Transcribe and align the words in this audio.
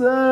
Anderson. 0.00 0.23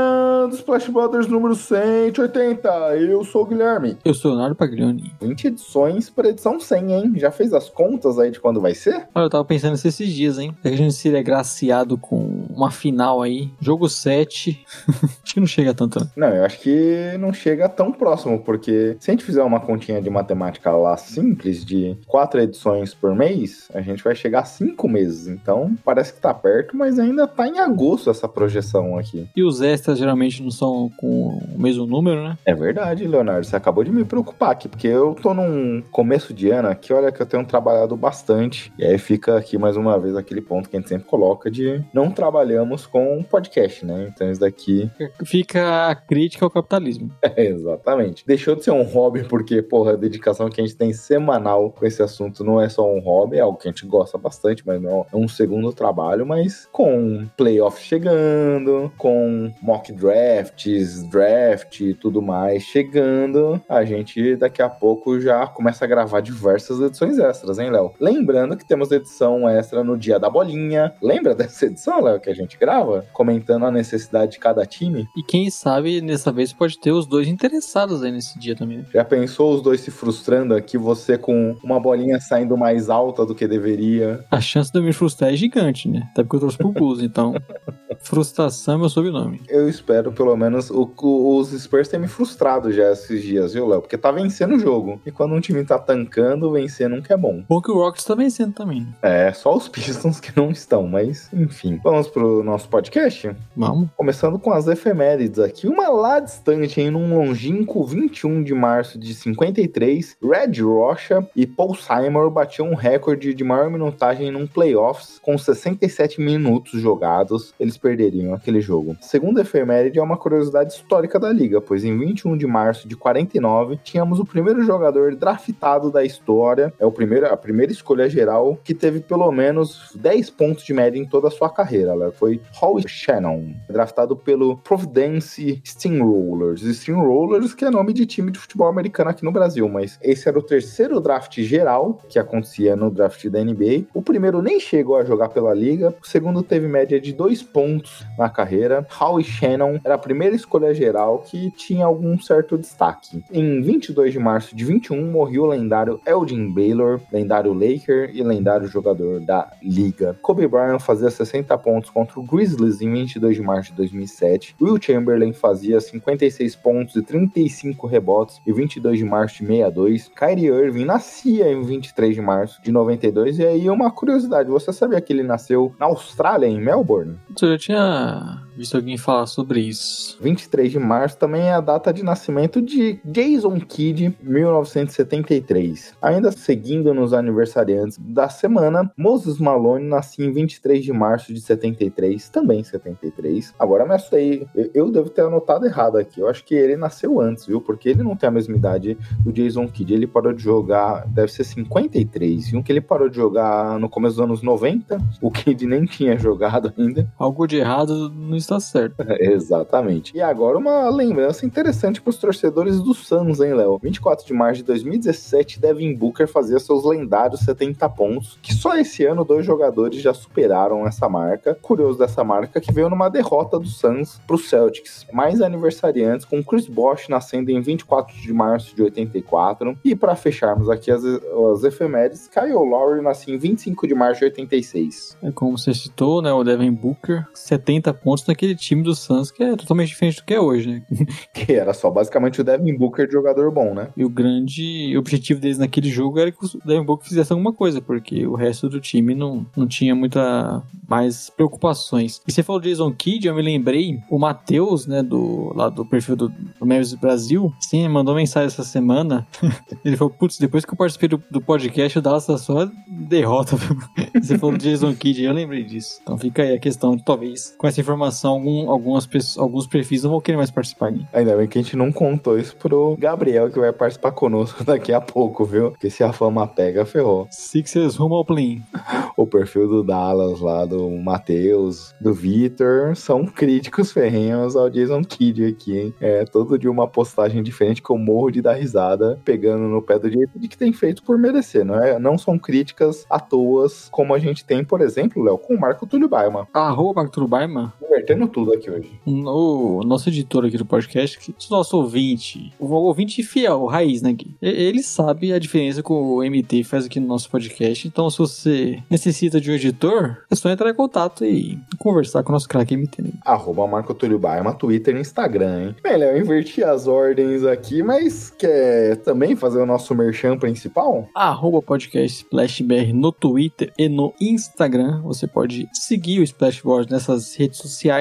Começando 0.42 0.58
Splash 0.58 0.88
Brothers 0.88 1.28
número 1.28 1.54
180. 1.54 2.68
Eu 2.96 3.22
sou 3.22 3.42
o 3.42 3.46
Guilherme. 3.46 3.96
Eu 4.04 4.12
sou 4.12 4.32
o 4.32 4.34
Leonardo 4.34 4.56
Paglioni. 4.56 5.12
20 5.20 5.46
edições 5.46 6.10
para 6.10 6.30
edição 6.30 6.58
100, 6.58 6.92
hein? 6.92 7.12
Já 7.16 7.30
fez 7.30 7.52
as 7.52 7.68
contas 7.68 8.18
aí 8.18 8.28
de 8.32 8.40
quando 8.40 8.60
vai 8.60 8.74
ser? 8.74 9.06
Olha, 9.14 9.26
eu 9.26 9.30
tava 9.30 9.44
pensando 9.44 9.72
nisso 9.72 9.86
esses 9.86 10.08
dias, 10.08 10.40
hein? 10.40 10.52
Se 10.60 10.66
a 10.66 10.76
gente 10.76 10.94
seria 10.94 11.20
agraciado 11.20 11.96
com 11.96 12.44
uma 12.50 12.72
final 12.72 13.22
aí, 13.22 13.50
jogo 13.60 13.88
7, 13.88 14.64
acho 15.22 15.34
que 15.34 15.38
não 15.38 15.46
chega 15.46 15.72
tanto. 15.72 16.00
né? 16.00 16.06
Não, 16.16 16.28
eu 16.28 16.44
acho 16.44 16.58
que 16.58 17.16
não 17.20 17.32
chega 17.32 17.68
tão 17.68 17.92
próximo, 17.92 18.40
porque 18.40 18.96
se 18.98 19.12
a 19.12 19.14
gente 19.14 19.24
fizer 19.24 19.44
uma 19.44 19.60
continha 19.60 20.02
de 20.02 20.10
matemática 20.10 20.72
lá 20.72 20.96
simples, 20.96 21.64
de 21.64 21.96
quatro 22.08 22.40
edições 22.40 22.92
por 22.92 23.14
mês, 23.14 23.68
a 23.72 23.80
gente 23.80 24.02
vai 24.02 24.16
chegar 24.16 24.40
a 24.40 24.44
cinco 24.44 24.88
meses. 24.88 25.28
Então, 25.28 25.76
parece 25.84 26.12
que 26.12 26.20
tá 26.20 26.34
perto, 26.34 26.76
mas 26.76 26.98
ainda 26.98 27.28
tá 27.28 27.46
em 27.46 27.60
agosto 27.60 28.10
essa 28.10 28.28
projeção 28.28 28.98
aqui. 28.98 29.28
E 29.36 29.44
os 29.44 29.60
extras 29.60 29.98
geralmente 29.98 30.31
não 30.40 30.50
são 30.50 30.90
com 30.96 31.40
o 31.54 31.58
mesmo 31.58 31.86
número, 31.86 32.22
né? 32.22 32.38
É 32.44 32.54
verdade, 32.54 33.06
Leonardo. 33.06 33.44
Você 33.44 33.56
acabou 33.56 33.82
de 33.82 33.90
me 33.90 34.04
preocupar 34.04 34.50
aqui, 34.50 34.68
porque 34.68 34.86
eu 34.86 35.14
tô 35.14 35.34
num 35.34 35.82
começo 35.90 36.32
de 36.32 36.50
ano 36.50 36.68
aqui, 36.68 36.92
olha 36.92 37.10
que 37.10 37.20
eu 37.20 37.26
tenho 37.26 37.44
trabalhado 37.44 37.96
bastante. 37.96 38.72
E 38.78 38.84
aí 38.84 38.98
fica 38.98 39.36
aqui 39.36 39.58
mais 39.58 39.76
uma 39.76 39.98
vez 39.98 40.16
aquele 40.16 40.40
ponto 40.40 40.68
que 40.68 40.76
a 40.76 40.80
gente 40.80 40.88
sempre 40.88 41.06
coloca 41.06 41.50
de 41.50 41.82
não 41.92 42.10
trabalhamos 42.10 42.86
com 42.86 43.22
podcast, 43.22 43.84
né? 43.84 44.10
Então 44.12 44.30
isso 44.30 44.40
daqui 44.40 44.90
Fica 45.24 45.88
a 45.88 45.94
crítica 45.94 46.44
ao 46.44 46.50
capitalismo. 46.50 47.10
É, 47.34 47.46
exatamente. 47.46 48.26
Deixou 48.26 48.54
de 48.54 48.62
ser 48.62 48.72
um 48.72 48.82
hobby, 48.82 49.24
porque, 49.24 49.62
porra, 49.62 49.92
a 49.92 49.96
dedicação 49.96 50.50
que 50.50 50.60
a 50.60 50.64
gente 50.64 50.76
tem 50.76 50.92
semanal 50.92 51.70
com 51.70 51.86
esse 51.86 52.02
assunto 52.02 52.44
não 52.44 52.60
é 52.60 52.68
só 52.68 52.86
um 52.86 53.00
hobby, 53.00 53.38
é 53.38 53.40
algo 53.40 53.56
que 53.56 53.66
a 53.66 53.70
gente 53.70 53.86
gosta 53.86 54.18
bastante, 54.18 54.62
mas 54.66 54.80
não 54.82 55.06
é 55.10 55.16
um 55.16 55.26
segundo 55.26 55.72
trabalho, 55.72 56.26
mas 56.26 56.68
com 56.70 57.26
playoffs 57.34 57.86
chegando, 57.86 58.92
com 58.98 59.50
mock 59.62 59.92
drafts, 60.22 61.02
draft 61.08 61.80
e 61.80 61.94
tudo 61.94 62.22
mais 62.22 62.62
chegando, 62.62 63.60
a 63.68 63.84
gente 63.84 64.36
daqui 64.36 64.62
a 64.62 64.68
pouco 64.68 65.20
já 65.20 65.46
começa 65.46 65.84
a 65.84 65.88
gravar 65.88 66.20
diversas 66.20 66.80
edições 66.80 67.18
extras, 67.18 67.58
hein, 67.58 67.70
Léo? 67.70 67.92
Lembrando 68.00 68.56
que 68.56 68.64
temos 68.64 68.92
edição 68.92 69.48
extra 69.48 69.82
no 69.82 69.98
dia 69.98 70.18
da 70.20 70.30
bolinha. 70.30 70.94
Lembra 71.02 71.34
dessa 71.34 71.66
edição, 71.66 72.00
Léo, 72.02 72.20
que 72.20 72.30
a 72.30 72.34
gente 72.34 72.56
grava? 72.56 73.04
Comentando 73.12 73.66
a 73.66 73.70
necessidade 73.70 74.32
de 74.32 74.38
cada 74.38 74.64
time. 74.64 75.06
E 75.16 75.22
quem 75.22 75.50
sabe 75.50 76.00
dessa 76.00 76.30
vez 76.30 76.52
pode 76.52 76.78
ter 76.78 76.92
os 76.92 77.06
dois 77.06 77.26
interessados 77.26 78.02
aí 78.02 78.12
nesse 78.12 78.38
dia 78.38 78.54
também. 78.54 78.78
né? 78.78 78.84
Já 78.92 79.04
pensou 79.04 79.54
os 79.54 79.62
dois 79.62 79.80
se 79.80 79.90
frustrando 79.90 80.54
aqui, 80.54 80.78
você 80.78 81.18
com 81.18 81.56
uma 81.64 81.80
bolinha 81.80 82.20
saindo 82.20 82.56
mais 82.56 82.88
alta 82.88 83.26
do 83.26 83.34
que 83.34 83.48
deveria? 83.48 84.24
A 84.30 84.40
chance 84.40 84.70
de 84.70 84.78
eu 84.78 84.82
me 84.82 84.92
frustrar 84.92 85.32
é 85.32 85.36
gigante, 85.36 85.88
né? 85.88 86.08
Até 86.12 86.22
porque 86.22 86.36
eu 86.36 86.40
trouxe 86.40 86.58
pro 86.58 86.72
Bulls, 86.72 87.02
então. 87.02 87.34
Frustração 88.00 88.74
é 88.74 88.78
meu 88.78 88.88
sobrenome. 88.88 89.40
Eu 89.48 89.68
espero, 89.68 90.12
pelo 90.12 90.36
menos, 90.36 90.70
o, 90.70 90.90
o- 91.02 91.36
os 91.38 91.50
Spurs 91.50 91.88
terem 91.88 92.02
me 92.02 92.08
frustrado 92.08 92.72
já 92.72 92.92
esses 92.92 93.22
dias, 93.22 93.52
viu, 93.54 93.66
Léo? 93.66 93.80
Porque 93.80 93.98
tá 93.98 94.10
vencendo 94.10 94.54
o 94.54 94.58
jogo. 94.58 95.00
E 95.06 95.10
quando 95.10 95.34
um 95.34 95.40
time 95.40 95.64
tá 95.64 95.78
tancando, 95.78 96.50
vencer 96.52 96.88
nunca 96.88 97.14
é 97.14 97.16
bom. 97.16 97.42
Bom 97.48 97.60
que 97.60 97.70
o 97.70 97.74
Rockets 97.74 98.04
tá 98.04 98.14
vencendo 98.14 98.52
também. 98.54 98.86
É, 99.02 99.32
só 99.32 99.54
os 99.56 99.68
Pistons 99.68 100.20
que 100.20 100.32
não 100.36 100.50
estão, 100.50 100.86
mas 100.86 101.28
enfim. 101.32 101.80
Vamos 101.82 102.08
pro 102.08 102.42
nosso 102.42 102.68
podcast? 102.68 103.34
Vamos. 103.56 103.88
Começando 103.96 104.38
com 104.38 104.52
as 104.52 104.66
efemérides 104.66 105.38
aqui. 105.38 105.66
Uma 105.66 105.88
lá 105.88 106.20
distante, 106.20 106.80
em 106.80 106.90
num 106.90 107.16
longínquo 107.18 107.84
21 107.84 108.42
de 108.42 108.54
março 108.54 108.98
de 108.98 109.14
53, 109.14 110.16
Red 110.22 110.60
Rocha 110.62 111.26
e 111.34 111.46
Paul 111.46 111.74
Simon 111.74 112.30
batiam 112.30 112.68
um 112.70 112.74
recorde 112.74 113.34
de 113.34 113.44
maior 113.44 113.70
minutagem 113.70 114.30
num 114.30 114.46
playoffs 114.46 115.18
com 115.22 115.36
67 115.36 116.20
minutos 116.20 116.80
jogados. 116.80 117.54
Eles 117.58 117.76
perderiam 117.82 118.32
aquele 118.32 118.60
jogo. 118.60 118.96
Segunda 119.00 119.40
efeméride 119.40 119.98
é 119.98 120.02
uma 120.02 120.16
curiosidade 120.16 120.72
histórica 120.72 121.18
da 121.18 121.32
liga, 121.32 121.60
pois 121.60 121.84
em 121.84 121.98
21 121.98 122.36
de 122.36 122.46
março 122.46 122.86
de 122.86 122.96
49 122.96 123.78
tínhamos 123.82 124.20
o 124.20 124.24
primeiro 124.24 124.62
jogador 124.62 125.16
draftado 125.16 125.90
da 125.90 126.04
história, 126.04 126.72
é 126.78 126.86
o 126.86 126.92
primeiro, 126.92 127.26
a 127.26 127.36
primeira 127.36 127.72
escolha 127.72 128.08
geral 128.08 128.56
que 128.62 128.72
teve 128.72 129.00
pelo 129.00 129.30
menos 129.32 129.92
10 129.96 130.30
pontos 130.30 130.64
de 130.64 130.72
média 130.72 130.98
em 130.98 131.04
toda 131.04 131.28
a 131.28 131.30
sua 131.30 131.50
carreira. 131.50 131.90
Ela 131.90 132.12
foi 132.12 132.40
Howie 132.60 132.86
Shannon, 132.86 133.54
draftado 133.68 134.16
pelo 134.16 134.56
Providence 134.58 135.60
Steamrollers. 135.66 136.62
Steamrollers, 136.62 137.54
que 137.54 137.64
é 137.64 137.70
nome 137.70 137.92
de 137.92 138.06
time 138.06 138.30
de 138.30 138.38
futebol 138.38 138.68
americano 138.68 139.10
aqui 139.10 139.24
no 139.24 139.32
Brasil, 139.32 139.68
mas 139.68 139.98
esse 140.00 140.28
era 140.28 140.38
o 140.38 140.42
terceiro 140.42 141.00
draft 141.00 141.40
geral 141.40 141.98
que 142.08 142.18
acontecia 142.18 142.76
no 142.76 142.90
draft 142.90 143.26
da 143.28 143.42
NBA. 143.42 143.86
O 143.92 144.02
primeiro 144.02 144.40
nem 144.40 144.60
chegou 144.60 144.96
a 144.96 145.04
jogar 145.04 145.30
pela 145.30 145.52
liga, 145.52 145.94
o 146.02 146.06
segundo 146.06 146.42
teve 146.42 146.68
média 146.68 147.00
de 147.00 147.12
dois 147.12 147.42
pontos 147.42 147.71
na 148.18 148.28
carreira. 148.28 148.86
Howie 149.00 149.24
Shannon 149.24 149.78
era 149.84 149.94
a 149.94 149.98
primeira 149.98 150.34
escolha 150.34 150.74
geral 150.74 151.20
que 151.20 151.50
tinha 151.52 151.84
algum 151.84 152.18
certo 152.20 152.58
destaque. 152.58 153.22
Em 153.30 153.60
22 153.60 154.12
de 154.12 154.18
março 154.18 154.54
de 154.54 154.64
21 154.64 155.10
morreu 155.10 155.44
o 155.44 155.46
lendário 155.46 156.00
Elgin 156.06 156.52
Baylor, 156.52 157.00
lendário 157.12 157.52
Laker 157.52 158.10
e 158.14 158.22
lendário 158.22 158.66
jogador 158.66 159.20
da 159.20 159.50
liga. 159.62 160.18
Kobe 160.22 160.46
Bryant 160.46 160.80
fazia 160.80 161.10
60 161.10 161.56
pontos 161.58 161.90
contra 161.90 162.18
o 162.18 162.22
Grizzlies 162.22 162.80
em 162.80 162.92
22 162.92 163.36
de 163.36 163.42
março 163.42 163.70
de 163.70 163.76
2007. 163.76 164.56
Will 164.60 164.80
Chamberlain 164.80 165.32
fazia 165.32 165.80
56 165.80 166.56
pontos 166.56 166.96
e 166.96 167.02
35 167.02 167.86
rebotes 167.86 168.40
em 168.46 168.52
22 168.52 168.98
de 168.98 169.04
março 169.04 169.38
de 169.38 169.46
62. 169.46 170.08
Kyrie 170.08 170.46
Irving 170.46 170.84
nascia 170.84 171.50
em 171.50 171.62
23 171.62 172.14
de 172.14 172.20
março 172.20 172.62
de 172.62 172.72
92. 172.72 173.38
E 173.38 173.46
aí 173.46 173.70
uma 173.70 173.90
curiosidade, 173.90 174.50
você 174.50 174.72
sabia 174.72 175.00
que 175.00 175.12
ele 175.12 175.22
nasceu 175.22 175.74
na 175.78 175.86
Austrália, 175.86 176.46
em 176.46 176.60
Melbourne? 176.60 177.16
Já 177.62 177.68
tinha 177.68 178.42
visto 178.56 178.76
alguém 178.76 178.96
falar 178.98 179.26
sobre 179.26 179.60
isso. 179.60 180.18
23 180.20 180.70
de 180.72 180.78
março 180.78 181.16
também 181.18 181.42
é 181.42 181.52
a 181.54 181.60
data 181.60 181.92
de 181.92 182.02
nascimento 182.02 182.60
de 182.60 182.98
Jason 183.04 183.58
Kidd, 183.60 184.16
1973. 184.22 185.94
Ainda 186.00 186.30
seguindo 186.32 186.92
nos 186.94 187.12
aniversariantes 187.12 187.98
da 187.98 188.28
semana, 188.28 188.90
Moses 188.96 189.38
Malone 189.38 189.86
nascia 189.86 190.24
em 190.24 190.32
23 190.32 190.84
de 190.84 190.92
março 190.92 191.32
de 191.32 191.40
73, 191.40 192.28
também 192.28 192.62
73. 192.62 193.54
Agora 193.58 193.86
me 193.86 193.94
assustei, 193.94 194.46
eu- 194.74 194.90
devo 194.92 195.08
ter 195.08 195.22
anotado 195.22 195.64
errado 195.66 195.96
aqui. 195.96 196.20
Eu 196.20 196.28
acho 196.28 196.44
que 196.44 196.54
ele 196.54 196.76
nasceu 196.76 197.20
antes, 197.20 197.46
viu? 197.46 197.60
Porque 197.60 197.88
ele 197.88 198.02
não 198.02 198.14
tem 198.16 198.28
a 198.28 198.32
mesma 198.32 198.54
idade 198.56 198.96
do 199.24 199.32
Jason 199.32 199.66
Kidd. 199.68 199.94
Ele 199.94 200.06
parou 200.06 200.32
de 200.32 200.42
jogar, 200.42 201.06
deve 201.08 201.32
ser 201.32 201.44
53, 201.44 202.50
viu? 202.50 202.62
Que 202.62 202.72
ele 202.72 202.80
parou 202.80 203.08
de 203.08 203.16
jogar 203.16 203.78
no 203.78 203.88
começo 203.88 204.16
dos 204.16 204.24
anos 204.24 204.42
90. 204.42 204.98
O 205.20 205.30
Kidd 205.30 205.66
nem 205.66 205.84
tinha 205.84 206.18
jogado 206.18 206.72
ainda. 206.76 207.10
Algo 207.18 207.46
de 207.46 207.56
errado 207.56 208.10
não 208.10 208.36
está 208.42 208.60
certo. 208.60 208.96
Exatamente. 209.20 210.16
E 210.16 210.20
agora 210.20 210.58
uma 210.58 210.88
lembrança 210.88 211.46
interessante 211.46 212.00
para 212.00 212.10
os 212.10 212.18
torcedores 212.18 212.80
do 212.80 212.94
Suns, 212.94 213.40
hein, 213.40 213.54
Léo? 213.54 213.78
24 213.82 214.26
de 214.26 214.32
março 214.32 214.58
de 214.58 214.64
2017, 214.64 215.60
Devin 215.60 215.94
Booker 215.94 216.28
fazia 216.28 216.58
seus 216.58 216.84
lendários 216.84 217.40
70 217.40 217.88
pontos, 217.90 218.38
que 218.42 218.54
só 218.54 218.76
esse 218.76 219.04
ano 219.04 219.24
dois 219.24 219.44
jogadores 219.44 220.00
já 220.00 220.14
superaram 220.14 220.86
essa 220.86 221.08
marca. 221.08 221.56
Curioso 221.60 221.98
dessa 221.98 222.22
marca 222.22 222.60
que 222.60 222.72
veio 222.72 222.88
numa 222.88 223.08
derrota 223.08 223.58
do 223.58 223.66
Suns 223.66 224.20
para 224.26 224.36
os 224.36 224.48
Celtics. 224.48 225.06
Mais 225.12 225.40
aniversariantes 225.40 226.26
com 226.26 226.42
Chris 226.42 226.66
Bosh 226.66 227.08
nascendo 227.08 227.50
em 227.50 227.60
24 227.60 228.14
de 228.14 228.32
março 228.32 228.74
de 228.74 228.82
84. 228.82 229.76
E 229.84 229.94
para 229.94 230.14
fecharmos 230.14 230.68
aqui 230.68 230.90
as, 230.90 231.04
as 231.04 231.64
efemérides, 231.64 232.28
Kyle 232.28 232.52
Lowry 232.52 233.02
nasceu 233.02 233.34
em 233.34 233.38
25 233.38 233.86
de 233.86 233.94
março 233.94 234.20
de 234.20 234.26
86. 234.26 235.16
É 235.22 235.30
como 235.30 235.56
você 235.56 235.72
citou, 235.74 236.22
né? 236.22 236.32
O 236.32 236.44
Devin 236.44 236.72
Booker, 236.72 237.26
70 237.34 237.92
pontos 237.94 238.24
naquele 238.32 238.54
time 238.56 238.82
do 238.82 238.94
Suns, 238.94 239.30
que 239.30 239.42
é 239.42 239.56
totalmente 239.56 239.88
diferente 239.88 240.16
do 240.16 240.24
que 240.24 240.34
é 240.34 240.40
hoje, 240.40 240.68
né? 240.68 240.82
Que 241.32 241.52
era 241.54 241.72
só 241.72 241.90
basicamente 241.90 242.40
o 242.40 242.44
Devin 242.44 242.76
Booker 242.76 243.06
de 243.06 243.12
jogador 243.12 243.50
bom, 243.50 243.74
né? 243.74 243.88
E 243.96 244.04
o 244.04 244.08
grande 244.08 244.96
objetivo 244.96 245.40
deles 245.40 245.58
naquele 245.58 245.88
jogo 245.88 246.18
era 246.18 246.30
que 246.30 246.44
o 246.44 246.48
Devin 246.64 246.84
Booker 246.84 247.08
fizesse 247.08 247.32
alguma 247.32 247.52
coisa, 247.52 247.80
porque 247.80 248.26
o 248.26 248.34
resto 248.34 248.68
do 248.68 248.80
time 248.80 249.14
não, 249.14 249.46
não 249.56 249.66
tinha 249.66 249.94
muita 249.94 250.62
mais 250.88 251.30
preocupações. 251.30 252.20
E 252.26 252.32
você 252.32 252.42
falou 252.42 252.60
do 252.60 252.68
Jason 252.68 252.92
Kidd, 252.92 253.26
eu 253.26 253.34
me 253.34 253.42
lembrei, 253.42 253.98
o 254.10 254.18
Matheus, 254.18 254.86
né, 254.86 255.02
do, 255.02 255.52
lá 255.54 255.68
do 255.68 255.84
perfil 255.84 256.16
do, 256.16 256.28
do 256.28 256.66
Mavis 256.66 256.94
Brasil, 256.94 257.52
sim, 257.60 257.86
mandou 257.88 258.14
mensagem 258.14 258.46
essa 258.46 258.64
semana. 258.64 259.26
Ele 259.84 259.96
falou, 259.96 260.12
putz, 260.12 260.38
depois 260.38 260.64
que 260.64 260.72
eu 260.72 260.76
participei 260.76 261.08
do, 261.08 261.22
do 261.30 261.40
podcast, 261.40 261.98
o 261.98 262.02
Dallas 262.02 262.26
tá 262.26 262.36
só 262.38 262.70
derrota. 262.86 263.56
você 264.14 264.38
falou 264.38 264.56
do 264.56 264.62
Jason 264.62 264.94
Kidd, 264.94 265.22
eu 265.22 265.32
lembrei 265.32 265.64
disso. 265.64 265.98
Então 266.02 266.18
fica 266.18 266.42
aí 266.42 266.54
a 266.54 266.58
questão, 266.58 266.96
talvez, 266.98 267.54
com 267.58 267.66
essa 267.66 267.80
informação 267.80 268.21
algum, 268.30 268.70
algumas 268.70 269.06
pessoas, 269.06 269.42
alguns 269.42 269.66
perfis 269.66 270.02
não 270.02 270.10
vão 270.10 270.20
querer 270.20 270.36
mais 270.36 270.50
participar. 270.50 270.90
Né? 270.92 271.06
Ainda 271.12 271.36
bem 271.36 271.46
que 271.46 271.58
a 271.58 271.62
gente 271.62 271.76
não 271.76 271.92
contou 271.92 272.38
isso 272.38 272.56
pro 272.56 272.96
Gabriel, 272.98 273.50
que 273.50 273.58
vai 273.58 273.72
participar 273.72 274.12
conosco 274.12 274.62
daqui 274.64 274.92
a 274.92 275.00
pouco, 275.00 275.44
viu? 275.44 275.70
Porque 275.70 275.90
se 275.90 276.02
a 276.02 276.12
fama 276.12 276.46
pega, 276.46 276.84
ferrou. 276.84 277.26
Sixers 277.30 277.96
rumo 277.96 278.16
ao 278.16 278.24
play. 278.24 278.62
O 279.14 279.26
perfil 279.26 279.68
do 279.68 279.84
Dallas 279.84 280.40
lá, 280.40 280.64
do 280.64 280.90
Matheus, 280.90 281.94
do 282.00 282.14
Vitor, 282.14 282.96
são 282.96 283.26
críticos 283.26 283.92
ferrenhos 283.92 284.56
ao 284.56 284.70
Jason 284.70 285.02
Kidd 285.04 285.44
aqui, 285.44 285.78
hein? 285.78 285.94
É 286.00 286.24
todo 286.24 286.58
dia 286.58 286.70
uma 286.70 286.88
postagem 286.88 287.42
diferente 287.42 287.82
que 287.82 287.90
eu 287.90 287.98
morro 287.98 288.30
de 288.30 288.40
dar 288.40 288.54
risada, 288.54 289.20
pegando 289.22 289.64
no 289.64 289.82
pé 289.82 289.98
do 289.98 290.10
Jason 290.10 290.38
de 290.38 290.48
que 290.48 290.56
tem 290.56 290.72
feito 290.72 291.02
por 291.02 291.18
merecer, 291.18 291.64
não 291.64 291.76
é? 291.76 291.98
Não 291.98 292.16
são 292.16 292.38
críticas 292.38 293.04
à 293.08 293.20
toa, 293.20 293.66
como 293.90 294.14
a 294.14 294.18
gente 294.18 294.44
tem, 294.44 294.64
por 294.64 294.80
exemplo, 294.80 295.22
Léo, 295.22 295.38
com 295.38 295.54
o 295.54 295.60
Marco 295.60 295.86
Túlio 295.86 296.08
Baima. 296.08 296.48
Arroba 296.52 297.02
Marco 297.02 297.12
Túlio 297.12 297.28
Baima? 297.28 297.72
Invertendo 298.02 298.26
tudo 298.26 298.52
aqui 298.52 298.68
hoje. 298.68 298.90
O 299.06 299.82
nosso 299.84 300.08
editor 300.08 300.44
aqui 300.44 300.58
do 300.58 300.66
podcast, 300.66 301.18
que 301.18 301.30
o 301.30 301.34
nosso 301.50 301.76
ouvinte, 301.76 302.52
o 302.58 302.66
ouvinte 302.66 303.22
fiel, 303.22 303.60
o 303.62 303.66
raiz, 303.66 304.02
né? 304.02 304.16
Ele 304.40 304.82
sabe 304.82 305.32
a 305.32 305.38
diferença 305.38 305.82
que 305.82 305.92
o 305.92 306.18
MT 306.18 306.64
faz 306.64 306.86
aqui 306.86 306.98
no 306.98 307.06
nosso 307.06 307.30
podcast, 307.30 307.86
então 307.86 308.10
se 308.10 308.18
você 308.18 308.82
necessita 308.90 309.40
de 309.40 309.50
um 309.50 309.54
editor, 309.54 310.24
é 310.28 310.34
só 310.34 310.50
entrar 310.50 310.68
em 310.70 310.74
contato 310.74 311.24
e 311.24 311.58
conversar 311.78 312.24
com 312.24 312.30
o 312.30 312.32
nosso 312.32 312.48
craque 312.48 312.76
MT. 312.76 313.02
Né? 313.02 313.10
Arroba 313.24 313.68
Marco 313.68 313.94
Túlio 313.94 314.18
Baima, 314.18 314.52
Twitter 314.52 314.96
e 314.96 315.00
Instagram, 315.00 315.66
hein? 315.66 315.76
Bem, 315.80 315.96
Léo, 315.96 316.16
eu 316.16 316.20
inverti 316.20 316.64
as 316.64 316.88
ordens 316.88 317.44
aqui, 317.44 317.84
mas 317.84 318.30
quer 318.30 318.96
também 318.96 319.36
fazer 319.36 319.60
o 319.60 319.66
nosso 319.66 319.94
merchan 319.94 320.36
principal? 320.36 321.08
Arroba 321.14 321.62
podcast 321.62 322.24
SplashBR 322.24 322.92
no 322.92 323.12
Twitter 323.12 323.72
e 323.78 323.88
no 323.88 324.12
Instagram. 324.20 325.02
Você 325.02 325.28
pode 325.28 325.68
seguir 325.72 326.18
o 326.18 326.24
Splashboard 326.24 326.90
nessas 326.90 327.36
redes 327.36 327.58
sociais 327.58 327.91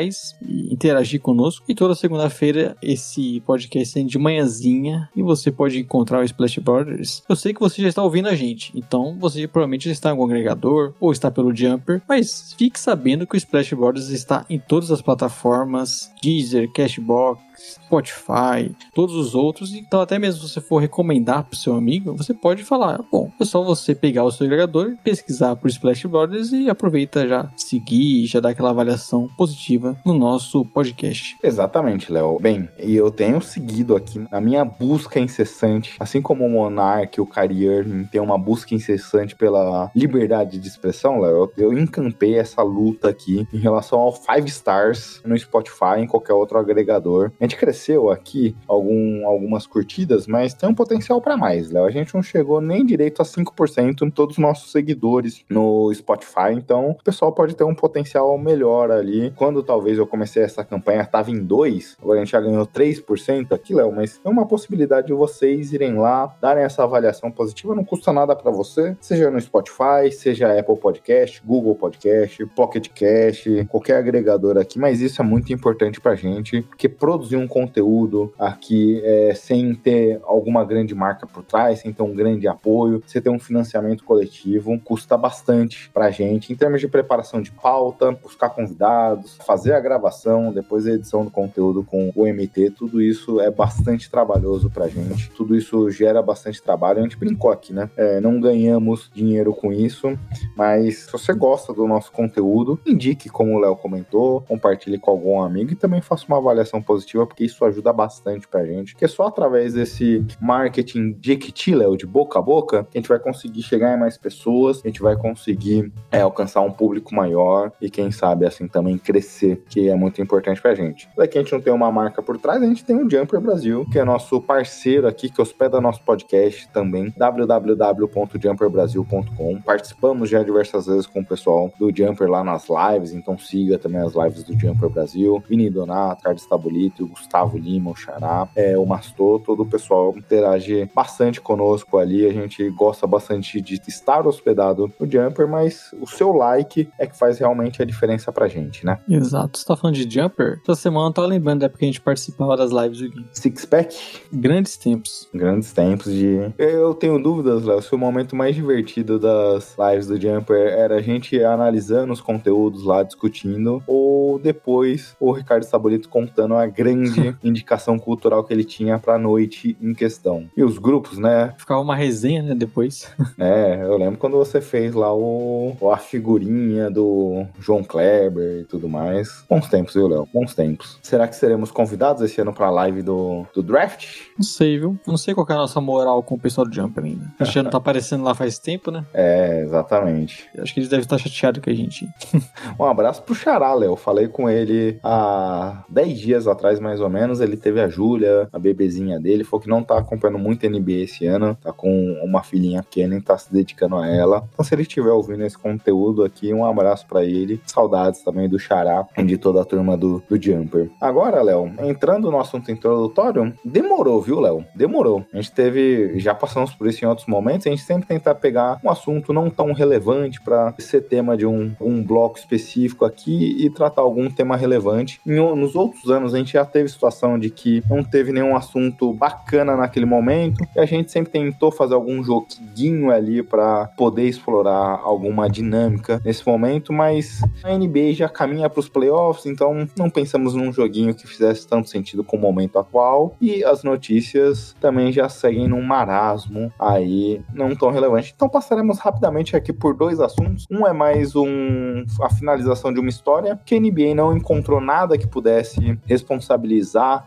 e 0.41 0.71
interagir 0.71 1.19
conosco. 1.19 1.65
E 1.67 1.75
toda 1.75 1.95
segunda-feira 1.95 2.77
esse 2.81 3.41
podcast 3.41 3.93
tem 3.93 4.05
de 4.05 4.17
manhãzinha 4.17 5.09
e 5.15 5.21
você 5.21 5.51
pode 5.51 5.79
encontrar 5.79 6.19
o 6.19 6.23
Splashboarders. 6.23 7.23
Eu 7.27 7.35
sei 7.35 7.53
que 7.53 7.59
você 7.59 7.81
já 7.81 7.89
está 7.89 8.03
ouvindo 8.03 8.29
a 8.29 8.35
gente, 8.35 8.71
então 8.75 9.17
você 9.19 9.47
provavelmente 9.47 9.85
já 9.85 9.91
está 9.91 10.09
em 10.09 10.11
algum 10.11 10.25
agregador 10.25 10.93
ou 10.99 11.11
está 11.11 11.31
pelo 11.31 11.55
Jumper, 11.55 12.01
mas 12.07 12.53
fique 12.57 12.79
sabendo 12.79 13.25
que 13.25 13.35
o 13.35 13.37
Splashboarders 13.37 14.09
está 14.09 14.45
em 14.49 14.59
todas 14.59 14.91
as 14.91 15.01
plataformas, 15.01 16.11
Deezer, 16.21 16.71
Cashbox, 16.71 17.50
Spotify, 17.73 18.73
todos 18.93 19.15
os 19.15 19.35
outros. 19.35 19.73
Então, 19.73 20.01
até 20.01 20.17
mesmo 20.17 20.41
se 20.41 20.49
você 20.49 20.61
for 20.61 20.79
recomendar 20.79 21.43
para 21.43 21.57
seu 21.57 21.75
amigo, 21.75 22.15
você 22.15 22.33
pode 22.33 22.63
falar: 22.63 23.01
bom, 23.11 23.31
é 23.39 23.45
só 23.45 23.63
você 23.63 23.93
pegar 23.93 24.23
o 24.23 24.31
seu 24.31 24.45
agregador, 24.45 24.95
pesquisar 25.03 25.55
por 25.55 25.69
Splash 25.69 26.05
Brothers 26.05 26.51
e 26.51 26.69
aproveita 26.69 27.27
já 27.27 27.51
seguir, 27.55 28.25
já 28.25 28.39
dar 28.39 28.49
aquela 28.49 28.69
avaliação 28.69 29.27
positiva 29.37 29.97
no 30.05 30.13
nosso 30.13 30.65
podcast. 30.65 31.37
Exatamente, 31.43 32.11
Léo. 32.11 32.39
Bem, 32.39 32.69
e 32.79 32.95
eu 32.95 33.11
tenho 33.11 33.41
seguido 33.41 33.95
aqui 33.95 34.25
na 34.31 34.41
minha 34.41 34.63
busca 34.63 35.19
incessante, 35.19 35.95
assim 35.99 36.21
como 36.21 36.45
o 36.45 36.49
Monark, 36.49 37.19
o 37.19 37.25
Carrier 37.25 37.85
tem 38.11 38.21
uma 38.21 38.37
busca 38.37 38.73
incessante 38.73 39.35
pela 39.35 39.91
liberdade 39.95 40.59
de 40.59 40.67
expressão, 40.67 41.19
Léo. 41.19 41.51
Eu, 41.57 41.77
encampei 41.77 42.37
essa 42.37 42.61
luta 42.61 43.09
aqui 43.09 43.47
em 43.53 43.57
relação 43.57 43.99
ao 43.99 44.13
Five 44.13 44.47
Stars 44.47 45.21
no 45.25 45.37
Spotify, 45.37 45.99
em 45.99 46.07
qualquer 46.07 46.33
outro 46.33 46.57
agregador. 46.57 47.31
A 47.39 47.43
gente 47.51 47.57
cresceu 47.57 48.09
aqui 48.09 48.55
algum, 48.67 49.27
algumas 49.27 49.67
curtidas, 49.67 50.25
mas 50.25 50.53
tem 50.53 50.69
um 50.69 50.73
potencial 50.73 51.21
para 51.21 51.35
mais, 51.35 51.69
Léo. 51.69 51.85
A 51.85 51.91
gente 51.91 52.13
não 52.15 52.23
chegou 52.23 52.61
nem 52.61 52.85
direito 52.85 53.21
a 53.21 53.25
5% 53.25 54.01
em 54.01 54.09
todos 54.09 54.37
os 54.37 54.41
nossos 54.41 54.71
seguidores 54.71 55.43
no 55.49 55.93
Spotify, 55.93 56.53
então 56.53 56.91
o 56.91 57.03
pessoal 57.03 57.31
pode 57.33 57.55
ter 57.55 57.63
um 57.63 57.75
potencial 57.75 58.37
melhor 58.37 58.91
ali. 58.91 59.31
Quando 59.35 59.61
talvez 59.61 59.97
eu 59.97 60.07
comecei 60.07 60.43
essa 60.43 60.63
campanha, 60.63 61.05
tava 61.05 61.31
em 61.31 61.43
2, 61.43 61.97
agora 62.01 62.19
a 62.19 62.23
gente 62.23 62.31
já 62.31 62.39
ganhou 62.39 62.65
3% 62.65 63.51
aqui, 63.51 63.73
Léo, 63.73 63.91
mas 63.91 64.19
é 64.23 64.29
uma 64.29 64.45
possibilidade 64.45 65.07
de 65.07 65.13
vocês 65.13 65.73
irem 65.73 65.95
lá, 65.95 66.35
darem 66.41 66.63
essa 66.63 66.83
avaliação 66.83 67.29
positiva, 67.29 67.75
não 67.75 67.83
custa 67.83 68.13
nada 68.13 68.35
para 68.35 68.51
você, 68.51 68.95
seja 69.01 69.29
no 69.29 69.39
Spotify, 69.39 70.11
seja 70.11 70.57
Apple 70.57 70.77
Podcast, 70.77 71.41
Google 71.45 71.75
Podcast, 71.75 72.45
Pocket 72.47 72.87
Cast, 72.89 73.65
qualquer 73.65 73.97
agregador 73.97 74.57
aqui, 74.57 74.79
mas 74.79 75.01
isso 75.01 75.21
é 75.21 75.25
muito 75.25 75.51
importante 75.51 75.99
pra 75.99 76.15
gente, 76.15 76.61
porque 76.61 76.87
produzir 76.87 77.40
um 77.41 77.47
conteúdo 77.47 78.33
aqui 78.37 79.01
é, 79.03 79.33
sem 79.33 79.73
ter 79.73 80.19
alguma 80.23 80.63
grande 80.63 80.93
marca 80.93 81.25
por 81.25 81.43
trás, 81.43 81.79
sem 81.79 81.91
ter 81.91 82.03
um 82.03 82.13
grande 82.13 82.47
apoio, 82.47 83.01
você 83.05 83.19
ter 83.19 83.29
um 83.29 83.39
financiamento 83.39 84.03
coletivo, 84.03 84.79
custa 84.79 85.17
bastante 85.17 85.89
pra 85.93 86.11
gente 86.11 86.53
em 86.53 86.55
termos 86.55 86.79
de 86.79 86.87
preparação 86.87 87.41
de 87.41 87.51
pauta, 87.51 88.11
buscar 88.11 88.49
convidados, 88.49 89.37
fazer 89.45 89.73
a 89.73 89.79
gravação, 89.79 90.51
depois 90.51 90.85
a 90.85 90.91
edição 90.91 91.23
do 91.25 91.31
conteúdo 91.31 91.83
com 91.83 92.11
o 92.15 92.25
MT, 92.25 92.71
tudo 92.71 93.01
isso 93.01 93.39
é 93.39 93.49
bastante 93.49 94.09
trabalhoso 94.09 94.69
pra 94.69 94.87
gente, 94.87 95.29
tudo 95.31 95.55
isso 95.55 95.89
gera 95.89 96.21
bastante 96.21 96.61
trabalho. 96.61 96.99
A 96.99 97.03
gente 97.03 97.17
brincou 97.17 97.51
aqui, 97.51 97.73
né? 97.73 97.89
É, 97.97 98.19
não 98.19 98.39
ganhamos 98.39 99.09
dinheiro 99.13 99.53
com 99.53 99.71
isso, 99.71 100.17
mas 100.55 100.99
se 100.99 101.11
você 101.11 101.33
gosta 101.33 101.73
do 101.73 101.87
nosso 101.87 102.11
conteúdo, 102.11 102.79
indique, 102.85 103.29
como 103.29 103.55
o 103.55 103.59
Léo 103.59 103.75
comentou, 103.75 104.41
compartilhe 104.41 104.97
com 104.97 105.11
algum 105.11 105.41
amigo 105.41 105.71
e 105.71 105.75
também 105.75 106.01
faça 106.01 106.25
uma 106.27 106.37
avaliação 106.37 106.81
positiva 106.81 107.25
porque 107.31 107.45
isso 107.45 107.63
ajuda 107.65 107.93
bastante 107.93 108.47
pra 108.47 108.65
gente. 108.65 108.95
Que 108.95 109.05
é 109.05 109.07
só 109.07 109.27
através 109.27 109.73
desse 109.73 110.25
marketing 110.39 111.13
de 111.13 111.31
Equity, 111.31 111.73
Léo, 111.73 111.97
de 111.97 112.05
boca 112.05 112.37
a 112.39 112.41
boca, 112.41 112.83
que 112.83 112.97
a 112.97 113.01
gente 113.01 113.09
vai 113.09 113.19
conseguir 113.19 113.61
chegar 113.63 113.95
em 113.95 113.99
mais 113.99 114.17
pessoas, 114.17 114.81
a 114.83 114.87
gente 114.87 115.01
vai 115.01 115.15
conseguir 115.15 115.91
é, 116.11 116.19
alcançar 116.21 116.61
um 116.61 116.71
público 116.71 117.15
maior 117.15 117.71
e 117.81 117.89
quem 117.89 118.11
sabe 118.11 118.45
assim 118.45 118.67
também 118.67 118.97
crescer, 118.97 119.63
que 119.69 119.87
é 119.89 119.95
muito 119.95 120.21
importante 120.21 120.61
pra 120.61 120.75
gente. 120.75 121.09
Daqui 121.15 121.37
a 121.37 121.41
gente 121.41 121.53
não 121.53 121.61
tem 121.61 121.71
uma 121.73 121.89
marca 121.91 122.21
por 122.21 122.37
trás, 122.37 122.61
a 122.61 122.65
gente 122.65 122.83
tem 122.83 122.97
o 122.97 123.09
Jumper 123.09 123.39
Brasil, 123.39 123.85
que 123.91 123.97
é 123.97 124.03
nosso 124.03 124.41
parceiro 124.41 125.07
aqui, 125.07 125.29
que 125.29 125.41
hospeda 125.41 125.79
nosso 125.79 126.03
podcast 126.03 126.67
também, 126.69 127.13
www.jumperbrasil.com. 127.17 129.61
Participamos 129.61 130.29
já 130.29 130.43
diversas 130.43 130.85
vezes 130.85 131.07
com 131.07 131.21
o 131.21 131.25
pessoal 131.25 131.71
do 131.79 131.89
Jumper 131.95 132.29
lá 132.29 132.43
nas 132.43 132.67
lives, 132.69 133.13
então 133.13 133.37
siga 133.37 133.77
também 133.77 134.01
as 134.01 134.13
lives 134.13 134.43
do 134.43 134.59
Jumper 134.59 134.89
Brasil. 134.89 135.41
Vini 135.47 135.69
Donato, 135.69 136.23
Carlos 136.23 136.45
Tabolito, 136.45 137.10
Gustavo 137.11 137.57
Lima, 137.57 137.91
o 137.91 137.95
Xará, 137.95 138.47
é, 138.55 138.77
o 138.77 138.85
Mastor, 138.85 139.41
todo 139.41 139.63
o 139.63 139.65
pessoal 139.65 140.13
interage 140.17 140.89
bastante 140.95 141.39
conosco 141.39 141.97
ali. 141.97 142.25
A 142.25 142.33
gente 142.33 142.67
gosta 142.71 143.05
bastante 143.05 143.61
de 143.61 143.79
estar 143.87 144.25
hospedado 144.25 144.91
no 144.99 145.09
Jumper, 145.09 145.47
mas 145.47 145.93
o 145.99 146.07
seu 146.07 146.31
like 146.31 146.89
é 146.97 147.05
que 147.05 147.17
faz 147.17 147.37
realmente 147.37 147.81
a 147.81 147.85
diferença 147.85 148.31
pra 148.31 148.47
gente, 148.47 148.85
né? 148.85 148.99
Exato. 149.07 149.59
Você 149.59 149.65
tá 149.65 149.75
falando 149.75 149.95
de 149.95 150.09
Jumper? 150.09 150.59
Essa 150.63 150.75
semana 150.75 151.09
eu 151.09 151.13
tava 151.13 151.27
lembrando 151.27 151.59
da 151.59 151.65
época 151.65 151.79
que 151.79 151.85
a 151.85 151.87
gente 151.87 152.01
participava 152.01 152.55
das 152.55 152.71
lives 152.71 152.99
do 152.99 153.09
Gui. 153.09 153.25
Six 153.31 153.65
Pack? 153.65 153.95
Grandes 154.31 154.77
tempos. 154.77 155.27
Grandes 155.33 155.71
tempos 155.73 156.11
de. 156.11 156.51
Eu 156.57 156.93
tenho 156.93 157.21
dúvidas, 157.21 157.63
Léo, 157.63 157.81
se 157.81 157.93
o 157.93 157.97
momento 157.97 158.35
mais 158.35 158.55
divertido 158.55 159.19
das 159.19 159.75
lives 159.77 160.07
do 160.07 160.19
Jumper 160.19 160.67
era 160.67 160.95
a 160.95 161.01
gente 161.01 161.41
analisando 161.43 162.13
os 162.13 162.21
conteúdos 162.21 162.83
lá, 162.83 163.03
discutindo, 163.03 163.83
ou 163.87 164.39
depois 164.39 165.15
o 165.19 165.31
Ricardo 165.31 165.63
Sabolito 165.63 166.09
contando 166.09 166.55
a 166.55 166.65
grande 166.65 167.00
indicação 167.43 167.97
cultural 167.97 168.43
que 168.43 168.53
ele 168.53 168.63
tinha 168.63 168.99
pra 168.99 169.17
noite 169.17 169.77
em 169.81 169.93
questão. 169.93 170.49
E 170.55 170.63
os 170.63 170.77
grupos, 170.77 171.17
né? 171.17 171.53
Ficava 171.57 171.81
uma 171.81 171.95
resenha, 171.95 172.41
né, 172.41 172.55
depois. 172.55 173.09
É, 173.39 173.81
eu 173.81 173.97
lembro 173.97 174.19
quando 174.19 174.37
você 174.37 174.61
fez 174.61 174.93
lá 174.93 175.11
o, 175.15 175.75
a 175.91 175.97
figurinha 175.97 176.91
do 176.91 177.43
João 177.59 177.83
Kleber 177.83 178.61
e 178.61 178.65
tudo 178.65 178.87
mais. 178.87 179.43
Bons 179.49 179.67
tempos, 179.67 179.93
viu, 179.93 180.07
Léo? 180.07 180.27
Bons 180.31 180.53
tempos. 180.53 180.99
Será 181.01 181.27
que 181.27 181.35
seremos 181.35 181.71
convidados 181.71 182.21
esse 182.21 182.39
ano 182.39 182.53
pra 182.53 182.69
live 182.69 183.01
do, 183.01 183.45
do 183.53 183.63
draft? 183.63 184.05
Não 184.37 184.43
sei, 184.43 184.77
viu? 184.77 184.99
Não 185.07 185.17
sei 185.17 185.33
qual 185.33 185.47
é 185.49 185.53
a 185.53 185.57
nossa 185.57 185.81
moral 185.81 186.21
com 186.21 186.35
o 186.35 186.39
pessoal 186.39 186.67
do 186.67 186.73
Jumper 186.73 187.03
ainda. 187.03 187.31
A 187.39 187.45
gente 187.45 187.63
não 187.63 187.71
tá 187.71 187.77
aparecendo 187.81 188.23
lá 188.23 188.35
faz 188.35 188.59
tempo, 188.59 188.91
né? 188.91 189.05
É, 189.13 189.61
exatamente. 189.61 190.49
Acho 190.57 190.73
que 190.73 190.79
eles 190.79 190.89
devem 190.89 191.03
estar 191.03 191.17
chateados 191.17 191.61
com 191.63 191.69
a 191.69 191.73
gente. 191.73 192.07
um 192.79 192.85
abraço 192.85 193.23
pro 193.23 193.35
Xará, 193.35 193.73
Léo. 193.73 193.95
Falei 193.95 194.27
com 194.27 194.49
ele 194.49 194.99
há 195.03 195.83
10 195.89 196.19
dias 196.19 196.47
atrás, 196.47 196.79
mais 196.91 196.99
ou 196.99 197.09
menos. 197.09 197.39
Ele 197.39 197.55
teve 197.55 197.79
a 197.79 197.87
Júlia, 197.87 198.49
a 198.51 198.59
bebezinha 198.59 199.19
dele. 199.19 199.45
Falou 199.45 199.61
que 199.61 199.69
não 199.69 199.81
tá 199.81 199.97
acompanhando 199.97 200.39
muito 200.39 200.67
NBA 200.69 201.03
esse 201.03 201.25
ano. 201.25 201.57
Tá 201.61 201.71
com 201.71 202.19
uma 202.21 202.43
filhinha 202.43 202.83
pequena 202.83 203.15
e 203.15 203.21
tá 203.21 203.37
se 203.37 203.51
dedicando 203.51 203.95
a 203.95 204.07
ela. 204.07 204.43
Então, 204.53 204.65
se 204.65 204.75
ele 204.75 204.81
estiver 204.81 205.11
ouvindo 205.11 205.45
esse 205.45 205.57
conteúdo 205.57 206.23
aqui, 206.23 206.53
um 206.53 206.65
abraço 206.65 207.07
para 207.07 207.23
ele. 207.23 207.61
Saudades 207.65 208.23
também 208.23 208.49
do 208.49 208.59
Xará 208.59 209.07
e 209.17 209.23
de 209.23 209.37
toda 209.37 209.61
a 209.61 209.65
turma 209.65 209.95
do, 209.95 210.21
do 210.29 210.41
Jumper. 210.41 210.89
Agora, 210.99 211.41
Léo, 211.41 211.71
entrando 211.79 212.29
no 212.29 212.39
assunto 212.39 212.69
introdutório, 212.71 213.53
demorou, 213.63 214.21
viu, 214.21 214.39
Léo? 214.39 214.65
Demorou. 214.75 215.25
A 215.33 215.37
gente 215.37 215.51
teve, 215.53 216.19
já 216.19 216.35
passamos 216.35 216.73
por 216.73 216.87
isso 216.87 217.03
em 217.05 217.07
outros 217.07 217.27
momentos, 217.27 217.67
a 217.67 217.69
gente 217.69 217.83
sempre 217.83 218.07
tenta 218.07 218.35
pegar 218.35 218.79
um 218.83 218.89
assunto 218.89 219.31
não 219.31 219.49
tão 219.49 219.71
relevante 219.71 220.41
para 220.41 220.73
ser 220.79 221.01
tema 221.01 221.37
de 221.37 221.45
um, 221.45 221.73
um 221.79 222.03
bloco 222.03 222.37
específico 222.37 223.05
aqui 223.05 223.55
e 223.59 223.69
tratar 223.69 224.01
algum 224.01 224.29
tema 224.29 224.57
relevante. 224.57 225.21
Em, 225.25 225.39
nos 225.55 225.75
outros 225.75 226.09
anos, 226.09 226.33
a 226.33 226.37
gente 226.37 226.53
já 226.53 226.65
teve 226.65 226.80
situação 226.89 227.37
de 227.37 227.49
que 227.49 227.83
não 227.89 228.03
teve 228.03 228.31
nenhum 228.31 228.55
assunto 228.55 229.13
bacana 229.13 229.75
naquele 229.75 230.05
momento 230.05 230.65
e 230.75 230.79
a 230.79 230.85
gente 230.85 231.11
sempre 231.11 231.31
tentou 231.31 231.71
fazer 231.71 231.93
algum 231.93 232.23
joguinho 232.23 233.11
ali 233.11 233.43
para 233.43 233.87
poder 233.97 234.27
explorar 234.27 234.99
alguma 235.03 235.49
dinâmica 235.49 236.21
nesse 236.23 236.45
momento, 236.47 236.91
mas 236.91 237.41
a 237.63 237.77
NBA 237.77 238.13
já 238.13 238.29
caminha 238.29 238.69
para 238.69 238.79
os 238.79 238.89
playoffs 238.89 239.11
playoffs, 239.11 239.45
então 239.45 239.87
não 239.97 240.09
pensamos 240.09 240.53
num 240.53 240.71
joguinho 240.71 241.13
que 241.13 241.27
fizesse 241.27 241.67
tanto 241.67 241.89
sentido 241.89 242.23
com 242.23 242.37
o 242.37 242.39
momento 242.39 242.79
atual. 242.79 243.35
E 243.41 243.63
as 243.63 243.83
notícias 243.83 244.75
também 244.79 245.11
já 245.11 245.27
seguem 245.27 245.67
num 245.67 245.81
marasmo 245.81 246.71
aí, 246.79 247.41
não 247.53 247.75
tão 247.75 247.91
relevante. 247.91 248.33
Então 248.35 248.47
passaremos 248.47 248.99
rapidamente 248.99 249.55
aqui 249.55 249.73
por 249.73 249.95
dois 249.95 250.19
assuntos. 250.19 250.65
Um 250.69 250.85
é 250.87 250.93
mais 250.93 251.35
um 251.35 252.03
a 252.21 252.29
finalização 252.29 252.93
de 252.93 252.99
uma 252.99 253.09
história, 253.09 253.59
que 253.65 253.75
a 253.75 253.79
NBA 253.79 254.15
não 254.15 254.35
encontrou 254.35 254.79
nada 254.79 255.17
que 255.17 255.27
pudesse 255.27 255.97
responsabilizar 256.05 256.70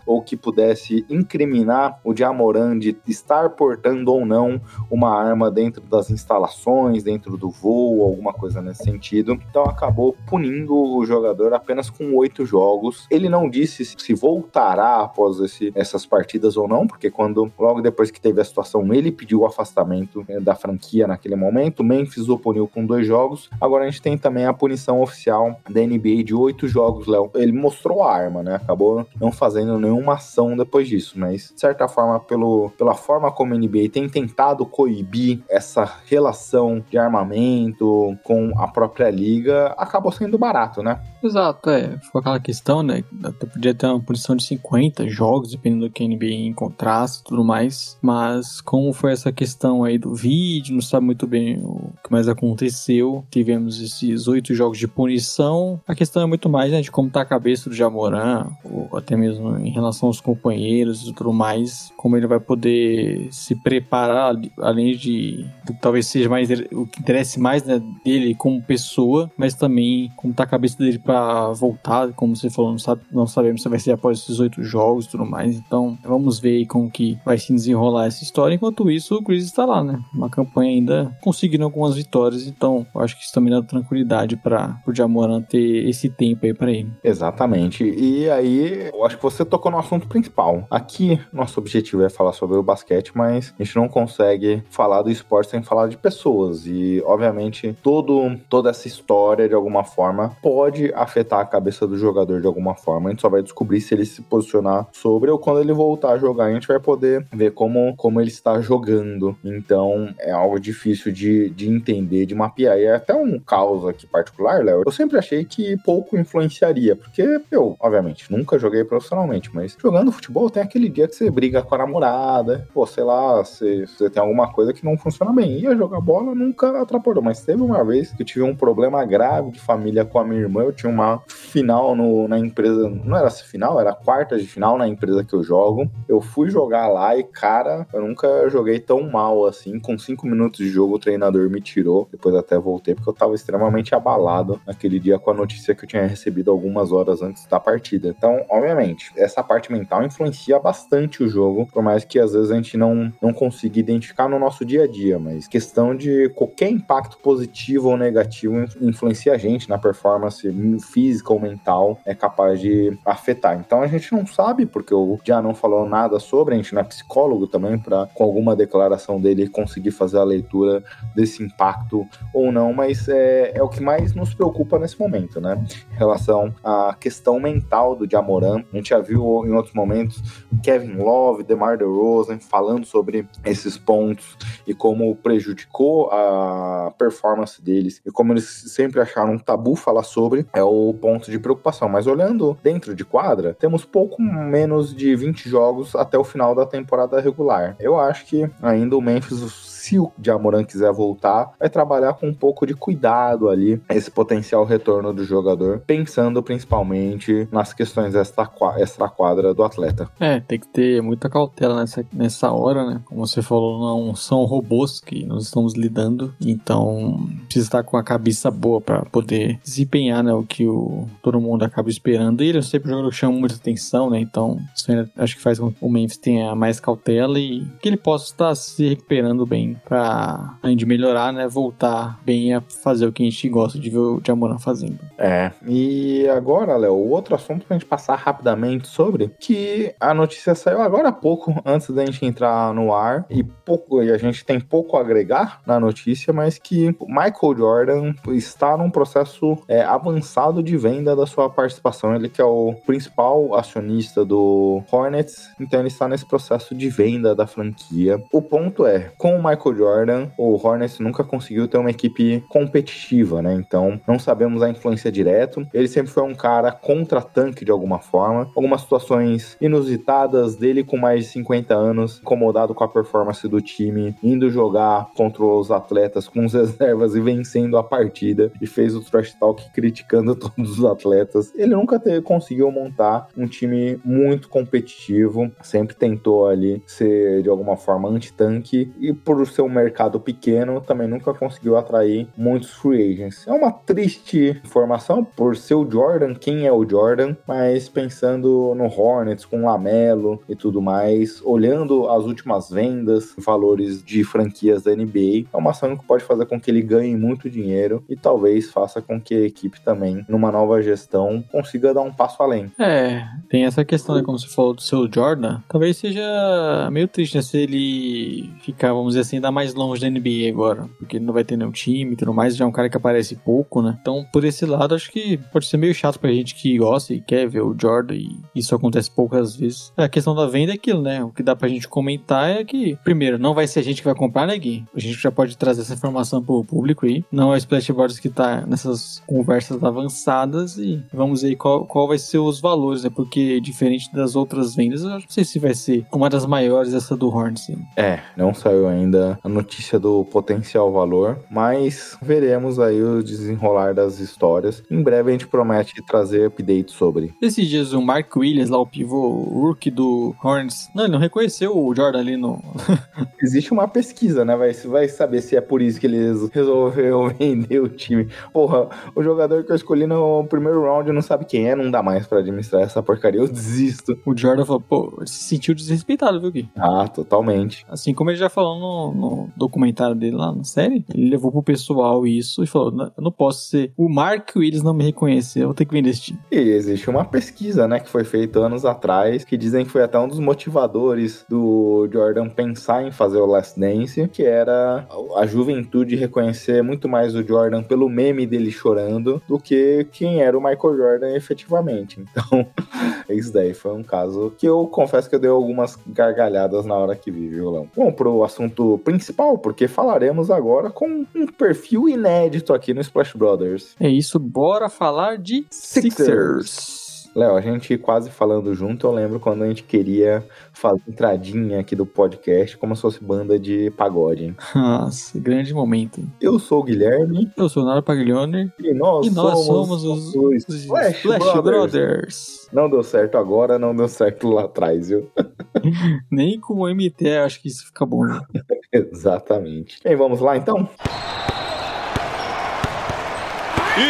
ou 0.07 0.23
que 0.23 0.37
pudesse 0.37 1.05
incriminar 1.09 1.99
o 2.05 2.17
Jamoran 2.17 2.79
de 2.79 2.97
estar 3.07 3.51
portando 3.51 4.13
ou 4.13 4.25
não 4.25 4.61
uma 4.91 5.11
arma 5.11 5.51
dentro 5.51 5.83
das 5.83 6.11
instalações, 6.11 7.03
dentro 7.03 7.37
do 7.37 7.51
voo, 7.51 8.03
alguma 8.03 8.33
coisa 8.33 8.63
nesse 8.63 8.85
sentido. 8.85 9.39
Então 9.51 9.65
acabou 9.65 10.17
punindo 10.27 10.75
o 10.75 11.05
jogador 11.05 11.53
apenas 11.53 11.91
com 11.91 12.15
oito 12.15 12.47
jogos. 12.47 13.07
Ele 13.11 13.29
não 13.29 13.49
disse 13.49 13.85
se 13.85 14.15
voltará 14.15 15.03
após 15.03 15.41
esse, 15.41 15.73
essas 15.75 16.07
partidas 16.07 16.57
ou 16.57 16.69
não, 16.69 16.87
porque 16.87 17.11
quando 17.11 17.51
logo 17.59 17.81
depois 17.81 18.11
que 18.11 18.21
teve 18.21 18.41
a 18.41 18.45
situação 18.45 18.85
ele 18.93 19.13
pediu 19.13 19.41
o 19.41 19.47
afastamento 19.47 20.25
eh, 20.29 20.41
da 20.41 20.55
franquia 20.55 21.07
naquele 21.07 21.37
momento. 21.37 21.85
Memphis 21.85 22.29
o 22.29 22.39
puniu 22.39 22.69
com 22.69 22.85
dois 22.85 23.07
jogos. 23.07 23.49
Agora 23.61 23.85
a 23.85 23.91
gente 23.91 24.03
tem 24.03 24.19
também 24.19 24.47
a 24.47 24.53
punição 24.53 25.01
oficial 25.01 25.59
da 25.69 25.81
NBA 25.81 26.25
de 26.25 26.35
oito 26.35 26.69
jogos, 26.69 27.07
Léo. 27.07 27.31
Ele 27.35 27.53
mostrou 27.53 28.03
a 28.03 28.15
arma, 28.15 28.43
né? 28.43 28.57
Acabou 28.57 29.07
não 29.21 29.33
fazendo 29.35 29.79
nenhuma 29.79 30.15
ação 30.15 30.57
depois 30.57 30.89
disso, 30.89 31.19
mas 31.19 31.53
de 31.55 31.61
certa 31.61 31.87
forma, 31.89 32.19
pelo, 32.21 32.71
pela 32.79 32.95
forma 32.95 33.31
como 33.31 33.55
a 33.55 33.59
NBA 33.59 33.89
tem 33.93 34.09
tentado 34.09 34.65
coibir 34.65 35.43
essa 35.49 35.85
relação 36.07 36.83
de 36.91 36.97
armamento 36.97 38.17
com 38.23 38.53
a 38.57 38.69
própria 38.69 39.11
liga, 39.11 39.75
acabou 39.77 40.13
sendo 40.13 40.39
barato, 40.39 40.83
né? 40.83 41.01
Exato, 41.25 41.71
é. 41.71 41.99
Foi 42.13 42.21
aquela 42.21 42.39
questão, 42.39 42.83
né? 42.83 43.03
Até 43.23 43.47
podia 43.47 43.75
ter 43.75 43.87
uma 43.87 43.99
punição 43.99 44.37
de 44.37 44.45
50 44.45 45.09
jogos, 45.09 45.53
dependendo 45.53 45.89
do 45.89 45.91
que 45.91 46.05
a 46.05 46.07
NBA 46.07 46.49
encontrasse 46.49 47.21
e 47.21 47.25
tudo 47.25 47.43
mais. 47.43 47.99
Mas 48.03 48.61
como 48.61 48.93
foi 48.93 49.13
essa 49.13 49.33
questão 49.33 49.83
aí 49.83 49.97
do 49.97 50.15
vídeo, 50.15 50.75
não 50.75 50.83
sabe 50.83 51.07
muito 51.07 51.27
bem 51.27 51.59
o 51.63 51.93
que 52.05 52.13
mais 52.13 52.29
aconteceu. 52.29 53.25
Tivemos 53.31 53.81
esses 53.81 54.29
oito 54.29 54.55
jogos 54.55 54.77
de 54.77 54.87
punição. 54.87 55.81
A 55.89 55.95
questão 55.95 56.23
é 56.23 56.27
muito 56.27 56.49
mais 56.51 56.71
né, 56.71 56.83
de 56.83 56.91
como 56.91 57.09
tá 57.09 57.23
a 57.23 57.27
cabeça 57.27 57.71
do 57.71 57.75
Jamoran, 57.75 58.47
ou 58.63 58.99
até 58.99 59.17
mesmo 59.17 59.57
em 59.57 59.71
relação 59.71 60.09
aos 60.09 60.21
companheiros 60.21 61.09
e 61.09 61.13
tudo 61.15 61.33
mais. 61.33 61.91
Como 61.97 62.19
ele 62.19 62.27
vai 62.27 62.39
poder 62.39 63.29
se 63.31 63.55
preparar, 63.55 64.35
além 64.59 64.95
de 64.95 65.47
talvez 65.81 66.07
seja 66.07 66.29
mais 66.29 66.51
o 66.71 66.87
que 66.87 67.01
interesse 67.01 67.41
mais 67.41 67.65
né, 67.65 67.81
dele 68.05 68.35
como 68.35 68.63
pessoa, 68.63 69.31
mas 69.39 69.55
também 69.55 70.13
como 70.17 70.35
tá 70.35 70.43
a 70.43 70.47
cabeça 70.47 70.77
dele 70.77 70.99
para 70.99 71.14
para 71.15 71.53
voltar, 71.53 72.13
como 72.13 72.35
você 72.35 72.51
falou, 72.51 72.73
não, 72.73 72.79
sabe, 72.79 73.03
não 73.13 73.27
sabemos 73.27 73.63
se 73.63 73.69
vai 73.69 73.79
ser 73.79 73.93
após 73.93 74.19
esses 74.19 74.41
oito 74.41 74.65
jogos 74.65 75.05
e 75.05 75.11
tudo 75.11 75.25
mais. 75.25 75.57
Então, 75.57 75.97
vamos 76.03 76.41
ver 76.41 76.57
aí 76.57 76.67
como 76.67 76.91
que 76.91 77.17
vai 77.25 77.39
se 77.39 77.55
desenrolar 77.55 78.07
essa 78.07 78.25
história. 78.25 78.57
Enquanto 78.57 78.91
isso, 78.91 79.15
o 79.15 79.23
Chris 79.23 79.45
está 79.45 79.65
lá, 79.65 79.85
né? 79.85 80.01
Uma 80.13 80.29
campanha 80.29 80.73
ainda 80.73 81.17
conseguindo 81.23 81.63
algumas 81.63 81.95
vitórias. 81.95 82.49
Então, 82.49 82.85
eu 82.93 83.01
acho 83.01 83.17
que 83.17 83.23
isso 83.23 83.33
também 83.33 83.53
dá 83.53 83.63
tranquilidade 83.63 84.37
para 84.37 84.83
o 84.85 84.93
Jamoran 84.93 85.41
ter 85.41 85.89
esse 85.89 86.09
tempo 86.09 86.47
aí 86.47 86.53
para 86.53 86.73
ele. 86.73 86.93
Exatamente. 87.05 87.85
E 87.85 88.29
aí, 88.29 88.91
eu 88.93 89.05
acho 89.05 89.17
que 89.17 89.23
você 89.23 89.45
tocou 89.45 89.71
no 89.71 89.79
assunto 89.79 90.09
principal. 90.09 90.67
Aqui, 90.69 91.21
nosso 91.33 91.61
objetivo 91.61 92.03
é 92.03 92.11
falar 92.11 92.33
sobre 92.33 92.57
o 92.57 92.63
basquete, 92.63 93.13
mas 93.15 93.55
a 93.57 93.63
gente 93.63 93.77
não 93.77 93.89
consegue 93.89 94.65
falar 94.69 95.03
do 95.03 95.13
esporte 95.13 95.51
sem 95.51 95.63
falar 95.63 95.87
de 95.87 95.97
pessoas. 95.97 96.67
E, 96.67 97.01
obviamente, 97.07 97.77
todo, 97.85 98.37
toda 98.49 98.71
essa 98.71 98.89
história, 98.89 99.49
de 99.49 99.55
alguma 99.55 99.85
forma, 99.85 100.37
pode 100.43 100.93
afetar 101.05 101.41
a 101.41 101.45
cabeça 101.45 101.87
do 101.87 101.97
jogador 101.97 102.41
de 102.41 102.47
alguma 102.47 102.75
forma. 102.75 103.09
A 103.09 103.13
gente 103.13 103.23
só 103.23 103.29
vai 103.29 103.43
descobrir 103.43 103.81
se 103.81 103.95
ele 103.95 104.05
se 104.05 104.23
posicionar 104.23 104.89
sobre 104.93 105.31
ou 105.31 105.39
quando 105.39 105.61
ele 105.61 105.73
voltar 105.73 106.13
a 106.13 106.19
jogar, 106.19 106.47
a 106.47 106.53
gente 106.53 106.69
vai 106.69 106.81
poder 106.81 107.27
ver 107.33 107.53
como, 107.53 107.95
como 107.97 108.21
ele 108.21 108.31
está 108.31 108.61
jogando. 108.61 109.37
Então 109.45 110.15
é 110.19 110.31
algo 110.33 110.59
difícil 110.59 111.13
de, 111.13 111.51
de 111.51 111.71
entender, 111.71 112.27
de 112.27 112.35
mapear. 112.35 112.79
E 112.79 112.85
é 112.85 112.95
até 112.95 113.15
um 113.15 113.39
caos 113.39 113.87
aqui 113.87 114.07
particular, 114.07 114.65
Léo. 114.65 114.83
Eu 114.85 114.93
sempre 114.93 115.19
achei 115.19 115.45
que 115.45 115.77
pouco 115.85 116.17
influenciaria, 116.17 116.97
porque 116.97 117.41
eu, 117.51 117.77
obviamente, 117.79 118.31
nunca 118.31 118.59
joguei 118.59 118.85
profissionalmente, 118.85 119.51
mas 119.55 119.77
jogando 119.81 120.13
futebol 120.13 120.49
tem 120.51 120.63
aquele 120.63 120.89
dia 120.89 121.07
que 121.07 121.15
você 121.15 121.31
briga 121.31 121.63
com 121.63 121.75
a 121.75 121.79
namorada, 121.79 122.67
pô, 122.73 122.87
sei 122.87 123.05
lá, 123.05 123.37
você, 123.39 123.87
você 123.87 124.09
tem 124.09 124.23
alguma 124.23 124.53
coisa 124.53 124.73
que 124.73 124.85
não 124.85 124.97
funciona 124.97 125.33
bem. 125.33 125.59
Ia 125.59 125.77
jogar 125.77 126.01
bola 126.01 126.35
nunca 126.35 126.81
atrapalhou, 126.81 127.23
mas 127.23 127.43
teve 127.43 127.63
uma 127.63 127.85
vez 127.85 128.13
que 128.13 128.23
eu 128.23 128.27
tive 128.27 128.43
um 128.43 128.55
problema 128.55 129.05
grave 129.05 129.51
de 129.51 129.61
família 129.61 130.05
com 130.05 130.19
a 130.19 130.25
minha 130.25 130.41
irmã, 130.41 130.63
eu 130.63 130.73
tinha 130.73 130.91
uma 130.95 131.23
final 131.27 131.95
no, 131.95 132.29
na 132.29 132.39
empresa, 132.39 132.89
não 132.89 133.17
era 133.17 133.31
final, 133.31 133.81
era 133.81 133.93
quarta 133.93 134.39
de 134.39 134.47
final 134.47 134.79
na 134.79 134.89
empresa 134.89 135.25
que 135.25 135.35
eu 135.35 135.43
jogo. 135.43 135.91
Eu 136.09 136.21
fui 136.21 136.51
jogar 136.51 136.89
lá 136.89 137.17
e, 137.17 137.25
cara, 137.25 137.87
eu 137.93 138.03
nunca 138.03 138.49
joguei 138.49 138.79
tão 138.79 139.11
mal 139.11 139.45
assim. 139.47 139.79
Com 139.79 139.99
cinco 139.99 140.27
minutos 140.27 140.59
de 140.59 140.69
jogo, 140.69 140.95
o 140.95 140.99
treinador 140.99 141.51
me 141.51 141.61
tirou. 141.61 142.09
Depois 142.11 142.35
até 142.35 142.59
voltei, 142.59 142.95
porque 142.95 143.09
eu 143.09 143.15
tava 143.15 143.35
extremamente 143.35 143.95
abalado 143.95 144.61
naquele 144.67 144.99
dia 144.99 145.19
com 145.19 145.31
a 145.31 145.35
notícia 145.35 145.75
que 145.75 145.85
eu 145.85 145.89
tinha 145.89 146.07
recebido 146.07 146.51
algumas 146.51 146.93
horas 146.93 147.23
antes 147.23 147.47
da 147.47 147.59
partida. 147.59 148.09
Então, 148.09 148.45
obviamente, 148.49 149.11
essa 149.17 149.43
parte 149.43 149.73
mental 149.73 150.05
influencia 150.05 150.59
bastante 150.59 151.23
o 151.23 151.29
jogo, 151.29 151.67
por 151.73 151.83
mais 151.83 152.05
que 152.05 152.19
às 152.19 152.33
vezes 152.33 152.51
a 152.51 152.55
gente 152.55 152.77
não, 152.77 153.13
não 153.21 153.33
consiga 153.33 153.79
identificar 153.79 154.29
no 154.29 154.39
nosso 154.39 154.65
dia 154.65 154.85
a 154.85 154.87
dia, 154.87 155.19
mas 155.19 155.49
questão 155.49 155.95
de 155.95 156.29
qualquer 156.31 156.71
impacto 156.71 157.19
positivo 157.19 157.91
ou 157.91 157.97
negativo 157.97 158.65
influencia 158.81 159.33
a 159.33 159.39
gente 159.39 159.69
na 159.69 159.79
performance 159.79 160.47
física 160.79 161.33
ou 161.33 161.41
mental 161.41 161.99
é 162.05 162.15
capaz 162.15 162.61
de 162.61 162.99
afetar. 163.05 163.59
Então 163.59 163.83
a 163.83 163.87
gente 163.87 164.13
não 164.13 164.27
sabe, 164.27 164.67
porque 164.67 164.95
o 164.95 165.19
já 165.25 165.41
não 165.41 165.55
falou 165.55 165.89
nada 165.89 166.19
sobre, 166.19 166.55
a 166.55 166.57
gente 166.57 166.75
não 166.75 166.81
é 166.81 166.85
psicólogo 166.85 167.47
também, 167.47 167.79
para 167.79 168.07
com 168.15 168.25
alguma 168.25 168.55
declaração 168.57 169.21
dele 169.21 169.49
conseguir 169.49 169.91
fazer 169.91 170.19
a 170.19 170.25
leitura 170.25 170.83
desse 171.15 171.43
impacto 171.43 172.07
ou 172.33 172.51
não, 172.51 172.73
mas 172.73 173.09
é, 173.09 173.53
é 173.55 173.63
o 173.63 173.69
que 173.69 173.81
mais 173.81 174.15
nos 174.15 174.35
preocupa 174.35 174.79
nesse 174.79 174.99
momento, 174.99 175.41
né? 175.41 175.65
Em 175.93 175.97
relação 175.97 176.55
à 176.63 176.97
questão 176.99 177.39
mental 177.39 177.95
do 177.95 178.11
Jamoran, 178.11 178.65
a 178.73 178.77
gente 178.77 178.91
já 178.91 179.01
viu 179.01 179.45
em 179.47 179.53
outros 179.53 179.75
momentos 179.75 180.23
Kevin 180.63 180.97
Love, 180.97 181.45
DeMar 181.45 181.79
DeRozan 181.79 182.39
falando 182.39 182.85
sobre 182.85 183.29
esses 183.45 183.77
pontos 183.77 184.37
e 184.67 184.75
como 184.75 185.15
prejudicou 185.17 186.11
a 186.11 186.93
performance 186.97 187.63
deles 187.63 188.01
e 188.05 188.11
como 188.11 188.33
eles 188.33 188.45
sempre 188.69 189.01
acharam 189.01 189.33
um 189.33 189.39
tabu 189.39 189.77
falar 189.77 190.03
sobre, 190.03 190.47
é 190.53 190.63
o 190.65 190.95
ponto 190.95 191.31
de 191.31 191.39
preocupação. 191.39 191.89
Mas 191.89 192.07
olhando 192.07 192.57
dentro 192.63 192.95
de 192.95 193.05
quadra, 193.05 193.55
temos 193.55 193.85
pouco 193.85 194.21
menos 194.21 194.95
de 194.95 195.15
20 195.15 195.49
jogos 195.49 195.95
até 195.95 196.19
o 196.19 196.25
final 196.25 196.55
da 196.55 196.67
temporada 196.67 197.21
regular. 197.21 197.77
Eu 197.79 197.99
acho 197.99 198.27
que 198.27 198.49
ainda 198.63 198.97
o 198.97 199.01
Memphis 199.01 199.74
se 199.85 199.99
o 199.99 200.11
Jamoran 200.23 200.65
quiser 200.65 200.91
voltar, 200.93 201.53
vai 201.61 201.69
trabalhar 201.69 202.15
com 202.15 202.29
um 202.29 202.35
pouco 202.35 202.67
de 202.67 202.73
cuidado 202.73 203.51
ali, 203.51 203.79
esse 203.91 204.11
potencial 204.11 204.65
retorno 204.65 205.13
do 205.13 205.25
jogador, 205.25 205.83
pensando 205.87 206.43
principalmente 206.43 207.47
nas 207.53 207.75
questões 207.75 208.15
extra-quadra 208.15 209.53
do 209.53 209.63
atleta. 209.63 210.09
É, 210.19 210.41
tem 210.41 210.59
que 210.59 210.69
ter 210.69 211.03
muita 211.03 211.29
cautela 211.29 211.81
nessa, 211.81 212.05
nessa 212.11 212.51
hora, 212.51 212.87
né? 212.87 213.01
Como 213.05 213.27
você 213.27 213.43
falou, 213.43 213.79
não 213.79 214.15
são 214.15 214.45
robôs 214.45 215.01
que 215.01 215.27
nós 215.27 215.45
estamos 215.45 215.75
lidando, 215.75 216.35
então 216.41 217.29
precisa 217.45 217.67
estar 217.67 217.83
com 217.83 217.99
a 217.99 218.03
cabeça 218.03 218.51
boa 218.51 218.81
para 218.81 219.05
poder 219.05 219.61
desempenhar 219.63 220.25
né, 220.25 220.33
o 220.33 220.45
que 220.45 220.67
o, 220.67 221.07
todo 221.23 221.39
mundo 221.39 221.63
acaba 221.63 221.91
esperando. 221.91 222.43
E 222.43 222.49
ele 222.49 222.59
é 222.59 222.63
sempre 222.63 222.89
um 222.89 222.93
jogador 222.93 223.11
que 223.11 223.17
chama 223.17 223.39
muita 223.39 223.57
atenção, 223.57 224.09
né? 224.09 224.19
Então, 224.19 224.59
isso 224.75 224.87
acho 225.19 225.37
que 225.37 225.43
faz 225.43 225.59
com 225.59 225.71
que 225.71 225.85
o 225.85 225.91
Memphis 225.91 226.17
tenha 226.17 226.55
mais 226.55 226.81
cautela 226.81 227.39
e 227.39 227.67
que 227.83 227.89
ele 227.89 227.99
possa 227.99 228.25
estar 228.27 228.55
se 228.55 228.89
recuperando 228.89 229.45
bem 229.45 229.74
pra, 229.85 230.57
além 230.63 230.77
de 230.77 230.87
melhorar, 230.87 231.33
né, 231.33 231.47
voltar 231.49 232.19
bem 232.25 232.55
a 232.55 232.61
fazer 232.61 233.07
o 233.07 233.13
que 233.13 233.23
a 233.23 233.31
gente 233.31 233.49
gosta 233.49 233.79
de 233.79 233.91
ver 233.91 233.99
o 233.99 234.21
Jamoran 234.25 234.59
fazendo. 234.59 234.99
É, 235.19 235.53
e 235.67 236.29
agora, 236.29 236.77
Léo, 236.77 236.95
outro 236.95 237.35
assunto 237.35 237.67
pra 237.67 237.77
gente 237.77 237.87
passar 237.87 238.17
rapidamente 238.17 238.89
sobre, 238.89 239.31
que 239.39 239.95
a 240.01 240.13
notícia 240.15 240.55
saiu 240.55 240.81
agora 240.81 241.09
há 241.09 241.13
pouco, 241.13 241.55
antes 241.65 241.91
da 241.91 242.05
gente 242.05 242.25
entrar 242.25 242.75
no 242.75 242.93
ar, 242.93 243.27
e 243.31 243.43
pouco, 243.43 244.03
e 244.03 244.11
a 244.11 244.19
gente 244.19 244.45
tem 244.45 244.61
pouco 244.61 244.97
a 244.97 245.01
agregar 245.01 245.61
na 245.67 245.79
notícia, 245.79 246.33
mas 246.33 246.59
que 246.59 246.97
Michael 247.01 247.57
Jordan 247.57 248.15
está 248.29 248.77
num 248.77 248.91
processo 248.91 249.57
é, 249.69 249.83
avançado 249.83 250.63
de 250.63 250.77
venda 250.77 251.15
da 251.17 251.27
sua 251.27 251.49
participação, 251.49 252.15
ele 252.15 252.29
que 252.29 252.41
é 252.41 252.45
o 252.45 252.75
principal 252.87 253.55
acionista 253.55 254.25
do 254.25 254.83
Hornets, 254.91 255.49
então 255.61 255.81
ele 255.81 255.89
está 255.89 256.09
nesse 256.09 256.27
processo 256.27 256.75
de 256.75 256.89
venda 256.89 257.35
da 257.35 257.47
franquia. 257.47 258.23
O 258.33 258.43
ponto 258.43 258.87
é, 258.87 259.11
com 259.19 259.37
o 259.37 259.39
Michael 259.39 259.64
Michael 259.65 259.77
Jordan, 259.77 260.29
o 260.37 260.55
Hornets 260.55 260.99
nunca 260.99 261.25
conseguiu 261.25 261.67
ter 261.67 261.79
uma 261.79 261.91
equipe 261.91 262.45
competitiva, 262.49 263.41
né? 263.41 263.55
Então, 263.55 264.01
não 264.07 264.19
sabemos 264.19 264.63
a 264.63 264.69
influência 264.69 265.11
direto. 265.11 265.67
Ele 265.73 265.89
sempre 265.89 266.13
foi 266.13 266.23
um 266.23 266.35
cara 266.35 266.71
contra-tanque 266.71 267.65
de 267.65 267.71
alguma 267.71 267.99
forma. 267.99 268.51
Algumas 268.55 268.83
situações 268.83 269.57
inusitadas 269.61 270.57
dele 270.57 270.85
com 270.85 270.97
mais 270.97 271.25
de 271.25 271.31
50 271.31 271.75
anos, 271.75 272.21
incomodado 272.21 272.75
com 272.75 272.85
a 272.85 272.89
performance 272.89 273.47
do 273.49 273.61
time, 273.61 274.15
indo 274.23 274.51
jogar 274.51 275.09
contra 275.17 275.43
os 275.43 275.71
atletas 275.71 276.29
com 276.29 276.45
os 276.45 276.53
reservas 276.55 277.15
e 277.15 277.21
vencendo 277.21 277.79
a 277.79 277.83
partida. 277.83 278.53
E 278.61 278.67
fez 278.67 278.95
o 278.95 279.01
trash 279.01 279.35
talk 279.35 279.63
criticando 279.73 280.35
todos 280.37 280.79
os 280.79 280.85
atletas, 280.85 281.53
ele 281.55 281.75
nunca 281.75 281.99
te, 281.99 282.21
conseguiu 282.21 282.71
montar 282.71 283.29
um 283.37 283.47
time 283.47 283.99
muito 284.05 284.49
competitivo, 284.49 285.51
sempre 285.63 285.95
tentou 285.95 286.47
ali 286.49 286.83
ser 286.87 287.43
de 287.43 287.49
alguma 287.49 287.77
forma 287.77 288.09
anti-tanque 288.09 288.93
e 288.99 289.13
por 289.13 289.41
ser 289.55 289.63
um 289.63 289.69
mercado 289.69 290.19
pequeno, 290.21 290.81
também 290.81 291.07
nunca 291.07 291.33
conseguiu 291.33 291.77
atrair 291.77 292.27
muitos 292.37 292.71
free 292.71 293.13
agents. 293.13 293.47
É 293.47 293.53
uma 293.53 293.73
triste 293.73 294.61
informação 294.65 295.25
por 295.25 295.57
ser 295.57 295.75
o 295.75 295.89
Jordan, 295.91 296.35
quem 296.35 296.67
é 296.67 296.73
o 296.73 296.89
Jordan, 296.89 297.37
mas 297.47 297.89
pensando 297.89 298.75
no 298.75 298.85
Hornets 298.85 299.45
com 299.45 299.65
Lamelo 299.65 300.43
e 300.49 300.57
tudo 300.57 300.81
mais, 300.83 301.41
olhando 301.45 302.09
as 302.09 302.25
últimas 302.25 302.71
vendas, 302.71 303.35
valores 303.39 304.03
de 304.03 304.25
franquias 304.25 304.83
da 304.83 304.95
NBA, 304.95 305.47
é 305.53 305.57
uma 305.57 305.71
ação 305.71 305.97
que 305.97 306.05
pode 306.05 306.25
fazer 306.25 306.47
com 306.47 306.61
que 306.61 306.71
ele 306.71 306.83
ganhe 306.83 307.17
muito 307.17 307.49
dinheiro 307.49 308.05
e 308.09 308.17
talvez 308.17 308.71
faça 308.71 309.01
com 309.01 309.21
que 309.21 309.35
a 309.35 309.41
equipe 309.41 309.81
também, 309.81 310.25
numa 310.29 310.51
nova 310.51 310.83
gestão, 310.83 311.45
consiga 311.51 311.95
dar 311.95 312.03
um 312.03 312.13
passo 312.13 312.43
além. 312.43 312.71
É, 312.79 313.25
tem 313.49 313.65
essa 313.65 313.85
questão, 313.85 314.15
né, 314.15 314.23
como 314.23 314.39
você 314.39 314.49
falou 314.49 314.75
do 314.75 314.83
seu 314.83 315.09
Jordan, 315.13 315.61
talvez 315.69 315.97
seja 315.97 316.89
meio 316.91 317.09
triste, 317.09 317.37
né, 317.37 317.43
se 317.43 317.59
ele 317.59 318.51
ficar, 318.61 318.93
vamos 318.93 319.09
dizer 319.09 319.21
assim, 319.21 319.41
ainda 319.45 319.53
mais 319.53 319.75
longe 319.75 320.01
da 320.01 320.09
NBA 320.09 320.49
agora, 320.49 320.89
porque 320.99 321.17
ele 321.17 321.25
não 321.25 321.35
vai 321.35 321.45
ter 321.45 321.57
nenhum 321.57 321.71
time 321.71 322.13
e 322.13 322.17
tudo 322.17 322.33
mais, 322.33 322.57
já 322.57 322.65
é 322.65 322.69
um 322.69 322.73
cara 322.73 322.89
que 322.89 322.97
aparece 322.97 323.37
pouco, 323.37 323.83
né? 323.83 323.99
Então, 324.01 324.27
por 324.33 324.45
esse 324.45 324.65
lado, 324.65 324.95
acho 324.95 325.11
que 325.11 325.37
pode 325.53 325.67
ser 325.67 325.77
meio 325.77 325.95
chato 325.95 326.19
pra 326.19 326.33
gente 326.33 326.55
que 326.55 326.79
gosta 326.79 327.13
e 327.13 327.21
quer 327.21 327.47
ver 327.47 327.61
o 327.61 327.77
Jordan 327.79 328.15
e 328.15 328.41
isso 328.55 328.75
acontece 328.75 329.11
poucas 329.11 329.55
vezes. 329.55 329.93
É, 329.97 330.05
a 330.05 330.09
questão 330.09 330.35
da 330.35 330.47
venda 330.47 330.73
é 330.73 330.77
aquilo, 330.77 331.03
né? 331.03 331.23
O 331.23 331.31
que 331.31 331.43
dá 331.43 331.55
pra 331.55 331.69
gente 331.69 331.87
comentar 331.87 332.51
é 332.51 332.65
que, 332.65 332.97
primeiro, 333.05 333.39
não 333.39 333.55
vai 333.55 333.67
ser 333.67 333.81
a 333.81 333.83
gente 333.83 334.01
que 334.01 334.09
vai 334.09 334.15
comprar, 334.15 334.47
né, 334.47 334.57
Gui? 334.57 334.85
A 334.95 335.01
gente 335.01 335.21
já 335.21 335.31
pode 335.31 335.57
trazer 335.57 335.83
essa 335.83 335.95
informação 335.95 336.43
pro 336.43 336.65
público 336.65 337.05
aí. 337.05 337.25
Não 337.31 337.53
é 337.53 337.57
o 337.57 337.59
Splashboards 337.59 338.19
que 338.19 338.31
tá 338.31 338.65
nessas 338.67 339.23
conversas 339.27 339.83
avançadas 339.83 340.79
e 340.79 341.03
vamos 341.13 341.43
ver 341.43 341.57
qual, 341.57 341.85
qual 341.85 342.09
vai 342.09 342.19
ser 342.19 342.39
os 342.39 342.61
valores, 342.61 343.05
né? 343.05 343.11
Porque, 343.11 343.61
diferente 343.61 344.13
das 344.13 344.37
outras 344.37 344.75
vendas, 344.75 345.03
eu 345.03 345.11
não 345.11 345.21
sei 345.29 345.45
se 345.45 345.59
vai 345.59 345.75
ser 345.75 346.07
uma 346.13 346.31
das 346.31 346.47
maiores 346.47 346.95
essa 346.95 347.17
do 347.17 347.29
Hornets. 347.29 347.69
É, 347.97 348.21
não 348.37 348.55
saiu 348.55 348.87
ainda 348.87 349.34
a 349.43 349.49
notícia 349.49 349.99
do 349.99 350.25
potencial 350.25 350.93
valor, 350.93 351.39
mas 351.51 352.17
veremos 352.23 352.79
aí 352.79 353.03
o 353.03 353.23
desenrolar 353.23 353.95
das 353.95 354.19
histórias. 354.21 354.83
Em 354.91 355.03
breve 355.03 355.31
a 355.31 355.33
gente 355.33 355.47
promete 355.47 355.95
trazer 356.07 356.47
updates 356.47 356.95
sobre. 356.95 357.33
Esses 357.41 357.69
dias 357.69 357.93
o 357.93 358.03
Mark 358.03 358.35
Williams, 358.37 358.71
lá 358.71 358.79
o 358.79 358.87
pivô 358.87 359.45
rookie 359.45 359.91
do 359.91 360.35
Hornets, 360.43 360.89
não, 360.95 361.05
ele 361.05 361.13
não 361.13 361.19
reconheceu 361.19 361.77
o 361.77 361.95
Jordan 361.95 362.19
ali 362.19 362.37
no... 362.37 362.63
Existe 363.43 363.73
uma 363.73 363.87
pesquisa, 363.87 364.45
né? 364.45 364.57
Vai, 364.57 364.73
vai 364.73 365.09
saber 365.09 365.43
se 365.43 365.57
é 365.57 365.61
por 365.61 365.83
isso 365.83 366.01
que 366.01 366.07
eles 366.07 366.49
resolveram 366.51 367.29
vender 367.39 367.81
o 367.81 367.89
time. 367.89 368.29
Porra, 368.53 368.89
o 369.15 369.23
jogador 369.23 369.65
que 369.65 369.73
eu 369.73 369.77
escolhi 369.77 370.07
no 370.07 370.45
primeiro 370.45 370.83
round 370.83 371.11
não 371.13 371.23
sabe 371.23 371.45
quem 371.45 371.69
é, 371.69 371.75
não 371.75 371.91
dá 371.91 372.03
mais 372.03 372.27
pra 372.27 372.39
administrar 372.39 372.83
essa 372.83 373.03
porcaria, 373.03 373.41
eu 373.41 373.49
desisto. 373.49 374.19
O 374.25 374.37
Jordan 374.37 374.65
falou, 374.65 374.81
pô, 374.81 375.23
se 375.27 375.45
sentiu 375.45 375.75
desrespeitado, 375.75 376.41
viu, 376.41 376.51
Gui? 376.51 376.69
Ah, 376.77 377.07
totalmente. 377.09 377.85
Assim 377.89 378.15
como 378.15 378.31
ele 378.31 378.39
já 378.39 378.49
falou 378.49 378.79
no, 378.79 379.14
no 379.15 379.49
documentário 379.57 380.15
dele 380.15 380.37
lá 380.37 380.53
na 380.53 380.65
série, 380.65 381.05
ele 381.15 381.31
levou 381.31 381.51
pro 381.51 381.63
pessoal 381.63 382.27
isso 382.27 382.63
e 382.63 382.67
falou: 382.67 383.13
eu 383.17 383.23
não 383.23 383.31
posso 383.31 383.69
ser. 383.69 383.93
O 383.97 384.09
Mark 384.09 384.51
Willis 384.57 384.83
não 384.83 384.95
me 384.95 385.05
reconhecer, 385.05 385.61
eu 385.61 385.67
vou 385.67 385.75
ter 385.75 385.85
que 385.85 385.93
vender 385.93 386.11
esse 386.11 386.23
time. 386.23 386.39
E 386.51 386.59
existe 386.59 387.09
uma 387.09 387.25
pesquisa, 387.25 387.87
né, 387.87 388.01
que 388.01 388.09
foi 388.09 388.25
feita 388.25 388.59
anos 388.59 388.85
atrás, 388.85 389.45
que 389.45 389.57
dizem 389.57 389.85
que 389.85 389.91
foi 389.91 390.03
até 390.03 390.19
um 390.19 390.29
dos 390.29 390.39
motivadores 390.39 391.45
do 391.49 392.09
Jordan 392.13 392.49
pensar 392.49 393.07
em 393.07 393.13
fazer 393.13 393.39
o 393.39 393.47
Last 393.47 393.79
Dance, 393.79 394.29
que 394.29 394.43
era 394.43 395.07
a 395.37 395.47
juventude 395.47 396.17
reconhecer 396.17 396.83
muito 396.83 397.09
mais 397.09 397.35
o 397.35 397.43
Jordan 397.43 397.83
pelo 397.83 398.09
meme 398.09 398.47
dele 398.47 398.71
chorando 398.71 399.43
do 399.49 399.59
que 399.59 400.07
quem 400.13 400.43
era 400.43 400.57
o 400.57 400.63
Michael 400.63 400.97
Jordan 400.97 401.35
efetivamente. 401.35 402.21
Então, 402.21 402.67
isso 403.31 403.53
daí 403.53 403.75
foi 403.75 403.93
um 403.93 404.03
caso 404.03 404.53
que 404.57 404.67
eu 404.67 404.87
confesso 404.87 405.29
que 405.29 405.35
eu 405.35 405.41
dei 405.41 405.51
algumas 405.51 405.99
gargalhadas 406.07 406.85
na 406.85 406.95
hora 406.95 407.17
que 407.17 407.31
vi, 407.31 407.49
viu, 407.49 407.71
Lão? 407.71 407.89
Bom, 407.95 408.13
pro 408.13 408.45
assunto 408.45 408.99
principal, 409.05 409.59
porque 409.59 409.87
falaremos 409.87 410.51
agora 410.51 410.91
com 410.91 411.27
um 411.35 411.47
perfil 411.47 412.09
inédito 412.09 412.73
aqui 412.73 412.93
no 412.95 413.01
Splash 413.01 413.37
Brothers. 413.37 413.95
É 414.01 414.09
isso, 414.09 414.39
bora 414.39 414.89
falar 414.89 415.39
de 415.39 415.67
Sixers. 415.71 416.15
Sixers. 416.17 417.04
Léo, 417.35 417.57
a 417.57 417.61
gente 417.61 417.99
quase 417.99 418.31
falando 418.31 418.73
junto, 418.75 419.07
eu 419.07 419.11
lembro 419.13 419.41
quando 419.41 419.63
a 419.65 419.67
gente 419.67 419.83
queria 419.83 420.47
fazer 420.73 421.03
entradinha 421.09 421.81
aqui 421.81 421.97
do 421.97 422.07
podcast 422.07 422.77
como 422.77 422.95
se 422.95 423.03
fosse 423.03 423.23
banda 423.25 423.59
de 423.59 423.91
pagode. 423.97 424.45
hein? 424.45 424.57
Nossa, 424.75 425.37
grande 425.41 425.75
momento. 425.75 426.23
Eu 426.41 426.61
sou 426.61 426.81
o 426.81 426.85
Guilherme 426.85 427.51
Eu 427.57 427.69
sou 427.69 427.83
o 427.83 427.87
Nara 427.87 428.01
Paglione 428.03 428.71
e 428.79 428.95
nós, 428.95 429.27
e 429.27 429.31
nós 429.31 429.59
somos, 429.65 430.01
somos, 430.03 430.05
os, 430.05 430.35
os 430.37 430.69
os 430.69 430.75
Splash, 430.83 431.17
Splash 431.17 431.39
Brothers. 431.43 431.63
Brothers. 431.93 432.69
Não 432.73 432.89
deu 432.89 433.03
certo 433.03 433.37
agora, 433.37 433.79
não 433.81 433.95
deu 433.97 434.07
certo 434.07 434.49
lá 434.49 434.65
atrás, 434.65 435.09
viu? 435.09 435.29
Nem 436.31 436.61
com 436.61 436.75
o 436.75 436.89
MT 436.89 437.37
acho 437.39 437.61
que 437.61 437.67
isso 437.69 437.87
fica 437.87 438.07
bom. 438.07 438.25
né? 438.25 438.41
Exatamente. 438.93 439.99
Bem, 440.05 440.15
vamos 440.15 440.41
lá 440.41 440.57
então? 440.57 440.89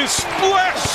Splash! 0.06 0.93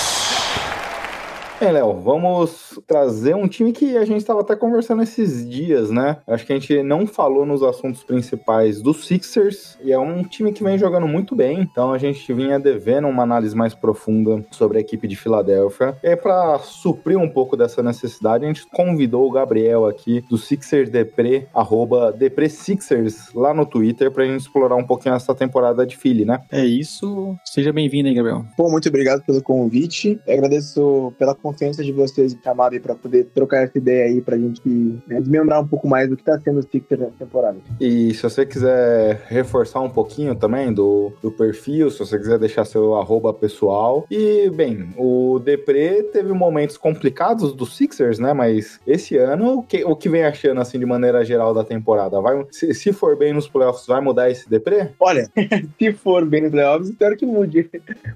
Bem, 1.59 1.73
Léo, 1.73 1.93
vamos 1.95 2.79
trazer 2.87 3.35
um 3.35 3.45
time 3.45 3.73
que 3.73 3.97
a 3.97 4.05
gente 4.05 4.19
estava 4.21 4.39
até 4.39 4.55
conversando 4.55 5.03
esses 5.03 5.45
dias, 5.45 5.91
né? 5.91 6.15
Acho 6.25 6.45
que 6.45 6.53
a 6.53 6.55
gente 6.57 6.81
não 6.81 7.05
falou 7.05 7.45
nos 7.45 7.61
assuntos 7.61 8.01
principais 8.01 8.81
do 8.81 8.93
Sixers, 8.93 9.77
e 9.83 9.91
é 9.91 9.99
um 9.99 10.23
time 10.23 10.53
que 10.53 10.63
vem 10.63 10.77
jogando 10.77 11.05
muito 11.05 11.35
bem, 11.35 11.59
então 11.59 11.91
a 11.91 11.97
gente 11.97 12.31
vinha 12.31 12.57
devendo 12.57 13.09
uma 13.09 13.23
análise 13.23 13.53
mais 13.53 13.73
profunda 13.73 14.41
sobre 14.51 14.77
a 14.77 14.81
equipe 14.81 15.05
de 15.05 15.17
Filadélfia. 15.17 15.97
E 16.01 16.15
para 16.15 16.59
suprir 16.59 17.19
um 17.19 17.27
pouco 17.27 17.57
dessa 17.57 17.83
necessidade, 17.83 18.45
a 18.45 18.47
gente 18.47 18.65
convidou 18.67 19.27
o 19.27 19.31
Gabriel 19.31 19.85
aqui 19.85 20.23
do 20.29 20.37
Sixers 20.37 20.89
Depre, 20.89 21.45
arroba 21.53 22.13
Depre 22.13 22.49
Sixers, 22.49 23.33
lá 23.35 23.53
no 23.53 23.65
Twitter, 23.65 24.09
pra 24.11 24.23
gente 24.23 24.39
explorar 24.39 24.77
um 24.77 24.87
pouquinho 24.87 25.13
essa 25.13 25.35
temporada 25.35 25.85
de 25.85 25.97
Philly, 25.97 26.23
né? 26.23 26.39
É 26.49 26.63
isso. 26.63 27.35
Seja 27.43 27.73
bem-vindo 27.73 28.07
aí, 28.07 28.15
Gabriel. 28.15 28.45
Pô, 28.55 28.69
muito 28.69 28.87
obrigado 28.87 29.25
pelo 29.25 29.43
convite. 29.43 30.17
Eu 30.25 30.35
agradeço 30.35 31.13
pela 31.19 31.35
confiança 31.49 31.83
de 31.83 31.91
vocês 31.91 32.33
em 32.33 32.39
chamar 32.43 32.71
aí 32.71 32.79
pra 32.79 32.95
poder 32.95 33.25
trocar 33.33 33.63
essa 33.63 33.77
ideia 33.77 34.05
aí 34.05 34.21
pra 34.21 34.37
gente 34.37 34.61
né, 35.07 35.19
desmembrar 35.19 35.61
um 35.61 35.67
pouco 35.67 35.87
mais 35.87 36.09
do 36.09 36.15
que 36.15 36.23
tá 36.23 36.39
sendo 36.39 36.59
o 36.59 36.63
Sixers 36.63 36.99
nessa 36.99 37.13
temporada. 37.17 37.57
E 37.79 38.13
se 38.13 38.21
você 38.21 38.45
quiser 38.45 39.23
reforçar 39.27 39.81
um 39.81 39.89
pouquinho 39.89 40.35
também 40.35 40.71
do, 40.71 41.11
do 41.21 41.31
perfil, 41.31 41.89
se 41.89 41.99
você 41.99 42.17
quiser 42.17 42.37
deixar 42.37 42.65
seu 42.65 42.95
arroba 42.95 43.33
pessoal. 43.33 44.05
E, 44.09 44.49
bem, 44.49 44.93
o 44.97 45.39
Depre 45.39 46.03
teve 46.11 46.31
momentos 46.33 46.77
complicados 46.77 47.53
do 47.53 47.65
Sixers, 47.65 48.19
né? 48.19 48.33
Mas 48.33 48.79
esse 48.85 49.17
ano, 49.17 49.59
o 49.59 49.63
que, 49.63 49.83
o 49.83 49.95
que 49.95 50.09
vem 50.09 50.23
achando, 50.23 50.61
assim, 50.61 50.77
de 50.77 50.85
maneira 50.85 51.25
geral 51.25 51.53
da 51.53 51.63
temporada? 51.63 52.21
Vai, 52.21 52.45
se, 52.51 52.73
se 52.73 52.93
for 52.93 53.17
bem 53.17 53.33
nos 53.33 53.47
playoffs, 53.47 53.87
vai 53.87 54.01
mudar 54.01 54.29
esse 54.29 54.49
Depre? 54.49 54.89
Olha, 54.99 55.29
se 55.77 55.91
for 55.93 56.25
bem 56.25 56.41
nos 56.41 56.51
playoffs, 56.51 56.89
espero 56.89 57.17
que 57.17 57.25
mude. 57.25 57.69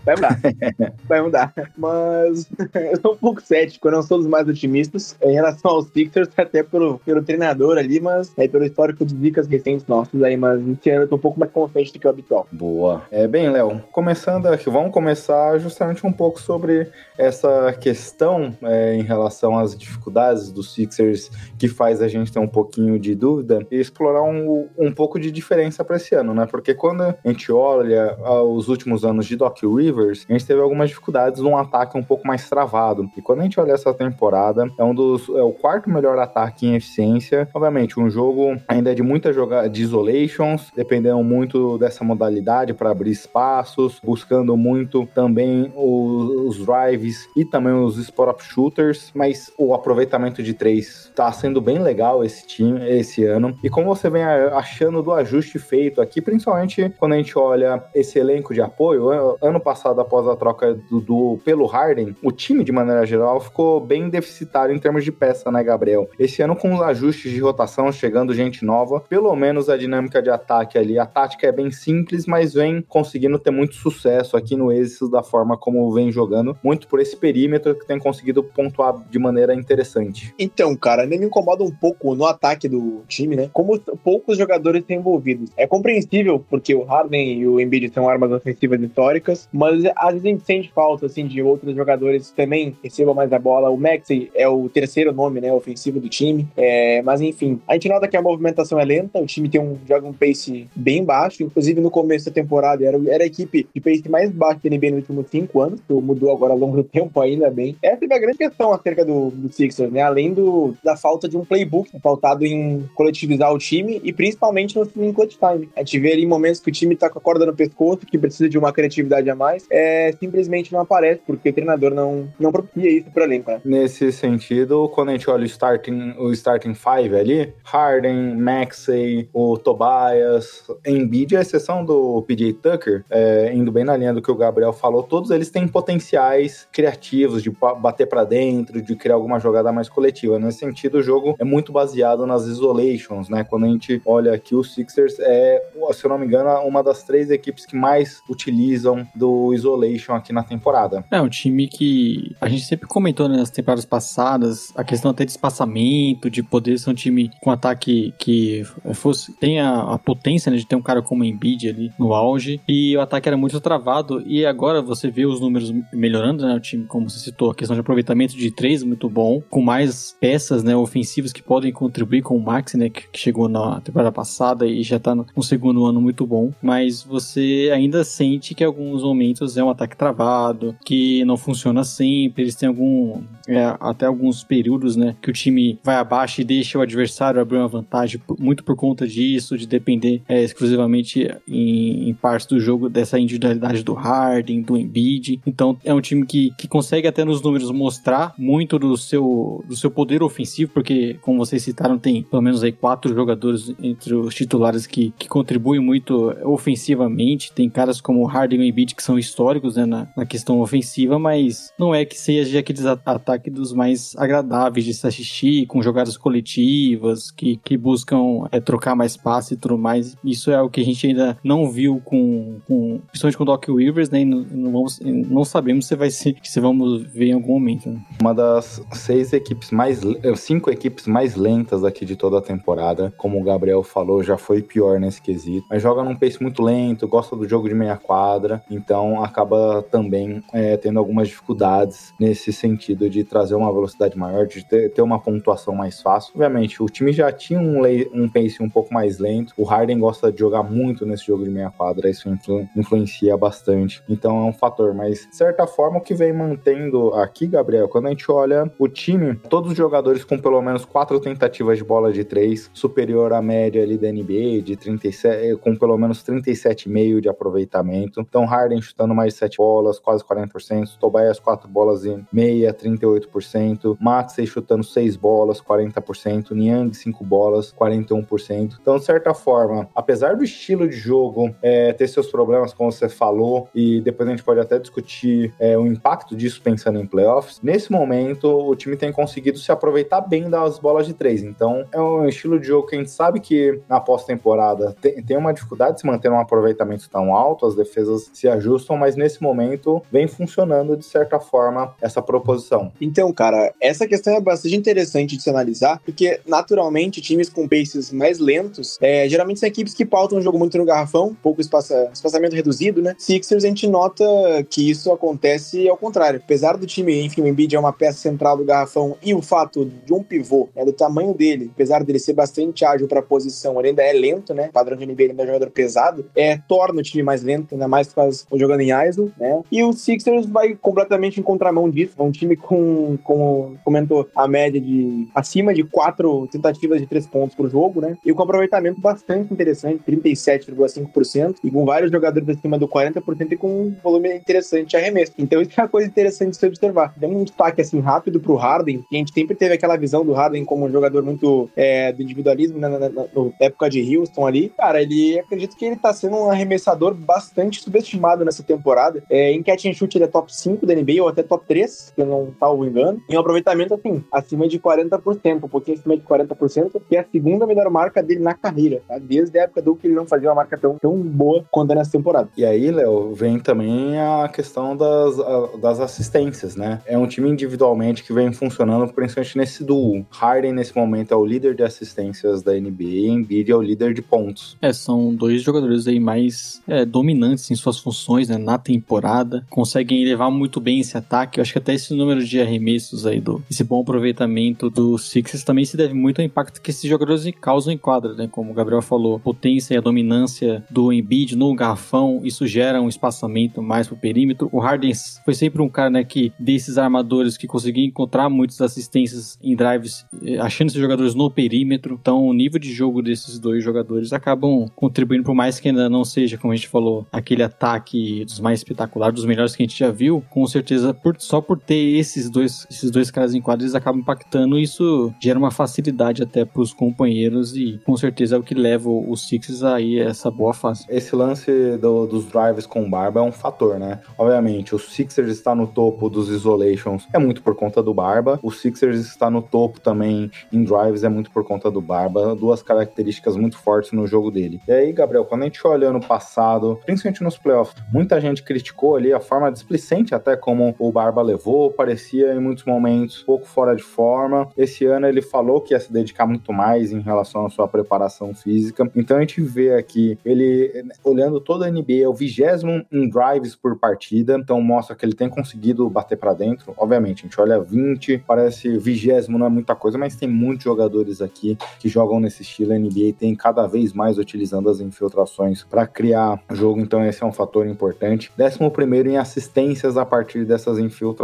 Vai 0.05 0.15
mudar. 0.15 0.39
Vai 1.07 1.21
mudar. 1.21 1.53
Mas 1.77 2.49
eu 2.73 3.17
pouco 3.23 3.41
cético, 3.41 3.87
eu 3.87 3.93
não 3.93 4.03
sou 4.03 4.17
dos 4.17 4.27
mais 4.27 4.45
otimistas 4.49 5.17
em 5.23 5.31
relação 5.31 5.71
aos 5.71 5.87
Sixers, 5.87 6.27
até 6.35 6.61
pelo, 6.61 6.99
pelo 6.99 7.23
treinador 7.23 7.77
ali, 7.77 8.01
mas 8.01 8.33
é 8.37 8.49
pelo 8.49 8.65
histórico 8.65 9.05
de 9.05 9.15
dicas 9.15 9.47
recentes 9.47 9.87
nossos 9.87 10.21
aí, 10.21 10.35
mas 10.35 10.59
esse 10.67 10.89
ano 10.89 11.03
eu 11.03 11.07
tô 11.07 11.15
um 11.15 11.19
pouco 11.19 11.39
mais 11.39 11.49
confiante 11.49 11.93
do 11.93 11.99
que 11.99 12.05
o 12.05 12.09
habitual. 12.09 12.45
Boa. 12.51 13.03
É 13.09 13.25
bem, 13.25 13.49
Léo, 13.49 13.81
começando 13.93 14.47
aqui, 14.47 14.69
vamos 14.69 14.91
começar 14.91 15.57
justamente 15.59 16.05
um 16.05 16.11
pouco 16.11 16.41
sobre 16.41 16.91
essa 17.17 17.71
questão 17.79 18.57
é, 18.61 18.95
em 18.95 19.03
relação 19.03 19.57
às 19.57 19.73
dificuldades 19.77 20.51
dos 20.51 20.73
Sixers 20.73 21.31
que 21.57 21.69
faz 21.69 22.01
a 22.01 22.09
gente 22.09 22.29
ter 22.29 22.39
um 22.39 22.47
pouquinho 22.47 22.99
de 22.99 23.15
dúvida 23.15 23.65
e 23.71 23.79
explorar 23.79 24.23
um, 24.23 24.67
um 24.77 24.91
pouco 24.91 25.17
de 25.17 25.31
diferença 25.31 25.81
para 25.85 25.95
esse 25.95 26.13
ano, 26.13 26.33
né? 26.33 26.45
Porque 26.45 26.73
quando 26.73 27.03
a 27.03 27.15
gente 27.25 27.49
olha 27.53 28.17
ah, 28.21 28.43
os 28.43 28.67
últimos 28.67 29.05
anos 29.05 29.25
de 29.25 29.37
Doc 29.37 29.63
Rivers, 29.63 30.25
a 30.27 30.33
gente 30.33 30.45
teve 30.45 30.59
algumas 30.59 30.89
dificuldades 30.89 31.39
num 31.39 31.55
ataque 31.55 31.97
um 31.97 32.03
pouco 32.03 32.27
mais 32.27 32.49
travado. 32.49 33.12
E 33.15 33.21
quando 33.21 33.39
a 33.39 33.43
gente 33.43 33.59
olha 33.59 33.71
essa 33.73 33.93
temporada, 33.93 34.69
é 34.77 34.83
um 34.83 34.93
dos 34.93 35.27
é 35.29 35.41
o 35.41 35.51
quarto 35.51 35.89
melhor 35.89 36.17
ataque 36.17 36.65
em 36.67 36.75
eficiência. 36.75 37.47
Obviamente, 37.53 37.99
um 37.99 38.09
jogo 38.09 38.55
ainda 38.67 38.91
é 38.91 38.95
de 38.95 39.03
muita 39.03 39.31
jogada 39.33 39.69
de 39.69 39.81
isolations, 39.83 40.71
dependendo 40.75 41.23
muito 41.23 41.77
dessa 41.77 42.03
modalidade 42.03 42.73
para 42.73 42.91
abrir 42.91 43.11
espaços, 43.11 43.99
buscando 44.03 44.55
muito 44.57 45.05
também 45.13 45.71
os, 45.75 46.57
os 46.59 46.65
drives 46.65 47.27
e 47.35 47.45
também 47.45 47.73
os 47.73 47.97
spot-up 47.97 48.43
shooters, 48.43 49.11
mas 49.13 49.51
o 49.57 49.73
aproveitamento 49.73 50.41
de 50.43 50.53
três 50.53 51.11
tá 51.15 51.31
sendo 51.31 51.61
bem 51.61 51.79
legal 51.79 52.23
esse 52.23 52.45
time 52.47 52.73
esse 52.89 53.23
ano. 53.25 53.57
E 53.63 53.69
como 53.69 53.87
você 53.95 54.09
vem 54.09 54.23
achando 54.23 55.01
do 55.01 55.11
ajuste 55.11 55.59
feito 55.59 56.01
aqui, 56.01 56.21
principalmente 56.21 56.91
quando 56.97 57.13
a 57.13 57.17
gente 57.17 57.37
olha 57.37 57.83
esse 57.93 58.17
elenco 58.19 58.53
de 58.53 58.61
apoio, 58.61 59.09
ano- 59.09 59.37
ano 59.41 59.59
passado 59.59 59.99
após 60.01 60.27
a 60.27 60.35
troca 60.35 60.73
do, 60.89 60.99
do- 61.01 61.39
pelo 61.43 61.65
Harden, 61.65 62.15
o 62.23 62.31
time 62.31 62.63
de 62.63 62.71
maneira 62.71 63.02
maneira 63.03 63.05
geral, 63.05 63.39
ficou 63.39 63.79
bem 63.79 64.09
deficitário 64.09 64.73
em 64.73 64.79
termos 64.79 65.03
de 65.03 65.11
peça, 65.11 65.51
né, 65.51 65.63
Gabriel? 65.63 66.09
Esse 66.17 66.41
ano, 66.41 66.55
com 66.55 66.73
os 66.73 66.81
ajustes 66.81 67.31
de 67.31 67.39
rotação, 67.39 67.91
chegando 67.91 68.33
gente 68.33 68.65
nova, 68.65 68.99
pelo 69.01 69.35
menos 69.35 69.69
a 69.69 69.77
dinâmica 69.77 70.21
de 70.21 70.29
ataque 70.29 70.77
ali, 70.77 70.97
a 70.97 71.05
tática 71.05 71.47
é 71.47 71.51
bem 71.51 71.69
simples, 71.69 72.25
mas 72.25 72.53
vem 72.53 72.81
conseguindo 72.81 73.37
ter 73.37 73.51
muito 73.51 73.75
sucesso 73.75 74.35
aqui 74.35 74.55
no 74.55 74.71
Êxito 74.71 75.09
da 75.09 75.21
forma 75.21 75.57
como 75.57 75.91
vem 75.91 76.11
jogando, 76.11 76.57
muito 76.63 76.87
por 76.87 76.99
esse 76.99 77.15
perímetro 77.15 77.75
que 77.75 77.85
tem 77.85 77.99
conseguido 77.99 78.43
pontuar 78.43 78.95
de 79.09 79.19
maneira 79.19 79.53
interessante. 79.53 80.33
Então, 80.39 80.75
cara, 80.75 81.03
ainda 81.03 81.17
me 81.17 81.25
incomoda 81.25 81.63
um 81.63 81.71
pouco 81.71 82.15
no 82.15 82.25
ataque 82.25 82.67
do 82.67 83.03
time, 83.07 83.35
né? 83.35 83.49
Como 83.51 83.77
poucos 84.03 84.37
jogadores 84.37 84.81
estão 84.81 84.97
envolvidos. 84.97 85.51
É 85.57 85.67
compreensível, 85.67 86.43
porque 86.49 86.73
o 86.73 86.83
Harden 86.83 87.39
e 87.39 87.47
o 87.47 87.59
Embiid 87.59 87.91
são 87.93 88.07
armas 88.07 88.31
ofensivas 88.31 88.81
históricas, 88.81 89.49
mas 89.51 89.83
às 89.95 90.13
vezes 90.13 90.25
a 90.25 90.27
gente 90.27 90.45
sente 90.45 90.71
falta, 90.73 91.05
assim, 91.05 91.27
de 91.27 91.41
outros 91.41 91.75
jogadores 91.75 92.31
também 92.31 92.77
recebam 92.93 93.13
mais 93.15 93.33
a 93.33 93.39
bola. 93.39 93.69
O 93.69 93.77
Maxey 93.77 94.31
é 94.35 94.47
o 94.47 94.69
terceiro 94.69 95.11
nome, 95.11 95.41
né, 95.41 95.51
ofensivo 95.51 95.99
do 95.99 96.07
time. 96.07 96.47
É, 96.55 97.01
mas, 97.01 97.19
enfim, 97.19 97.59
a 97.67 97.73
gente 97.73 97.89
nota 97.89 98.07
que 98.07 98.15
a 98.15 98.21
movimentação 98.21 98.79
é 98.79 98.85
lenta, 98.85 99.19
o 99.19 99.25
time 99.25 99.49
tem 99.49 99.59
um, 99.59 99.77
joga 99.87 100.07
um 100.07 100.13
pace 100.13 100.67
bem 100.75 101.03
baixo, 101.03 101.43
inclusive 101.43 101.81
no 101.81 101.89
começo 101.89 102.25
da 102.25 102.31
temporada 102.31 102.85
era, 102.85 102.99
era 103.07 103.23
a 103.23 103.27
equipe 103.27 103.67
de 103.73 103.81
pace 103.81 104.07
mais 104.07 104.31
baixo 104.31 104.61
da 104.63 104.69
NBA 104.69 104.91
nos 104.91 104.99
últimos 104.99 105.29
cinco 105.29 105.61
anos, 105.61 105.81
que 105.81 105.93
mudou 105.93 106.31
agora 106.31 106.53
ao 106.53 106.59
longo 106.59 106.77
do 106.77 106.83
tempo 106.83 107.19
ainda 107.19 107.49
bem. 107.49 107.75
Essa 107.81 108.05
é 108.05 108.15
a 108.15 108.19
grande 108.19 108.37
questão 108.37 108.71
acerca 108.71 109.03
do, 109.03 109.31
do 109.31 109.51
Sixers, 109.51 109.91
né, 109.91 110.01
além 110.01 110.33
do, 110.33 110.75
da 110.83 110.95
falta 110.95 111.27
de 111.27 111.35
um 111.35 111.43
playbook, 111.43 111.89
faltado 112.01 112.45
em 112.45 112.87
coletivizar 112.93 113.51
o 113.53 113.57
time 113.57 113.99
e 114.03 114.13
principalmente 114.13 114.75
no, 114.75 114.87
no 114.95 115.13
clutch 115.13 115.35
time. 115.35 115.69
A 115.75 115.79
gente 115.79 115.99
vê 115.99 116.13
ali 116.13 116.25
momentos 116.25 116.59
que 116.59 116.69
o 116.69 116.73
time 116.73 116.95
tá 116.95 117.09
com 117.09 117.17
a 117.17 117.21
corda 117.21 117.45
no 117.45 117.53
pescoço, 117.53 118.05
que 118.05 118.17
precisa 118.17 118.47
de 118.47 118.57
uma 118.57 118.71
criatividade 118.71 119.29
a 119.29 119.35
mais, 119.35 119.65
é, 119.69 120.11
simplesmente 120.19 120.71
não 120.71 120.81
aparece, 120.81 121.21
porque 121.25 121.49
o 121.49 121.53
treinador 121.53 121.93
não, 121.93 122.27
não 122.39 122.51
propicia 122.51 122.82
isso 122.89 123.11
para. 123.11 123.23
Né? 123.27 123.61
Nesse 123.63 124.11
sentido, 124.11 124.89
quando 124.89 125.09
a 125.09 125.11
gente 125.13 125.29
olha 125.29 125.43
o 125.43 125.45
starting, 125.45 126.13
o 126.17 126.31
starting 126.31 126.73
five 126.73 127.15
ali, 127.15 127.53
Harden, 127.63 128.35
Maxey, 128.35 129.29
o 129.33 129.57
Tobias, 129.57 130.67
Embiid, 130.85 131.37
a 131.37 131.41
exceção 131.41 131.85
do 131.85 132.21
PJ 132.23 132.53
Tucker, 132.53 133.05
é, 133.09 133.53
indo 133.53 133.71
bem 133.71 133.83
na 133.83 133.95
linha 133.95 134.13
do 134.13 134.21
que 134.21 134.29
o 134.29 134.35
Gabriel 134.35 134.73
falou, 134.73 135.03
todos 135.03 135.31
eles 135.31 135.49
têm 135.49 135.67
potenciais 135.67 136.67
criativos 136.71 137.41
de 137.41 137.51
bater 137.79 138.07
para 138.07 138.23
dentro, 138.23 138.81
de 138.81 138.95
criar 138.95 139.15
alguma 139.15 139.39
jogada 139.39 139.71
mais 139.71 139.87
coletiva. 139.87 140.37
Nesse 140.37 140.59
sentido, 140.59 140.97
o 140.97 141.03
jogo 141.03 141.35
é 141.39 141.43
muito 141.43 141.71
baseado 141.71 142.27
nas 142.27 142.45
isolations, 142.45 143.29
né? 143.29 143.43
Quando 143.43 143.65
a 143.65 143.69
gente 143.69 144.01
olha 144.05 144.33
aqui, 144.33 144.55
o 144.55 144.63
Sixers 144.63 145.17
é, 145.19 145.63
se 145.93 146.05
eu 146.05 146.09
não 146.09 146.17
me 146.17 146.25
engano, 146.25 146.49
uma 146.67 146.83
das 146.83 147.03
três 147.03 147.31
equipes 147.31 147.65
que 147.65 147.75
mais 147.75 148.21
utilizam 148.29 149.07
do 149.15 149.53
isolation 149.53 150.13
aqui 150.13 150.33
na 150.33 150.43
temporada. 150.43 151.05
É 151.09 151.21
um 151.21 151.29
time 151.29 151.67
que 151.67 152.35
a 152.41 152.47
gente 152.47 152.62
sempre 152.63 152.87
comentou 152.87 153.27
né, 153.27 153.37
nas 153.37 153.49
temporadas 153.49 153.85
passadas, 153.85 154.71
a 154.75 154.83
questão 154.83 155.11
até 155.11 155.25
de 155.25 155.31
espaçamento, 155.31 156.29
de 156.29 156.43
poder 156.43 156.77
ser 156.77 156.89
um 156.89 156.93
time 156.93 157.31
com 157.41 157.51
ataque 157.51 158.13
que 158.17 158.63
fosse 158.93 159.33
tenha 159.33 159.81
a 159.81 159.97
potência 159.97 160.51
né, 160.51 160.57
de 160.57 160.65
ter 160.65 160.75
um 160.75 160.81
cara 160.81 161.01
como 161.01 161.23
Embiid 161.23 161.69
ali 161.69 161.91
no 161.97 162.13
auge, 162.13 162.61
e 162.67 162.95
o 162.95 163.01
ataque 163.01 163.27
era 163.27 163.37
muito 163.37 163.59
travado, 163.59 164.23
e 164.25 164.45
agora 164.45 164.81
você 164.81 165.09
vê 165.09 165.25
os 165.25 165.39
números 165.39 165.73
melhorando, 165.91 166.45
né, 166.45 166.55
o 166.55 166.59
time, 166.59 166.85
como 166.85 167.09
você 167.09 167.19
citou, 167.19 167.51
a 167.51 167.55
questão 167.55 167.75
de 167.75 167.81
aproveitamento 167.81 168.35
de 168.35 168.51
três 168.51 168.83
muito 168.83 169.09
bom, 169.09 169.41
com 169.49 169.61
mais 169.61 170.15
peças, 170.19 170.63
né, 170.63 170.75
ofensivas 170.75 171.33
que 171.33 171.41
podem 171.41 171.71
contribuir 171.71 172.21
com 172.21 172.35
o 172.37 172.43
Max, 172.43 172.73
né, 172.73 172.89
que, 172.89 173.03
chegou 173.13 173.47
na 173.47 173.79
temporada 173.79 174.11
passada 174.11 174.65
e 174.65 174.83
já 174.83 174.99
tá 174.99 175.15
no 175.15 175.43
segundo 175.43 175.85
ano 175.85 176.01
muito 176.01 176.25
bom, 176.25 176.51
mas 176.61 177.03
você 177.03 177.71
ainda 177.73 178.03
sente 178.03 178.53
que 178.53 178.63
em 178.63 178.67
alguns 178.67 179.03
momentos 179.03 179.55
é 179.55 179.63
um 179.63 179.69
ataque 179.69 179.95
travado, 179.95 180.75
que 180.85 181.23
não 181.25 181.37
funciona 181.37 181.83
sempre, 181.83 182.43
eles 182.53 182.55
têm 182.55 182.69
algum, 182.69 183.21
é, 183.47 183.75
até 183.79 184.05
alguns 184.05 184.43
períodos, 184.43 184.95
né, 184.95 185.15
que 185.21 185.29
o 185.29 185.33
time 185.33 185.79
vai 185.83 185.95
abaixo 185.95 186.41
e 186.41 186.43
deixa 186.43 186.77
o 186.77 186.81
adversário 186.81 187.41
abrir 187.41 187.57
uma 187.57 187.67
vantagem 187.67 188.21
muito 188.39 188.63
por 188.63 188.75
conta 188.75 189.07
disso, 189.07 189.57
de 189.57 189.67
depender 189.67 190.21
é, 190.27 190.43
exclusivamente 190.43 191.29
em, 191.47 192.09
em 192.09 192.13
partes 192.13 192.45
do 192.47 192.59
jogo 192.59 192.89
dessa 192.89 193.19
individualidade 193.19 193.83
do 193.83 193.93
Harden, 193.93 194.61
do 194.61 194.77
Embiid. 194.77 195.41
Então 195.45 195.77
é 195.83 195.93
um 195.93 196.01
time 196.01 196.25
que, 196.25 196.51
que 196.57 196.67
consegue 196.67 197.07
até 197.07 197.25
nos 197.25 197.41
números 197.41 197.71
mostrar 197.71 198.33
muito 198.37 198.77
do 198.77 198.95
seu, 198.95 199.63
do 199.67 199.75
seu 199.75 199.89
poder 199.89 200.21
ofensivo, 200.21 200.71
porque, 200.73 201.17
como 201.21 201.39
vocês 201.39 201.63
citaram, 201.63 201.97
tem 201.97 202.23
pelo 202.23 202.41
menos 202.41 202.63
aí 202.63 202.71
quatro 202.71 203.13
jogadores 203.13 203.73
entre 203.81 204.13
os 204.13 204.33
titulares 204.35 204.85
que, 204.85 205.13
que 205.17 205.27
contribuem 205.27 205.79
muito 205.79 206.35
ofensivamente. 206.43 207.51
Tem 207.51 207.69
caras 207.69 207.99
como 207.99 208.25
Harden 208.25 208.61
e 208.61 208.69
Embiid 208.69 208.95
que 208.95 209.03
são 209.03 209.17
históricos 209.17 209.75
né, 209.75 209.85
na, 209.85 210.07
na 210.15 210.25
questão 210.25 210.59
ofensiva, 210.59 211.17
mas 211.17 211.71
não 211.77 211.93
é 211.93 212.05
que 212.05 212.19
seja 212.19 212.42
aqueles 212.57 212.85
ataques 212.85 213.71
mais 213.73 214.15
agradáveis 214.17 214.85
de 214.85 214.93
se 214.93 215.05
assistir, 215.05 215.65
com 215.65 215.81
jogadas 215.81 216.17
coletivas, 216.17 217.31
que, 217.31 217.57
que 217.57 217.77
buscam 217.77 218.47
é, 218.51 218.59
trocar 218.59 218.95
mais 218.95 219.17
passe 219.17 219.53
e 219.53 219.57
tudo 219.57 219.77
mais. 219.77 220.15
Isso 220.23 220.51
é 220.51 220.61
o 220.61 220.69
que 220.69 220.81
a 220.81 220.85
gente 220.85 221.07
ainda 221.07 221.37
não 221.43 221.69
viu 221.69 222.01
com, 222.03 222.57
com 222.67 222.99
principalmente 223.07 223.37
com 223.37 223.43
o 223.43 223.45
Doc 223.45 223.67
Rivers, 223.67 224.09
né? 224.09 224.23
Não, 224.25 224.45
não, 224.51 224.71
vamos, 224.71 224.99
não 224.99 225.45
sabemos 225.45 225.87
se 225.87 225.95
vai 225.95 226.09
ser, 226.09 226.35
se 226.43 226.59
vamos 226.59 227.03
ver 227.03 227.27
em 227.27 227.33
algum 227.33 227.53
momento. 227.53 227.89
Né? 227.89 228.01
Uma 228.21 228.33
das 228.33 228.81
seis 228.93 229.33
equipes 229.33 229.71
mais, 229.71 230.01
cinco 230.35 230.69
equipes 230.69 231.07
mais 231.07 231.35
lentas 231.35 231.83
aqui 231.83 232.05
de 232.05 232.15
toda 232.15 232.37
a 232.37 232.41
temporada, 232.41 233.13
como 233.17 233.39
o 233.39 233.43
Gabriel 233.43 233.83
falou, 233.83 234.23
já 234.23 234.37
foi 234.37 234.61
pior 234.61 234.99
nesse 234.99 235.21
quesito. 235.21 235.65
Mas 235.69 235.81
joga 235.81 236.03
num 236.03 236.15
pace 236.15 236.41
muito 236.41 236.61
lento, 236.61 237.07
gosta 237.07 237.35
do 237.35 237.47
jogo 237.47 237.67
de 237.67 237.75
meia 237.75 237.97
quadra, 237.97 238.63
então 238.69 239.23
acaba 239.23 239.83
também 239.91 240.43
é, 240.53 240.77
tendo 240.77 240.99
algumas 240.99 241.27
dificuldades 241.27 242.13
nesse 242.19 242.32
sentido 242.33 243.09
de 243.09 243.23
trazer 243.23 243.55
uma 243.55 243.71
velocidade 243.71 244.17
maior, 244.17 244.47
de 244.47 244.65
ter, 244.67 244.89
ter 244.91 245.01
uma 245.01 245.19
pontuação 245.19 245.75
mais 245.75 246.01
fácil. 246.01 246.31
Obviamente, 246.33 246.81
o 246.81 246.85
time 246.87 247.11
já 247.11 247.31
tinha 247.31 247.59
um, 247.59 247.81
um 248.13 248.29
pace 248.29 248.61
um 248.61 248.69
pouco 248.69 248.93
mais 248.93 249.19
lento. 249.19 249.53
O 249.57 249.63
Harden 249.63 249.99
gosta 249.99 250.31
de 250.31 250.39
jogar 250.39 250.63
muito 250.63 251.05
nesse 251.05 251.25
jogo 251.25 251.43
de 251.43 251.49
meia 251.49 251.69
quadra, 251.69 252.09
isso 252.09 252.29
influ, 252.29 252.67
influencia 252.75 253.35
bastante. 253.37 254.03
Então 254.07 254.37
é 254.39 254.43
um 254.43 254.53
fator, 254.53 254.93
mas 254.93 255.27
de 255.29 255.35
certa 255.35 255.67
forma 255.67 255.97
o 255.97 256.01
que 256.01 256.13
vem 256.13 256.33
mantendo 256.33 257.13
aqui, 257.13 257.47
Gabriel, 257.47 257.87
quando 257.87 258.07
a 258.07 258.09
gente 258.09 258.29
olha 258.31 258.71
o 258.77 258.87
time, 258.87 259.35
todos 259.49 259.71
os 259.71 259.77
jogadores 259.77 260.23
com 260.23 260.37
pelo 260.37 260.61
menos 260.61 260.85
quatro 260.85 261.19
tentativas 261.19 261.77
de 261.77 261.83
bola 261.83 262.11
de 262.11 262.23
três, 262.23 262.69
superior 262.73 263.33
à 263.33 263.41
média 263.41 263.81
ali 263.81 263.97
da 263.97 264.11
NBA, 264.11 264.61
de 264.63 264.75
37, 264.75 265.57
com 265.57 265.75
pelo 265.75 265.97
menos 265.97 266.23
37,5 266.23 267.21
de 267.21 267.29
aproveitamento. 267.29 268.21
Então 268.21 268.45
Harden 268.45 268.81
chutando 268.81 269.13
mais 269.13 269.33
de 269.33 269.39
7 269.39 269.57
bolas, 269.57 269.99
quase 269.99 270.23
40%, 270.23 270.97
Tobias 270.99 271.39
4 271.39 271.67
bolas 271.67 272.05
e 272.05 272.22
meia, 272.31 272.73
38%, 272.73 273.97
Maxey 273.99 274.45
chutando 274.45 274.83
6 274.83 275.15
bolas, 275.15 275.61
40%, 275.61 276.51
Niang 276.51 276.95
5 276.95 277.23
bolas, 277.23 277.73
41%. 277.73 278.77
Então, 278.81 278.97
de 278.97 279.05
certa 279.05 279.33
forma, 279.33 279.89
apesar 279.95 280.35
do 280.35 280.43
estilo 280.43 280.87
de 280.87 280.95
jogo 280.95 281.53
é, 281.61 281.93
ter 281.93 282.07
seus 282.07 282.27
problemas, 282.27 282.73
como 282.73 282.91
você 282.91 283.09
falou, 283.09 283.69
e 283.73 284.01
depois 284.01 284.27
a 284.27 284.31
gente 284.31 284.43
pode 284.43 284.59
até 284.59 284.79
discutir 284.79 285.53
é, 285.59 285.77
o 285.77 285.85
impacto 285.85 286.35
disso 286.35 286.61
pensando 286.61 286.99
em 286.99 287.05
playoffs, 287.05 287.59
nesse 287.61 287.91
momento 287.91 288.47
o 288.47 288.75
time 288.75 288.95
tem 288.95 289.11
conseguido 289.11 289.57
se 289.57 289.71
aproveitar 289.71 290.21
bem 290.21 290.49
das 290.49 290.79
bolas 290.79 291.05
de 291.05 291.13
três. 291.13 291.43
Então, 291.43 291.85
é 291.91 291.99
um 291.99 292.27
estilo 292.27 292.59
de 292.59 292.67
jogo 292.67 292.87
que 292.87 292.95
a 292.95 292.99
gente 292.99 293.11
sabe 293.11 293.39
que 293.39 293.81
na 293.87 293.99
pós-temporada 293.99 294.95
tem, 295.01 295.21
tem 295.23 295.37
uma 295.37 295.53
dificuldade 295.53 295.95
de 295.95 296.01
se 296.01 296.07
manter 296.07 296.29
um 296.29 296.39
aproveitamento 296.39 297.09
tão 297.09 297.33
alto, 297.35 297.65
as 297.65 297.75
defesas 297.75 298.29
se 298.33 298.47
ajustam, 298.47 298.97
mas 298.97 299.15
nesse 299.15 299.41
momento 299.41 300.01
vem 300.11 300.27
funcionando 300.27 300.97
de 300.97 301.05
certa 301.05 301.39
forma 301.39 301.93
essa 302.01 302.12
proposição. 302.21 302.91
Então, 302.99 303.31
cara, 303.33 303.73
essa 303.79 304.07
questão 304.07 304.35
é 304.35 304.41
bastante 304.41 304.75
interessante 304.75 305.35
de 305.35 305.43
se 305.43 305.49
analisar, 305.49 305.99
porque 306.05 306.39
naturalmente 306.45 307.21
times 307.21 307.49
com 307.49 307.67
paces 307.67 308.11
mais 308.11 308.39
lentos 308.39 308.97
é, 309.01 309.27
geralmente 309.27 309.59
são 309.59 309.67
equipes 309.67 309.93
que 309.93 310.05
pautam 310.05 310.37
o 310.37 310.41
jogo 310.41 310.57
muito 310.57 310.77
no 310.77 310.85
garrafão, 310.85 311.35
pouco 311.41 311.61
espaça, 311.61 312.09
espaçamento 312.13 312.55
reduzido, 312.55 313.01
né? 313.01 313.15
Sixers 313.17 313.63
a 313.63 313.67
gente 313.67 313.87
nota 313.87 314.23
que 314.69 314.89
isso 314.89 315.11
acontece 315.11 315.87
ao 315.87 315.97
contrário. 315.97 316.41
Apesar 316.43 316.77
do 316.77 316.85
time, 316.85 317.23
enfim, 317.23 317.41
o 317.41 317.47
Embiid 317.47 317.75
é 317.75 317.79
uma 317.79 317.93
peça 317.93 318.19
central 318.19 318.57
do 318.57 318.65
garrafão 318.65 319.15
e 319.23 319.33
o 319.33 319.41
fato 319.41 319.85
de 319.85 320.13
um 320.13 320.23
pivô, 320.23 320.69
né, 320.75 320.83
do 320.85 320.93
tamanho 320.93 321.33
dele, 321.33 321.71
apesar 321.73 322.03
dele 322.03 322.19
ser 322.19 322.33
bastante 322.33 322.85
ágil 322.85 323.07
para 323.07 323.19
a 323.19 323.23
posição, 323.23 323.79
ele 323.79 323.89
ainda 323.89 324.03
é 324.03 324.13
lento, 324.13 324.53
né? 324.53 324.67
O 324.69 324.73
padrão 324.73 324.97
de 324.97 325.05
NBA 325.05 325.23
ainda 325.23 325.43
é 325.43 325.45
jogador 325.45 325.69
pesado, 325.71 326.25
é, 326.35 326.57
torna 326.67 326.99
o 326.99 327.03
time 327.03 327.23
mais 327.23 327.43
lento, 327.43 327.73
ainda 327.73 327.87
mais 327.87 328.13
com 328.13 328.57
jogando 328.57 328.81
em 328.81 328.91
ISO, 329.07 329.31
né? 329.37 329.61
E 329.71 329.83
o 329.83 329.93
Sixers 329.93 330.45
vai 330.45 330.75
completamente 330.75 331.39
em 331.39 331.43
contramão 331.43 331.89
disso. 331.89 332.02
É 332.17 332.21
um 332.21 332.31
time 332.31 332.55
com, 332.55 333.17
como 333.23 333.77
comentou, 333.83 334.27
a 334.35 334.47
média 334.47 334.79
de 334.79 335.27
acima 335.33 335.73
de 335.73 335.83
quatro 335.83 336.47
tentativas 336.47 336.99
de 336.99 337.07
três 337.07 337.27
pontos 337.27 337.55
por 337.55 337.69
jogo, 337.69 338.01
né? 338.01 338.17
E 338.25 338.33
com 338.33 338.43
aproveitamento 338.43 339.01
bastante 339.01 339.53
interessante, 339.53 340.03
37,5%, 340.07 341.55
e 341.63 341.71
com 341.71 341.85
vários 341.85 342.11
jogadores 342.11 342.49
acima 342.49 342.77
do 342.77 342.87
40% 342.87 343.51
e 343.51 343.57
com 343.57 343.67
um 343.67 343.95
volume 344.03 344.35
interessante 344.35 344.89
de 344.89 344.97
arremesso. 344.97 345.33
Então 345.37 345.61
isso 345.61 345.71
é 345.77 345.83
uma 345.83 345.89
coisa 345.89 346.07
interessante 346.07 346.51
de 346.51 346.57
se 346.57 346.67
observar. 346.67 347.13
Deu 347.17 347.29
um 347.29 347.43
destaque 347.43 347.81
assim 347.81 347.99
rápido 347.99 348.39
pro 348.39 348.55
Harden, 348.55 349.03
que 349.09 349.15
a 349.15 349.19
gente 349.19 349.33
sempre 349.33 349.55
teve 349.55 349.73
aquela 349.73 349.97
visão 349.97 350.25
do 350.25 350.33
Harden 350.33 350.65
como 350.65 350.85
um 350.85 350.91
jogador 350.91 351.23
muito 351.23 351.69
é, 351.75 352.11
do 352.11 352.21
individualismo 352.21 352.79
né, 352.79 352.87
na, 352.87 352.99
na, 352.99 353.09
na, 353.09 353.27
época 353.59 353.89
de 353.89 354.17
Houston 354.17 354.45
ali. 354.45 354.69
Cara, 354.77 355.01
ele 355.01 355.39
acredito 355.39 355.75
que 355.75 355.85
ele 355.85 355.95
tá 355.95 356.13
sendo 356.13 356.35
um 356.35 356.49
arremessador 356.49 357.13
bastante 357.13 357.81
subestimado 357.81 358.45
nessa 358.45 358.63
temporada. 358.63 359.23
É, 359.29 359.51
em 359.51 359.63
catch 359.63 359.85
and 359.85 359.93
shoot 359.93 360.17
ele 360.17 360.25
é 360.25 360.27
top 360.27 360.53
5 360.53 360.85
da 360.85 360.95
NBA 360.95 361.21
ou 361.21 361.27
até 361.27 361.43
top 361.43 361.65
3, 361.67 361.92
3, 361.93 362.13
se 362.13 362.13
eu 362.17 362.25
não 362.25 362.53
salvo 362.59 362.85
engano, 362.85 363.21
e 363.29 363.37
um 363.37 363.39
aproveitamento, 363.39 363.93
assim, 363.93 364.23
acima 364.31 364.67
de 364.67 364.79
40%, 364.79 365.63
um 365.63 365.69
pouquinho 365.69 365.97
acima 365.97 366.17
de 366.17 366.23
40%, 366.23 367.01
que 367.07 367.15
é 367.15 367.19
a 367.19 367.25
segunda 367.31 367.67
melhor 367.67 367.89
marca 367.89 368.23
dele 368.23 368.41
na 368.41 368.53
carreira, 368.53 369.01
tá? 369.07 369.17
Desde 369.19 369.59
a 369.59 369.63
época 369.63 369.81
do 369.81 369.95
que 369.95 370.07
ele 370.07 370.15
não 370.15 370.25
fazia 370.25 370.49
uma 370.49 370.55
marca 370.55 370.77
tão, 370.77 370.97
tão 370.97 371.15
boa 371.21 371.63
quanto 371.71 371.93
nessa 371.93 372.11
temporada. 372.11 372.49
E 372.57 372.65
aí, 372.65 372.89
Léo, 372.89 373.33
vem 373.33 373.59
também 373.59 374.19
a 374.19 374.49
questão 374.49 374.95
das, 374.95 375.35
das 375.79 375.99
assistências, 375.99 376.75
né? 376.75 377.01
É 377.05 377.17
um 377.17 377.27
time 377.27 377.49
individualmente 377.49 378.23
que 378.23 378.33
vem 378.33 378.51
funcionando 378.51 379.11
principalmente 379.13 379.57
nesse 379.57 379.83
duo. 379.83 380.25
Harden, 380.31 380.73
nesse 380.73 380.95
momento, 380.95 381.33
é 381.33 381.37
o 381.37 381.45
líder 381.45 381.75
de 381.75 381.83
assistências 381.83 382.63
da 382.63 382.73
NBA 382.73 383.03
e 383.03 383.27
Embiid 383.27 383.71
é 383.71 383.75
o 383.75 383.81
líder 383.81 384.13
de 384.13 384.21
pontos. 384.21 384.77
É, 384.81 384.91
são 384.91 385.33
dois 385.33 385.61
jogadores 385.61 386.07
aí 386.07 386.19
mais 386.19 386.81
é, 386.87 387.05
dominantes 387.05 387.69
em 387.69 387.75
suas 387.75 387.99
funções 387.99 388.49
né, 388.49 388.57
na 388.57 388.77
temporada, 388.77 389.65
conseguem 389.69 390.23
levar 390.23 390.49
muito 390.49 390.79
bem 390.79 390.99
esse 390.99 391.17
ataque. 391.17 391.59
Eu 391.59 391.61
acho 391.61 391.73
que 391.73 391.79
até 391.83 391.93
esse 391.93 392.13
número 392.13 392.43
de 392.43 392.61
arremessos 392.61 393.25
aí, 393.25 393.39
do, 393.39 393.61
esse 393.69 393.83
bom 393.83 394.01
aproveitamento 394.01 394.89
do 394.89 395.17
Sixers 395.17 395.63
também 395.63 395.83
se 395.83 395.97
deve 395.97 396.13
muito 396.13 396.39
ao 396.39 396.45
impacto 396.45 396.81
que 396.81 396.89
esses 396.89 397.09
jogadores 397.09 397.43
causam 397.59 397.93
em 397.93 397.97
quadra, 397.97 398.33
né? 398.33 398.47
Como 398.49 398.71
o 398.71 398.73
Gabriel 398.73 399.01
falou, 399.01 399.39
potência 399.39 399.93
e 399.93 399.97
a 399.97 400.01
dominância 400.01 400.83
do 400.89 401.11
Embiid 401.11 401.55
no 401.55 401.75
garrafão, 401.75 402.41
isso 402.43 402.65
gera 402.65 403.01
um 403.01 403.09
espaçamento 403.09 403.81
mais 403.81 404.07
pro 404.07 404.15
perímetro. 404.15 404.69
O 404.71 404.79
Harden 404.79 405.11
foi 405.43 405.53
sempre 405.53 405.81
um 405.81 405.89
cara, 405.89 406.09
né, 406.09 406.23
que 406.23 406.53
desses 406.57 406.97
armadores 406.97 407.57
que 407.57 407.67
conseguia 407.67 408.05
encontrar 408.05 408.49
muitas 408.49 408.79
assistências 408.79 409.57
em 409.61 409.75
drives, 409.75 410.25
eh, 410.43 410.57
achando 410.57 410.87
esses 410.87 411.01
jogadores 411.01 411.35
no 411.35 411.51
perímetro. 411.51 412.17
Então, 412.19 412.47
o 412.47 412.53
nível 412.53 412.79
de 412.79 412.93
jogo 412.93 413.21
desses 413.21 413.59
dois 413.59 413.83
jogadores 413.83 414.31
acabam 414.31 414.87
contribuindo 414.95 415.43
por 415.43 415.53
mais 415.53 415.79
que 415.79 415.89
ainda 415.89 416.09
não 416.09 416.23
seja, 416.23 416.57
como 416.57 416.71
a 416.71 416.75
gente 416.75 416.87
falou, 416.87 417.27
aquele 417.31 417.63
ataque 417.63 418.45
dos 418.45 418.59
mais 418.59 418.79
espetaculares, 418.79 419.35
dos 419.35 419.45
melhores 419.45 419.75
que 419.75 419.83
a 419.83 419.85
gente 419.85 419.97
já 419.97 420.11
viu. 420.11 420.43
Com 420.49 420.65
certeza, 420.65 421.13
por, 421.13 421.35
só 421.39 421.61
por 421.63 421.79
ter 421.79 422.17
esses 422.17 422.49
dois, 422.49 422.85
esses 422.89 423.09
dois 423.09 423.31
caras 423.31 423.53
em 423.53 423.61
quadra, 423.61 423.83
eles 423.83 423.95
acabam 423.95 424.21
impactando. 424.21 424.77
E 424.77 424.83
isso 424.83 425.33
gera 425.39 425.57
uma 425.57 425.71
facilidade 425.71 426.43
até 426.43 426.65
para 426.65 426.81
os 426.81 426.93
companheiros 426.93 427.75
e 427.75 427.99
com 428.05 428.15
certeza 428.17 428.55
é 428.55 428.59
o 428.59 428.63
que 428.63 428.75
leva 428.75 429.09
os 429.09 429.47
Sixers 429.47 429.83
aí 429.83 430.21
a 430.21 430.25
essa 430.25 430.51
boa 430.51 430.73
fase. 430.73 431.05
Esse 431.09 431.35
lance 431.35 431.97
do, 431.97 432.25
dos 432.25 432.45
drives 432.45 432.85
com 432.85 433.09
barba 433.09 433.39
é 433.39 433.43
um 433.43 433.51
fator, 433.51 433.99
né? 433.99 434.19
Obviamente, 434.37 434.95
o 434.95 434.99
Sixers 434.99 435.49
está 435.49 435.73
no 435.73 435.87
topo 435.87 436.29
dos 436.29 436.49
isolations, 436.49 437.27
é 437.33 437.39
muito 437.39 437.61
por 437.61 437.75
conta 437.75 438.01
do 438.01 438.13
barba. 438.13 438.59
O 438.61 438.71
Sixers 438.71 439.19
está 439.19 439.49
no 439.49 439.61
topo 439.61 439.99
também 439.99 440.51
em 440.71 440.83
drives, 440.83 441.23
é 441.23 441.29
muito 441.29 441.51
por 441.51 441.63
conta 441.63 441.89
do 441.89 442.01
barba. 442.01 442.55
Duas 442.55 442.81
características 442.81 443.55
muito 443.55 443.77
fortes 443.77 444.11
no 444.11 444.27
jogo 444.27 444.51
dele. 444.51 444.81
E 444.87 444.91
aí, 444.91 445.11
Gabriel, 445.11 445.45
quando 445.45 445.61
a 445.61 445.65
gente 445.65 445.85
olha 445.85 446.11
no 446.11 446.19
passado, 446.19 446.99
principalmente 447.05 447.43
nos 447.43 447.57
playoffs, 447.57 447.95
muita 448.11 448.39
gente 448.39 448.63
criticou 448.63 449.15
ali 449.15 449.33
a 449.33 449.39
forma 449.39 449.71
displicente 449.71 450.33
até 450.35 450.55
como 450.55 450.95
o 450.97 451.11
Barba 451.11 451.41
levou, 451.41 451.52
parecia 451.95 452.53
em 452.53 452.59
muitos 452.59 452.83
momentos 452.85 453.43
pouco 453.43 453.65
fora 453.65 453.95
de 453.95 454.03
forma. 454.03 454.69
Esse 454.77 455.05
ano 455.05 455.27
ele 455.27 455.41
falou 455.41 455.81
que 455.81 455.93
ia 455.93 455.99
se 455.99 456.11
dedicar 456.11 456.45
muito 456.45 456.71
mais 456.71 457.11
em 457.11 457.19
relação 457.19 457.65
à 457.65 457.69
sua 457.69 457.87
preparação 457.87 458.53
física. 458.53 459.09
Então 459.15 459.37
a 459.37 459.39
gente 459.39 459.61
vê 459.61 459.93
aqui 459.93 460.37
ele 460.45 461.05
olhando 461.23 461.59
toda 461.59 461.85
a 461.85 461.91
NBA, 461.91 462.23
é 462.23 462.27
o 462.27 462.33
vigésimo 462.33 463.05
em 463.11 463.29
drives 463.29 463.75
por 463.75 463.97
partida, 463.97 464.55
então 464.55 464.81
mostra 464.81 465.15
que 465.15 465.25
ele 465.25 465.33
tem 465.33 465.49
conseguido 465.49 466.09
bater 466.09 466.37
para 466.37 466.53
dentro. 466.53 466.93
Obviamente, 466.97 467.41
a 467.41 467.43
gente 467.47 467.59
olha 467.59 467.79
20, 467.79 468.43
parece 468.45 468.97
vigésimo, 468.97 469.57
não 469.57 469.65
é 469.65 469.69
muita 469.69 469.95
coisa, 469.95 470.17
mas 470.17 470.35
tem 470.35 470.49
muitos 470.49 470.83
jogadores 470.83 471.41
aqui 471.41 471.77
que 471.99 472.09
jogam 472.09 472.39
nesse 472.39 472.61
estilo. 472.61 472.93
NBA 472.93 473.33
tem 473.37 473.55
cada 473.55 473.87
vez 473.87 474.13
mais 474.13 474.37
utilizando 474.37 474.89
as 474.89 474.99
infiltrações 474.99 475.83
para 475.83 476.05
criar 476.05 476.61
jogo, 476.71 476.99
então 476.99 477.25
esse 477.25 477.43
é 477.43 477.45
um 477.45 477.51
fator 477.51 477.87
importante. 477.87 478.51
Décimo 478.57 478.91
primeiro 478.91 479.29
em 479.29 479.37
assistências 479.37 480.17
a 480.17 480.25
partir 480.25 480.65
dessas 480.65 480.99
infiltrações. 480.99 481.42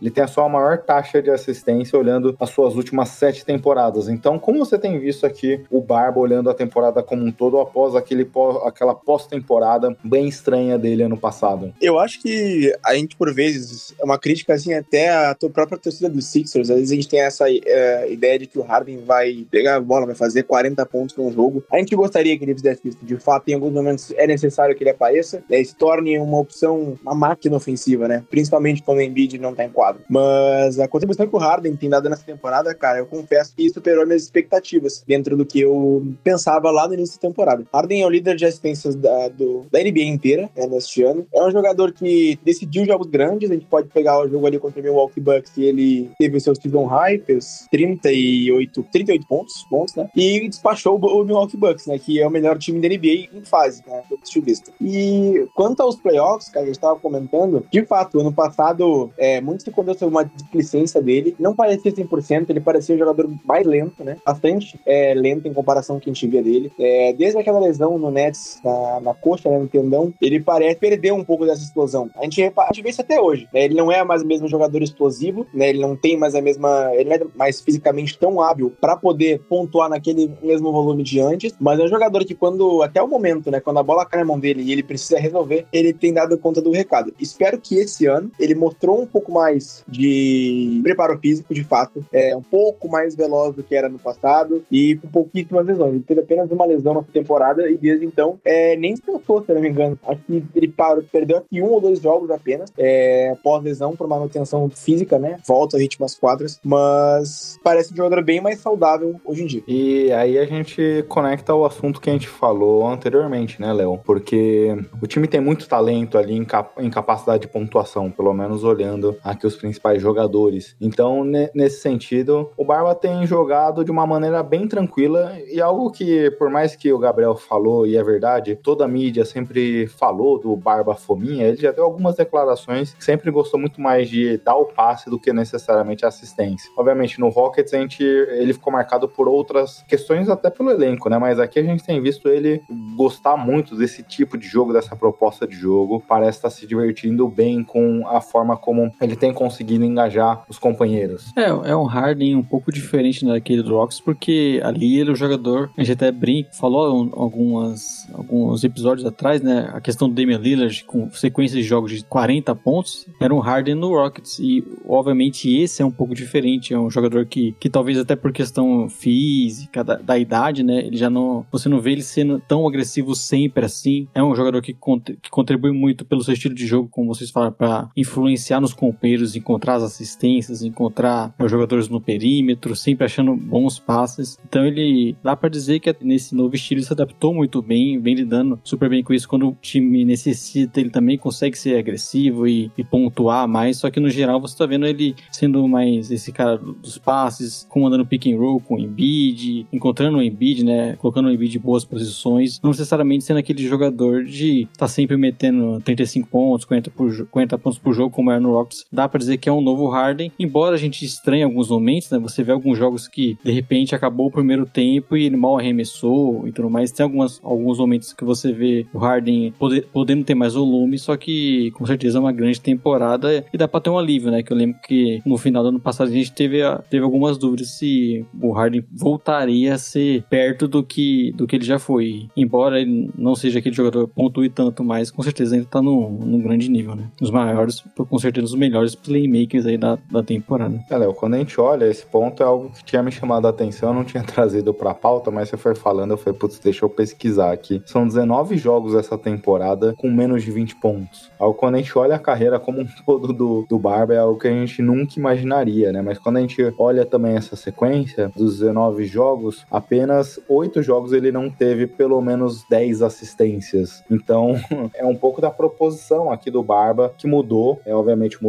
Ele 0.00 0.10
tem 0.10 0.24
a 0.24 0.28
sua 0.28 0.48
maior 0.48 0.78
taxa 0.78 1.22
de 1.22 1.30
assistência 1.30 1.98
olhando 1.98 2.36
as 2.38 2.50
suas 2.50 2.74
últimas 2.74 3.10
sete 3.10 3.44
temporadas. 3.44 4.08
Então, 4.08 4.38
como 4.38 4.58
você 4.58 4.78
tem 4.78 4.98
visto 4.98 5.26
aqui 5.26 5.64
o 5.70 5.80
Barba 5.80 6.20
olhando 6.20 6.50
a 6.50 6.54
temporada 6.54 7.02
como 7.02 7.24
um 7.24 7.32
todo 7.32 7.58
após 7.58 7.94
aquele 7.94 8.28
aquela 8.64 8.94
pós-temporada 8.94 9.96
bem 10.04 10.28
estranha 10.28 10.78
dele 10.78 11.02
ano 11.02 11.16
passado? 11.16 11.72
Eu 11.80 11.98
acho 11.98 12.20
que 12.20 12.74
a 12.84 12.94
gente, 12.94 13.16
por 13.16 13.32
vezes, 13.32 13.94
é 13.98 14.04
uma 14.04 14.18
crítica 14.18 14.54
assim 14.54 14.74
até 14.74 15.10
a 15.10 15.34
tua 15.34 15.50
própria 15.50 15.78
torcida 15.78 16.08
dos 16.08 16.26
Sixers. 16.26 16.70
Às 16.70 16.76
vezes 16.76 16.92
a 16.92 16.94
gente 16.94 17.08
tem 17.08 17.20
essa 17.20 17.46
é, 17.50 18.12
ideia 18.12 18.38
de 18.38 18.46
que 18.46 18.58
o 18.58 18.62
Harden 18.62 19.04
vai 19.04 19.46
pegar 19.50 19.76
a 19.76 19.80
bola, 19.80 20.06
vai 20.06 20.14
fazer 20.14 20.42
40 20.44 20.84
pontos 20.86 21.16
no 21.16 21.30
jogo. 21.32 21.64
A 21.70 21.78
gente 21.78 21.94
gostaria 21.94 22.36
que 22.36 22.44
ele 22.44 22.54
fizesse 22.54 22.88
isso. 22.88 22.98
De 23.02 23.16
fato, 23.16 23.48
em 23.48 23.54
alguns 23.54 23.72
momentos 23.72 24.12
é 24.16 24.26
necessário 24.26 24.74
que 24.74 24.82
ele 24.82 24.90
apareça, 24.90 25.42
né, 25.48 25.62
se 25.62 25.74
torne 25.74 26.18
uma 26.18 26.38
opção, 26.38 26.98
uma 27.02 27.14
máquina 27.14 27.56
ofensiva, 27.56 28.08
né? 28.08 28.24
Principalmente 28.30 28.82
quando 28.82 28.98
o 28.98 29.02
Embiid 29.02 29.37
não 29.38 29.54
tá 29.54 29.64
em 29.64 29.70
quadro. 29.70 30.02
Mas 30.08 30.78
a 30.78 30.88
contribuição 30.88 31.26
que 31.26 31.34
o 31.34 31.38
Harden 31.38 31.76
tem 31.76 31.88
dado 31.88 32.08
nessa 32.08 32.24
temporada, 32.24 32.74
cara, 32.74 32.98
eu 32.98 33.06
confesso 33.06 33.54
que 33.54 33.68
superou 33.70 34.06
minhas 34.06 34.22
expectativas 34.22 35.02
dentro 35.06 35.36
do 35.36 35.44
que 35.44 35.60
eu 35.60 36.06
pensava 36.22 36.70
lá 36.70 36.86
no 36.86 36.94
início 36.94 37.16
da 37.16 37.28
temporada. 37.28 37.64
Harden 37.72 38.02
é 38.02 38.06
o 38.06 38.10
líder 38.10 38.36
de 38.36 38.44
assistências 38.44 38.94
da, 38.94 39.28
do, 39.28 39.66
da 39.70 39.78
NBA 39.80 40.02
inteira 40.02 40.50
né, 40.56 40.66
neste 40.66 41.02
ano. 41.02 41.26
É 41.32 41.42
um 41.44 41.50
jogador 41.50 41.92
que 41.92 42.38
decidiu 42.44 42.84
jogos 42.84 43.06
grandes. 43.06 43.50
A 43.50 43.54
gente 43.54 43.66
pode 43.66 43.88
pegar 43.88 44.20
o 44.20 44.28
jogo 44.28 44.46
ali 44.46 44.58
contra 44.58 44.80
o 44.80 44.82
Milwaukee 44.82 45.20
Bucks 45.20 45.56
e 45.56 45.64
ele 45.64 46.10
teve 46.18 46.36
o 46.36 46.40
seu 46.40 46.54
season 46.54 46.86
high, 46.86 47.18
fez 47.18 47.66
38, 47.70 48.86
38 48.92 49.26
pontos, 49.26 49.66
pontos, 49.68 49.94
né? 49.94 50.08
E 50.14 50.48
despachou 50.48 50.98
o 50.98 51.24
Milwaukee 51.24 51.56
Bucks, 51.56 51.86
né? 51.86 51.98
Que 51.98 52.20
é 52.20 52.26
o 52.26 52.30
melhor 52.30 52.58
time 52.58 52.80
da 52.80 52.88
NBA 52.88 53.38
em 53.38 53.44
fase, 53.44 53.82
né? 53.86 54.02
Do 54.08 54.18
vista. 54.42 54.72
E 54.80 55.46
quanto 55.54 55.82
aos 55.82 55.96
playoffs, 55.96 56.48
que 56.48 56.58
a 56.58 56.64
gente 56.64 56.72
estava 56.72 56.98
comentando, 56.98 57.66
de 57.70 57.84
fato, 57.84 58.20
ano 58.20 58.32
passado, 58.32 59.10
é, 59.16 59.27
muito 59.40 59.62
se 59.62 59.70
contou 59.70 59.94
sobre 59.94 60.14
uma 60.14 60.24
displicência 60.24 61.00
dele. 61.00 61.34
Não 61.38 61.54
parecia 61.54 61.92
100%, 61.92 62.46
ele 62.48 62.60
parecia 62.60 62.94
um 62.94 62.98
jogador 62.98 63.30
mais 63.44 63.66
lento, 63.66 64.04
né? 64.04 64.16
Bastante 64.24 64.78
é, 64.86 65.14
lento 65.14 65.46
em 65.46 65.52
comparação 65.52 65.96
com 65.96 65.98
o 65.98 66.02
que 66.02 66.10
a 66.10 66.12
gente 66.12 66.26
via 66.26 66.42
dele. 66.42 66.72
É, 66.78 67.12
desde 67.12 67.38
aquela 67.38 67.60
lesão 67.60 67.98
no 67.98 68.10
Nets, 68.10 68.60
na, 68.64 69.00
na 69.00 69.14
coxa, 69.14 69.48
né, 69.48 69.58
no 69.58 69.68
tendão, 69.68 70.12
ele 70.20 70.40
parece 70.40 70.76
perder 70.76 71.12
um 71.12 71.24
pouco 71.24 71.46
dessa 71.46 71.62
explosão. 71.62 72.10
A 72.16 72.24
gente, 72.24 72.42
a 72.42 72.66
gente 72.72 72.82
vê 72.82 72.90
isso 72.90 73.00
até 73.00 73.20
hoje. 73.20 73.48
Né? 73.52 73.64
Ele 73.64 73.74
não 73.74 73.90
é 73.90 74.02
mais 74.04 74.22
o 74.22 74.26
mesmo 74.26 74.48
jogador 74.48 74.82
explosivo, 74.82 75.46
né? 75.52 75.68
Ele 75.68 75.80
não 75.80 75.96
tem 75.96 76.16
mais 76.16 76.34
a 76.34 76.40
mesma. 76.40 76.90
Ele 76.94 77.08
não 77.08 77.16
é 77.16 77.20
mais 77.34 77.60
fisicamente 77.60 78.18
tão 78.18 78.40
hábil 78.40 78.72
para 78.80 78.96
poder 78.96 79.40
pontuar 79.48 79.88
naquele 79.88 80.30
mesmo 80.42 80.72
volume 80.72 81.02
de 81.02 81.20
antes, 81.20 81.54
mas 81.58 81.78
é 81.78 81.84
um 81.84 81.88
jogador 81.88 82.24
que, 82.24 82.34
quando, 82.34 82.82
até 82.82 83.02
o 83.02 83.08
momento, 83.08 83.50
né, 83.50 83.60
quando 83.60 83.78
a 83.78 83.82
bola 83.82 84.06
cai 84.06 84.20
na 84.20 84.26
mão 84.26 84.38
dele 84.38 84.62
e 84.62 84.72
ele 84.72 84.82
precisa 84.82 85.18
resolver, 85.18 85.66
ele 85.72 85.92
tem 85.92 86.12
dado 86.12 86.38
conta 86.38 86.60
do 86.60 86.70
recado. 86.70 87.12
Espero 87.18 87.58
que 87.58 87.76
esse 87.76 88.06
ano 88.06 88.30
ele 88.38 88.54
mostrou 88.54 89.00
um 89.00 89.06
pouco 89.06 89.17
mais 89.30 89.84
de 89.88 90.80
preparo 90.82 91.18
físico, 91.18 91.54
de 91.54 91.64
fato, 91.64 92.04
é 92.12 92.36
um 92.36 92.42
pouco 92.42 92.88
mais 92.88 93.14
veloz 93.14 93.54
do 93.54 93.62
que 93.62 93.74
era 93.74 93.88
no 93.88 93.98
passado 93.98 94.62
e 94.70 94.96
com 94.96 95.08
pouquíssimas 95.08 95.66
lesões. 95.66 95.94
Ele 95.94 96.02
teve 96.02 96.20
apenas 96.20 96.50
uma 96.50 96.64
lesão 96.64 96.94
na 96.94 97.02
temporada 97.02 97.68
e 97.68 97.76
desde 97.76 98.06
então 98.06 98.38
é, 98.44 98.76
nem 98.76 98.96
se 98.96 99.02
pensou, 99.02 99.44
se 99.44 99.52
não 99.52 99.60
me 99.60 99.68
engano. 99.68 99.98
Acho 100.06 100.20
que 100.22 100.44
ele 100.54 100.68
parou, 100.68 101.02
perdeu 101.10 101.38
aqui 101.38 101.62
um 101.62 101.70
ou 101.70 101.80
dois 101.80 102.00
jogos 102.00 102.30
apenas, 102.30 102.72
é, 102.78 103.34
pós-lesão, 103.42 103.96
por 103.96 104.08
manutenção 104.08 104.68
física, 104.70 105.18
né? 105.18 105.38
Volta 105.46 105.76
ao 105.76 105.80
ritmo 105.80 106.04
às 106.04 106.14
quadras, 106.14 106.60
mas 106.64 107.58
parece 107.62 107.92
um 107.92 107.96
jogador 107.96 108.22
bem 108.22 108.40
mais 108.40 108.60
saudável 108.60 109.20
hoje 109.24 109.42
em 109.42 109.46
dia. 109.46 109.62
E 109.66 110.12
aí 110.12 110.38
a 110.38 110.44
gente 110.44 111.04
conecta 111.08 111.54
o 111.54 111.64
assunto 111.64 112.00
que 112.00 112.10
a 112.10 112.12
gente 112.12 112.28
falou 112.28 112.86
anteriormente, 112.86 113.60
né, 113.60 113.72
Léo? 113.72 113.98
Porque 114.04 114.76
o 115.02 115.06
time 115.06 115.26
tem 115.26 115.40
muito 115.40 115.68
talento 115.68 116.18
ali 116.18 116.34
em, 116.34 116.44
cap 116.44 116.82
em 116.82 116.90
capacidade 116.90 117.42
de 117.42 117.48
pontuação, 117.48 118.10
pelo 118.10 118.32
menos 118.32 118.64
olhando 118.64 119.07
aqui 119.22 119.46
os 119.46 119.56
principais 119.56 120.00
jogadores. 120.00 120.76
Então, 120.80 121.24
nesse 121.54 121.80
sentido, 121.80 122.50
o 122.56 122.64
Barba 122.64 122.94
tem 122.94 123.26
jogado 123.26 123.84
de 123.84 123.90
uma 123.90 124.06
maneira 124.06 124.42
bem 124.42 124.66
tranquila 124.66 125.36
e 125.50 125.60
algo 125.60 125.90
que, 125.90 126.30
por 126.32 126.50
mais 126.50 126.74
que 126.76 126.92
o 126.92 126.98
Gabriel 126.98 127.36
falou, 127.36 127.86
e 127.86 127.96
é 127.96 128.02
verdade, 128.02 128.56
toda 128.56 128.84
a 128.84 128.88
mídia 128.88 129.24
sempre 129.24 129.86
falou 129.86 130.38
do 130.38 130.56
Barba 130.56 130.94
Fominha, 130.94 131.46
ele 131.46 131.56
já 131.56 131.72
deu 131.72 131.84
algumas 131.84 132.16
declarações 132.16 132.94
que 132.94 133.04
sempre 133.04 133.30
gostou 133.30 133.58
muito 133.58 133.80
mais 133.80 134.08
de 134.08 134.38
dar 134.38 134.56
o 134.56 134.66
passe 134.66 135.10
do 135.10 135.18
que 135.18 135.32
necessariamente 135.32 136.04
a 136.04 136.08
assistência. 136.08 136.70
Obviamente, 136.76 137.20
no 137.20 137.28
Rockets, 137.28 137.74
a 137.74 137.78
gente, 137.78 138.02
ele 138.02 138.52
ficou 138.52 138.72
marcado 138.72 139.08
por 139.08 139.28
outras 139.28 139.84
questões, 139.88 140.28
até 140.28 140.50
pelo 140.50 140.70
elenco, 140.70 141.08
né? 141.08 141.18
Mas 141.18 141.38
aqui 141.38 141.58
a 141.58 141.62
gente 141.62 141.84
tem 141.84 142.00
visto 142.00 142.28
ele 142.28 142.62
gostar 142.96 143.36
muito 143.36 143.76
desse 143.76 144.02
tipo 144.02 144.36
de 144.36 144.46
jogo, 144.46 144.72
dessa 144.72 144.96
proposta 144.96 145.46
de 145.46 145.56
jogo. 145.56 146.02
Parece 146.06 146.38
estar 146.38 146.50
se 146.50 146.66
divertindo 146.66 147.28
bem 147.28 147.62
com 147.62 148.06
a 148.06 148.20
forma 148.20 148.56
como 148.56 148.92
ele 149.00 149.16
tem 149.16 149.32
conseguido 149.32 149.84
engajar 149.84 150.44
os 150.48 150.58
companheiros. 150.58 151.32
É, 151.36 151.46
é 151.70 151.76
um 151.76 151.84
Harden 151.84 152.36
um 152.36 152.42
pouco 152.42 152.72
diferente 152.72 153.24
daquele 153.24 153.62
do 153.62 153.74
Rocks, 153.74 154.00
porque 154.00 154.60
ali 154.62 154.98
ele 154.98 155.10
o 155.10 155.16
jogador, 155.16 155.70
a 155.76 155.82
gente 155.82 155.92
até 155.92 156.10
brinca, 156.10 156.50
falou 156.52 157.10
algumas, 157.14 158.08
alguns 158.12 158.64
episódios 158.64 159.06
atrás, 159.06 159.40
né? 159.40 159.70
A 159.72 159.80
questão 159.80 160.08
do 160.08 160.14
Damian 160.14 160.38
Lillard 160.38 160.84
com 160.84 161.10
sequência 161.10 161.56
de 161.56 161.62
jogos 161.62 161.92
de 161.92 162.04
40 162.04 162.54
pontos, 162.54 163.06
era 163.20 163.34
um 163.34 163.38
Harden 163.38 163.74
no 163.74 163.90
Rockets. 163.90 164.38
E, 164.38 164.64
obviamente, 164.86 165.54
esse 165.56 165.82
é 165.82 165.84
um 165.84 165.90
pouco 165.90 166.14
diferente. 166.14 166.74
É 166.74 166.78
um 166.78 166.90
jogador 166.90 167.26
que, 167.26 167.54
que 167.58 167.68
talvez 167.68 167.98
até 167.98 168.16
por 168.16 168.32
questão 168.32 168.88
física, 168.88 169.82
da, 169.84 169.96
da 169.96 170.18
idade, 170.18 170.62
né? 170.62 170.78
Ele 170.86 170.96
já 170.96 171.10
não. 171.10 171.46
Você 171.50 171.68
não 171.68 171.80
vê 171.80 171.92
ele 171.92 172.02
sendo 172.02 172.40
tão 172.46 172.66
agressivo 172.66 173.14
sempre 173.14 173.64
assim. 173.64 174.08
É 174.14 174.22
um 174.22 174.34
jogador 174.34 174.62
que, 174.62 174.74
que 174.74 175.30
contribui 175.30 175.72
muito 175.72 176.04
pelo 176.04 176.22
seu 176.22 176.34
estilo 176.34 176.54
de 176.54 176.66
jogo, 176.66 176.88
como 176.90 177.14
vocês 177.14 177.30
falaram, 177.30 177.52
para 177.52 177.88
influenciar 177.96 178.60
nos 178.60 178.72
companheiros, 178.78 179.34
encontrar 179.34 179.74
as 179.74 179.82
assistências, 179.82 180.62
encontrar 180.62 181.34
os 181.38 181.50
jogadores 181.50 181.88
no 181.88 182.00
perímetro, 182.00 182.76
sempre 182.76 183.04
achando 183.04 183.34
bons 183.34 183.78
passes. 183.78 184.38
Então 184.48 184.64
ele 184.64 185.16
dá 185.22 185.36
para 185.36 185.48
dizer 185.48 185.80
que 185.80 185.94
nesse 186.00 186.34
novo 186.34 186.54
estilo 186.54 186.82
se 186.82 186.92
adaptou 186.92 187.34
muito 187.34 187.60
bem, 187.60 187.98
vem 188.00 188.14
lidando 188.14 188.60
super 188.62 188.88
bem 188.88 189.02
com 189.02 189.12
isso. 189.12 189.28
Quando 189.28 189.48
o 189.48 189.56
time 189.60 190.04
necessita, 190.04 190.80
ele 190.80 190.90
também 190.90 191.18
consegue 191.18 191.58
ser 191.58 191.78
agressivo 191.78 192.46
e, 192.46 192.70
e 192.78 192.84
pontuar 192.84 193.48
mais. 193.48 193.78
Só 193.78 193.90
que 193.90 194.00
no 194.00 194.08
geral 194.08 194.40
você 194.40 194.56
tá 194.56 194.66
vendo 194.66 194.86
ele 194.86 195.14
sendo 195.32 195.66
mais 195.66 196.10
esse 196.10 196.30
cara 196.30 196.56
dos 196.56 196.98
passes, 196.98 197.66
comandando 197.68 198.06
pick 198.06 198.26
and 198.26 198.38
roll 198.38 198.60
com 198.60 198.76
o 198.76 198.78
Embiid, 198.78 199.66
encontrando 199.72 200.18
o 200.18 200.22
Embiid, 200.22 200.64
né? 200.64 200.96
Colocando 200.96 201.26
o 201.26 201.32
Embiid 201.32 201.56
em 201.56 201.60
boas 201.60 201.84
posições. 201.84 202.60
Não 202.62 202.70
necessariamente 202.70 203.24
sendo 203.24 203.38
aquele 203.38 203.66
jogador 203.66 204.24
de 204.24 204.68
tá 204.76 204.86
sempre 204.86 205.16
metendo 205.16 205.80
35 205.80 206.28
pontos, 206.28 206.64
40, 206.64 206.90
por, 206.90 207.26
40 207.26 207.58
pontos 207.58 207.78
por 207.78 207.92
jogo, 207.92 208.10
como 208.10 208.30
era 208.30 208.40
no 208.40 208.52
Dá 208.92 209.08
para 209.08 209.18
dizer 209.18 209.38
que 209.38 209.48
é 209.48 209.52
um 209.52 209.60
novo 209.60 209.88
Harden, 209.88 210.32
embora 210.38 210.74
a 210.74 210.78
gente 210.78 211.04
estranhe 211.04 211.42
alguns 211.42 211.68
momentos, 211.68 212.10
né? 212.10 212.18
Você 212.18 212.42
vê 212.42 212.52
alguns 212.52 212.78
jogos 212.78 213.08
que 213.08 213.36
de 213.44 213.52
repente 213.52 213.94
acabou 213.94 214.26
o 214.26 214.30
primeiro 214.30 214.66
tempo 214.66 215.16
e 215.16 215.24
ele 215.24 215.36
mal 215.36 215.58
arremessou 215.58 216.46
e 216.46 216.52
tudo 216.52 216.70
mais. 216.70 216.92
Tem 216.92 217.04
algumas, 217.04 217.40
alguns 217.42 217.78
momentos 217.78 218.12
que 218.12 218.24
você 218.24 218.52
vê 218.52 218.86
o 218.92 218.98
Harden 218.98 219.52
poder, 219.58 219.86
podendo 219.92 220.24
ter 220.24 220.34
mais 220.34 220.54
volume, 220.54 220.98
só 220.98 221.16
que 221.16 221.70
com 221.72 221.86
certeza 221.86 222.18
é 222.18 222.20
uma 222.20 222.32
grande 222.32 222.60
temporada 222.60 223.44
e 223.52 223.58
dá 223.58 223.66
pra 223.68 223.80
ter 223.80 223.90
um 223.90 223.98
alívio, 223.98 224.30
né? 224.30 224.42
Que 224.42 224.52
eu 224.52 224.56
lembro 224.56 224.78
que 224.82 225.20
no 225.24 225.36
final 225.36 225.62
do 225.62 225.70
ano 225.70 225.80
passado 225.80 226.08
a 226.08 226.12
gente 226.12 226.32
teve, 226.32 226.58
teve 226.90 227.04
algumas 227.04 227.38
dúvidas 227.38 227.70
se 227.70 228.24
o 228.40 228.52
Harden 228.52 228.84
voltaria 228.92 229.74
a 229.74 229.78
ser 229.78 230.24
perto 230.28 230.66
do 230.68 230.82
que, 230.82 231.32
do 231.32 231.46
que 231.46 231.56
ele 231.56 231.64
já 231.64 231.78
foi. 231.78 232.28
Embora 232.36 232.80
ele 232.80 233.10
não 233.16 233.34
seja 233.34 233.58
aquele 233.58 233.74
jogador 233.74 234.08
pontue 234.08 234.48
tanto 234.48 234.82
mais, 234.84 235.10
com 235.10 235.22
certeza 235.22 235.54
ainda 235.54 235.66
tá 235.66 235.82
num, 235.82 236.10
num 236.10 236.40
grande 236.40 236.68
nível, 236.68 236.94
né? 236.94 237.10
Os 237.20 237.30
maiores, 237.30 237.84
com 237.96 238.18
certeza 238.18 238.46
os 238.46 238.54
melhores 238.58 238.94
playmakers 238.94 239.66
aí 239.66 239.78
da, 239.78 239.98
da 240.10 240.22
temporada. 240.22 240.78
É, 240.90 240.96
Léo, 240.96 241.14
quando 241.14 241.34
a 241.34 241.38
gente 241.38 241.60
olha, 241.60 241.86
esse 241.86 242.04
ponto 242.04 242.42
é 242.42 242.46
algo 242.46 242.70
que 242.70 242.84
tinha 242.84 243.02
me 243.02 243.10
chamado 243.10 243.46
a 243.46 243.50
atenção, 243.50 243.90
eu 243.90 243.94
não 243.94 244.04
tinha 244.04 244.22
trazido 244.24 244.74
pra 244.74 244.94
pauta, 244.94 245.30
mas 245.30 245.48
você 245.48 245.56
foi 245.56 245.74
falando, 245.74 246.12
eu 246.12 246.16
falei, 246.16 246.38
putz, 246.38 246.58
deixa 246.58 246.84
eu 246.84 246.90
pesquisar 246.90 247.52
aqui. 247.52 247.82
São 247.86 248.06
19 248.06 248.56
jogos 248.56 248.94
essa 248.94 249.16
temporada 249.16 249.94
com 249.96 250.10
menos 250.10 250.42
de 250.42 250.50
20 250.50 250.76
pontos. 250.76 251.30
Algo 251.38 251.56
quando 251.56 251.76
a 251.76 251.78
gente 251.78 251.96
olha 251.96 252.16
a 252.16 252.18
carreira 252.18 252.58
como 252.58 252.80
um 252.80 252.86
todo 253.06 253.32
do, 253.32 253.64
do 253.68 253.78
Barba, 253.78 254.14
é 254.14 254.18
algo 254.18 254.38
que 254.38 254.48
a 254.48 254.52
gente 254.52 254.82
nunca 254.82 255.14
imaginaria, 255.16 255.92
né? 255.92 256.02
Mas 256.02 256.18
quando 256.18 256.38
a 256.38 256.40
gente 256.40 256.56
olha 256.78 257.04
também 257.04 257.36
essa 257.36 257.56
sequência 257.56 258.30
dos 258.36 258.58
19 258.58 259.04
jogos, 259.06 259.64
apenas 259.70 260.40
8 260.48 260.82
jogos 260.82 261.12
ele 261.12 261.30
não 261.30 261.48
teve 261.50 261.86
pelo 261.86 262.20
menos 262.20 262.64
10 262.68 263.02
assistências. 263.02 264.02
Então, 264.10 264.56
é 264.94 265.04
um 265.04 265.14
pouco 265.14 265.40
da 265.40 265.50
proposição 265.50 266.30
aqui 266.30 266.50
do 266.50 266.62
Barba 266.62 267.12
que 267.16 267.26
mudou, 267.26 267.80
é, 267.84 267.94
obviamente 267.94 268.42
mudou. 268.42 268.47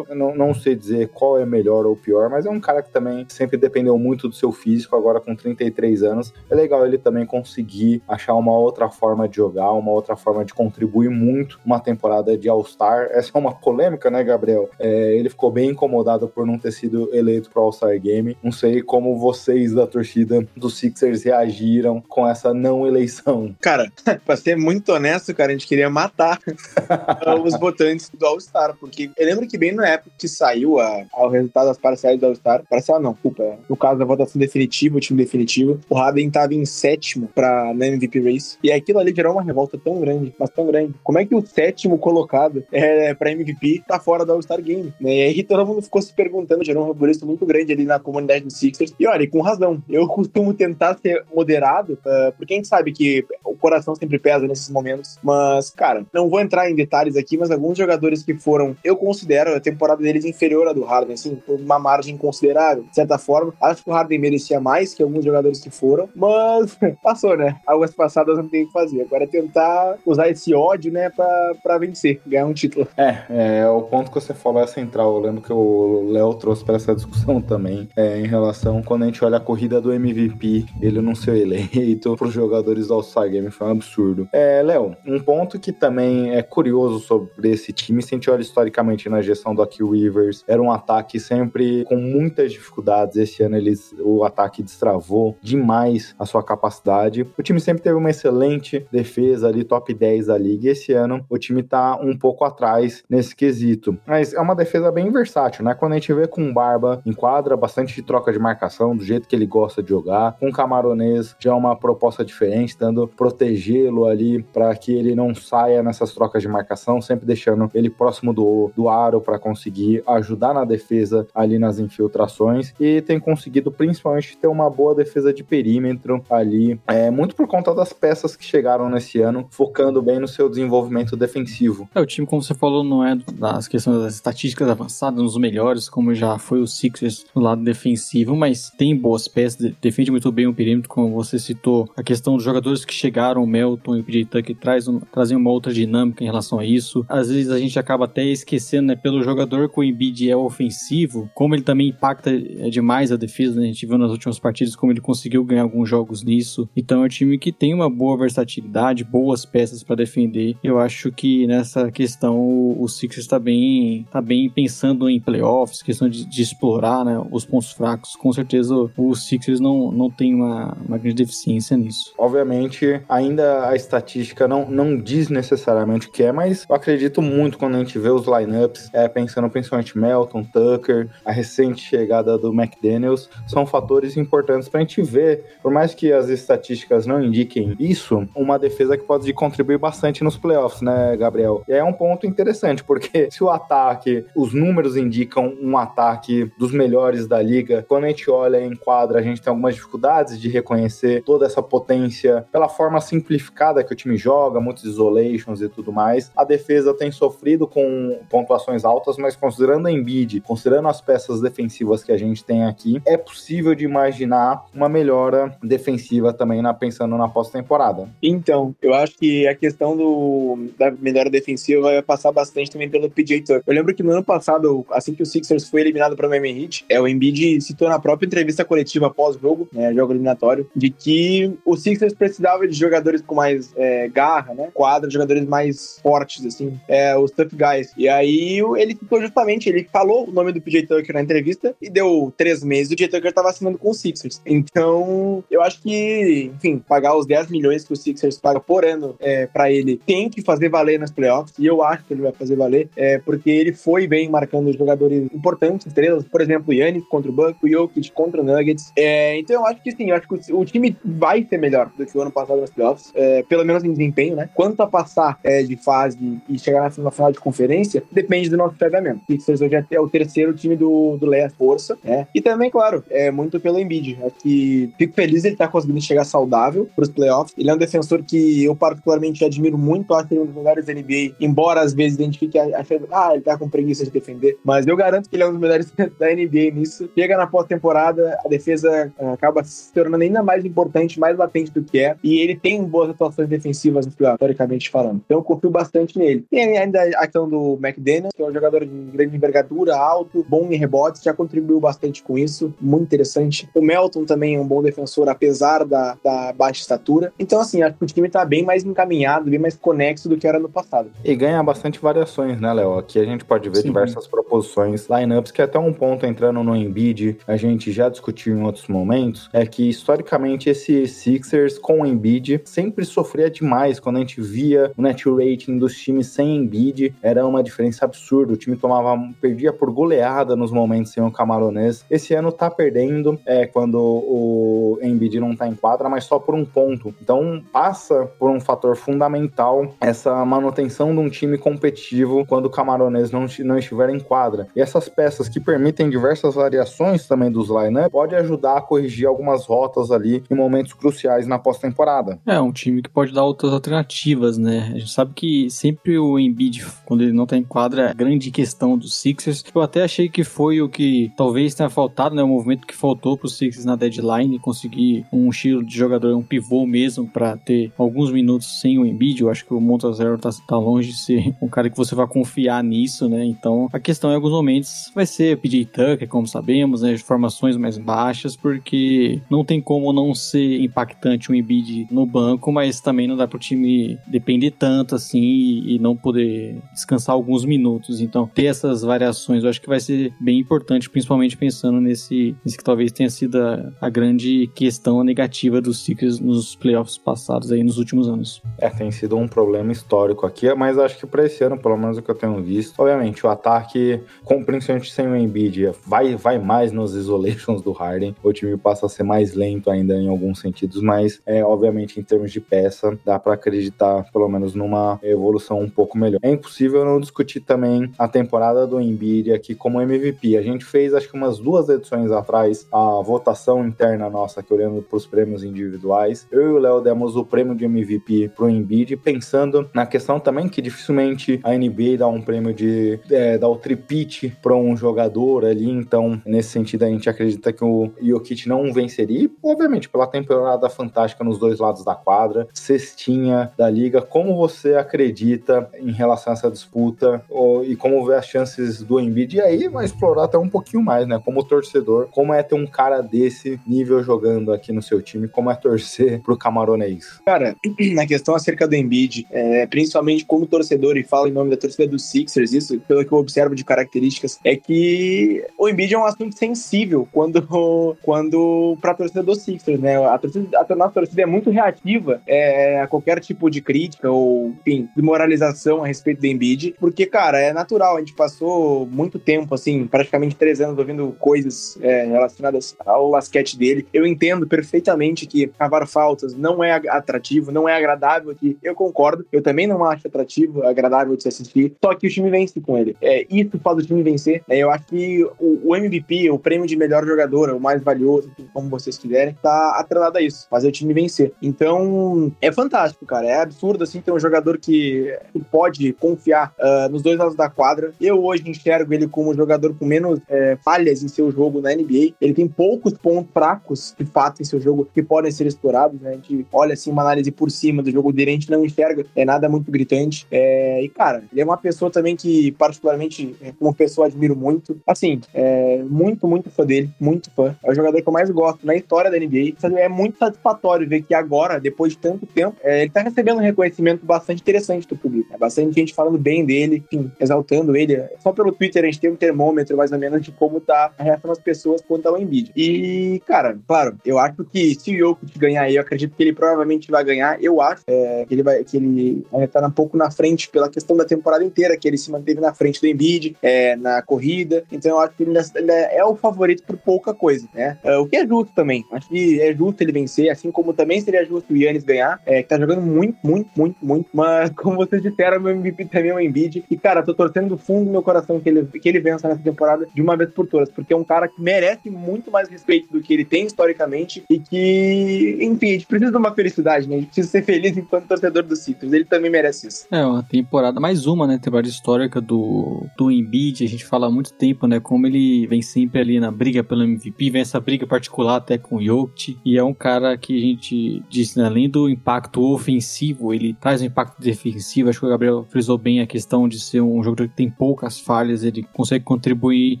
Eu 0.08 0.16
não, 0.16 0.34
não 0.34 0.54
sei 0.54 0.74
dizer 0.74 1.08
qual 1.08 1.38
é 1.38 1.46
melhor 1.46 1.86
ou 1.86 1.96
pior, 1.96 2.28
mas 2.28 2.46
é 2.46 2.50
um 2.50 2.60
cara 2.60 2.82
que 2.82 2.90
também 2.90 3.26
sempre 3.28 3.56
dependeu 3.56 3.98
muito 3.98 4.28
do 4.28 4.34
seu 4.34 4.52
físico, 4.52 4.96
agora 4.96 5.20
com 5.20 5.34
33 5.34 6.02
anos. 6.02 6.32
É 6.50 6.54
legal 6.54 6.86
ele 6.86 6.98
também 6.98 7.26
conseguir 7.26 8.02
achar 8.08 8.34
uma 8.34 8.56
outra 8.56 8.88
forma 8.88 9.28
de 9.28 9.36
jogar, 9.36 9.72
uma 9.72 9.90
outra 9.90 10.16
forma 10.16 10.44
de 10.44 10.54
contribuir 10.54 11.10
muito 11.10 11.58
uma 11.64 11.80
temporada 11.80 12.36
de 12.36 12.48
All-Star. 12.48 13.08
Essa 13.10 13.30
é 13.34 13.38
uma 13.38 13.54
polêmica, 13.54 14.10
né, 14.10 14.22
Gabriel? 14.22 14.68
É, 14.78 15.16
ele 15.16 15.28
ficou 15.28 15.50
bem 15.50 15.70
incomodado 15.70 16.28
por 16.28 16.46
não 16.46 16.58
ter 16.58 16.72
sido 16.72 17.14
eleito 17.14 17.50
para 17.50 17.62
All-Star 17.62 17.98
Game. 18.00 18.36
Não 18.42 18.52
sei 18.52 18.82
como 18.82 19.18
vocês 19.18 19.72
da 19.72 19.86
torcida 19.86 20.46
dos 20.56 20.78
Sixers 20.78 21.22
reagiram 21.22 22.00
com 22.08 22.26
essa 22.26 22.52
não 22.52 22.86
eleição. 22.86 23.54
Cara, 23.60 23.90
pra 24.24 24.36
ser 24.36 24.56
muito 24.56 24.92
honesto, 24.92 25.34
cara, 25.34 25.50
a 25.50 25.52
gente 25.52 25.66
queria 25.66 25.90
matar 25.90 26.38
os 27.44 27.58
votantes 27.58 28.10
do 28.10 28.24
All-Star, 28.26 28.76
porque 28.78 29.10
eu 29.16 29.26
lembro 29.26 29.45
que 29.46 29.58
bem 29.58 29.72
na 29.72 29.88
época 29.88 30.10
que 30.18 30.28
saiu 30.28 30.78
a, 30.78 31.04
a, 31.12 31.26
o 31.26 31.28
resultado 31.28 31.66
das 31.66 31.78
parciais 31.78 32.18
do 32.18 32.26
All-Star, 32.26 32.62
parcial 32.68 33.00
não, 33.00 33.14
culpa, 33.14 33.58
no 33.68 33.76
caso 33.76 33.98
da 33.98 34.04
votação 34.04 34.38
definitiva, 34.38 34.96
o 34.96 35.00
time 35.00 35.22
definitivo, 35.22 35.80
o 35.88 35.94
Harden 35.96 36.30
tava 36.30 36.54
em 36.54 36.64
sétimo 36.64 37.28
pra, 37.34 37.72
na 37.74 37.86
MVP 37.86 38.20
Race, 38.20 38.58
e 38.62 38.72
aquilo 38.72 38.98
ali 38.98 39.14
gerou 39.14 39.32
uma 39.32 39.42
revolta 39.42 39.78
tão 39.78 40.00
grande, 40.00 40.34
mas 40.38 40.50
tão 40.50 40.66
grande. 40.66 40.94
Como 41.02 41.18
é 41.18 41.24
que 41.24 41.34
o 41.34 41.46
sétimo 41.46 41.98
colocado 41.98 42.64
é, 42.72 43.14
pra 43.14 43.30
MVP 43.30 43.82
tá 43.86 43.98
fora 43.98 44.24
do 44.24 44.32
All-Star 44.32 44.62
Game? 44.62 44.92
Né? 45.00 45.16
E 45.16 45.22
aí 45.22 45.42
todo 45.42 45.66
mundo 45.66 45.82
ficou 45.82 46.02
se 46.02 46.12
perguntando, 46.12 46.64
gerou 46.64 46.84
um 46.84 46.88
rebuliço 46.88 47.26
muito 47.26 47.44
grande 47.46 47.72
ali 47.72 47.84
na 47.84 47.98
comunidade 47.98 48.44
dos 48.44 48.56
Sixers, 48.56 48.94
e 48.98 49.06
olha, 49.06 49.28
com 49.28 49.40
razão, 49.40 49.82
eu 49.88 50.06
costumo 50.08 50.54
tentar 50.54 50.98
ser 50.98 51.24
moderado, 51.34 51.94
uh, 51.94 52.32
porque 52.36 52.54
a 52.54 52.56
gente 52.56 52.68
sabe 52.68 52.92
que 52.92 53.24
o 53.44 53.54
coração 53.54 53.94
sempre 53.94 54.18
pesa 54.18 54.46
nesses 54.46 54.70
momentos, 54.70 55.18
mas, 55.22 55.70
cara, 55.70 56.04
não 56.12 56.28
vou 56.28 56.40
entrar 56.40 56.70
em 56.70 56.74
detalhes 56.74 57.16
aqui, 57.16 57.36
mas 57.36 57.50
alguns 57.50 57.76
jogadores 57.76 58.22
que 58.22 58.34
foram, 58.34 58.76
eu 58.82 58.96
considero 58.96 59.35
a 59.38 59.60
temporada 59.60 60.02
deles 60.02 60.24
inferior 60.24 60.68
à 60.68 60.72
do 60.72 60.84
Harden, 60.84 61.14
assim, 61.14 61.36
por 61.36 61.60
uma 61.60 61.78
margem 61.78 62.16
considerável, 62.16 62.84
de 62.84 62.94
certa 62.94 63.18
forma. 63.18 63.52
Acho 63.60 63.84
que 63.84 63.90
o 63.90 63.92
Harden 63.92 64.18
merecia 64.18 64.60
mais 64.60 64.94
que 64.94 65.02
alguns 65.02 65.24
jogadores 65.24 65.60
que 65.60 65.70
foram, 65.70 66.08
mas 66.14 66.76
passou, 67.02 67.36
né? 67.36 67.56
Águas 67.66 67.94
passadas 67.94 68.36
não 68.36 68.48
tem 68.48 68.64
o 68.64 68.66
que 68.66 68.72
fazer. 68.72 69.02
Agora 69.02 69.24
é 69.24 69.26
tentar 69.26 69.96
usar 70.04 70.28
esse 70.28 70.54
ódio, 70.54 70.92
né, 70.92 71.10
pra, 71.10 71.52
pra 71.62 71.78
vencer, 71.78 72.20
ganhar 72.26 72.46
um 72.46 72.52
título. 72.52 72.86
É, 72.96 73.22
é, 73.28 73.68
o 73.68 73.82
ponto 73.82 74.10
que 74.10 74.20
você 74.20 74.34
falou 74.34 74.62
é 74.62 74.66
central. 74.66 75.16
Eu 75.16 75.20
lembro 75.20 75.42
que 75.42 75.52
o 75.52 76.10
Léo 76.10 76.34
trouxe 76.34 76.64
para 76.64 76.76
essa 76.76 76.94
discussão 76.94 77.40
também, 77.40 77.88
é, 77.96 78.20
em 78.20 78.26
relação 78.26 78.82
quando 78.82 79.02
a 79.02 79.06
gente 79.06 79.24
olha 79.24 79.36
a 79.36 79.40
corrida 79.40 79.80
do 79.80 79.92
MVP, 79.92 80.66
ele 80.80 81.00
não 81.00 81.14
ser 81.14 81.36
eleito 81.36 82.16
pros 82.16 82.32
jogadores 82.32 82.88
do 82.88 82.94
All-Star 82.94 83.28
Game, 83.28 83.50
foi 83.50 83.66
um 83.66 83.70
absurdo. 83.70 84.28
É, 84.32 84.62
Léo, 84.62 84.96
um 85.06 85.18
ponto 85.20 85.58
que 85.58 85.72
também 85.72 86.34
é 86.34 86.42
curioso 86.42 87.00
sobre 87.00 87.50
esse 87.50 87.72
time, 87.72 88.02
se 88.02 88.14
a 88.14 88.16
gente 88.16 88.30
olha 88.30 88.42
historicamente 88.42 89.08
na 89.08 89.20
gestão 89.26 89.54
do 89.54 89.62
Aki 89.62 89.82
Rivers, 89.84 90.44
era 90.46 90.60
um 90.60 90.70
ataque 90.70 91.18
sempre 91.20 91.84
com 91.84 91.96
muitas 91.96 92.52
dificuldades. 92.52 93.16
Esse 93.16 93.42
ano 93.42 93.56
eles, 93.56 93.94
o 94.00 94.24
ataque 94.24 94.62
destravou 94.62 95.36
demais 95.40 96.14
a 96.18 96.24
sua 96.24 96.42
capacidade. 96.42 97.26
O 97.36 97.42
time 97.42 97.60
sempre 97.60 97.82
teve 97.82 97.96
uma 97.96 98.10
excelente 98.10 98.86
defesa 98.90 99.48
ali, 99.48 99.64
top 99.64 99.92
10 99.92 100.26
da 100.26 100.38
liga. 100.38 100.66
E 100.66 100.70
esse 100.70 100.92
ano 100.92 101.24
o 101.28 101.38
time 101.38 101.62
tá 101.62 101.98
um 102.00 102.16
pouco 102.16 102.44
atrás 102.44 103.04
nesse 103.08 103.34
quesito. 103.34 103.96
Mas 104.06 104.32
é 104.32 104.40
uma 104.40 104.54
defesa 104.54 104.90
bem 104.90 105.10
versátil, 105.10 105.64
né? 105.64 105.74
Quando 105.74 105.92
a 105.92 105.96
gente 105.96 106.12
vê 106.12 106.26
com 106.26 106.48
o 106.48 106.52
Barba 106.52 107.02
em 107.04 107.12
quadra, 107.12 107.56
bastante 107.56 107.94
de 107.94 108.02
troca 108.02 108.32
de 108.32 108.38
marcação, 108.38 108.96
do 108.96 109.04
jeito 109.04 109.28
que 109.28 109.34
ele 109.34 109.46
gosta 109.46 109.82
de 109.82 109.88
jogar. 109.88 110.36
Com 110.38 110.48
o 110.48 110.52
Camaronês 110.52 111.34
já 111.38 111.50
é 111.50 111.54
uma 111.54 111.76
proposta 111.76 112.24
diferente, 112.24 112.76
dando 112.78 113.08
protegê-lo 113.08 114.06
ali 114.06 114.42
para 114.42 114.74
que 114.74 114.92
ele 114.92 115.14
não 115.14 115.34
saia 115.34 115.82
nessas 115.82 116.12
trocas 116.12 116.42
de 116.42 116.48
marcação, 116.48 117.00
sempre 117.00 117.26
deixando 117.26 117.70
ele 117.74 117.90
próximo 117.90 118.32
do, 118.32 118.70
do 118.76 118.88
aro 118.88 119.15
para 119.20 119.38
conseguir 119.38 120.02
ajudar 120.06 120.54
na 120.54 120.64
defesa 120.64 121.26
ali 121.34 121.58
nas 121.58 121.78
infiltrações 121.78 122.72
e 122.80 123.00
tem 123.02 123.18
conseguido 123.20 123.70
principalmente 123.70 124.36
ter 124.36 124.46
uma 124.46 124.70
boa 124.70 124.94
defesa 124.94 125.32
de 125.32 125.44
perímetro 125.44 126.22
ali, 126.30 126.80
é, 126.86 127.10
muito 127.10 127.34
por 127.34 127.46
conta 127.46 127.74
das 127.74 127.92
peças 127.92 128.36
que 128.36 128.44
chegaram 128.44 128.88
nesse 128.88 129.20
ano, 129.20 129.46
focando 129.50 130.00
bem 130.00 130.18
no 130.18 130.28
seu 130.28 130.48
desenvolvimento 130.48 131.16
defensivo. 131.16 131.88
É, 131.94 132.00
o 132.00 132.06
time, 132.06 132.26
como 132.26 132.42
você 132.42 132.54
falou, 132.54 132.82
não 132.82 133.04
é 133.04 133.16
das 133.34 133.68
questões 133.68 133.98
das 134.00 134.14
estatísticas 134.14 134.68
avançadas, 134.68 135.22
nos 135.22 135.36
melhores, 135.36 135.88
como 135.88 136.14
já 136.14 136.38
foi 136.38 136.60
o 136.60 136.66
Sixers 136.66 137.26
no 137.34 137.42
lado 137.42 137.62
defensivo, 137.62 138.36
mas 138.36 138.70
tem 138.70 138.96
boas 138.96 139.28
peças, 139.28 139.72
defende 139.80 140.10
muito 140.10 140.30
bem 140.30 140.46
o 140.46 140.54
perímetro, 140.54 140.88
como 140.88 141.10
você 141.12 141.38
citou, 141.38 141.88
a 141.96 142.02
questão 142.02 142.34
dos 142.34 142.44
jogadores 142.44 142.84
que 142.84 142.94
chegaram, 142.94 143.42
o 143.42 143.46
Melton 143.46 143.96
e 143.96 144.00
o 144.00 144.04
PJ 144.04 144.24
Tucker 144.26 144.56
traz 144.56 144.86
trazem 145.12 145.36
uma 145.36 145.50
outra 145.50 145.72
dinâmica 145.72 146.22
em 146.22 146.26
relação 146.26 146.58
a 146.58 146.64
isso. 146.64 147.04
Às 147.08 147.30
vezes 147.30 147.50
a 147.50 147.58
gente 147.58 147.78
acaba 147.78 148.04
até 148.04 148.24
esquecendo, 148.24 148.88
né, 148.88 148.95
pelo 148.96 149.22
jogador 149.22 149.68
que 149.68 149.78
o 149.78 149.84
Embiid 149.84 150.30
é 150.30 150.36
ofensivo, 150.36 151.30
como 151.34 151.54
ele 151.54 151.62
também 151.62 151.88
impacta 151.88 152.30
é, 152.30 152.68
demais 152.70 153.12
a 153.12 153.16
defesa, 153.16 153.60
né? 153.60 153.64
A 153.64 153.68
gente 153.68 153.86
viu 153.86 153.98
nas 153.98 154.10
últimas 154.10 154.38
partidas 154.38 154.76
como 154.76 154.92
ele 154.92 155.00
conseguiu 155.00 155.44
ganhar 155.44 155.62
alguns 155.62 155.88
jogos 155.88 156.22
nisso. 156.22 156.68
Então 156.76 157.02
é 157.02 157.06
um 157.06 157.08
time 157.08 157.38
que 157.38 157.52
tem 157.52 157.74
uma 157.74 157.90
boa 157.90 158.16
versatilidade, 158.16 159.04
boas 159.04 159.44
peças 159.44 159.82
para 159.82 159.96
defender. 159.96 160.56
Eu 160.62 160.78
acho 160.78 161.10
que 161.12 161.46
nessa 161.46 161.90
questão 161.90 162.38
o, 162.38 162.82
o 162.82 162.88
Sixers 162.88 163.24
está 163.24 163.38
bem, 163.38 164.06
tá 164.10 164.20
bem 164.20 164.50
pensando 164.50 165.08
em 165.08 165.20
playoffs, 165.20 165.82
questão 165.82 166.08
de, 166.08 166.24
de, 166.24 166.42
explorar 166.42 167.04
né, 167.04 167.24
os 167.30 167.44
pontos 167.44 167.72
fracos. 167.72 168.16
Com 168.16 168.32
certeza 168.32 168.74
o 168.96 169.14
Sixers 169.14 169.60
não, 169.60 169.90
não 169.90 170.10
tem 170.10 170.34
uma, 170.34 170.76
uma 170.86 170.98
grande 170.98 171.16
deficiência 171.16 171.76
nisso. 171.76 172.12
Obviamente, 172.18 173.00
ainda 173.08 173.68
a 173.68 173.74
estatística 173.74 174.46
não, 174.46 174.70
não 174.70 174.96
diz 174.96 175.28
necessariamente 175.28 176.08
o 176.08 176.10
que 176.10 176.22
é, 176.22 176.32
mas 176.32 176.66
eu 176.68 176.74
acredito 176.74 177.20
muito 177.22 177.58
quando 177.58 177.76
a 177.76 177.78
gente 177.78 177.98
vê 177.98 178.10
os 178.10 178.26
lineups, 178.26 178.85
é, 178.92 179.08
pensando 179.08 179.48
principalmente 179.48 179.98
Melton, 179.98 180.44
Tucker, 180.44 181.08
a 181.24 181.32
recente 181.32 181.82
chegada 181.82 182.38
do 182.38 182.52
McDaniels, 182.52 183.28
são 183.46 183.66
fatores 183.66 184.16
importantes 184.16 184.68
para 184.68 184.80
a 184.80 184.82
gente 184.82 185.02
ver, 185.02 185.44
por 185.62 185.72
mais 185.72 185.94
que 185.94 186.12
as 186.12 186.28
estatísticas 186.28 187.06
não 187.06 187.22
indiquem 187.22 187.76
isso, 187.78 188.26
uma 188.34 188.58
defesa 188.58 188.96
que 188.96 189.04
pode 189.04 189.32
contribuir 189.32 189.78
bastante 189.78 190.22
nos 190.22 190.36
playoffs, 190.36 190.82
né, 190.82 191.16
Gabriel? 191.16 191.62
E 191.68 191.72
é 191.72 191.84
um 191.84 191.92
ponto 191.92 192.26
interessante, 192.26 192.82
porque 192.84 193.28
se 193.30 193.42
o 193.42 193.50
ataque, 193.50 194.24
os 194.34 194.52
números 194.52 194.96
indicam 194.96 195.54
um 195.60 195.76
ataque 195.76 196.50
dos 196.58 196.72
melhores 196.72 197.26
da 197.26 197.40
liga, 197.40 197.84
quando 197.88 198.04
a 198.04 198.08
gente 198.08 198.30
olha 198.30 198.60
em 198.60 198.74
quadra, 198.74 199.18
a 199.18 199.22
gente 199.22 199.40
tem 199.40 199.50
algumas 199.50 199.74
dificuldades 199.74 200.40
de 200.40 200.48
reconhecer 200.48 201.22
toda 201.24 201.46
essa 201.46 201.62
potência 201.62 202.46
pela 202.52 202.68
forma 202.68 203.00
simplificada 203.00 203.82
que 203.82 203.92
o 203.92 203.96
time 203.96 204.16
joga, 204.16 204.60
muitos 204.60 204.84
isolations 204.84 205.60
e 205.60 205.68
tudo 205.68 205.92
mais. 205.92 206.30
A 206.36 206.44
defesa 206.44 206.94
tem 206.94 207.10
sofrido 207.10 207.66
com 207.66 208.20
pontuações 208.28 208.75
altas, 208.84 209.16
mas 209.16 209.36
considerando 209.36 209.86
a 209.86 209.92
Embiid, 209.92 210.40
considerando 210.40 210.88
as 210.88 211.00
peças 211.00 211.40
defensivas 211.40 212.02
que 212.02 212.12
a 212.12 212.16
gente 212.16 212.44
tem 212.44 212.64
aqui, 212.64 213.00
é 213.04 213.16
possível 213.16 213.74
de 213.74 213.84
imaginar 213.84 214.64
uma 214.74 214.88
melhora 214.88 215.56
defensiva 215.62 216.32
também 216.32 216.62
na, 216.62 216.74
pensando 216.74 217.16
na 217.16 217.28
pós-temporada. 217.28 218.08
Então, 218.22 218.74
eu 218.82 218.94
acho 218.94 219.16
que 219.16 219.46
a 219.46 219.54
questão 219.54 219.96
do, 219.96 220.68
da 220.78 220.90
melhora 220.90 221.30
defensiva 221.30 221.82
vai 221.82 222.02
passar 222.02 222.32
bastante 222.32 222.70
também 222.70 222.88
pelo 222.88 223.10
PJ 223.10 223.40
Tucker. 223.40 223.62
Eu 223.66 223.74
lembro 223.74 223.94
que 223.94 224.02
no 224.02 224.12
ano 224.12 224.24
passado, 224.24 224.84
assim 224.90 225.14
que 225.14 225.22
o 225.22 225.26
Sixers 225.26 225.68
foi 225.68 225.80
eliminado 225.80 226.16
para 226.16 226.26
o 226.26 226.30
Miami 226.30 226.62
Heat, 226.62 226.84
é, 226.88 227.00
o 227.00 227.08
Embiid 227.08 227.60
citou 227.60 227.88
na 227.88 227.98
própria 227.98 228.26
entrevista 228.26 228.64
coletiva 228.64 229.10
pós-jogo, 229.10 229.68
né, 229.72 229.92
jogo 229.94 230.12
eliminatório, 230.12 230.68
de 230.74 230.90
que 230.90 231.56
o 231.64 231.76
Sixers 231.76 232.14
precisava 232.14 232.66
de 232.66 232.74
jogadores 232.74 233.20
com 233.20 233.34
mais 233.34 233.72
é, 233.76 234.08
garra, 234.08 234.54
né, 234.54 234.68
quadra, 234.72 235.10
jogadores 235.10 235.44
mais 235.44 235.98
fortes, 236.02 236.44
assim, 236.44 236.78
é, 236.88 237.16
os 237.16 237.30
tough 237.30 237.50
guys. 237.52 237.92
E 237.96 238.08
aí 238.08 238.62
ele 238.74 238.96
citou 238.96 239.20
justamente, 239.20 239.68
ele 239.68 239.86
falou 239.92 240.26
o 240.26 240.32
nome 240.32 240.52
do 240.52 240.60
PJ 240.62 240.86
Tucker 240.86 241.14
na 241.14 241.20
entrevista 241.20 241.76
e 241.82 241.90
deu 241.90 242.32
três 242.34 242.64
meses 242.64 242.86
o 242.92 242.96
PJ 242.96 243.08
Tucker 243.08 243.28
estava 243.28 243.50
assinando 243.50 243.76
com 243.76 243.90
o 243.90 243.94
Sixers. 243.94 244.40
Então, 244.46 245.44
eu 245.50 245.62
acho 245.62 245.82
que, 245.82 246.50
enfim, 246.54 246.78
pagar 246.78 247.16
os 247.16 247.26
10 247.26 247.50
milhões 247.50 247.84
que 247.84 247.92
o 247.92 247.96
Sixers 247.96 248.38
paga 248.38 248.60
por 248.60 248.84
ano 248.84 249.14
é, 249.20 249.46
para 249.46 249.70
ele 249.70 250.00
tem 250.06 250.28
que 250.30 250.42
fazer 250.42 250.68
valer 250.68 250.98
nas 250.98 251.10
playoffs, 251.10 251.54
e 251.58 251.66
eu 251.66 251.82
acho 251.82 252.04
que 252.04 252.14
ele 252.14 252.22
vai 252.22 252.32
fazer 252.32 252.56
valer, 252.56 252.88
é, 252.96 253.18
porque 253.18 253.50
ele 253.50 253.72
foi 253.72 254.06
bem 254.06 254.28
marcando 254.28 254.72
jogadores 254.72 255.28
importantes, 255.32 255.86
estrelas, 255.86 256.24
por 256.24 256.40
exemplo, 256.40 256.72
Yannis 256.72 257.04
contra 257.08 257.30
o 257.30 257.34
Buck, 257.34 257.58
o 257.62 257.68
Jokic 257.68 258.12
contra 258.12 258.40
o 258.40 258.44
Nuggets. 258.44 258.92
É, 258.96 259.38
então 259.38 259.56
eu 259.56 259.66
acho 259.66 259.82
que 259.82 259.92
sim, 259.92 260.10
eu 260.10 260.16
acho 260.16 260.28
que 260.28 260.52
o, 260.52 260.60
o, 260.60 260.64
time 260.64 260.96
vai 261.04 261.44
ser 261.44 261.58
melhor 261.58 261.90
do 261.96 262.06
que 262.06 262.16
o 262.16 262.20
ano 262.20 262.30
passado 262.30 262.60
nas 262.60 262.70
playoffs, 262.70 263.12
é, 263.14 263.42
pelo 263.42 263.64
menos 263.64 263.84
em 263.84 263.90
desempenho, 263.90 264.36
né? 264.36 264.48
Quanto 264.54 264.80
a 264.82 264.86
passar 264.86 265.38
é, 265.42 265.62
de 265.62 265.76
fase 265.76 266.40
e 266.48 266.58
chegar 266.58 266.90
na 266.98 267.10
final 267.10 267.32
de 267.32 267.38
conferência, 267.38 268.02
depende 268.10 268.48
do 268.48 268.55
nosso 268.56 268.76
chaveamento. 268.78 269.20
Hoje 269.28 269.86
é 269.90 270.00
o 270.00 270.08
terceiro 270.08 270.54
time 270.54 270.76
do, 270.76 271.16
do 271.16 271.26
Lea 271.26 271.50
Força, 271.50 271.96
né? 272.02 272.26
E 272.34 272.40
também, 272.40 272.70
claro, 272.70 273.04
é 273.10 273.30
muito 273.30 273.60
pelo 273.60 273.78
Embiid. 273.78 274.18
Acho 274.22 274.36
que 274.36 274.92
fico 274.98 275.14
feliz 275.14 275.44
ele 275.44 275.54
estar 275.54 275.66
tá 275.66 275.72
conseguindo 275.72 276.00
chegar 276.00 276.24
saudável 276.24 276.88
para 276.94 277.02
os 277.02 277.08
playoffs. 277.08 277.54
Ele 277.56 277.70
é 277.70 277.74
um 277.74 277.78
defensor 277.78 278.22
que 278.22 278.64
eu 278.64 278.74
particularmente 278.74 279.44
admiro 279.44 279.78
muito, 279.78 280.14
acho 280.14 280.28
que 280.28 280.34
ele 280.34 280.40
é 280.40 280.42
um 280.44 280.46
dos 280.46 280.54
melhores 280.54 280.86
da 280.86 280.92
NBA, 280.92 281.36
embora 281.40 281.80
às 281.80 281.92
vezes 281.92 282.14
identifique 282.14 282.58
achando, 282.58 283.08
ah, 283.12 283.30
ele 283.32 283.42
tá 283.42 283.56
com 283.56 283.68
preguiça 283.68 284.04
de 284.04 284.10
defender. 284.10 284.58
Mas 284.64 284.86
eu 284.86 284.96
garanto 284.96 285.28
que 285.28 285.36
ele 285.36 285.42
é 285.42 285.46
um 285.46 285.52
dos 285.52 285.60
melhores 285.60 285.92
da 286.18 286.26
NBA 286.28 286.70
nisso. 286.74 287.08
Chega 287.16 287.36
na 287.36 287.46
pós-temporada, 287.46 288.38
a 288.44 288.48
defesa 288.48 289.12
uh, 289.18 289.30
acaba 289.30 289.62
se 289.64 289.92
tornando 289.92 290.22
ainda 290.22 290.42
mais 290.42 290.64
importante, 290.64 291.18
mais 291.18 291.36
latente 291.36 291.70
do 291.70 291.82
que 291.82 291.98
é. 291.98 292.16
E 292.22 292.38
ele 292.38 292.56
tem 292.56 292.82
boas 292.84 293.10
atuações 293.10 293.48
defensivas, 293.48 294.06
historicamente 294.06 294.90
falando. 294.90 295.20
Então 295.24 295.38
eu 295.38 295.44
confio 295.44 295.70
bastante 295.70 296.18
nele. 296.18 296.44
Tem 296.50 296.78
ainda 296.78 297.02
a 297.02 297.26
questão 297.26 297.48
do 297.48 297.78
McDaniel, 297.82 298.30
que 298.34 298.42
é 298.46 298.50
um 298.50 298.54
jogador 298.54 298.84
de 298.84 298.92
grande 299.12 299.36
envergadura, 299.36 299.96
alto, 299.96 300.44
bom 300.48 300.68
em 300.70 300.76
rebotes, 300.76 301.22
já 301.22 301.32
contribuiu 301.32 301.80
bastante 301.80 302.22
com 302.22 302.38
isso. 302.38 302.72
Muito 302.80 303.04
interessante. 303.04 303.68
O 303.74 303.80
Melton 303.80 304.24
também 304.24 304.56
é 304.56 304.60
um 304.60 304.66
bom 304.66 304.82
defensor, 304.82 305.28
apesar 305.28 305.84
da, 305.84 306.16
da 306.22 306.52
baixa 306.52 306.80
estatura. 306.80 307.32
Então, 307.38 307.60
assim, 307.60 307.82
acho 307.82 307.96
que 307.96 308.04
o 308.04 308.06
time 308.06 308.28
tá 308.28 308.44
bem 308.44 308.64
mais 308.64 308.84
encaminhado, 308.84 309.50
bem 309.50 309.58
mais 309.58 309.76
conexo 309.76 310.28
do 310.28 310.36
que 310.36 310.46
era 310.46 310.58
no 310.58 310.68
passado. 310.68 311.10
E 311.24 311.34
ganha 311.34 311.62
bastante 311.62 312.00
variações, 312.00 312.60
né, 312.60 312.72
Léo? 312.72 312.98
Aqui 312.98 313.18
a 313.18 313.24
gente 313.24 313.44
pode 313.44 313.68
ver 313.68 313.76
Sim. 313.76 313.88
diversas 313.88 314.26
proposições, 314.26 315.08
lineups, 315.08 315.50
que 315.50 315.62
até 315.62 315.78
um 315.78 315.92
ponto 315.92 316.24
entrando 316.26 316.62
no 316.62 316.76
Embiid, 316.76 317.38
a 317.46 317.56
gente 317.56 317.90
já 317.92 318.08
discutiu 318.08 318.56
em 318.56 318.62
outros 318.62 318.88
momentos, 318.88 319.48
é 319.52 319.66
que 319.66 319.88
historicamente 319.88 320.68
esse 320.68 321.06
Sixers 321.06 321.78
com 321.78 322.02
o 322.02 322.06
Embiid 322.06 322.60
sempre 322.64 323.04
sofria 323.04 323.50
demais 323.50 323.98
quando 323.98 324.16
a 324.16 324.20
gente 324.20 324.40
via 324.40 324.92
o 324.96 325.02
net 325.02 325.24
rating 325.28 325.78
dos 325.78 325.96
times 325.96 326.28
sem 326.28 326.56
Embiid, 326.56 327.14
era 327.22 327.46
uma 327.46 327.62
diferença 327.62 328.04
absurda, 328.04 328.35
o 328.36 328.56
time 328.56 328.76
tomava, 328.76 329.16
perdia 329.40 329.72
por 329.72 329.90
goleada 329.90 330.56
nos 330.56 330.70
momentos 330.70 331.12
sem 331.12 331.22
o 331.22 331.30
Camaronês. 331.30 332.04
Esse 332.10 332.34
ano 332.34 332.52
tá 332.52 332.70
perdendo 332.70 333.38
é, 333.46 333.66
quando 333.66 333.98
o 333.98 334.98
Embiid 335.02 335.40
não 335.40 335.54
tá 335.54 335.66
em 335.66 335.74
quadra, 335.74 336.08
mas 336.08 336.24
só 336.24 336.38
por 336.38 336.54
um 336.54 336.64
ponto. 336.64 337.14
Então 337.20 337.62
passa 337.72 338.26
por 338.38 338.50
um 338.50 338.60
fator 338.60 338.96
fundamental 338.96 339.94
essa 340.00 340.44
manutenção 340.44 341.14
de 341.14 341.20
um 341.20 341.28
time 341.28 341.58
competitivo 341.58 342.44
quando 342.46 342.66
o 342.66 342.70
Camaronês 342.70 343.30
não, 343.30 343.46
não 343.64 343.78
estiver 343.78 344.10
em 344.10 344.20
quadra. 344.20 344.68
E 344.74 344.80
essas 344.80 345.08
peças 345.08 345.48
que 345.48 345.60
permitem 345.60 346.10
diversas 346.10 346.54
variações 346.54 347.26
também 347.26 347.50
dos 347.50 347.68
lineup 347.68 348.10
pode 348.10 348.34
ajudar 348.34 348.78
a 348.78 348.80
corrigir 348.80 349.26
algumas 349.26 349.66
rotas 349.66 350.10
ali 350.10 350.42
em 350.50 350.54
momentos 350.54 350.92
cruciais 350.92 351.46
na 351.46 351.58
pós-temporada. 351.58 352.38
É, 352.46 352.60
um 352.60 352.72
time 352.72 353.02
que 353.02 353.10
pode 353.10 353.32
dar 353.32 353.44
outras 353.44 353.72
alternativas, 353.72 354.58
né? 354.58 354.90
A 354.94 354.98
gente 354.98 355.10
sabe 355.10 355.32
que 355.34 355.70
sempre 355.70 356.18
o 356.18 356.38
Embiid, 356.38 356.84
quando 357.04 357.22
ele 357.22 357.32
não 357.32 357.46
tá 357.46 357.56
em 357.56 357.64
quadra, 357.64 358.14
é 358.18 358.24
grande 358.26 358.50
questão 358.50 358.98
dos 358.98 359.14
Sixers. 359.14 359.64
Eu 359.72 359.80
até 359.80 360.02
achei 360.02 360.28
que 360.28 360.42
foi 360.42 360.82
o 360.82 360.88
que 360.88 361.30
talvez 361.36 361.74
tenha 361.74 361.88
faltado, 361.88 362.34
né? 362.34 362.42
O 362.42 362.48
movimento 362.48 362.86
que 362.86 362.94
faltou 362.94 363.38
pro 363.38 363.48
Sixers 363.48 363.84
na 363.84 363.94
deadline, 363.94 364.58
conseguir 364.58 365.24
um 365.32 365.48
estilo 365.48 365.84
de 365.84 365.96
jogador, 365.96 366.36
um 366.36 366.42
pivô 366.42 366.84
mesmo, 366.84 367.26
para 367.26 367.56
ter 367.56 367.92
alguns 367.96 368.32
minutos 368.32 368.80
sem 368.80 368.98
o 368.98 369.06
Embiid. 369.06 369.42
Eu 369.42 369.50
acho 369.50 369.64
que 369.64 369.72
o 369.72 369.80
Montazero 369.80 370.36
tá, 370.38 370.50
tá 370.66 370.76
longe 370.76 371.10
de 371.12 371.18
ser 371.18 371.54
um 371.62 371.68
cara 371.68 371.88
que 371.88 371.96
você 371.96 372.14
vai 372.14 372.26
confiar 372.26 372.82
nisso, 372.82 373.28
né? 373.28 373.44
Então 373.44 373.88
a 373.92 374.00
questão 374.00 374.30
em 374.32 374.34
alguns 374.34 374.50
momentos 374.50 375.12
vai 375.14 375.24
ser 375.24 375.56
PJ 375.58 375.84
Tucker, 375.86 376.28
como 376.28 376.48
sabemos, 376.48 377.02
né? 377.02 377.16
Formações 377.18 377.76
mais 377.76 377.96
baixas, 377.96 378.56
porque 378.56 379.40
não 379.48 379.64
tem 379.64 379.80
como 379.80 380.12
não 380.12 380.34
ser 380.34 380.80
impactante 380.80 381.52
um 381.52 381.54
Embiid 381.54 382.08
no 382.10 382.26
banco, 382.26 382.72
mas 382.72 383.00
também 383.00 383.28
não 383.28 383.36
dá 383.36 383.46
pro 383.46 383.58
time 383.58 384.18
depender 384.26 384.72
tanto 384.72 385.14
assim 385.14 385.82
e 385.86 385.98
não 386.00 386.16
poder 386.16 386.76
descansar 386.92 387.34
alguns 387.34 387.64
minutos. 387.64 388.15
Então 388.20 388.46
ter 388.46 388.66
essas 388.66 389.02
variações 389.02 389.64
eu 389.64 389.70
acho 389.70 389.80
que 389.80 389.88
vai 389.88 390.00
ser 390.00 390.32
bem 390.40 390.58
importante, 390.58 391.10
principalmente 391.10 391.56
pensando 391.56 392.00
nesse, 392.00 392.56
nesse 392.64 392.76
que 392.76 392.84
talvez 392.84 393.12
tenha 393.12 393.30
sido 393.30 393.60
a, 393.60 393.92
a 394.00 394.08
grande 394.08 394.70
questão 394.74 395.22
negativa 395.22 395.80
dos 395.80 396.04
Sixers 396.04 396.40
nos 396.40 396.74
playoffs 396.76 397.18
passados 397.18 397.72
aí 397.72 397.82
nos 397.82 397.98
últimos 397.98 398.28
anos. 398.28 398.62
É, 398.78 398.88
tem 398.88 399.10
sido 399.10 399.36
um 399.36 399.48
problema 399.48 399.92
histórico 399.92 400.46
aqui, 400.46 400.72
mas 400.74 400.98
acho 400.98 401.18
que 401.18 401.26
para 401.26 401.44
esse 401.44 401.62
ano, 401.64 401.78
pelo 401.78 401.96
menos 401.96 402.18
o 402.18 402.22
que 402.22 402.30
eu 402.30 402.34
tenho 402.34 402.62
visto, 402.62 402.98
obviamente 402.98 403.44
o 403.44 403.48
ataque, 403.48 404.20
com, 404.44 404.62
principalmente 404.64 405.12
sem 405.12 405.26
o 405.26 405.36
Embiid, 405.36 405.90
vai, 406.06 406.36
vai 406.36 406.58
mais 406.58 406.92
nos 406.92 407.14
isolations 407.14 407.82
do 407.82 407.92
Harden, 407.92 408.34
o 408.42 408.52
time 408.52 408.76
passa 408.76 409.06
a 409.06 409.08
ser 409.08 409.22
mais 409.22 409.54
lento 409.54 409.90
ainda 409.90 410.14
em 410.14 410.28
alguns 410.28 410.60
sentidos, 410.60 411.00
mas 411.02 411.40
é, 411.46 411.64
obviamente 411.64 412.20
em 412.20 412.22
termos 412.22 412.52
de 412.52 412.60
peça, 412.60 413.18
dá 413.24 413.38
para 413.38 413.54
acreditar 413.54 414.24
pelo 414.32 414.48
menos 414.48 414.74
numa 414.74 415.18
evolução 415.22 415.80
um 415.80 415.88
pouco 415.88 416.18
melhor. 416.18 416.38
É 416.42 416.50
impossível 416.50 417.04
não 417.04 417.20
discutir 417.20 417.60
também 417.60 417.95
a 418.18 418.28
temporada 418.28 418.86
do 418.86 419.00
Embiid 419.00 419.52
aqui 419.52 419.74
como 419.74 420.00
MVP. 420.00 420.56
A 420.56 420.62
gente 420.62 420.84
fez 420.84 421.14
acho 421.14 421.28
que 421.28 421.36
umas 421.36 421.58
duas 421.58 421.88
edições 421.88 422.30
atrás 422.30 422.86
a 422.92 423.22
votação 423.22 423.86
interna 423.86 424.28
nossa, 424.30 424.62
que 424.62 424.72
olhando 424.72 425.02
para 425.02 425.16
os 425.16 425.26
prêmios 425.26 425.62
individuais. 425.62 426.46
Eu 426.50 426.62
e 426.62 426.72
o 426.72 426.78
Léo 426.78 427.00
demos 427.00 427.36
o 427.36 427.44
prêmio 427.44 427.74
de 427.74 427.84
MVP 427.84 428.50
pro 428.54 428.68
Embiid, 428.68 429.16
pensando 429.16 429.88
na 429.94 430.06
questão 430.06 430.38
também 430.38 430.68
que 430.68 430.82
dificilmente 430.82 431.60
a 431.62 431.72
NBA 431.72 432.18
dá 432.18 432.26
um 432.26 432.40
prêmio 432.40 432.74
de 432.74 433.18
é, 433.30 433.58
dar 433.58 433.68
o 433.68 433.76
tripite 433.76 434.56
para 434.62 434.74
um 434.74 434.96
jogador 434.96 435.64
ali, 435.64 435.90
então 435.90 436.40
nesse 436.44 436.70
sentido 436.70 437.04
a 437.04 437.08
gente 437.08 437.28
acredita 437.28 437.72
que 437.72 437.84
o 437.84 438.10
Jokic 438.20 438.68
não 438.68 438.92
venceria, 438.92 439.50
obviamente 439.62 440.08
pela 440.08 440.26
temporada 440.26 440.88
fantástica 440.88 441.44
nos 441.44 441.58
dois 441.58 441.78
lados 441.78 442.04
da 442.04 442.14
quadra, 442.14 442.68
cestinha 442.72 443.72
da 443.76 443.88
liga, 443.88 444.22
como 444.22 444.56
você 444.56 444.94
acredita 444.94 445.88
em 445.98 446.12
relação 446.12 446.52
a 446.52 446.54
essa 446.54 446.70
disputa 446.70 447.44
e 447.86 447.96
como 447.96 448.24
vê 448.26 448.34
as 448.34 448.46
chances 448.46 449.02
do 449.02 449.20
Embiid 449.20 449.56
e 449.56 449.60
aí 449.60 449.88
vai 449.88 450.04
explorar 450.04 450.44
até 450.44 450.58
um 450.58 450.68
pouquinho 450.68 451.02
mais, 451.02 451.26
né, 451.26 451.40
como 451.44 451.64
torcedor, 451.64 452.28
como 452.30 452.52
é 452.52 452.62
ter 452.62 452.74
um 452.74 452.86
cara 452.86 453.20
desse 453.20 453.80
nível 453.86 454.22
jogando 454.22 454.72
aqui 454.72 454.92
no 454.92 455.02
seu 455.02 455.22
time, 455.22 455.48
como 455.48 455.70
é 455.70 455.74
torcer 455.74 456.40
pro 456.40 456.56
camaronês? 456.56 457.40
Cara, 457.46 457.76
na 458.14 458.26
questão 458.26 458.54
acerca 458.54 458.86
do 458.86 458.94
Embiid, 458.94 459.46
é, 459.50 459.86
principalmente 459.86 460.44
como 460.44 460.66
torcedor 460.66 461.16
e 461.16 461.24
falo 461.24 461.48
em 461.48 461.52
nome 461.52 461.70
da 461.70 461.76
torcida 461.76 462.06
do 462.06 462.18
Sixers, 462.18 462.72
isso 462.72 462.98
pelo 463.00 463.24
que 463.24 463.32
eu 463.32 463.38
observo 463.38 463.74
de 463.74 463.84
características, 463.84 464.58
é 464.64 464.76
que 464.76 465.64
o 465.78 465.88
Embiid 465.88 466.14
é 466.14 466.18
um 466.18 466.24
assunto 466.24 466.56
sensível 466.56 467.28
quando, 467.32 467.62
quando 468.22 468.96
pra 469.00 469.14
torcida 469.14 469.42
do 469.42 469.54
Sixers, 469.54 470.00
né? 470.00 470.16
A, 470.26 470.38
torcida, 470.38 470.78
a 470.78 470.94
nossa 470.94 471.12
torcida 471.12 471.42
é 471.42 471.46
muito 471.46 471.70
reativa 471.70 472.40
é, 472.46 473.00
a 473.00 473.06
qualquer 473.06 473.40
tipo 473.40 473.70
de 473.70 473.80
crítica 473.80 474.30
ou, 474.30 474.74
enfim, 474.80 475.08
desmoralização 475.14 476.02
a 476.02 476.06
respeito 476.06 476.40
do 476.40 476.46
Embiid, 476.46 476.94
porque, 476.98 477.26
cara, 477.26 477.60
é 477.60 477.72
natural, 477.76 478.16
a 478.16 478.18
gente 478.18 478.32
passou 478.32 479.06
muito 479.06 479.38
tempo, 479.38 479.74
assim, 479.74 480.06
praticamente 480.06 480.56
três 480.56 480.80
anos 480.80 480.98
ouvindo 480.98 481.36
coisas 481.38 481.98
é, 482.00 482.24
relacionadas 482.24 482.96
ao 483.04 483.30
basquete 483.30 483.78
dele. 483.78 484.06
Eu 484.12 484.26
entendo 484.26 484.66
perfeitamente 484.66 485.46
que 485.46 485.66
cavar 485.68 486.06
faltas 486.06 486.54
não 486.54 486.82
é 486.82 486.92
atrativo, 487.08 487.70
não 487.70 487.88
é 487.88 487.96
agradável, 487.96 488.54
que 488.54 488.76
eu 488.82 488.94
concordo, 488.94 489.46
eu 489.52 489.62
também 489.62 489.86
não 489.86 490.04
acho 490.04 490.26
atrativo, 490.26 490.82
agradável 490.82 491.36
de 491.36 491.42
se 491.42 491.48
assistir, 491.48 491.94
só 492.02 492.14
que 492.14 492.26
o 492.26 492.30
time 492.30 492.50
vence 492.50 492.80
com 492.80 492.96
ele. 492.96 493.16
É, 493.20 493.46
isso 493.50 493.78
faz 493.78 493.98
o 493.98 494.02
time 494.02 494.22
vencer. 494.22 494.62
É, 494.68 494.78
eu 494.78 494.90
acho 494.90 495.06
que 495.06 495.44
o, 495.58 495.90
o, 495.90 495.96
MVP, 495.96 496.50
o 496.50 496.58
prêmio 496.58 496.86
de 496.86 496.96
melhor 496.96 497.24
jogador, 497.26 497.70
o 497.70 497.80
mais 497.80 498.02
valioso, 498.02 498.50
como 498.72 498.88
vocês 498.88 499.18
quiserem, 499.18 499.56
tá 499.62 499.96
atrelado 499.98 500.38
a 500.38 500.40
isso, 500.42 500.66
fazer 500.70 500.88
o 500.88 500.92
time 500.92 501.12
vencer. 501.12 501.52
Então, 501.60 502.52
é 502.60 502.72
fantástico, 502.72 503.26
cara. 503.26 503.46
É 503.46 503.60
absurdo, 503.60 504.02
assim, 504.04 504.20
ter 504.20 504.32
um 504.32 504.40
jogador 504.40 504.78
que, 504.78 505.36
que 505.52 505.60
pode 505.64 506.12
confiar 506.14 506.74
uh, 506.78 507.10
nos 507.10 507.22
dois 507.22 507.38
lados 507.38 507.54
da 507.54 507.65
quadra. 507.70 508.12
Eu 508.20 508.44
hoje 508.44 508.68
enxergo 508.68 509.12
ele 509.12 509.28
como 509.28 509.50
um 509.50 509.54
jogador 509.54 509.94
com 509.94 510.04
menos 510.04 510.40
é, 510.48 510.76
falhas 510.84 511.22
em 511.22 511.28
seu 511.28 511.50
jogo 511.50 511.80
na 511.80 511.94
NBA. 511.94 512.34
Ele 512.40 512.54
tem 512.54 512.68
poucos 512.68 513.12
pontos 513.14 513.50
fracos, 513.52 514.14
de 514.18 514.24
fato, 514.24 514.60
em 514.60 514.64
seu 514.64 514.80
jogo 514.80 515.08
que 515.12 515.22
podem 515.22 515.50
ser 515.50 515.66
explorados, 515.66 516.20
né? 516.20 516.30
A 516.30 516.34
gente 516.34 516.66
olha, 516.72 516.94
assim, 516.94 517.10
uma 517.10 517.22
análise 517.22 517.50
por 517.50 517.70
cima 517.70 518.02
do 518.02 518.10
jogo 518.10 518.32
dele, 518.32 518.50
a 518.50 518.54
gente 518.54 518.70
não 518.70 518.84
enxerga, 518.84 519.24
é 519.34 519.44
nada 519.44 519.68
muito 519.68 519.90
gritante. 519.90 520.46
É, 520.50 521.02
e, 521.02 521.08
cara, 521.08 521.44
ele 521.52 521.60
é 521.60 521.64
uma 521.64 521.76
pessoa 521.76 522.10
também 522.10 522.36
que, 522.36 522.72
particularmente, 522.72 523.54
é, 523.60 523.72
como 523.78 523.94
pessoa, 523.94 524.26
admiro 524.26 524.56
muito. 524.56 525.00
Assim, 525.06 525.40
é, 525.54 526.02
muito, 526.08 526.46
muito 526.46 526.70
fã 526.70 526.84
dele, 526.84 527.10
muito 527.20 527.50
fã. 527.50 527.76
É 527.82 527.90
o 527.90 527.94
jogador 527.94 528.20
que 528.20 528.28
eu 528.28 528.32
mais 528.32 528.50
gosto 528.50 528.86
na 528.86 528.94
história 528.94 529.30
da 529.30 529.38
NBA. 529.38 529.74
É 529.98 530.08
muito 530.08 530.38
satisfatório 530.38 531.08
ver 531.08 531.22
que 531.22 531.34
agora, 531.34 531.80
depois 531.80 532.12
de 532.12 532.18
tanto 532.18 532.46
tempo, 532.46 532.76
é, 532.82 533.02
ele 533.02 533.10
tá 533.10 533.22
recebendo 533.22 533.58
um 533.58 533.62
reconhecimento 533.62 534.24
bastante 534.24 534.60
interessante 534.62 535.06
do 535.06 535.16
público. 535.16 535.52
É 535.52 535.58
bastante 535.58 535.94
gente 535.94 536.14
falando 536.14 536.38
bem 536.38 536.64
dele, 536.64 537.02
enfim, 537.10 537.30
exaltando 537.40 537.55
ele. 537.96 538.22
Só 538.40 538.52
pelo 538.52 538.72
Twitter 538.72 539.02
a 539.02 539.06
gente 539.06 539.20
tem 539.20 539.30
um 539.30 539.36
termômetro, 539.36 539.96
mais 539.96 540.12
ou 540.12 540.18
menos, 540.18 540.42
de 540.42 540.52
como 540.52 540.80
tá 540.80 541.12
a 541.18 541.22
reação 541.22 541.48
das 541.48 541.58
pessoas 541.58 542.00
quanto 542.00 542.26
ao 542.26 542.38
Embiid. 542.38 542.72
E, 542.76 543.40
cara, 543.46 543.78
claro, 543.86 544.16
eu 544.24 544.38
acho 544.38 544.64
que 544.64 544.94
se 544.94 545.14
o 545.14 545.18
Jokic 545.18 545.58
ganhar 545.58 545.90
eu 545.90 546.00
acredito 546.00 546.34
que 546.34 546.42
ele 546.42 546.52
provavelmente 546.52 547.10
vai 547.10 547.24
ganhar. 547.24 547.62
Eu 547.62 547.80
acho 547.80 548.02
é, 548.06 548.44
que 548.46 548.54
ele 548.54 548.62
vai 548.62 548.84
que 548.84 548.96
ele 548.96 549.46
vai 549.50 549.66
tá 549.66 549.86
um 549.86 549.90
pouco 549.90 550.16
na 550.16 550.30
frente 550.30 550.68
pela 550.68 550.88
questão 550.88 551.16
da 551.16 551.24
temporada 551.24 551.64
inteira, 551.64 551.96
que 551.96 552.06
ele 552.06 552.18
se 552.18 552.30
manteve 552.30 552.60
na 552.60 552.74
frente 552.74 553.00
do 553.00 553.06
Embiid 553.06 553.56
é, 553.62 553.96
na 553.96 554.22
corrida. 554.22 554.84
Então 554.90 555.12
eu 555.12 555.18
acho 555.20 555.34
que 555.36 555.42
ele, 555.42 555.58
ele 555.74 555.92
é 555.92 556.24
o 556.24 556.36
favorito 556.36 556.82
por 556.84 556.96
pouca 556.96 557.34
coisa, 557.34 557.68
né? 557.74 557.98
É, 558.02 558.16
o 558.16 558.26
que 558.26 558.36
é 558.36 558.46
justo 558.46 558.72
também. 558.74 559.04
Acho 559.12 559.28
que 559.28 559.60
é 559.60 559.74
justo 559.74 560.00
ele 560.02 560.12
vencer, 560.12 560.50
assim 560.50 560.70
como 560.70 560.92
também 560.92 561.20
seria 561.20 561.44
justo 561.44 561.72
o 561.72 561.76
Yannis 561.76 562.04
ganhar, 562.04 562.40
é, 562.46 562.62
que 562.62 562.68
tá 562.68 562.78
jogando 562.78 563.02
muito, 563.02 563.38
muito, 563.42 563.70
muito, 563.76 563.96
muito. 564.02 564.28
Mas, 564.32 564.70
como 564.76 564.96
vocês 564.96 565.22
disseram, 565.22 565.60
meu 565.60 565.72
MVP 565.72 566.06
também 566.06 566.30
é 566.30 566.34
o 566.34 566.40
Embiid. 566.40 566.84
E, 566.90 566.96
cara, 566.96 567.22
tô 567.22 567.34
torcendo 567.34 567.45
do 567.68 567.78
fundo 567.78 568.06
do 568.06 568.10
meu 568.10 568.22
coração 568.22 568.60
que 568.60 568.68
ele, 568.68 568.84
que 568.84 569.08
ele 569.08 569.20
vença 569.20 569.48
nessa 569.48 569.62
temporada 569.62 570.06
de 570.14 570.22
uma 570.22 570.36
vez 570.36 570.50
por 570.50 570.66
todas, 570.66 570.90
porque 570.90 571.12
é 571.12 571.16
um 571.16 571.24
cara 571.24 571.48
que 571.48 571.60
merece 571.60 572.10
muito 572.10 572.50
mais 572.50 572.68
respeito 572.68 573.12
do 573.12 573.20
que 573.20 573.32
ele 573.32 573.44
tem 573.44 573.66
historicamente 573.66 574.44
e 574.50 574.58
que, 574.58 575.58
enfim, 575.60 575.88
a 575.88 575.92
gente 575.92 576.06
precisa 576.06 576.30
de 576.30 576.36
uma 576.36 576.52
felicidade, 576.52 577.08
né? 577.08 577.16
A 577.16 577.18
gente 577.18 577.28
precisa 577.28 577.48
ser 577.48 577.62
feliz 577.62 577.96
enquanto 577.96 578.26
torcedor 578.26 578.62
do 578.62 578.76
Sixers. 578.76 579.12
Ele 579.12 579.24
também 579.24 579.50
merece 579.50 579.88
isso. 579.88 580.06
É, 580.10 580.24
uma 580.24 580.42
temporada, 580.42 581.00
mais 581.00 581.26
uma, 581.26 581.46
né? 581.46 581.58
Temporada 581.58 581.88
histórica 581.88 582.40
do, 582.40 583.06
do 583.16 583.30
Embiid. 583.30 583.84
A 583.84 583.88
gente 583.88 584.04
fala 584.04 584.26
há 584.26 584.30
muito 584.30 584.52
tempo, 584.52 584.86
né? 584.86 585.00
Como 585.00 585.26
ele 585.26 585.66
vem 585.66 585.82
sempre 585.82 586.20
ali 586.20 586.40
na 586.40 586.50
briga 586.50 586.82
pelo 586.82 587.02
MVP, 587.02 587.50
vem 587.50 587.62
essa 587.62 587.80
briga 587.80 588.06
particular 588.06 588.56
até 588.56 588.78
com 588.78 588.96
o 588.96 589.04
Jokic. 589.04 589.58
E 589.64 589.78
é 589.78 589.84
um 589.84 589.94
cara 589.94 590.36
que 590.36 590.56
a 590.56 590.60
gente 590.60 591.22
disse, 591.28 591.58
né? 591.58 591.66
Além 591.66 591.88
do 591.88 592.08
impacto 592.08 592.62
ofensivo, 592.62 593.52
ele 593.52 593.74
traz 593.74 594.02
um 594.02 594.06
impacto 594.06 594.40
defensivo. 594.40 595.08
Acho 595.08 595.20
que 595.20 595.26
o 595.26 595.30
Gabriel 595.30 595.66
frisou 595.68 595.98
bem 595.98 596.20
a 596.20 596.26
questão 596.26 596.68
de 596.68 596.80
ser 596.80 597.00
um 597.00 597.22
jogador 597.36 597.48
que 597.48 597.54
tem 597.54 597.70
poucas 597.70 598.18
falhas. 598.18 598.64
Ele 598.64 598.82
consegue 598.92 599.24
contribuir 599.24 600.00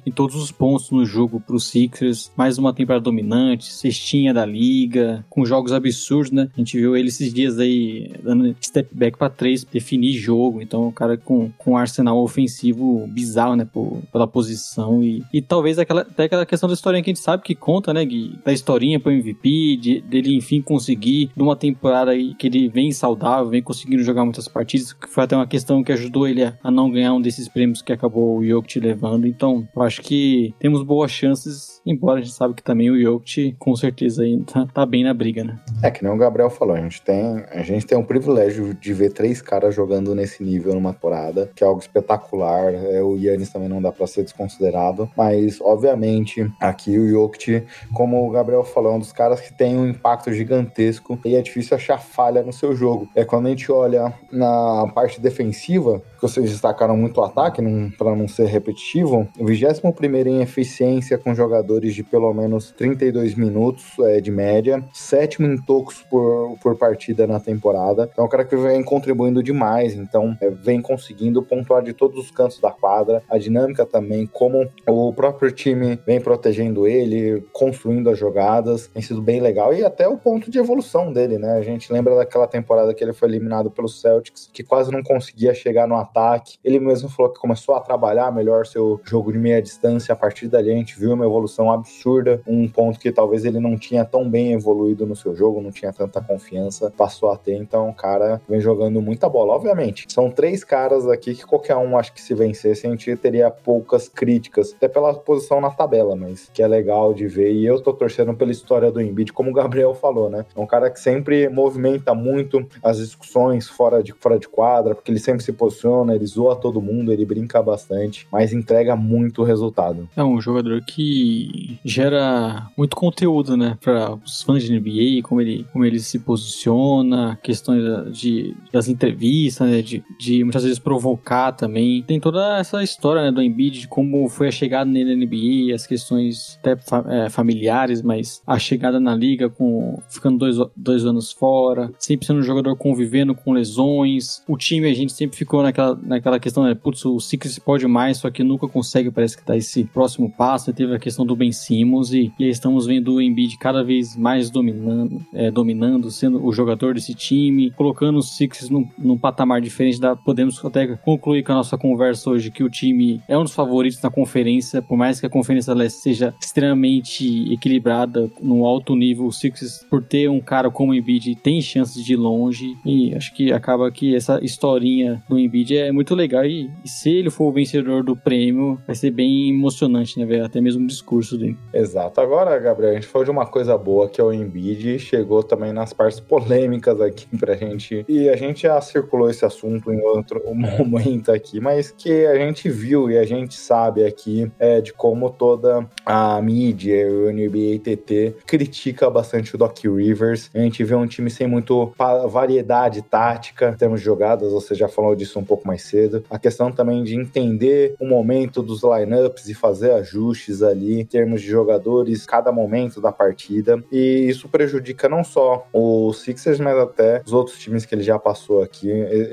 em 0.06 0.10
todos 0.10 0.36
os 0.36 0.50
pontos 0.50 0.90
no 0.90 1.04
jogo 1.04 1.40
para 1.40 1.54
os 1.54 1.68
Sixers. 1.68 2.32
Mais 2.36 2.58
uma 2.58 2.72
temporada 2.72 3.02
dominante, 3.02 3.72
cestinha 3.72 4.32
da 4.32 4.46
liga, 4.46 5.24
com 5.28 5.44
jogos 5.44 5.72
absurdos, 5.72 6.32
né? 6.32 6.48
A 6.54 6.58
gente 6.58 6.78
viu 6.78 6.96
ele 6.96 7.08
esses 7.08 7.32
dias 7.32 7.58
aí 7.58 8.10
dando 8.22 8.56
step 8.62 8.88
back 8.94 9.18
para 9.18 9.28
três, 9.28 9.64
definir 9.64 10.12
jogo. 10.12 10.62
Então, 10.62 10.88
o 10.88 10.92
cara 10.92 11.16
com, 11.16 11.50
com 11.58 11.72
um 11.72 11.76
arsenal 11.76 12.18
ofensivo 12.18 13.06
bizarro, 13.08 13.56
né? 13.56 13.64
Por, 13.64 14.02
pela 14.10 14.26
posição. 14.26 15.02
E, 15.02 15.22
e 15.32 15.42
talvez 15.42 15.78
aquela, 15.78 16.02
até 16.02 16.24
aquela 16.24 16.46
questão 16.46 16.68
da 16.68 16.74
historinha 16.74 17.02
que 17.02 17.10
a 17.10 17.14
gente 17.14 17.22
sabe 17.22 17.42
que 17.42 17.54
conta, 17.54 17.92
né, 17.92 18.04
Gui? 18.04 18.38
Da 18.44 18.52
historinha 18.52 18.98
pro 18.98 19.12
MVP, 19.12 19.76
de, 19.76 20.00
dele 20.00 20.34
enfim 20.34 20.62
conseguir, 20.62 21.30
numa 21.36 21.56
temporada 21.56 22.12
aí 22.12 22.34
que 22.34 22.46
ele 22.46 22.68
vem 22.68 22.92
saudável, 22.92 23.48
vem 23.48 23.62
conseguindo 23.62 24.02
jogar 24.02 24.24
muitas 24.24 24.48
partidas, 24.48 24.92
que 24.92 25.08
foi 25.08 25.24
até 25.24 25.36
uma 25.36 25.46
questão 25.46 25.82
que 25.82 25.92
ajudou 25.92 26.26
ele 26.26 26.44
a, 26.44 26.54
a 26.62 26.70
não 26.70 26.90
ganhar 26.90 27.12
um 27.12 27.20
desses 27.26 27.48
prêmios 27.48 27.82
que 27.82 27.92
acabou 27.92 28.38
o 28.38 28.46
Jokic 28.46 28.78
levando. 28.78 29.26
Então, 29.26 29.68
eu 29.74 29.82
acho 29.82 30.00
que 30.00 30.54
temos 30.58 30.82
boas 30.82 31.10
chances, 31.10 31.75
embora 31.86 32.18
a 32.18 32.22
gente 32.22 32.34
sabe 32.34 32.54
que 32.54 32.62
também 32.62 32.90
o 32.90 33.00
Jokic 33.00 33.54
com 33.58 33.74
certeza 33.76 34.22
aí 34.22 34.42
tá, 34.42 34.66
tá 34.66 34.84
bem 34.84 35.04
na 35.04 35.14
briga, 35.14 35.44
né? 35.44 35.58
É 35.82 35.90
que 35.90 36.02
nem 36.02 36.12
o 36.12 36.16
Gabriel 36.16 36.50
falou, 36.50 36.74
a 36.74 36.80
gente 36.80 37.00
tem, 37.00 37.44
a 37.50 37.62
gente 37.62 37.86
tem 37.86 37.96
um 37.96 38.02
privilégio 38.02 38.74
de 38.74 38.92
ver 38.92 39.12
três 39.12 39.40
caras 39.40 39.74
jogando 39.74 40.14
nesse 40.14 40.42
nível 40.42 40.74
numa 40.74 40.92
temporada, 40.92 41.50
que 41.54 41.62
é 41.62 41.66
algo 41.66 41.80
espetacular. 41.80 42.74
É, 42.74 43.02
o 43.02 43.16
Yannis 43.16 43.50
também 43.50 43.68
não 43.68 43.80
dá 43.80 43.92
para 43.92 44.06
ser 44.06 44.24
desconsiderado, 44.24 45.08
mas 45.16 45.60
obviamente 45.60 46.50
aqui 46.60 46.98
o 46.98 47.08
Jokic, 47.08 47.64
como 47.92 48.26
o 48.26 48.30
Gabriel 48.30 48.64
falou, 48.64 48.92
é 48.92 48.96
um 48.96 48.98
dos 48.98 49.12
caras 49.12 49.40
que 49.40 49.52
tem 49.52 49.76
um 49.76 49.86
impacto 49.86 50.32
gigantesco 50.32 51.18
e 51.24 51.36
é 51.36 51.42
difícil 51.42 51.76
achar 51.76 51.98
falha 51.98 52.42
no 52.42 52.52
seu 52.52 52.74
jogo. 52.74 53.08
É 53.14 53.24
quando 53.24 53.46
a 53.46 53.50
gente 53.50 53.70
olha 53.70 54.12
na 54.32 54.90
parte 54.94 55.20
defensiva, 55.20 56.02
que 56.14 56.22
vocês 56.22 56.50
destacaram 56.50 56.96
muito 56.96 57.20
o 57.20 57.24
ataque, 57.24 57.62
para 57.96 58.16
não 58.16 58.26
ser 58.26 58.46
repetitivo, 58.46 59.28
o 59.38 59.46
21 59.46 59.92
em 60.26 60.42
eficiência 60.42 61.18
com 61.18 61.34
jogadores 61.34 61.75
de 61.80 62.02
pelo 62.02 62.32
menos 62.32 62.72
32 62.72 63.34
minutos 63.34 63.84
é, 64.00 64.20
de 64.20 64.30
média, 64.30 64.82
sétimo 64.92 65.46
em 65.46 65.56
tocos 65.56 66.02
por, 66.10 66.56
por 66.62 66.76
partida 66.76 67.26
na 67.26 67.40
temporada. 67.40 68.08
Então, 68.12 68.24
é 68.24 68.26
um 68.26 68.30
cara 68.30 68.44
que 68.44 68.56
vem 68.56 68.82
contribuindo 68.82 69.42
demais, 69.42 69.94
então 69.94 70.36
é, 70.40 70.50
vem 70.50 70.80
conseguindo 70.80 71.42
pontuar 71.42 71.82
de 71.82 71.92
todos 71.92 72.18
os 72.18 72.30
cantos 72.30 72.60
da 72.60 72.70
quadra, 72.70 73.22
a 73.28 73.38
dinâmica 73.38 73.84
também, 73.84 74.26
como 74.26 74.68
o 74.86 75.12
próprio 75.12 75.50
time 75.50 75.98
vem 76.06 76.20
protegendo 76.20 76.86
ele, 76.86 77.44
construindo 77.52 78.10
as 78.10 78.18
jogadas, 78.18 78.86
tem 78.88 79.02
sido 79.02 79.22
bem 79.22 79.40
legal 79.40 79.72
e 79.74 79.84
até 79.84 80.08
o 80.08 80.16
ponto 80.16 80.50
de 80.50 80.58
evolução 80.58 81.12
dele, 81.12 81.38
né? 81.38 81.52
A 81.52 81.62
gente 81.62 81.92
lembra 81.92 82.14
daquela 82.16 82.46
temporada 82.46 82.94
que 82.94 83.02
ele 83.02 83.12
foi 83.12 83.28
eliminado 83.28 83.70
pelos 83.70 84.00
Celtics, 84.00 84.50
que 84.52 84.62
quase 84.62 84.90
não 84.90 85.02
conseguia 85.02 85.54
chegar 85.54 85.86
no 85.86 85.96
ataque. 85.96 86.58
Ele 86.64 86.78
mesmo 86.78 87.08
falou 87.08 87.32
que 87.32 87.40
começou 87.40 87.74
a 87.74 87.80
trabalhar 87.80 88.32
melhor 88.32 88.66
seu 88.66 89.00
jogo 89.04 89.32
de 89.32 89.38
meia 89.38 89.62
distância. 89.62 90.12
A 90.12 90.16
partir 90.16 90.48
dali 90.48 90.70
a 90.70 90.74
gente 90.74 90.98
viu 90.98 91.12
uma 91.12 91.24
evolução 91.66 91.72
absurda, 91.72 92.40
um 92.46 92.68
ponto 92.68 92.98
que 92.98 93.10
talvez 93.10 93.44
ele 93.44 93.58
não 93.58 93.76
tinha 93.76 94.04
tão 94.04 94.28
bem 94.28 94.52
evoluído 94.52 95.06
no 95.06 95.16
seu 95.16 95.34
jogo, 95.34 95.60
não 95.60 95.70
tinha 95.70 95.92
tanta 95.92 96.20
confiança, 96.20 96.92
passou 96.96 97.30
a 97.30 97.36
ter. 97.36 97.56
Então, 97.56 97.88
o 97.88 97.94
cara 97.94 98.40
vem 98.48 98.60
jogando 98.60 99.00
muita 99.00 99.28
bola. 99.28 99.54
Obviamente, 99.54 100.06
são 100.08 100.30
três 100.30 100.62
caras 100.62 101.06
aqui 101.08 101.34
que 101.34 101.44
qualquer 101.44 101.76
um 101.76 101.96
acho 101.98 102.12
que 102.12 102.20
se 102.20 102.34
vencesse 102.34 102.86
a 102.86 102.90
gente 102.90 103.14
teria 103.16 103.50
poucas 103.50 104.08
críticas, 104.08 104.74
até 104.74 104.88
pela 104.88 105.14
posição 105.14 105.60
na 105.60 105.70
tabela, 105.70 106.14
mas 106.14 106.50
que 106.52 106.62
é 106.62 106.66
legal 106.66 107.12
de 107.12 107.26
ver. 107.26 107.52
E 107.52 107.64
eu 107.64 107.80
tô 107.80 107.92
torcendo 107.92 108.34
pela 108.34 108.52
história 108.52 108.90
do 108.90 109.00
Embiid, 109.00 109.32
como 109.32 109.50
o 109.50 109.54
Gabriel 109.54 109.94
falou, 109.96 110.30
né? 110.30 110.44
É 110.54 110.60
um 110.60 110.66
cara 110.66 110.90
que 110.90 111.00
sempre 111.00 111.48
movimenta 111.48 112.14
muito 112.14 112.66
as 112.82 112.98
discussões 112.98 113.68
fora 113.68 114.02
de, 114.02 114.12
fora 114.12 114.38
de 114.38 114.48
quadra, 114.48 114.94
porque 114.94 115.10
ele 115.10 115.18
sempre 115.18 115.42
se 115.42 115.52
posiciona, 115.52 116.14
ele 116.14 116.26
zoa 116.26 116.56
todo 116.56 116.80
mundo, 116.80 117.12
ele 117.12 117.24
brinca 117.24 117.62
bastante, 117.62 118.26
mas 118.30 118.52
entrega 118.52 118.94
muito 118.94 119.42
resultado. 119.42 120.08
É 120.16 120.22
um 120.22 120.40
jogador 120.40 120.82
que 120.82 121.55
gera 121.84 122.68
muito 122.76 122.96
conteúdo, 122.96 123.56
né, 123.56 123.76
para 123.80 124.14
os 124.14 124.42
fãs 124.42 124.62
de 124.62 124.72
NBA, 124.72 125.22
como 125.22 125.40
ele, 125.40 125.66
como 125.72 125.84
ele 125.84 125.98
se 125.98 126.18
posiciona, 126.18 127.38
questões 127.42 127.82
de, 128.18 128.54
das 128.72 128.88
entrevistas, 128.88 129.68
né, 129.68 129.82
de, 129.82 130.02
de 130.18 130.44
muitas 130.44 130.62
vezes 130.62 130.78
provocar 130.78 131.52
também. 131.52 132.02
Tem 132.02 132.20
toda 132.20 132.58
essa 132.58 132.82
história, 132.82 133.22
né, 133.22 133.32
do 133.32 133.42
Embiid, 133.42 133.80
de 133.80 133.88
como 133.88 134.28
foi 134.28 134.48
a 134.48 134.52
chegada 134.52 134.90
nele 134.90 135.14
na 135.14 135.24
NBA, 135.24 135.74
as 135.74 135.86
questões 135.86 136.58
até 136.60 136.76
é, 137.08 137.28
familiares, 137.28 138.02
mas 138.02 138.42
a 138.46 138.58
chegada 138.58 138.98
na 138.98 139.14
liga 139.14 139.48
com 139.48 140.00
ficando 140.08 140.38
dois, 140.38 140.56
dois 140.76 141.04
anos 141.04 141.32
fora, 141.32 141.92
sempre 141.98 142.26
sendo 142.26 142.40
um 142.40 142.42
jogador 142.42 142.74
convivendo 142.76 143.34
com 143.34 143.52
lesões. 143.52 144.42
O 144.48 144.56
time, 144.56 144.88
a 144.90 144.94
gente 144.94 145.12
sempre 145.12 145.36
ficou 145.36 145.62
naquela, 145.62 145.98
naquela 146.02 146.40
questão, 146.40 146.64
né, 146.64 146.74
putz, 146.74 147.04
o 147.04 147.20
Sixers 147.20 147.58
pode 147.58 147.86
mais, 147.86 148.18
só 148.18 148.30
que 148.30 148.42
nunca 148.42 148.66
consegue, 148.66 149.10
parece 149.10 149.36
que 149.36 149.44
dar 149.44 149.56
esse 149.56 149.84
próximo 149.84 150.30
passo. 150.30 150.72
Teve 150.72 150.94
a 150.94 150.98
questão 150.98 151.24
do 151.24 151.35
Ben 151.36 151.52
Simmons 151.52 152.12
e, 152.12 152.32
e 152.38 152.48
estamos 152.48 152.86
vendo 152.86 153.14
o 153.14 153.22
Embiid 153.22 153.58
cada 153.58 153.82
vez 153.82 154.16
mais 154.16 154.50
dominando, 154.50 155.24
é, 155.32 155.50
dominando, 155.50 156.10
sendo 156.10 156.44
o 156.44 156.52
jogador 156.52 156.94
desse 156.94 157.14
time, 157.14 157.70
colocando 157.72 158.18
os 158.18 158.36
Sixers 158.36 158.70
num, 158.70 158.88
num 158.98 159.18
patamar 159.18 159.60
diferente. 159.60 160.00
Da, 160.00 160.16
podemos 160.16 160.62
até 160.64 160.96
concluir 160.96 161.42
com 161.42 161.52
a 161.52 161.56
nossa 161.56 161.76
conversa 161.76 162.30
hoje 162.30 162.50
que 162.50 162.64
o 162.64 162.70
time 162.70 163.20
é 163.28 163.36
um 163.36 163.42
dos 163.42 163.54
favoritos 163.54 164.00
na 164.00 164.10
conferência, 164.10 164.80
por 164.80 164.96
mais 164.96 165.20
que 165.20 165.26
a 165.26 165.30
Conferência 165.30 165.74
Leste 165.74 166.00
seja 166.00 166.34
extremamente 166.40 167.52
equilibrada, 167.52 168.30
no 168.40 168.64
alto 168.64 168.94
nível, 168.94 169.26
o 169.26 169.32
Sixers, 169.32 169.84
por 169.90 170.02
ter 170.02 170.28
um 170.30 170.40
cara 170.40 170.70
como 170.70 170.92
o 170.92 170.94
Embiid, 170.94 171.34
tem 171.36 171.60
chances 171.60 172.04
de 172.04 172.12
ir 172.12 172.16
longe 172.16 172.76
e 172.84 173.14
acho 173.14 173.34
que 173.34 173.52
acaba 173.52 173.90
que 173.90 174.14
essa 174.14 174.38
historinha 174.42 175.22
do 175.28 175.38
Embiid 175.38 175.76
é 175.76 175.92
muito 175.92 176.14
legal 176.14 176.44
e, 176.44 176.70
e 176.84 176.88
se 176.88 177.10
ele 177.10 177.30
for 177.30 177.48
o 177.48 177.52
vencedor 177.52 178.04
do 178.04 178.16
prêmio, 178.16 178.78
vai 178.86 178.94
ser 178.94 179.10
bem 179.10 179.50
emocionante, 179.50 180.18
né, 180.18 180.24
ver 180.24 180.42
até 180.42 180.60
mesmo 180.60 180.84
o 180.84 180.86
discurso 180.86 181.25
dele. 181.34 181.56
Exato. 181.72 182.20
Agora, 182.20 182.58
Gabriel, 182.58 182.92
a 182.92 182.94
gente 182.94 183.06
falou 183.06 183.24
de 183.24 183.30
uma 183.30 183.46
coisa 183.46 183.76
boa 183.78 184.08
que 184.08 184.20
é 184.20 184.24
o 184.24 184.32
Embiid 184.32 184.98
chegou 184.98 185.42
também 185.42 185.72
nas 185.72 185.92
partes 185.92 186.20
polêmicas 186.20 187.00
aqui 187.00 187.26
pra 187.38 187.54
gente. 187.54 188.04
E 188.08 188.28
a 188.28 188.36
gente 188.36 188.62
já 188.62 188.80
circulou 188.80 189.30
esse 189.30 189.44
assunto 189.44 189.92
em 189.92 190.00
outro 190.02 190.42
momento 190.84 191.32
aqui, 191.32 191.60
mas 191.60 191.90
que 191.90 192.26
a 192.26 192.36
gente 192.36 192.68
viu 192.68 193.10
e 193.10 193.16
a 193.16 193.24
gente 193.24 193.54
sabe 193.54 194.04
aqui 194.04 194.50
é, 194.58 194.80
de 194.80 194.92
como 194.92 195.30
toda 195.30 195.88
a 196.04 196.40
mídia, 196.42 197.08
o 197.08 197.32
NBA 197.32 197.78
TT, 197.82 198.36
critica 198.46 199.08
bastante 199.08 199.54
o 199.54 199.58
Doc 199.58 199.78
Rivers. 199.84 200.50
A 200.54 200.58
gente 200.58 200.84
vê 200.84 200.94
um 200.94 201.06
time 201.06 201.30
sem 201.30 201.46
muito 201.46 201.92
variedade 202.28 203.02
tática 203.02 203.70
em 203.70 203.76
termos 203.76 204.00
de 204.00 204.06
jogadas, 204.06 204.52
você 204.52 204.74
já 204.74 204.88
falou 204.88 205.14
disso 205.14 205.38
um 205.38 205.44
pouco 205.44 205.66
mais 205.66 205.82
cedo. 205.82 206.24
A 206.28 206.38
questão 206.38 206.70
também 206.72 207.02
de 207.04 207.14
entender 207.14 207.94
o 208.00 208.06
momento 208.06 208.62
dos 208.62 208.82
lineups 208.82 209.48
e 209.48 209.54
fazer 209.54 209.92
ajustes 209.92 210.62
ali 210.62 211.04
termos 211.16 211.40
de 211.40 211.48
jogadores, 211.48 212.26
cada 212.26 212.52
momento 212.52 213.00
da 213.00 213.10
partida. 213.10 213.82
E 213.90 214.26
isso 214.28 214.50
prejudica 214.50 215.08
não 215.08 215.24
só 215.24 215.66
o 215.72 216.12
Sixers, 216.12 216.60
mas 216.60 216.76
até 216.76 217.22
os 217.24 217.32
outros 217.32 217.58
times 217.58 217.86
que 217.86 217.94
ele 217.94 218.02
já 218.02 218.18
passou 218.18 218.62
aqui. 218.62 218.92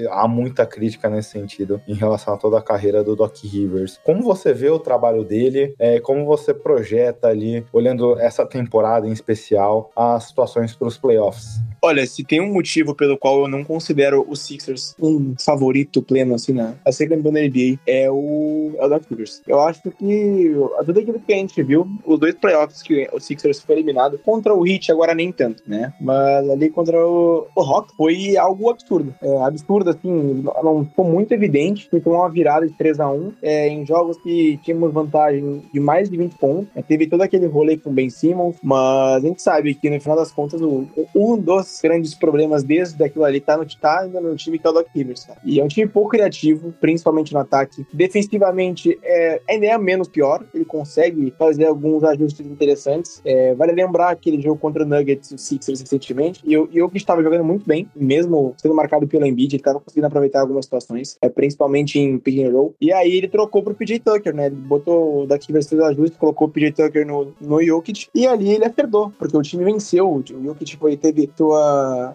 Há 0.09 0.25
muita 0.29 0.65
crítica 0.65 1.09
nesse 1.09 1.31
sentido 1.31 1.81
em 1.85 1.93
relação 1.93 2.35
a 2.35 2.37
toda 2.37 2.57
a 2.57 2.61
carreira 2.61 3.03
do 3.03 3.17
Doc 3.17 3.35
Rivers. 3.43 3.99
Como 4.01 4.23
você 4.23 4.53
vê 4.53 4.69
o 4.69 4.79
trabalho 4.79 5.25
dele? 5.25 5.75
É, 5.77 5.99
como 5.99 6.25
você 6.25 6.53
projeta 6.53 7.27
ali, 7.27 7.65
olhando 7.73 8.17
essa 8.17 8.45
temporada 8.45 9.05
em 9.05 9.11
especial, 9.11 9.91
as 9.93 10.23
situações 10.23 10.73
para 10.73 10.87
os 10.87 10.97
playoffs? 10.97 11.59
Olha, 11.85 12.07
se 12.07 12.23
tem 12.23 12.39
um 12.39 12.53
motivo 12.53 12.95
pelo 12.95 13.17
qual 13.17 13.41
eu 13.41 13.47
não 13.49 13.61
considero 13.61 14.25
o 14.29 14.37
Sixers 14.37 14.95
um 14.97 15.35
favorito 15.37 16.01
pleno, 16.01 16.33
assim, 16.33 16.53
na 16.53 16.75
a 16.85 16.93
ser 16.93 17.09
campeão 17.09 17.33
da 17.33 17.41
NBA, 17.41 17.77
é 17.85 18.09
o, 18.09 18.71
é 18.77 18.85
o 18.85 18.87
Doc 18.87 19.03
Rivers. 19.09 19.41
Eu 19.45 19.59
acho 19.59 19.81
que 19.91 20.55
tudo 20.85 20.99
aquilo 21.01 21.19
que 21.19 21.33
a 21.33 21.35
gente 21.35 21.61
viu, 21.61 21.85
os 22.05 22.17
dois 22.17 22.35
playoffs 22.35 22.81
que 22.81 23.09
o 23.11 23.19
Sixers 23.19 23.59
foi 23.59 23.75
eliminado, 23.75 24.17
contra 24.17 24.53
o 24.53 24.65
Heat 24.65 24.93
agora 24.93 25.13
nem 25.13 25.29
tanto, 25.29 25.61
né? 25.67 25.93
Mas 25.99 26.49
ali 26.49 26.69
contra 26.69 26.97
o, 27.05 27.47
o 27.53 27.61
Rock 27.61 27.93
foi 27.97 28.37
algo 28.37 28.69
absurdo. 28.69 29.13
É, 29.21 29.43
absurdo, 29.43 29.89
assim, 29.89 30.41
não 30.63 30.85
ficou 30.85 31.03
muito 31.03 31.33
evidente. 31.33 31.89
Foi 31.89 32.13
uma 32.13 32.29
virada 32.29 32.65
de 32.65 32.73
3 32.77 33.01
a 33.01 33.11
1 33.11 33.33
é, 33.41 33.67
em 33.67 33.85
jogos 33.85 34.15
que 34.21 34.57
tínhamos 34.63 34.93
vantagem 34.93 35.61
de 35.73 35.81
mais 35.81 36.09
de 36.09 36.15
20 36.15 36.37
pontos. 36.37 36.69
É, 36.77 36.81
teve 36.81 37.07
todo 37.07 37.23
aquele 37.23 37.45
rolê 37.45 37.75
com 37.75 37.89
o 37.89 37.93
Ben 37.93 38.09
Simmons, 38.09 38.55
mas 38.63 39.21
a 39.21 39.27
gente 39.27 39.41
sabe 39.41 39.75
que 39.75 39.89
no 39.89 39.99
final 39.99 40.15
das 40.15 40.31
contas, 40.31 40.61
o, 40.61 40.87
um 41.13 41.37
dos 41.37 41.72
grandes 41.81 42.13
problemas 42.13 42.63
desde 42.63 43.03
aquilo 43.03 43.25
ali 43.25 43.39
tá, 43.39 43.57
no, 43.57 43.65
tá 43.65 44.01
ainda 44.01 44.19
no 44.21 44.35
time 44.35 44.59
que 44.59 44.67
é 44.67 44.69
o 44.69 44.73
Doc 44.73 44.87
Rivers, 44.93 45.25
cara. 45.25 45.39
E 45.43 45.59
é 45.59 45.63
um 45.63 45.67
time 45.67 45.87
pouco 45.87 46.09
criativo, 46.09 46.73
principalmente 46.79 47.33
no 47.33 47.39
ataque. 47.39 47.85
Defensivamente, 47.93 48.97
é, 49.03 49.41
ainda 49.49 49.65
é 49.65 49.77
menos 49.77 50.07
pior. 50.07 50.45
Ele 50.53 50.65
consegue 50.65 51.33
fazer 51.37 51.65
alguns 51.65 52.03
ajustes 52.03 52.45
interessantes. 52.45 53.21
É, 53.25 53.53
vale 53.55 53.71
lembrar 53.73 54.09
aquele 54.09 54.41
jogo 54.41 54.59
contra 54.59 54.83
o 54.83 54.85
Nuggets, 54.85 55.31
o 55.31 55.37
Sixers, 55.37 55.81
recentemente. 55.81 56.41
E 56.45 56.57
o 56.57 56.89
que 56.89 56.97
estava 56.97 57.23
jogando 57.23 57.43
muito 57.43 57.65
bem, 57.65 57.87
mesmo 57.95 58.53
sendo 58.57 58.75
marcado 58.75 59.07
pelo 59.07 59.25
Embiid, 59.25 59.55
ele 59.55 59.61
estava 59.61 59.79
conseguindo 59.79 60.07
aproveitar 60.07 60.41
algumas 60.41 60.65
situações, 60.65 61.17
é, 61.21 61.29
principalmente 61.29 61.99
em 61.99 62.17
pick 62.17 62.39
and 62.39 62.51
roll. 62.51 62.75
E 62.79 62.91
aí 62.91 63.17
ele 63.17 63.27
trocou 63.27 63.63
pro 63.63 63.73
PJ 63.73 63.99
Tucker, 63.99 64.35
né? 64.35 64.47
Ele 64.47 64.55
botou 64.55 65.23
o 65.23 65.27
Doc 65.27 65.41
Rivers 65.43 65.67
fez 65.67 65.81
ajustes, 65.81 66.17
colocou 66.17 66.47
o 66.47 66.51
PJ 66.51 66.71
Tucker 66.71 67.05
no, 67.05 67.33
no 67.39 67.63
Jokic. 67.63 68.07
E 68.13 68.27
ali 68.27 68.51
ele 68.51 68.65
acertou, 68.65 69.11
porque 69.17 69.35
o 69.35 69.41
time 69.41 69.63
venceu. 69.63 70.09
O 70.09 70.23
Jokic 70.25 70.77
foi, 70.77 70.97
teve 70.97 71.29
sua 71.35 71.62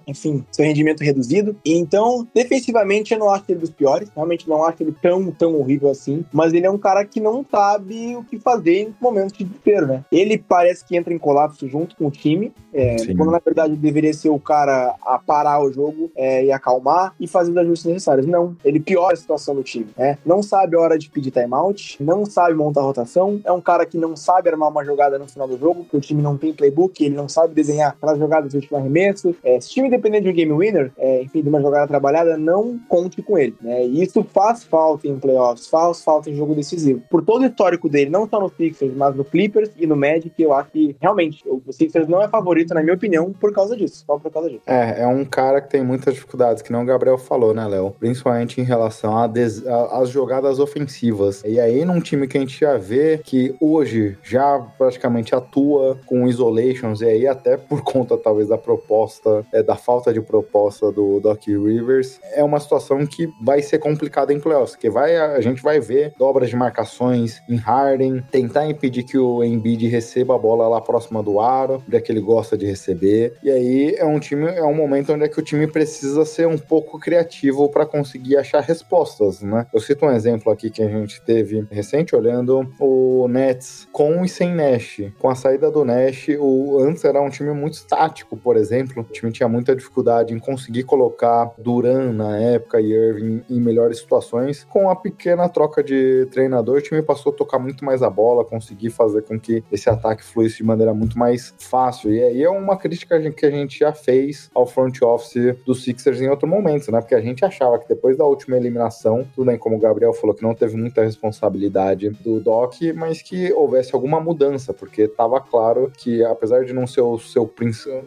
enfim, 0.06 0.44
seu 0.50 0.64
rendimento 0.64 1.02
reduzido. 1.02 1.56
Então, 1.64 2.26
defensivamente, 2.34 3.12
eu 3.12 3.18
não 3.18 3.30
acho 3.30 3.44
ele 3.48 3.60
dos 3.60 3.70
piores. 3.70 4.10
Realmente 4.14 4.48
não 4.48 4.64
acho 4.64 4.82
ele 4.82 4.94
tão, 5.00 5.30
tão 5.30 5.58
horrível 5.58 5.90
assim. 5.90 6.24
Mas 6.32 6.52
ele 6.52 6.66
é 6.66 6.70
um 6.70 6.78
cara 6.78 7.04
que 7.04 7.20
não 7.20 7.44
sabe 7.50 8.16
o 8.16 8.24
que 8.24 8.38
fazer 8.38 8.82
em 8.82 8.94
momentos 9.00 9.32
de 9.36 9.44
desespero, 9.44 9.86
né? 9.86 10.04
Ele 10.10 10.38
parece 10.38 10.84
que 10.84 10.96
entra 10.96 11.12
em 11.12 11.18
colapso 11.18 11.68
junto 11.68 11.96
com 11.96 12.06
o 12.06 12.10
time. 12.10 12.52
É, 12.72 12.96
quando 13.14 13.30
na 13.30 13.38
verdade 13.38 13.74
deveria 13.76 14.12
ser 14.12 14.28
o 14.28 14.38
cara 14.38 14.94
a 15.02 15.18
parar 15.18 15.62
o 15.62 15.72
jogo 15.72 16.10
é, 16.14 16.44
e 16.44 16.52
acalmar 16.52 17.14
e 17.18 17.26
fazer 17.26 17.50
os 17.50 17.56
ajustes 17.56 17.86
necessários. 17.86 18.26
Não, 18.26 18.56
ele 18.64 18.78
piora 18.78 19.14
a 19.14 19.16
situação 19.16 19.54
do 19.54 19.62
time. 19.62 19.88
Né? 19.96 20.18
Não 20.24 20.42
sabe 20.42 20.76
a 20.76 20.80
hora 20.80 20.98
de 20.98 21.08
pedir 21.10 21.30
timeout, 21.30 22.02
não 22.02 22.24
sabe 22.24 22.54
montar 22.54 22.82
rotação. 22.82 23.40
É 23.44 23.52
um 23.52 23.60
cara 23.60 23.86
que 23.86 23.96
não 23.96 24.16
sabe 24.16 24.48
armar 24.48 24.68
uma 24.68 24.84
jogada 24.84 25.18
no 25.18 25.26
final 25.26 25.48
do 25.48 25.58
jogo, 25.58 25.82
porque 25.82 25.96
o 25.96 26.00
time 26.00 26.22
não 26.22 26.36
tem 26.36 26.52
playbook, 26.52 27.04
ele 27.04 27.14
não 27.14 27.28
sabe 27.28 27.54
desenhar 27.54 27.90
aquelas 27.90 28.18
jogadas 28.18 28.50
de 28.50 28.56
último 28.56 28.78
arremesso. 28.78 29.34
É, 29.42 29.60
se 29.60 29.70
o 29.70 29.74
time 29.74 29.90
depender 29.90 30.20
de 30.20 30.28
um 30.28 30.32
game 30.32 30.52
winner, 30.52 30.92
é, 30.98 31.22
enfim, 31.22 31.42
de 31.42 31.48
uma 31.48 31.60
jogada 31.60 31.86
trabalhada, 31.86 32.36
não 32.36 32.78
conte 32.88 33.22
com 33.22 33.38
ele. 33.38 33.54
Né? 33.60 33.86
E 33.86 34.02
isso 34.02 34.24
faz 34.24 34.64
falta 34.64 35.06
em 35.06 35.18
playoffs, 35.18 35.68
faz 35.68 36.02
falta 36.02 36.30
em 36.30 36.36
jogo 36.36 36.54
decisivo. 36.54 37.02
Por 37.10 37.24
todo 37.24 37.42
o 37.42 37.46
histórico 37.46 37.88
dele, 37.88 38.10
não 38.10 38.28
só 38.28 38.40
no 38.40 38.48
Sixers, 38.48 38.94
mas 38.94 39.14
no 39.14 39.24
Clippers 39.24 39.70
e 39.76 39.86
no 39.86 39.96
Magic, 39.96 40.32
eu 40.38 40.52
acho 40.52 40.70
que 40.70 40.96
realmente 41.00 41.42
o 41.46 41.62
Sixers 41.72 42.08
não 42.08 42.22
é 42.22 42.28
favorito, 42.28 42.74
na 42.74 42.82
minha 42.82 42.94
opinião, 42.94 43.32
por 43.32 43.52
causa 43.52 43.76
disso. 43.76 44.04
Só 44.06 44.18
por 44.18 44.30
causa 44.30 44.48
disso. 44.48 44.62
É, 44.66 45.02
é 45.02 45.06
um 45.06 45.24
cara 45.24 45.60
que 45.60 45.70
tem 45.70 45.82
muitas 45.82 46.14
dificuldades, 46.14 46.62
que 46.62 46.72
não 46.72 46.82
o 46.82 46.86
Gabriel 46.86 47.18
falou, 47.18 47.54
né, 47.54 47.66
Léo? 47.66 47.94
Principalmente 47.98 48.60
em 48.60 48.64
relação 48.64 49.14
às 49.18 50.08
jogadas 50.10 50.58
ofensivas. 50.58 51.42
E 51.44 51.58
aí, 51.60 51.84
num 51.84 52.00
time 52.00 52.26
que 52.26 52.36
a 52.36 52.40
gente 52.40 52.60
já 52.60 52.76
vê 52.76 53.18
que 53.18 53.54
hoje 53.60 54.16
já 54.22 54.58
praticamente 54.76 55.34
atua 55.34 55.98
com 56.06 56.26
isolations, 56.26 57.00
e 57.00 57.06
aí 57.06 57.26
até 57.26 57.56
por 57.56 57.82
conta, 57.84 58.16
talvez, 58.16 58.48
da 58.48 58.58
proposta 58.58 59.17
é, 59.52 59.62
da 59.62 59.76
falta 59.76 60.12
de 60.12 60.20
proposta 60.20 60.90
do 60.92 61.20
Doc 61.20 61.46
Rivers, 61.46 62.20
é 62.34 62.42
uma 62.42 62.60
situação 62.60 63.06
que 63.06 63.28
vai 63.42 63.62
ser 63.62 63.78
complicada 63.78 64.32
em 64.32 64.40
playoffs, 64.40 64.76
que 64.76 64.90
vai, 64.90 65.16
a 65.16 65.40
gente 65.40 65.62
vai 65.62 65.80
ver 65.80 66.12
dobras 66.18 66.50
de 66.50 66.56
marcações 66.56 67.40
em 67.48 67.56
Harden, 67.56 68.22
tentar 68.30 68.66
impedir 68.66 69.04
que 69.04 69.18
o 69.18 69.42
Embiid 69.42 69.86
receba 69.88 70.34
a 70.34 70.38
bola 70.38 70.68
lá 70.68 70.80
próxima 70.80 71.22
do 71.22 71.40
aro, 71.40 71.82
onde 71.86 72.00
que 72.00 72.12
ele 72.12 72.20
gosta 72.20 72.56
de 72.56 72.66
receber. 72.66 73.34
E 73.42 73.50
aí 73.50 73.94
é 73.96 74.04
um 74.04 74.18
time, 74.18 74.46
é 74.46 74.64
um 74.64 74.74
momento 74.74 75.12
onde 75.12 75.24
é 75.24 75.28
que 75.28 75.38
o 75.38 75.42
time 75.42 75.66
precisa 75.66 76.24
ser 76.24 76.46
um 76.46 76.58
pouco 76.58 76.98
criativo 76.98 77.68
para 77.68 77.86
conseguir 77.86 78.36
achar 78.36 78.60
respostas, 78.60 79.42
né? 79.42 79.66
Eu 79.72 79.80
cito 79.80 80.04
um 80.04 80.10
exemplo 80.10 80.52
aqui 80.52 80.70
que 80.70 80.82
a 80.82 80.88
gente 80.88 81.20
teve 81.22 81.66
recente 81.70 82.14
olhando 82.14 82.68
o 82.80 83.26
Nets 83.28 83.88
com 83.92 84.24
e 84.24 84.28
sem 84.28 84.54
Nash. 84.54 85.02
Com 85.18 85.30
a 85.30 85.34
saída 85.34 85.70
do 85.70 85.84
Nash, 85.84 86.28
o 86.38 86.78
antes 86.80 87.04
era 87.04 87.20
um 87.20 87.30
time 87.30 87.52
muito 87.52 87.74
estático, 87.74 88.36
por 88.36 88.56
exemplo, 88.56 89.06
time 89.12 89.32
tinha 89.32 89.48
muita 89.48 89.74
dificuldade 89.74 90.34
em 90.34 90.38
conseguir 90.38 90.84
colocar 90.84 91.52
Duran 91.58 92.12
na 92.12 92.38
época 92.38 92.80
e 92.80 92.92
Irving 92.92 93.42
em 93.48 93.60
melhores 93.60 93.98
situações. 93.98 94.64
Com 94.64 94.90
a 94.90 94.96
pequena 94.96 95.48
troca 95.48 95.82
de 95.82 96.26
treinador, 96.30 96.78
o 96.78 96.82
time 96.82 97.02
passou 97.02 97.32
a 97.32 97.36
tocar 97.36 97.58
muito 97.58 97.84
mais 97.84 98.02
a 98.02 98.10
bola, 98.10 98.44
conseguir 98.44 98.90
fazer 98.90 99.22
com 99.22 99.38
que 99.38 99.62
esse 99.70 99.88
ataque 99.88 100.22
fluísse 100.24 100.58
de 100.58 100.64
maneira 100.64 100.92
muito 100.92 101.18
mais 101.18 101.54
fácil. 101.58 102.12
E 102.12 102.22
aí 102.22 102.42
é 102.42 102.50
uma 102.50 102.76
crítica 102.76 103.18
que 103.32 103.46
a 103.46 103.50
gente 103.50 103.78
já 103.78 103.92
fez 103.92 104.50
ao 104.54 104.66
front 104.66 105.00
office 105.02 105.56
dos 105.64 105.82
Sixers 105.82 106.20
em 106.20 106.28
outro 106.28 106.48
momento, 106.48 106.90
né? 106.90 107.00
Porque 107.00 107.14
a 107.14 107.20
gente 107.20 107.44
achava 107.44 107.78
que 107.78 107.88
depois 107.88 108.16
da 108.16 108.24
última 108.24 108.56
eliminação, 108.56 109.26
tudo 109.34 109.46
bem, 109.46 109.58
como 109.58 109.76
o 109.76 109.78
Gabriel 109.78 110.12
falou, 110.12 110.34
que 110.34 110.42
não 110.42 110.54
teve 110.54 110.76
muita 110.76 111.02
responsabilidade 111.02 112.10
do 112.10 112.40
Doc, 112.40 112.74
mas 112.94 113.22
que 113.22 113.52
houvesse 113.52 113.94
alguma 113.94 114.20
mudança, 114.20 114.72
porque 114.72 115.02
estava 115.02 115.40
claro 115.40 115.90
que, 115.96 116.24
apesar 116.24 116.64
de 116.64 116.72
não 116.72 116.86
ser 116.86 117.00
o 117.00 117.18
seu, 117.18 117.50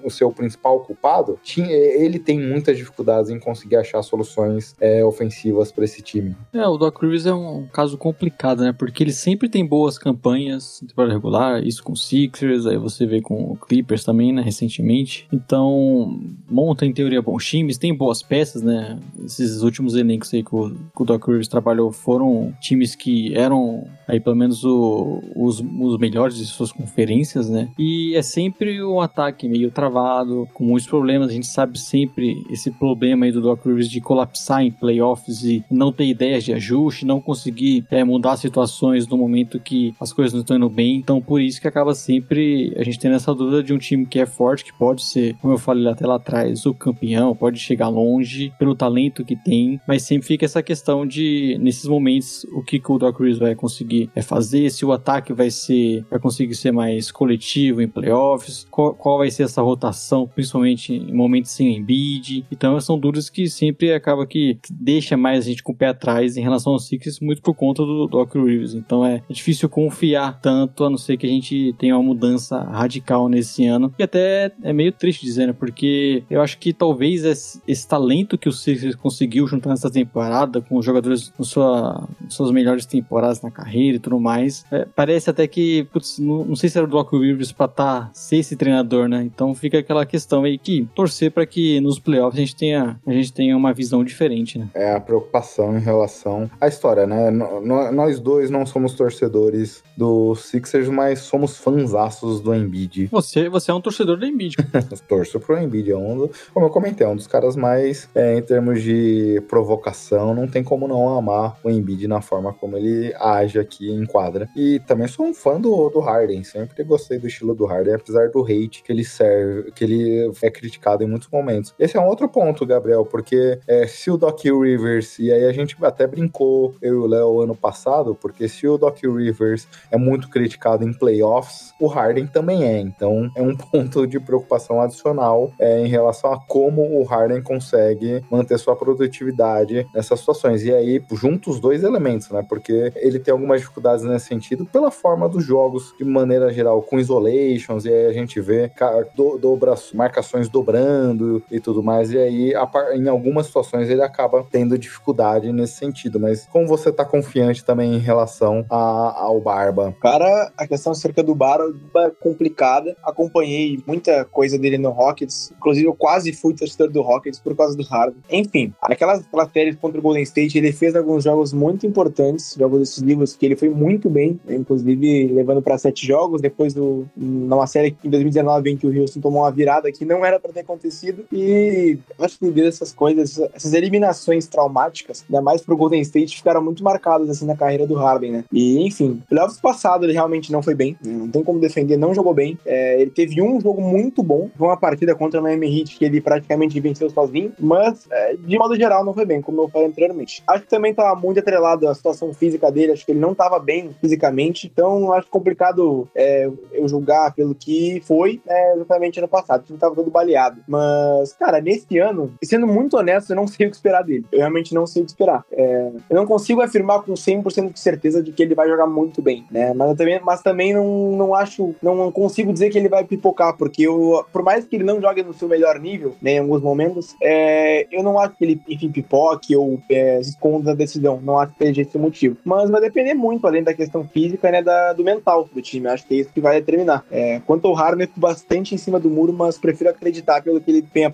o 0.03 0.09
seu 0.09 0.31
principal 0.31 0.79
culpado, 0.91 1.39
tinha, 1.43 1.71
ele 1.71 2.19
tem 2.19 2.39
muitas 2.39 2.77
dificuldades 2.77 3.29
em 3.29 3.39
conseguir 3.39 3.77
achar 3.77 4.01
soluções 4.03 4.75
é, 4.79 5.03
ofensivas 5.03 5.71
para 5.71 5.85
esse 5.85 6.01
time. 6.01 6.35
É, 6.53 6.67
o 6.67 6.77
Doc 6.77 7.01
Rivers 7.01 7.25
é 7.25 7.33
um 7.33 7.67
caso 7.67 7.97
complicado, 7.97 8.61
né? 8.63 8.73
Porque 8.77 9.03
ele 9.03 9.13
sempre 9.13 9.47
tem 9.49 9.65
boas 9.65 9.97
campanhas 9.97 10.81
temporada 10.87 11.13
regular, 11.13 11.63
isso 11.65 11.83
com 11.83 11.93
o 11.93 11.97
Sixers, 11.97 12.65
aí 12.65 12.77
você 12.77 13.05
vê 13.05 13.21
com 13.21 13.51
o 13.51 13.55
Clippers 13.55 14.03
também, 14.03 14.33
né, 14.33 14.41
recentemente. 14.41 15.27
Então, 15.31 16.19
monta 16.49 16.85
em 16.85 16.93
teoria 16.93 17.21
bons 17.21 17.45
times, 17.45 17.77
tem 17.77 17.95
boas 17.95 18.21
peças, 18.21 18.61
né? 18.61 18.99
Esses 19.23 19.61
últimos 19.61 19.95
elencos 19.95 20.33
aí 20.33 20.43
que 20.43 20.55
o, 20.55 20.69
que 20.69 21.01
o 21.01 21.05
Doc 21.05 21.25
Rivers 21.25 21.47
trabalhou 21.47 21.91
foram 21.91 22.53
times 22.59 22.95
que 22.95 23.35
eram 23.35 23.87
aí 24.07 24.19
pelo 24.19 24.35
menos 24.35 24.63
o, 24.63 25.21
os, 25.35 25.59
os 25.59 25.97
melhores 25.97 26.35
de 26.37 26.45
suas 26.45 26.71
conferências, 26.71 27.49
né? 27.49 27.69
E 27.77 28.15
é 28.15 28.21
sempre 28.21 28.83
um 28.83 28.99
ataque 28.99 29.47
meio 29.47 29.71
travado, 29.71 30.47
com 30.53 30.73
muitos 30.81 30.87
problemas. 30.87 31.29
A 31.29 31.33
gente 31.33 31.47
sabe 31.47 31.79
sempre 31.79 32.43
esse 32.49 32.71
problema 32.71 33.25
aí 33.25 33.31
do 33.31 33.41
Doc 33.41 33.65
Rivers 33.65 33.89
de 33.89 34.01
colapsar 34.01 34.63
em 34.63 34.71
playoffs 34.71 35.43
e 35.43 35.63
não 35.69 35.91
ter 35.91 36.05
ideias 36.05 36.43
de 36.43 36.53
ajuste, 36.53 37.05
não 37.05 37.21
conseguir 37.21 37.85
é, 37.89 38.03
mudar 38.03 38.37
situações 38.37 39.07
no 39.07 39.17
momento 39.17 39.59
que 39.59 39.93
as 39.99 40.11
coisas 40.11 40.33
não 40.33 40.41
estão 40.41 40.57
indo 40.57 40.69
bem. 40.69 40.97
Então, 40.97 41.21
por 41.21 41.41
isso 41.41 41.61
que 41.61 41.67
acaba 41.67 41.93
sempre 41.93 42.73
a 42.77 42.83
gente 42.83 42.99
tendo 42.99 43.15
essa 43.15 43.33
dúvida 43.33 43.63
de 43.63 43.73
um 43.73 43.77
time 43.77 44.05
que 44.05 44.19
é 44.19 44.25
forte, 44.25 44.65
que 44.65 44.73
pode 44.73 45.03
ser, 45.03 45.35
como 45.35 45.53
eu 45.53 45.57
falei 45.57 45.87
até 45.87 46.05
lá 46.05 46.15
atrás, 46.15 46.65
o 46.65 46.73
campeão, 46.73 47.35
pode 47.35 47.59
chegar 47.59 47.89
longe 47.89 48.51
pelo 48.57 48.75
talento 48.75 49.23
que 49.23 49.35
tem, 49.35 49.79
mas 49.87 50.03
sempre 50.03 50.27
fica 50.27 50.45
essa 50.45 50.63
questão 50.63 51.05
de, 51.05 51.57
nesses 51.59 51.85
momentos, 51.85 52.45
o 52.53 52.63
que, 52.63 52.79
que 52.79 52.91
o 52.91 52.97
Doc 52.97 53.19
Rivers 53.19 53.37
vai 53.37 53.55
conseguir 53.55 54.09
é 54.15 54.21
fazer, 54.21 54.69
se 54.71 54.85
o 54.85 54.91
ataque 54.91 55.33
vai 55.33 55.49
ser, 55.49 56.05
vai 56.09 56.19
conseguir 56.19 56.55
ser 56.55 56.71
mais 56.71 57.11
coletivo 57.11 57.81
em 57.81 57.87
playoffs, 57.87 58.65
qual, 58.69 58.93
qual 58.93 59.17
vai 59.17 59.29
ser 59.29 59.43
essa 59.43 59.61
rotação, 59.61 60.27
principalmente 60.27 60.70
principalmente 60.71 60.93
em 60.93 61.13
momentos 61.13 61.51
sem 61.51 61.75
Embiid. 61.75 62.45
Então 62.51 62.79
são 62.79 62.97
dúvidas 62.97 63.29
que 63.29 63.49
sempre 63.49 63.93
acaba 63.93 64.25
que 64.25 64.57
deixa 64.69 65.17
mais 65.17 65.45
a 65.45 65.49
gente 65.49 65.63
com 65.63 65.71
o 65.71 65.75
pé 65.75 65.87
atrás 65.87 66.37
em 66.37 66.41
relação 66.41 66.73
aos 66.73 66.87
Sixers, 66.87 67.19
muito 67.19 67.41
por 67.41 67.53
conta 67.53 67.83
do 67.83 68.07
Doc 68.07 68.33
Rivers. 68.35 68.73
Então 68.73 69.05
é 69.05 69.21
difícil 69.29 69.69
confiar 69.69 70.39
tanto, 70.41 70.83
a 70.83 70.89
não 70.89 70.97
ser 70.97 71.17
que 71.17 71.25
a 71.25 71.29
gente 71.29 71.73
tenha 71.77 71.95
uma 71.95 72.03
mudança 72.03 72.61
radical 72.61 73.27
nesse 73.27 73.65
ano. 73.65 73.93
E 73.97 74.03
até 74.03 74.51
é 74.63 74.73
meio 74.73 74.91
triste 74.91 75.25
dizer, 75.25 75.47
né? 75.47 75.53
Porque 75.53 76.23
eu 76.29 76.41
acho 76.41 76.57
que 76.57 76.73
talvez 76.73 77.23
esse, 77.23 77.61
esse 77.67 77.87
talento 77.87 78.37
que 78.37 78.49
o 78.49 78.51
Sixers 78.51 78.95
conseguiu 78.95 79.47
juntar 79.47 79.69
nessa 79.69 79.89
temporada, 79.89 80.61
com 80.61 80.77
os 80.77 80.85
jogadores 80.85 81.31
nas 81.37 81.47
sua, 81.47 82.07
suas 82.29 82.51
melhores 82.51 82.85
temporadas 82.85 83.41
na 83.41 83.51
carreira 83.51 83.97
e 83.97 83.99
tudo 83.99 84.19
mais, 84.19 84.65
é, 84.71 84.85
parece 84.95 85.29
até 85.29 85.47
que, 85.47 85.83
putz, 85.91 86.19
não, 86.19 86.45
não, 86.45 86.55
sei 86.55 86.69
se 86.69 86.77
era 86.77 86.87
o 86.87 86.89
Doc 86.89 87.11
Rivers 87.13 87.51
pra 87.51 87.67
tá, 87.67 88.09
ser 88.13 88.37
esse 88.37 88.55
treinador, 88.55 89.07
né? 89.07 89.23
Então 89.23 89.53
fica 89.53 89.79
aquela 89.79 90.05
questão 90.05 90.43
aí 90.43 90.57
que 90.61 90.87
torcer 90.95 91.31
para 91.31 91.45
que 91.45 91.79
nos 91.79 91.99
playoffs 91.99 92.37
a 92.37 92.39
gente 92.39 92.55
tenha, 92.55 92.99
a 93.05 93.11
gente 93.11 93.33
tenha 93.33 93.55
uma 93.55 93.73
visão 93.73 94.03
diferente, 94.03 94.57
né? 94.57 94.69
É 94.73 94.93
a 94.93 94.99
preocupação 94.99 95.77
em 95.77 95.81
relação 95.81 96.49
à 96.59 96.67
história, 96.67 97.05
né? 97.05 97.31
nós 97.31 98.19
dois 98.19 98.49
não 98.49 98.65
somos 98.65 98.93
torcedores 98.93 99.83
do 99.97 100.35
Sixers, 100.35 100.89
mas 100.89 101.19
somos 101.19 101.57
fãzaços 101.57 102.41
do 102.41 102.53
Embiid. 102.53 103.07
Você, 103.11 103.49
você 103.49 103.71
é 103.71 103.73
um 103.73 103.81
torcedor 103.81 104.17
do 104.17 104.25
Embiid. 104.25 104.55
Torço 105.07 105.39
pro 105.39 105.57
Embiid, 105.57 105.91
é 105.91 105.97
um, 105.97 106.29
como 106.53 106.65
eu 106.65 106.69
comentei, 106.69 107.05
é 107.05 107.09
um 107.09 107.15
dos 107.15 107.27
caras 107.27 107.55
mais, 107.55 108.09
é, 108.15 108.37
em 108.37 108.41
termos 108.41 108.81
de 108.81 109.41
provocação, 109.47 110.33
não 110.33 110.47
tem 110.47 110.63
como 110.63 110.87
não 110.87 111.17
amar 111.17 111.57
o 111.63 111.69
Embiid 111.69 112.07
na 112.07 112.21
forma 112.21 112.53
como 112.53 112.77
ele 112.77 113.13
age 113.19 113.59
aqui 113.59 113.91
em 113.91 114.05
quadra. 114.05 114.49
E 114.55 114.79
também 114.87 115.07
sou 115.07 115.25
um 115.25 115.33
fã 115.33 115.59
do, 115.59 115.89
do 115.89 115.99
Harden, 115.99 116.43
sempre 116.43 116.83
gostei 116.83 117.19
do 117.19 117.27
estilo 117.27 117.53
do 117.53 117.65
Harden, 117.65 117.95
apesar 117.95 118.29
do 118.29 118.43
hate 118.43 118.83
que 118.83 118.91
ele 118.91 119.03
serve, 119.03 119.71
que 119.71 119.83
ele 119.83 120.31
é 120.43 120.50
criticado 120.51 121.03
em 121.03 121.07
muitos 121.07 121.29
momentos. 121.29 121.73
Esse 121.79 121.97
é 121.97 122.01
um 122.01 122.07
outro 122.07 122.27
ponto, 122.29 122.65
Gabriel, 122.65 123.05
porque 123.05 123.59
é, 123.67 123.87
se 123.87 124.11
o 124.11 124.17
Doc 124.17 124.43
Rivers, 124.43 125.17
e 125.19 125.31
aí 125.31 125.45
a 125.45 125.51
gente 125.51 125.75
até 125.81 126.05
brincou, 126.05 126.75
eu 126.81 126.93
e 126.93 126.97
o 126.97 127.07
Léo, 127.07 127.41
ano 127.41 127.55
passado, 127.55 128.15
porque 128.15 128.47
se 128.47 128.67
o 128.67 128.77
Doc 128.77 128.97
Rivers 129.03 129.67
é 129.89 129.97
muito 129.97 130.29
criticado 130.29 130.87
em 130.87 130.93
playoffs, 130.93 131.73
o 131.79 131.87
Harden 131.87 132.27
também 132.27 132.63
é. 132.63 132.79
Então 132.79 133.29
é 133.35 133.41
um 133.41 133.55
ponto 133.57 134.05
de 134.05 134.19
preocupação 134.19 134.81
adicional 134.81 135.51
é, 135.59 135.79
em 135.79 135.87
relação 135.87 136.33
a 136.33 136.39
como 136.39 136.99
o 136.99 137.03
Harden 137.03 137.41
consegue 137.41 138.23
manter 138.29 138.57
sua 138.57 138.75
produtividade 138.75 139.87
nessas 139.93 140.19
situações. 140.19 140.63
E 140.63 140.73
aí, 140.73 141.03
junto 141.11 141.49
os 141.49 141.59
dois 141.59 141.83
elementos, 141.83 142.29
né? 142.29 142.45
Porque 142.47 142.91
ele 142.95 143.19
tem 143.19 143.31
algumas 143.31 143.61
dificuldades 143.61 144.03
nesse 144.03 144.27
sentido 144.27 144.65
pela 144.65 144.91
forma 144.91 145.27
dos 145.27 145.43
jogos, 145.43 145.93
de 145.97 146.03
maneira 146.03 146.51
geral, 146.51 146.81
com 146.81 146.99
isolations, 146.99 147.85
e 147.85 147.89
aí 147.89 148.05
a 148.07 148.13
gente 148.13 148.39
vê 148.39 148.71
do, 149.15 149.37
dobra, 149.37 149.75
marcações 149.93 150.40
dobrando 150.49 151.43
e 151.51 151.59
tudo 151.59 151.83
mais. 151.83 152.11
E 152.11 152.17
aí, 152.17 152.53
em 152.95 153.07
algumas 153.07 153.47
situações, 153.47 153.89
ele 153.89 154.01
acaba 154.01 154.45
tendo 154.51 154.77
dificuldade 154.77 155.51
nesse 155.51 155.73
sentido. 155.73 156.19
Mas 156.19 156.47
como 156.51 156.67
você 156.67 156.91
tá 156.91 157.05
confiante 157.05 157.63
também 157.63 157.93
em 157.95 157.99
relação 157.99 158.65
a, 158.69 159.21
ao 159.21 159.39
Barba? 159.39 159.95
Cara, 160.01 160.51
a 160.57 160.67
questão 160.67 160.91
acerca 160.91 161.23
do 161.23 161.35
Barba 161.35 161.73
é 161.97 162.09
complicada. 162.09 162.95
Acompanhei 163.03 163.79
muita 163.85 164.25
coisa 164.25 164.57
dele 164.57 164.77
no 164.77 164.89
Rockets. 164.89 165.51
Inclusive, 165.57 165.87
eu 165.87 165.95
quase 165.95 166.33
fui 166.33 166.53
torcedor 166.53 166.89
do 166.89 167.01
Rockets 167.01 167.39
por 167.39 167.55
causa 167.55 167.75
do 167.75 167.83
Harden. 167.83 168.21
Enfim, 168.29 168.73
aquelas, 168.81 169.23
séries 169.53 169.75
contra 169.75 169.99
o 169.99 170.01
Golden 170.01 170.23
State, 170.23 170.57
ele 170.57 170.71
fez 170.71 170.95
alguns 170.95 171.23
jogos 171.23 171.53
muito 171.53 171.85
importantes, 171.85 172.55
jogos 172.57 172.79
decisivos, 172.79 173.35
que 173.35 173.45
ele 173.45 173.55
foi 173.55 173.69
muito 173.69 174.09
bem, 174.09 174.39
inclusive 174.49 175.27
levando 175.27 175.61
para 175.61 175.77
sete 175.77 176.05
jogos, 176.05 176.41
depois 176.41 176.73
do 176.73 177.07
numa 177.15 177.67
série 177.67 177.95
em 178.03 178.09
2019 178.09 178.71
em 178.71 178.77
que 178.77 178.87
o 178.87 179.01
Houston 179.01 179.19
tomou 179.19 179.41
uma 179.43 179.51
virada 179.51 179.91
que 179.91 180.05
não 180.05 180.20
era 180.25 180.39
para 180.39 180.53
ter 180.53 180.61
acontecido. 180.61 181.25
E 181.31 181.97
acho 182.19 182.37
que 182.37 182.45
devido 182.45 182.67
essas 182.67 182.93
coisas, 182.93 183.39
essas 183.53 183.73
eliminações 183.73 184.47
traumáticas, 184.47 185.23
ainda 185.27 185.41
mais 185.41 185.61
pro 185.61 185.77
Golden 185.77 186.01
State, 186.01 186.37
ficaram 186.37 186.61
muito 186.61 186.83
marcadas 186.83 187.29
assim 187.29 187.45
na 187.45 187.55
carreira 187.55 187.87
do 187.87 187.95
Harden, 187.95 188.31
né? 188.31 188.43
E 188.51 188.85
enfim, 188.85 189.21
playoffs 189.29 189.59
passado 189.59 190.05
ele 190.05 190.13
realmente 190.13 190.51
não 190.51 190.61
foi 190.61 190.75
bem, 190.75 190.97
não 191.03 191.29
tem 191.29 191.43
como 191.43 191.59
defender, 191.59 191.97
não 191.97 192.13
jogou 192.13 192.33
bem. 192.33 192.57
É, 192.65 193.01
ele 193.01 193.11
teve 193.11 193.41
um 193.41 193.59
jogo 193.59 193.81
muito 193.81 194.21
bom, 194.21 194.49
uma 194.59 194.77
partida 194.77 195.15
contra 195.15 195.39
o 195.39 195.43
Miami 195.43 195.79
Heat 195.79 195.97
que 195.97 196.05
ele 196.05 196.21
praticamente 196.21 196.79
venceu 196.79 197.09
sozinho, 197.09 197.53
mas 197.59 198.07
é, 198.11 198.35
de 198.35 198.57
modo 198.57 198.75
geral 198.75 199.03
não 199.03 199.13
foi 199.13 199.25
bem, 199.25 199.41
como 199.41 199.61
eu 199.61 199.69
falei 199.69 199.87
anteriormente. 199.87 200.43
Acho 200.47 200.63
que 200.63 200.69
também 200.69 200.93
tá 200.93 201.15
muito 201.15 201.39
atrelado 201.39 201.87
à 201.87 201.95
situação 201.95 202.33
física 202.33 202.71
dele, 202.71 202.91
acho 202.91 203.05
que 203.05 203.11
ele 203.11 203.19
não 203.19 203.33
tava 203.33 203.59
bem 203.59 203.95
fisicamente, 203.99 204.69
então 204.71 205.13
acho 205.13 205.27
complicado 205.29 206.07
é, 206.15 206.49
eu 206.71 206.87
julgar 206.87 207.33
pelo 207.33 207.55
que 207.55 208.01
foi 208.05 208.41
é, 208.47 208.75
exatamente 208.75 209.19
ano 209.19 209.27
passado, 209.27 209.63
ele 209.69 209.79
tava 209.79 209.95
todo 209.95 210.10
baleado. 210.11 210.61
Mas, 210.67 211.33
cara, 211.33 211.61
nesse 211.61 211.97
ano, 211.97 212.33
sendo 212.43 212.67
muito 212.67 212.97
honesto, 212.97 213.31
eu 213.31 213.35
não 213.35 213.47
sei 213.47 213.67
o 213.67 213.69
que 213.69 213.75
esperar 213.75 214.03
dele. 214.03 214.25
Eu 214.31 214.39
realmente 214.39 214.73
não 214.73 214.85
sei 214.85 215.01
o 215.01 215.05
que 215.05 215.11
esperar. 215.11 215.43
É, 215.51 215.91
eu 216.09 216.15
não 216.15 216.25
consigo 216.25 216.61
afirmar 216.61 217.01
com 217.01 217.13
100% 217.13 217.73
de 217.73 217.79
certeza 217.79 218.21
de 218.21 218.31
que 218.31 218.43
ele 218.43 218.55
vai 218.55 218.67
jogar 218.67 218.87
muito 218.87 219.21
bem, 219.21 219.45
né? 219.51 219.73
Mas 219.73 219.97
também, 219.97 220.21
mas 220.23 220.41
também 220.41 220.73
não, 220.73 221.11
não 221.11 221.35
acho, 221.35 221.73
não 221.81 222.11
consigo 222.11 222.53
dizer 222.53 222.69
que 222.69 222.77
ele 222.77 222.89
vai 222.89 223.03
pipocar, 223.03 223.55
porque 223.57 223.83
eu, 223.83 224.25
por 224.31 224.43
mais 224.43 224.65
que 224.65 224.75
ele 224.75 224.83
não 224.83 225.01
jogue 225.01 225.23
no 225.23 225.33
seu 225.33 225.47
melhor 225.47 225.79
nível, 225.79 226.15
né, 226.21 226.33
em 226.33 226.39
alguns 226.39 226.61
momentos, 226.61 227.15
é, 227.21 227.87
eu 227.91 228.03
não 228.03 228.19
acho 228.19 228.35
que 228.35 228.45
ele, 228.45 228.61
enfim, 228.67 228.91
pipoque 228.91 229.55
ou 229.55 229.79
é, 229.89 230.19
esconda 230.19 230.65
da 230.65 230.73
decisão. 230.73 231.19
Não 231.21 231.37
acho 231.37 231.53
que 231.53 231.65
seja 231.65 231.81
esse 231.81 231.97
motivo. 231.97 232.37
Mas 232.43 232.69
vai 232.69 232.81
depender 232.81 233.13
muito, 233.13 233.45
além 233.45 233.63
da 233.63 233.73
questão 233.73 234.03
física, 234.07 234.51
né, 234.51 234.61
da, 234.61 234.93
do 234.93 235.03
mental 235.03 235.47
do 235.53 235.61
time. 235.61 235.87
Acho 235.87 236.05
que 236.05 236.15
é 236.15 236.17
isso 236.17 236.33
que 236.33 236.41
vai 236.41 236.59
determinar. 236.59 237.05
É, 237.11 237.41
quanto 237.45 237.67
ao 237.67 237.73
Harden, 237.73 238.07
bastante 238.15 238.75
em 238.75 238.77
cima 238.77 238.99
do 238.99 239.09
muro, 239.09 239.33
mas 239.33 239.57
prefiro 239.57 239.89
acreditar 240.01 240.41
pelo 240.41 240.59
que 240.59 240.71
ele 240.71 240.85
vem 240.93 241.07
uh, 241.07 241.13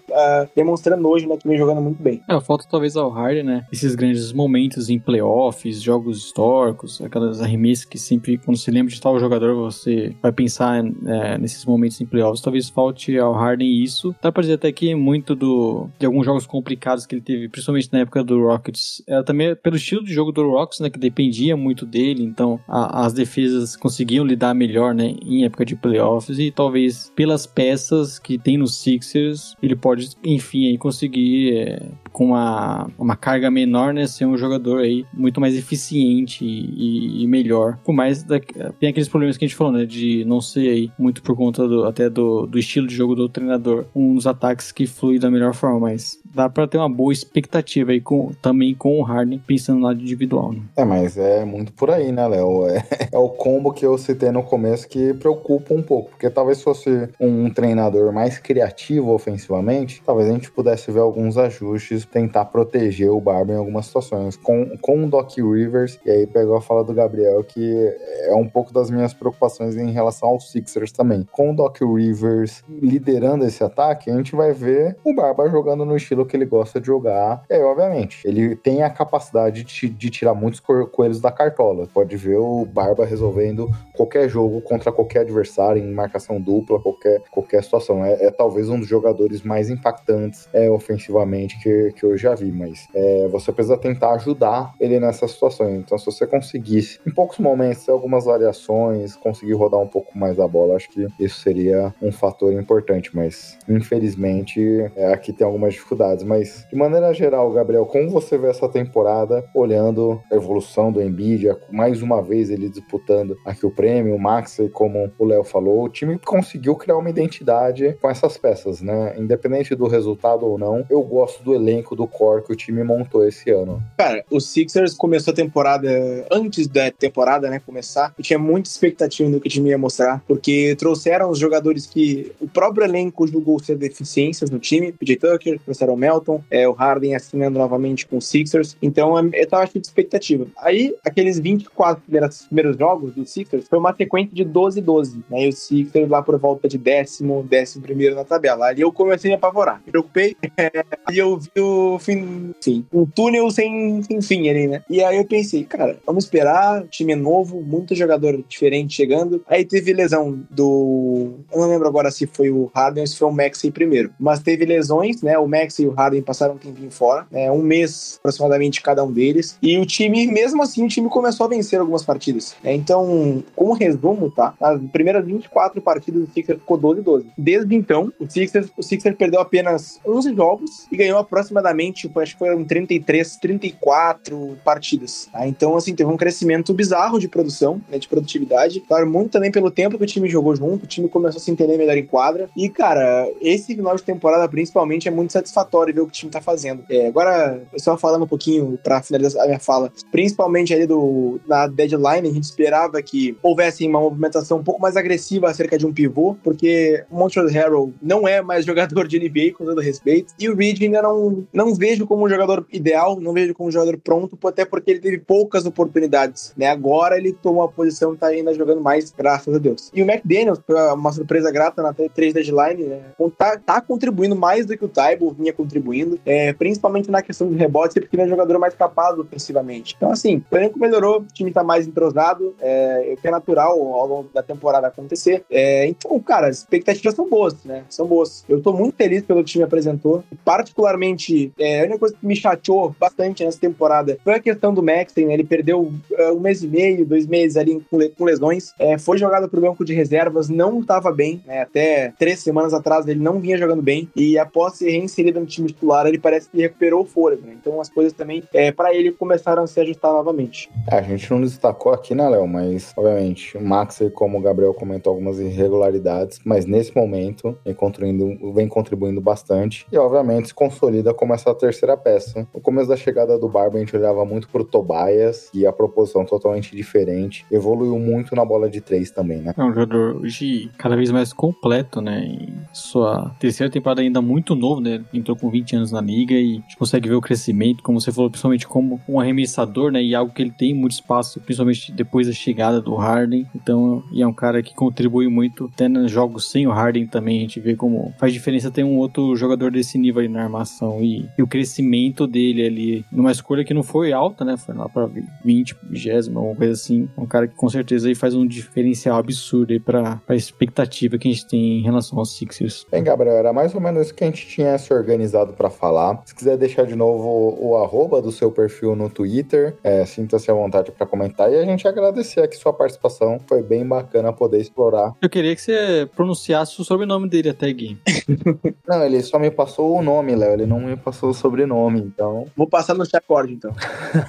demonstrando 0.55 1.07
hoje, 1.07 1.27
né, 1.27 1.35
que 1.37 1.47
vem 1.47 1.57
jogando 1.57 1.81
muito 1.81 2.01
bem. 2.01 2.21
É, 2.27 2.39
falta 2.39 2.65
talvez 2.69 2.95
ao 2.95 3.09
Harden, 3.09 3.43
né, 3.43 3.65
esses 3.71 3.93
grandes 3.95 4.31
momentos 4.31 4.89
em 4.89 4.97
playoffs, 4.97 5.81
jogos 5.81 6.17
históricos, 6.17 7.01
aquelas 7.01 7.41
arremessas 7.41 7.85
que 7.85 7.97
sempre, 7.97 8.37
quando 8.37 8.57
se 8.57 8.71
lembra 8.71 8.93
de 8.93 9.01
tal 9.01 9.19
jogador, 9.19 9.55
você 9.55 10.15
vai 10.21 10.31
pensar 10.31 10.83
é, 11.05 11.37
nesses 11.37 11.65
momentos 11.65 11.99
em 11.99 12.05
playoffs. 12.05 12.41
Talvez 12.41 12.69
falte 12.69 13.17
ao 13.17 13.33
Harden 13.33 13.83
isso. 13.83 14.15
Dá 14.21 14.31
pra 14.31 14.41
dizer 14.41 14.53
até 14.53 14.71
que 14.71 14.95
muito 14.95 15.35
do, 15.35 15.89
de 15.99 16.05
alguns 16.05 16.25
jogos 16.25 16.45
complicados 16.45 17.05
que 17.05 17.15
ele 17.15 17.21
teve, 17.21 17.49
principalmente 17.49 17.89
na 17.91 17.99
época 17.99 18.23
do 18.23 18.41
Rockets, 18.41 19.03
era 19.07 19.23
também 19.23 19.55
pelo 19.55 19.75
estilo 19.75 20.03
de 20.03 20.13
jogo 20.13 20.31
do 20.31 20.49
Rockets, 20.49 20.79
né, 20.79 20.89
que 20.89 20.99
dependia 20.99 21.57
muito 21.57 21.85
dele, 21.85 22.23
então 22.23 22.59
a, 22.67 23.05
as 23.05 23.13
defesas 23.13 23.75
conseguiam 23.75 24.25
lidar 24.25 24.53
melhor, 24.53 24.93
né, 24.93 25.15
em 25.25 25.43
época 25.43 25.65
de 25.65 25.75
playoffs 25.75 26.39
e 26.39 26.51
talvez 26.51 27.11
pelas 27.15 27.45
peças 27.45 28.19
que 28.19 28.37
tem 28.37 28.57
nos 28.57 28.76
Sixers, 28.77 29.55
ele 29.61 29.75
pode, 29.75 30.09
enfim, 30.23 30.67
aí 30.67 30.77
conseguir 30.77 31.57
é, 31.57 31.89
com 32.17 32.25
uma, 32.25 32.89
uma 32.97 33.15
carga 33.15 33.51
menor, 33.51 33.93
né, 33.93 34.07
ser 34.07 34.25
um 34.25 34.35
jogador 34.35 34.79
aí 34.79 35.05
muito 35.13 35.39
mais 35.39 35.55
eficiente 35.55 36.43
e, 36.43 37.21
e 37.21 37.27
melhor. 37.27 37.77
Por 37.85 37.93
mais 37.93 38.23
da, 38.23 38.39
tem 38.79 38.89
aqueles 38.89 39.07
problemas 39.07 39.37
que 39.37 39.45
a 39.45 39.47
gente 39.47 39.55
falou, 39.55 39.71
né, 39.71 39.85
de 39.85 40.25
não 40.25 40.41
ser 40.41 40.67
aí 40.67 40.91
muito 40.97 41.21
por 41.21 41.35
conta 41.35 41.67
do, 41.67 41.85
até 41.85 42.09
do, 42.09 42.47
do 42.47 42.57
estilo 42.57 42.87
de 42.87 42.95
jogo 42.95 43.13
do 43.13 43.29
treinador, 43.29 43.85
uns 43.95 44.25
ataques 44.25 44.71
que 44.71 44.87
fluem 44.87 45.19
da 45.19 45.29
melhor 45.29 45.53
forma, 45.53 45.81
mas 45.81 46.19
dá 46.25 46.49
para 46.49 46.67
ter 46.67 46.79
uma 46.79 46.89
boa 46.89 47.13
expectativa 47.13 47.91
aí 47.91 48.01
com, 48.01 48.31
também 48.41 48.73
com 48.73 48.99
o 48.99 49.03
Harden 49.03 49.39
pensando 49.45 49.81
no 49.81 49.85
lado 49.85 50.01
individual. 50.01 50.53
Né? 50.53 50.61
É, 50.75 50.83
mas 50.83 51.19
é 51.19 51.45
muito 51.45 51.71
por 51.71 51.91
aí, 51.91 52.11
né, 52.11 52.27
Léo? 52.27 52.67
É, 52.67 52.83
é, 53.13 53.17
o 53.19 53.29
combo 53.29 53.71
que 53.71 53.85
eu 53.85 53.95
citei 53.95 54.31
no 54.31 54.41
começo 54.41 54.87
que 54.87 55.13
preocupa 55.13 55.71
um 55.71 55.83
pouco, 55.83 56.09
porque 56.09 56.31
talvez 56.31 56.63
fosse 56.63 57.09
um 57.19 57.47
treinador 57.51 58.11
mais 58.11 58.39
criativo 58.39 59.13
ofensivamente, 59.13 60.01
talvez 60.03 60.27
a 60.27 60.33
gente 60.33 60.49
pudesse 60.49 60.91
ver 60.91 61.01
alguns 61.01 61.37
ajustes, 61.37 62.06
tentar 62.11 62.45
proteger 62.45 63.09
o 63.09 63.19
Barba 63.19 63.53
em 63.53 63.57
algumas 63.57 63.85
situações. 63.85 64.37
Com, 64.37 64.77
com 64.77 65.03
o 65.03 65.09
Doc 65.09 65.37
Rivers, 65.37 65.99
e 66.05 66.11
aí 66.11 66.27
pegou 66.27 66.55
a 66.55 66.61
fala 66.61 66.83
do 66.83 66.93
Gabriel, 66.93 67.43
que 67.43 67.95
é 68.23 68.35
um 68.35 68.47
pouco 68.47 68.73
das 68.73 68.89
minhas 68.89 69.13
preocupações 69.13 69.75
em 69.75 69.91
relação 69.91 70.29
aos 70.29 70.51
Sixers 70.51 70.91
também. 70.91 71.27
Com 71.31 71.51
o 71.51 71.55
Doc 71.55 71.79
Rivers 71.81 72.63
liderando 72.69 73.45
esse 73.45 73.63
ataque, 73.63 74.09
a 74.09 74.15
gente 74.15 74.35
vai 74.35 74.53
ver 74.53 74.97
o 75.03 75.13
Barba 75.13 75.49
jogando 75.49 75.85
no 75.85 75.95
estilo 75.95 76.25
que 76.25 76.35
ele 76.35 76.45
gosta 76.45 76.79
de 76.79 76.87
jogar. 76.87 77.43
É, 77.49 77.63
obviamente, 77.63 78.27
ele 78.27 78.55
tem 78.55 78.83
a 78.83 78.89
capacidade 78.89 79.63
de, 79.63 79.89
de 79.89 80.09
tirar 80.09 80.33
muitos 80.33 80.59
coelhos 80.59 81.19
da 81.19 81.31
cartola. 81.31 81.87
Pode 81.93 82.15
ver 82.17 82.37
o 82.37 82.65
Barba 82.65 83.05
resolvendo 83.05 83.69
qualquer 83.95 84.29
jogo 84.29 84.61
contra 84.61 84.91
qualquer 84.91 85.21
adversário, 85.21 85.81
em 85.81 85.91
marcação 85.91 86.39
dupla, 86.39 86.79
qualquer, 86.79 87.21
qualquer 87.31 87.63
situação. 87.63 88.03
É, 88.03 88.25
é 88.25 88.31
talvez 88.31 88.69
um 88.69 88.79
dos 88.79 88.87
jogadores 88.87 89.41
mais 89.41 89.69
impactantes 89.69 90.47
é, 90.53 90.69
ofensivamente 90.69 91.59
que, 91.61 91.86
que 91.91 92.03
eu 92.03 92.17
já 92.17 92.35
vi, 92.35 92.51
mas 92.51 92.87
é, 92.93 93.27
você 93.27 93.51
precisa 93.51 93.77
tentar 93.77 94.13
ajudar 94.13 94.73
ele 94.79 94.99
nessas 94.99 95.31
situações. 95.31 95.79
Então, 95.79 95.97
se 95.97 96.05
você 96.05 96.25
conseguisse, 96.25 96.99
em 97.05 97.11
poucos 97.11 97.39
momentos, 97.39 97.87
algumas 97.89 98.25
variações, 98.25 99.15
conseguir 99.15 99.53
rodar 99.53 99.79
um 99.79 99.87
pouco 99.87 100.17
mais 100.17 100.39
a 100.39 100.47
bola, 100.47 100.75
acho 100.75 100.89
que 100.89 101.07
isso 101.19 101.39
seria 101.39 101.93
um 102.01 102.11
fator 102.11 102.53
importante, 102.53 103.15
mas 103.15 103.57
infelizmente 103.67 104.61
é, 104.95 105.11
aqui 105.13 105.33
tem 105.33 105.45
algumas 105.45 105.73
dificuldades 105.73 105.97
mas 106.23 106.67
de 106.69 106.75
maneira 106.75 107.13
geral, 107.13 107.51
Gabriel, 107.51 107.85
como 107.85 108.09
você 108.09 108.37
vê 108.37 108.47
essa 108.47 108.67
temporada, 108.67 109.43
olhando 109.53 110.21
a 110.31 110.35
evolução 110.35 110.91
do 110.91 111.01
Embiid, 111.01 111.47
mais 111.71 112.01
uma 112.01 112.21
vez 112.21 112.49
ele 112.49 112.69
disputando 112.69 113.37
aqui 113.45 113.65
o 113.65 113.71
prêmio, 113.71 114.15
o 114.15 114.19
Max, 114.19 114.57
como 114.73 115.11
o 115.17 115.25
Léo 115.25 115.43
falou, 115.43 115.83
o 115.83 115.89
time 115.89 116.19
conseguiu 116.19 116.75
criar 116.75 116.97
uma 116.97 117.09
identidade 117.09 117.97
com 118.01 118.09
essas 118.09 118.37
peças, 118.37 118.81
né? 118.81 119.15
Independente 119.17 119.75
do 119.75 119.87
resultado 119.87 120.45
ou 120.45 120.57
não, 120.57 120.85
eu 120.89 121.01
gosto 121.01 121.43
do 121.43 121.53
elenco 121.53 121.76
do 121.95 122.07
core 122.07 122.43
que 122.43 122.53
o 122.53 122.55
time 122.55 122.83
montou 122.83 123.27
esse 123.27 123.49
ano. 123.49 123.81
Cara, 123.97 124.23
o 124.29 124.39
Sixers 124.39 124.93
começou 124.93 125.31
a 125.31 125.35
temporada 125.35 126.25
antes 126.31 126.67
da 126.67 126.91
temporada, 126.91 127.49
né, 127.49 127.59
começar, 127.59 128.13
eu 128.17 128.23
tinha 128.23 128.39
muita 128.39 128.69
expectativa 128.69 129.29
no 129.29 129.39
que 129.39 129.47
o 129.47 129.51
time 129.51 129.69
ia 129.69 129.77
mostrar, 129.77 130.23
porque 130.27 130.75
trouxeram 130.77 131.29
os 131.29 131.39
jogadores 131.39 131.85
que 131.85 132.31
o 132.39 132.47
próprio 132.47 132.85
elenco 132.85 133.27
julgou 133.27 133.59
ser 133.59 133.77
deficiências 133.77 134.49
no 134.49 134.59
time, 134.59 134.91
PJ 134.91 135.17
Tucker, 135.17 135.59
trouxeram 135.59 135.93
o 135.93 135.97
Melton, 135.97 136.43
é, 136.49 136.67
o 136.67 136.73
Harden 136.73 137.15
assinando 137.15 137.57
novamente 137.57 138.05
com 138.05 138.17
o 138.17 138.21
Sixers, 138.21 138.77
então 138.81 139.17
eu 139.33 139.47
tava 139.47 139.65
cheio 139.67 139.81
de 139.81 139.87
expectativa. 139.87 140.45
Aí, 140.57 140.95
aqueles 141.05 141.39
24 141.39 142.03
primeiros, 142.03 142.77
jogos 142.77 143.13
do 143.15 143.25
Sixers 143.25 143.67
foi 143.67 143.79
uma 143.79 143.95
sequência 143.95 144.33
de 144.33 144.45
12-12, 144.45 145.23
né, 145.29 145.45
e 145.45 145.49
o 145.49 145.53
Sixers 145.53 146.09
lá 146.09 146.21
por 146.21 146.37
volta 146.37 146.67
de 146.67 146.77
décimo, 146.77 147.43
décimo 147.43 147.83
primeiro 147.83 148.15
na 148.15 148.23
tabela. 148.23 148.67
Ali 148.67 148.81
eu 148.81 148.91
comecei 148.91 149.31
a 149.31 149.33
me 149.33 149.37
apavorar. 149.37 149.81
Me 149.85 149.91
preocupei, 149.91 150.35
é, 150.57 150.85
e 151.11 151.17
eu 151.17 151.37
vi 151.37 151.49
o 151.61 151.66
fim, 151.99 152.53
sim, 152.59 152.85
um 152.93 153.05
túnel 153.05 153.49
sem, 153.51 154.01
sem 154.03 154.21
fim 154.21 154.49
ali, 154.49 154.67
né? 154.67 154.83
E 154.89 155.03
aí 155.03 155.17
eu 155.17 155.25
pensei, 155.25 155.63
cara, 155.63 155.97
vamos 156.05 156.25
esperar, 156.25 156.85
time 156.87 157.15
novo, 157.15 157.61
muito 157.61 157.95
jogador 157.95 158.43
diferente 158.47 158.95
chegando. 158.95 159.43
Aí 159.47 159.65
teve 159.65 159.93
lesão 159.93 160.39
do. 160.49 161.35
Eu 161.51 161.61
não 161.61 161.69
lembro 161.69 161.87
agora 161.87 162.11
se 162.11 162.27
foi 162.27 162.49
o 162.49 162.69
Harden 162.73 163.01
ou 163.01 163.07
se 163.07 163.17
foi 163.17 163.27
o 163.27 163.31
Maxey 163.31 163.71
primeiro. 163.71 164.11
Mas 164.19 164.39
teve 164.39 164.65
lesões, 164.65 165.21
né? 165.21 165.37
O 165.37 165.47
Maxey 165.47 165.85
e 165.85 165.87
o 165.87 165.91
Harden 165.91 166.21
passaram 166.21 166.55
um 166.55 166.57
tempinho 166.57 166.91
fora, 166.91 167.27
né? 167.31 167.51
um 167.51 167.61
mês 167.61 168.17
aproximadamente 168.19 168.81
cada 168.81 169.03
um 169.03 169.11
deles. 169.11 169.57
E 169.61 169.77
o 169.77 169.85
time, 169.85 170.27
mesmo 170.27 170.61
assim, 170.61 170.85
o 170.85 170.87
time 170.87 171.09
começou 171.09 171.45
a 171.45 171.49
vencer 171.49 171.79
algumas 171.79 172.03
partidas. 172.03 172.55
Né? 172.63 172.73
Então, 172.73 173.43
como 173.55 173.73
resumo, 173.73 174.29
tá? 174.31 174.53
Nas 174.59 174.81
primeiras 174.91 175.25
24 175.25 175.81
partidas, 175.81 176.23
o 176.23 176.31
Sixers 176.31 176.59
ficou 176.59 176.77
12-12. 176.77 177.25
Desde 177.37 177.75
então, 177.75 178.11
o 178.19 178.29
Sixers, 178.29 178.69
o 178.77 178.83
Sixers 178.83 179.15
perdeu 179.15 179.39
apenas 179.39 179.99
11 180.05 180.35
jogos 180.35 180.87
e 180.91 180.97
ganhou 180.97 181.19
aproximadamente, 181.57 182.11
acho 182.15 182.33
que 182.33 182.39
foram 182.39 182.63
33, 182.63 183.37
34 183.37 184.57
partidas. 184.63 185.29
Tá? 185.31 185.47
Então, 185.47 185.75
assim, 185.75 185.95
teve 185.95 186.09
um 186.09 186.17
crescimento 186.17 186.73
bizarro 186.73 187.19
de 187.19 187.27
produção, 187.27 187.81
né, 187.89 187.97
de 187.97 188.07
produtividade. 188.07 188.81
Claro, 188.81 189.09
muito 189.09 189.31
também 189.31 189.51
pelo 189.51 189.71
tempo 189.71 189.97
que 189.97 190.03
o 190.03 190.07
time 190.07 190.29
jogou 190.29 190.55
junto, 190.55 190.83
o 190.83 190.87
time 190.87 191.09
começou 191.09 191.39
a 191.39 191.43
se 191.43 191.51
entender 191.51 191.77
melhor 191.77 191.97
em 191.97 192.05
quadra. 192.05 192.49
E, 192.55 192.69
cara, 192.69 193.29
esse 193.41 193.75
final 193.75 193.95
de 193.95 194.03
temporada, 194.03 194.47
principalmente, 194.47 195.07
é 195.07 195.11
muito 195.11 195.33
satisfatório 195.33 195.93
ver 195.93 196.01
o 196.01 196.05
que 196.05 196.11
o 196.11 196.13
time 196.13 196.31
tá 196.31 196.41
fazendo. 196.41 196.83
É, 196.89 197.07
agora, 197.07 197.61
só 197.77 197.97
falando 197.97 198.23
um 198.23 198.27
pouquinho 198.27 198.77
para 198.83 199.01
finalizar 199.01 199.43
a 199.43 199.47
minha 199.47 199.59
fala, 199.59 199.91
principalmente 200.11 200.73
ali 200.73 200.85
do, 200.85 201.39
na 201.47 201.67
deadline, 201.67 202.29
a 202.29 202.33
gente 202.33 202.43
esperava 202.43 203.01
que 203.01 203.37
houvesse 203.41 203.87
uma 203.87 203.99
movimentação 203.99 204.59
um 204.59 204.63
pouco 204.63 204.81
mais 204.81 204.95
agressiva 204.95 205.49
acerca 205.49 205.77
de 205.77 205.85
um 205.85 205.93
pivô, 205.93 206.35
porque 206.43 207.03
Montreal 207.09 207.47
Harrell 207.47 207.93
não 208.01 208.27
é 208.27 208.41
mais 208.41 208.65
jogador 208.65 209.07
de 209.07 209.19
NBA, 209.19 209.53
com 209.57 209.65
todo 209.65 209.81
respeito, 209.81 210.33
e 210.39 210.49
o 210.49 210.55
Reed 210.55 210.81
ainda 210.81 211.01
não, 211.01 211.46
não 211.53 211.73
vejo 211.73 212.05
como 212.05 212.25
um 212.25 212.29
jogador 212.29 212.65
ideal, 212.71 213.19
não 213.19 213.33
vejo 213.33 213.53
como 213.53 213.69
um 213.69 213.71
jogador 213.71 213.97
pronto, 213.97 214.37
até 214.47 214.65
porque 214.65 214.91
ele 214.91 214.99
teve 214.99 215.17
poucas 215.17 215.65
oportunidades, 215.65 216.53
né? 216.57 216.67
Agora 216.67 217.17
ele 217.17 217.33
tomou 217.33 217.63
a 217.63 217.67
posição 217.67 218.13
e 218.13 218.17
tá 218.17 218.27
ainda 218.27 218.53
jogando 218.53 218.81
mais, 218.81 219.11
graças 219.11 219.53
a 219.53 219.57
Deus. 219.57 219.91
E 219.93 220.01
o 220.01 220.09
McDaniels, 220.09 220.59
uma 220.93 221.11
surpresa 221.11 221.51
grata 221.51 221.81
na 221.81 221.93
3 221.93 222.33
deadline, 222.33 222.83
né? 222.83 223.01
Tá, 223.37 223.57
tá 223.57 223.81
contribuindo 223.81 224.35
mais 224.35 224.65
do 224.65 224.77
que 224.77 224.85
o 224.85 224.87
Taibo 224.87 225.31
vinha 225.31 225.53
contribuindo, 225.53 226.19
é, 226.25 226.53
principalmente 226.53 227.09
na 227.09 227.21
questão 227.21 227.49
de 227.49 227.55
rebotes, 227.55 227.95
porque 227.95 228.15
ele 228.15 228.23
é 228.23 228.25
um 228.25 228.29
jogador 228.29 228.59
mais 228.59 228.73
capaz 228.73 229.17
ofensivamente. 229.17 229.95
Então, 229.97 230.11
assim, 230.11 230.43
o 230.49 230.55
elenco 230.55 230.79
melhorou, 230.79 231.21
o 231.21 231.25
time 231.25 231.51
tá 231.51 231.63
mais 231.63 231.87
entrosado, 231.87 232.55
é, 232.59 233.15
é 233.21 233.31
natural 233.31 233.71
ao 233.93 234.07
longo 234.07 234.29
da 234.33 234.41
temporada 234.41 234.87
acontecer. 234.87 235.43
É, 235.49 235.85
então, 235.87 236.17
cara, 236.19 236.47
as 236.47 236.59
expectativas 236.59 237.13
são 237.13 237.29
boas, 237.29 237.55
né? 237.63 237.83
São 237.89 238.07
boas. 238.07 238.45
Eu 238.47 238.61
tô 238.61 238.73
muito 238.73 238.95
feliz 238.95 239.23
pelo 239.23 239.39
que 239.39 239.43
o 239.43 239.45
time 239.45 239.63
apresentou. 239.63 240.23
Particularmente, 240.45 241.36
é, 241.59 241.81
a 241.81 241.83
única 241.83 241.99
coisa 241.99 242.15
que 242.15 242.25
me 242.25 242.35
chateou 242.35 242.95
bastante 242.99 243.43
nessa 243.43 243.59
temporada 243.59 244.17
foi 244.23 244.35
a 244.35 244.39
questão 244.39 244.73
do 244.73 244.83
Maxey, 244.83 245.25
né? 245.25 245.33
Ele 245.33 245.43
perdeu 245.43 245.81
uh, 245.81 246.33
um 246.35 246.39
mês 246.39 246.63
e 246.63 246.67
meio, 246.67 247.05
dois 247.05 247.25
meses 247.25 247.57
ali 247.57 247.81
com, 247.89 247.99
com 248.09 248.23
lesões. 248.23 248.73
É, 248.79 248.97
foi 248.97 249.17
jogado 249.17 249.49
pro 249.49 249.61
banco 249.61 249.85
de 249.85 249.93
reservas, 249.93 250.49
não 250.49 250.79
estava 250.79 251.11
bem, 251.11 251.41
né? 251.45 251.61
Até 251.61 252.13
três 252.17 252.39
semanas 252.39 252.73
atrás 252.73 253.07
ele 253.07 253.19
não 253.19 253.39
vinha 253.39 253.57
jogando 253.57 253.81
bem. 253.81 254.09
E 254.15 254.37
após 254.37 254.75
ser 254.75 254.91
reinserido 254.91 255.39
no 255.39 255.45
time 255.45 255.67
titular, 255.67 256.05
ele 256.05 256.19
parece 256.19 256.49
que 256.49 256.61
recuperou 256.61 257.01
o 257.01 257.05
fôlego, 257.05 257.45
né? 257.45 257.55
Então 257.59 257.79
as 257.79 257.89
coisas 257.89 258.13
também, 258.13 258.43
é, 258.53 258.71
para 258.71 258.93
ele, 258.93 259.11
começaram 259.11 259.63
a 259.63 259.67
se 259.67 259.79
ajustar 259.79 260.11
novamente. 260.11 260.69
É, 260.89 260.97
a 260.97 261.01
gente 261.01 261.29
não 261.31 261.41
destacou 261.41 261.91
aqui, 261.91 262.13
né, 262.15 262.27
Léo? 262.27 262.47
Mas, 262.47 262.93
obviamente, 262.95 263.57
o 263.57 263.63
Max, 263.63 264.01
como 264.13 264.37
o 264.37 264.41
Gabriel 264.41 264.73
comentou, 264.73 265.11
algumas 265.11 265.39
irregularidades, 265.39 266.39
mas 266.43 266.65
nesse 266.65 266.95
momento 266.95 267.57
vem 267.63 267.73
contribuindo, 267.73 268.53
vem 268.53 268.67
contribuindo 268.67 269.21
bastante. 269.21 269.85
E, 269.91 269.97
obviamente, 269.97 270.49
se 270.49 270.53
consolida 270.53 271.13
como 271.13 271.26
essa 271.33 271.53
terceira 271.53 271.95
peça. 271.97 272.47
No 272.53 272.61
começo 272.61 272.89
da 272.89 272.97
chegada 272.97 273.37
do 273.37 273.47
Barba, 273.47 273.77
a 273.77 273.79
gente 273.79 273.95
olhava 273.95 274.23
muito 274.25 274.49
pro 274.49 274.63
Tobias 274.63 275.49
e 275.53 275.65
a 275.65 275.71
proposição 275.71 276.25
totalmente 276.25 276.75
diferente. 276.75 277.45
Evoluiu 277.51 277.97
muito 277.99 278.35
na 278.35 278.45
bola 278.45 278.69
de 278.69 278.81
três 278.81 279.11
também, 279.11 279.39
né? 279.39 279.53
É 279.57 279.63
um 279.63 279.73
jogador 279.73 280.17
hoje 280.17 280.69
cada 280.77 280.95
vez 280.95 281.11
mais 281.11 281.33
completo, 281.33 282.01
né? 282.01 282.25
Em 282.25 282.53
sua 282.73 283.35
terceira 283.39 283.71
temporada 283.71 284.01
ainda 284.01 284.21
muito 284.21 284.55
novo, 284.55 284.81
né? 284.81 285.03
Entrou 285.13 285.37
com 285.37 285.49
20 285.49 285.75
anos 285.75 285.91
na 285.91 286.01
liga 286.01 286.33
e 286.33 286.51
a 286.51 286.53
gente 286.55 286.77
consegue 286.77 287.09
ver 287.09 287.15
o 287.15 287.21
crescimento, 287.21 287.83
como 287.83 287.99
você 287.99 288.11
falou, 288.11 288.29
principalmente 288.29 288.67
como 288.67 288.99
um 289.07 289.19
arremessador, 289.19 289.91
né? 289.91 290.01
E 290.01 290.15
algo 290.15 290.33
que 290.33 290.41
ele 290.41 290.51
tem 290.51 290.73
muito 290.73 290.93
espaço, 290.93 291.39
principalmente 291.41 291.91
depois 291.91 292.27
da 292.27 292.33
chegada 292.33 292.81
do 292.81 292.95
Harden. 292.95 293.45
Então, 293.55 294.03
e 294.11 294.21
é 294.21 294.27
um 294.27 294.33
cara 294.33 294.61
que 294.61 294.73
contribui 294.73 295.27
muito 295.27 295.69
até 295.73 295.87
nos 295.87 296.11
jogos 296.11 296.49
sem 296.49 296.67
o 296.67 296.71
Harden 296.71 297.07
também. 297.07 297.37
A 297.37 297.41
gente 297.41 297.59
vê 297.59 297.75
como 297.75 298.13
faz 298.17 298.33
diferença 298.33 298.71
ter 298.71 298.83
um 298.83 298.97
outro 298.97 299.35
jogador 299.35 299.71
desse 299.71 299.97
nível 299.97 300.21
aí 300.21 300.27
na 300.27 300.43
armação 300.43 301.01
e, 301.01 301.16
e 301.37 301.41
o 301.41 301.47
crescimento 301.47 302.27
dele 302.27 302.65
ali 302.65 303.05
numa 303.11 303.31
escolha 303.31 303.63
que 303.63 303.73
não 303.73 303.83
foi 303.83 304.11
alta, 304.11 304.43
né? 304.43 304.57
Foi 304.57 304.75
lá 304.75 304.87
pra 304.89 305.07
20, 305.43 305.75
20, 305.89 306.11
alguma 306.11 306.55
coisa 306.55 306.73
assim. 306.73 307.09
Um 307.17 307.25
cara 307.25 307.47
que 307.47 307.55
com 307.55 307.69
certeza 307.69 308.07
aí 308.07 308.15
faz 308.15 308.35
um 308.35 308.45
diferencial 308.45 309.17
absurdo 309.17 309.73
aí 309.73 309.79
pra, 309.79 310.17
pra 310.25 310.35
expectativa 310.35 311.17
que 311.17 311.27
a 311.27 311.31
gente 311.31 311.47
tem 311.47 311.79
em 311.79 311.83
relação 311.83 312.19
aos 312.19 312.35
Sixers. 312.35 312.85
Bem, 312.91 313.03
Gabriel, 313.03 313.35
era 313.35 313.53
mais 313.53 313.73
ou 313.73 313.81
menos 313.81 314.07
isso 314.07 314.13
que 314.13 314.23
a 314.23 314.27
gente 314.27 314.47
tinha 314.47 314.77
se 314.77 314.93
organizado 314.93 315.53
para 315.53 315.69
falar. 315.69 316.21
Se 316.25 316.35
quiser 316.35 316.57
deixar 316.57 316.85
de 316.85 316.95
novo 316.95 317.27
o, 317.27 317.69
o 317.69 317.77
arroba 317.77 318.21
do 318.21 318.31
seu 318.31 318.51
perfil 318.51 318.95
no 318.95 319.09
Twitter, 319.09 319.75
é, 319.83 320.05
sinta-se 320.05 320.49
à 320.51 320.53
vontade 320.53 320.91
para 320.91 321.05
comentar 321.05 321.51
e 321.51 321.55
a 321.55 321.65
gente 321.65 321.87
agradecer 321.87 322.41
aqui 322.41 322.57
sua 322.57 322.73
participação. 322.73 323.39
Foi 323.47 323.61
bem 323.61 323.85
bacana 323.85 324.33
poder 324.33 324.59
explorar. 324.59 325.13
Eu 325.21 325.29
queria 325.29 325.55
que 325.55 325.61
você 325.61 326.09
pronunciasse 326.15 326.79
o 326.81 326.83
sobrenome 326.83 327.29
dele 327.29 327.49
até, 327.49 327.71
Gui. 327.71 327.97
não, 328.87 329.03
ele 329.03 329.21
só 329.21 329.39
me 329.39 329.51
passou 329.51 329.97
o 329.97 330.01
nome, 330.01 330.35
Léo. 330.35 330.53
Ele 330.53 330.65
não 330.65 330.79
me 330.79 330.95
passou 331.07 331.29
o 331.29 331.33
sobrenome, 331.33 332.01
então. 332.01 332.47
Vou 332.55 332.67
passar 332.67 332.93
no 332.93 333.05
chacorde, 333.05 333.53
então. 333.53 333.73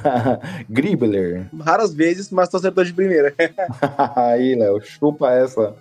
Gribler. 0.70 1.49
Raras 1.61 1.93
vezes, 1.93 2.31
mas 2.31 2.49
tô 2.49 2.57
acertou 2.57 2.85
de 2.85 2.93
primeira. 2.93 3.35
Aí, 4.14 4.55
Léo, 4.55 4.81
chupa 4.81 5.33
essa. 5.33 5.74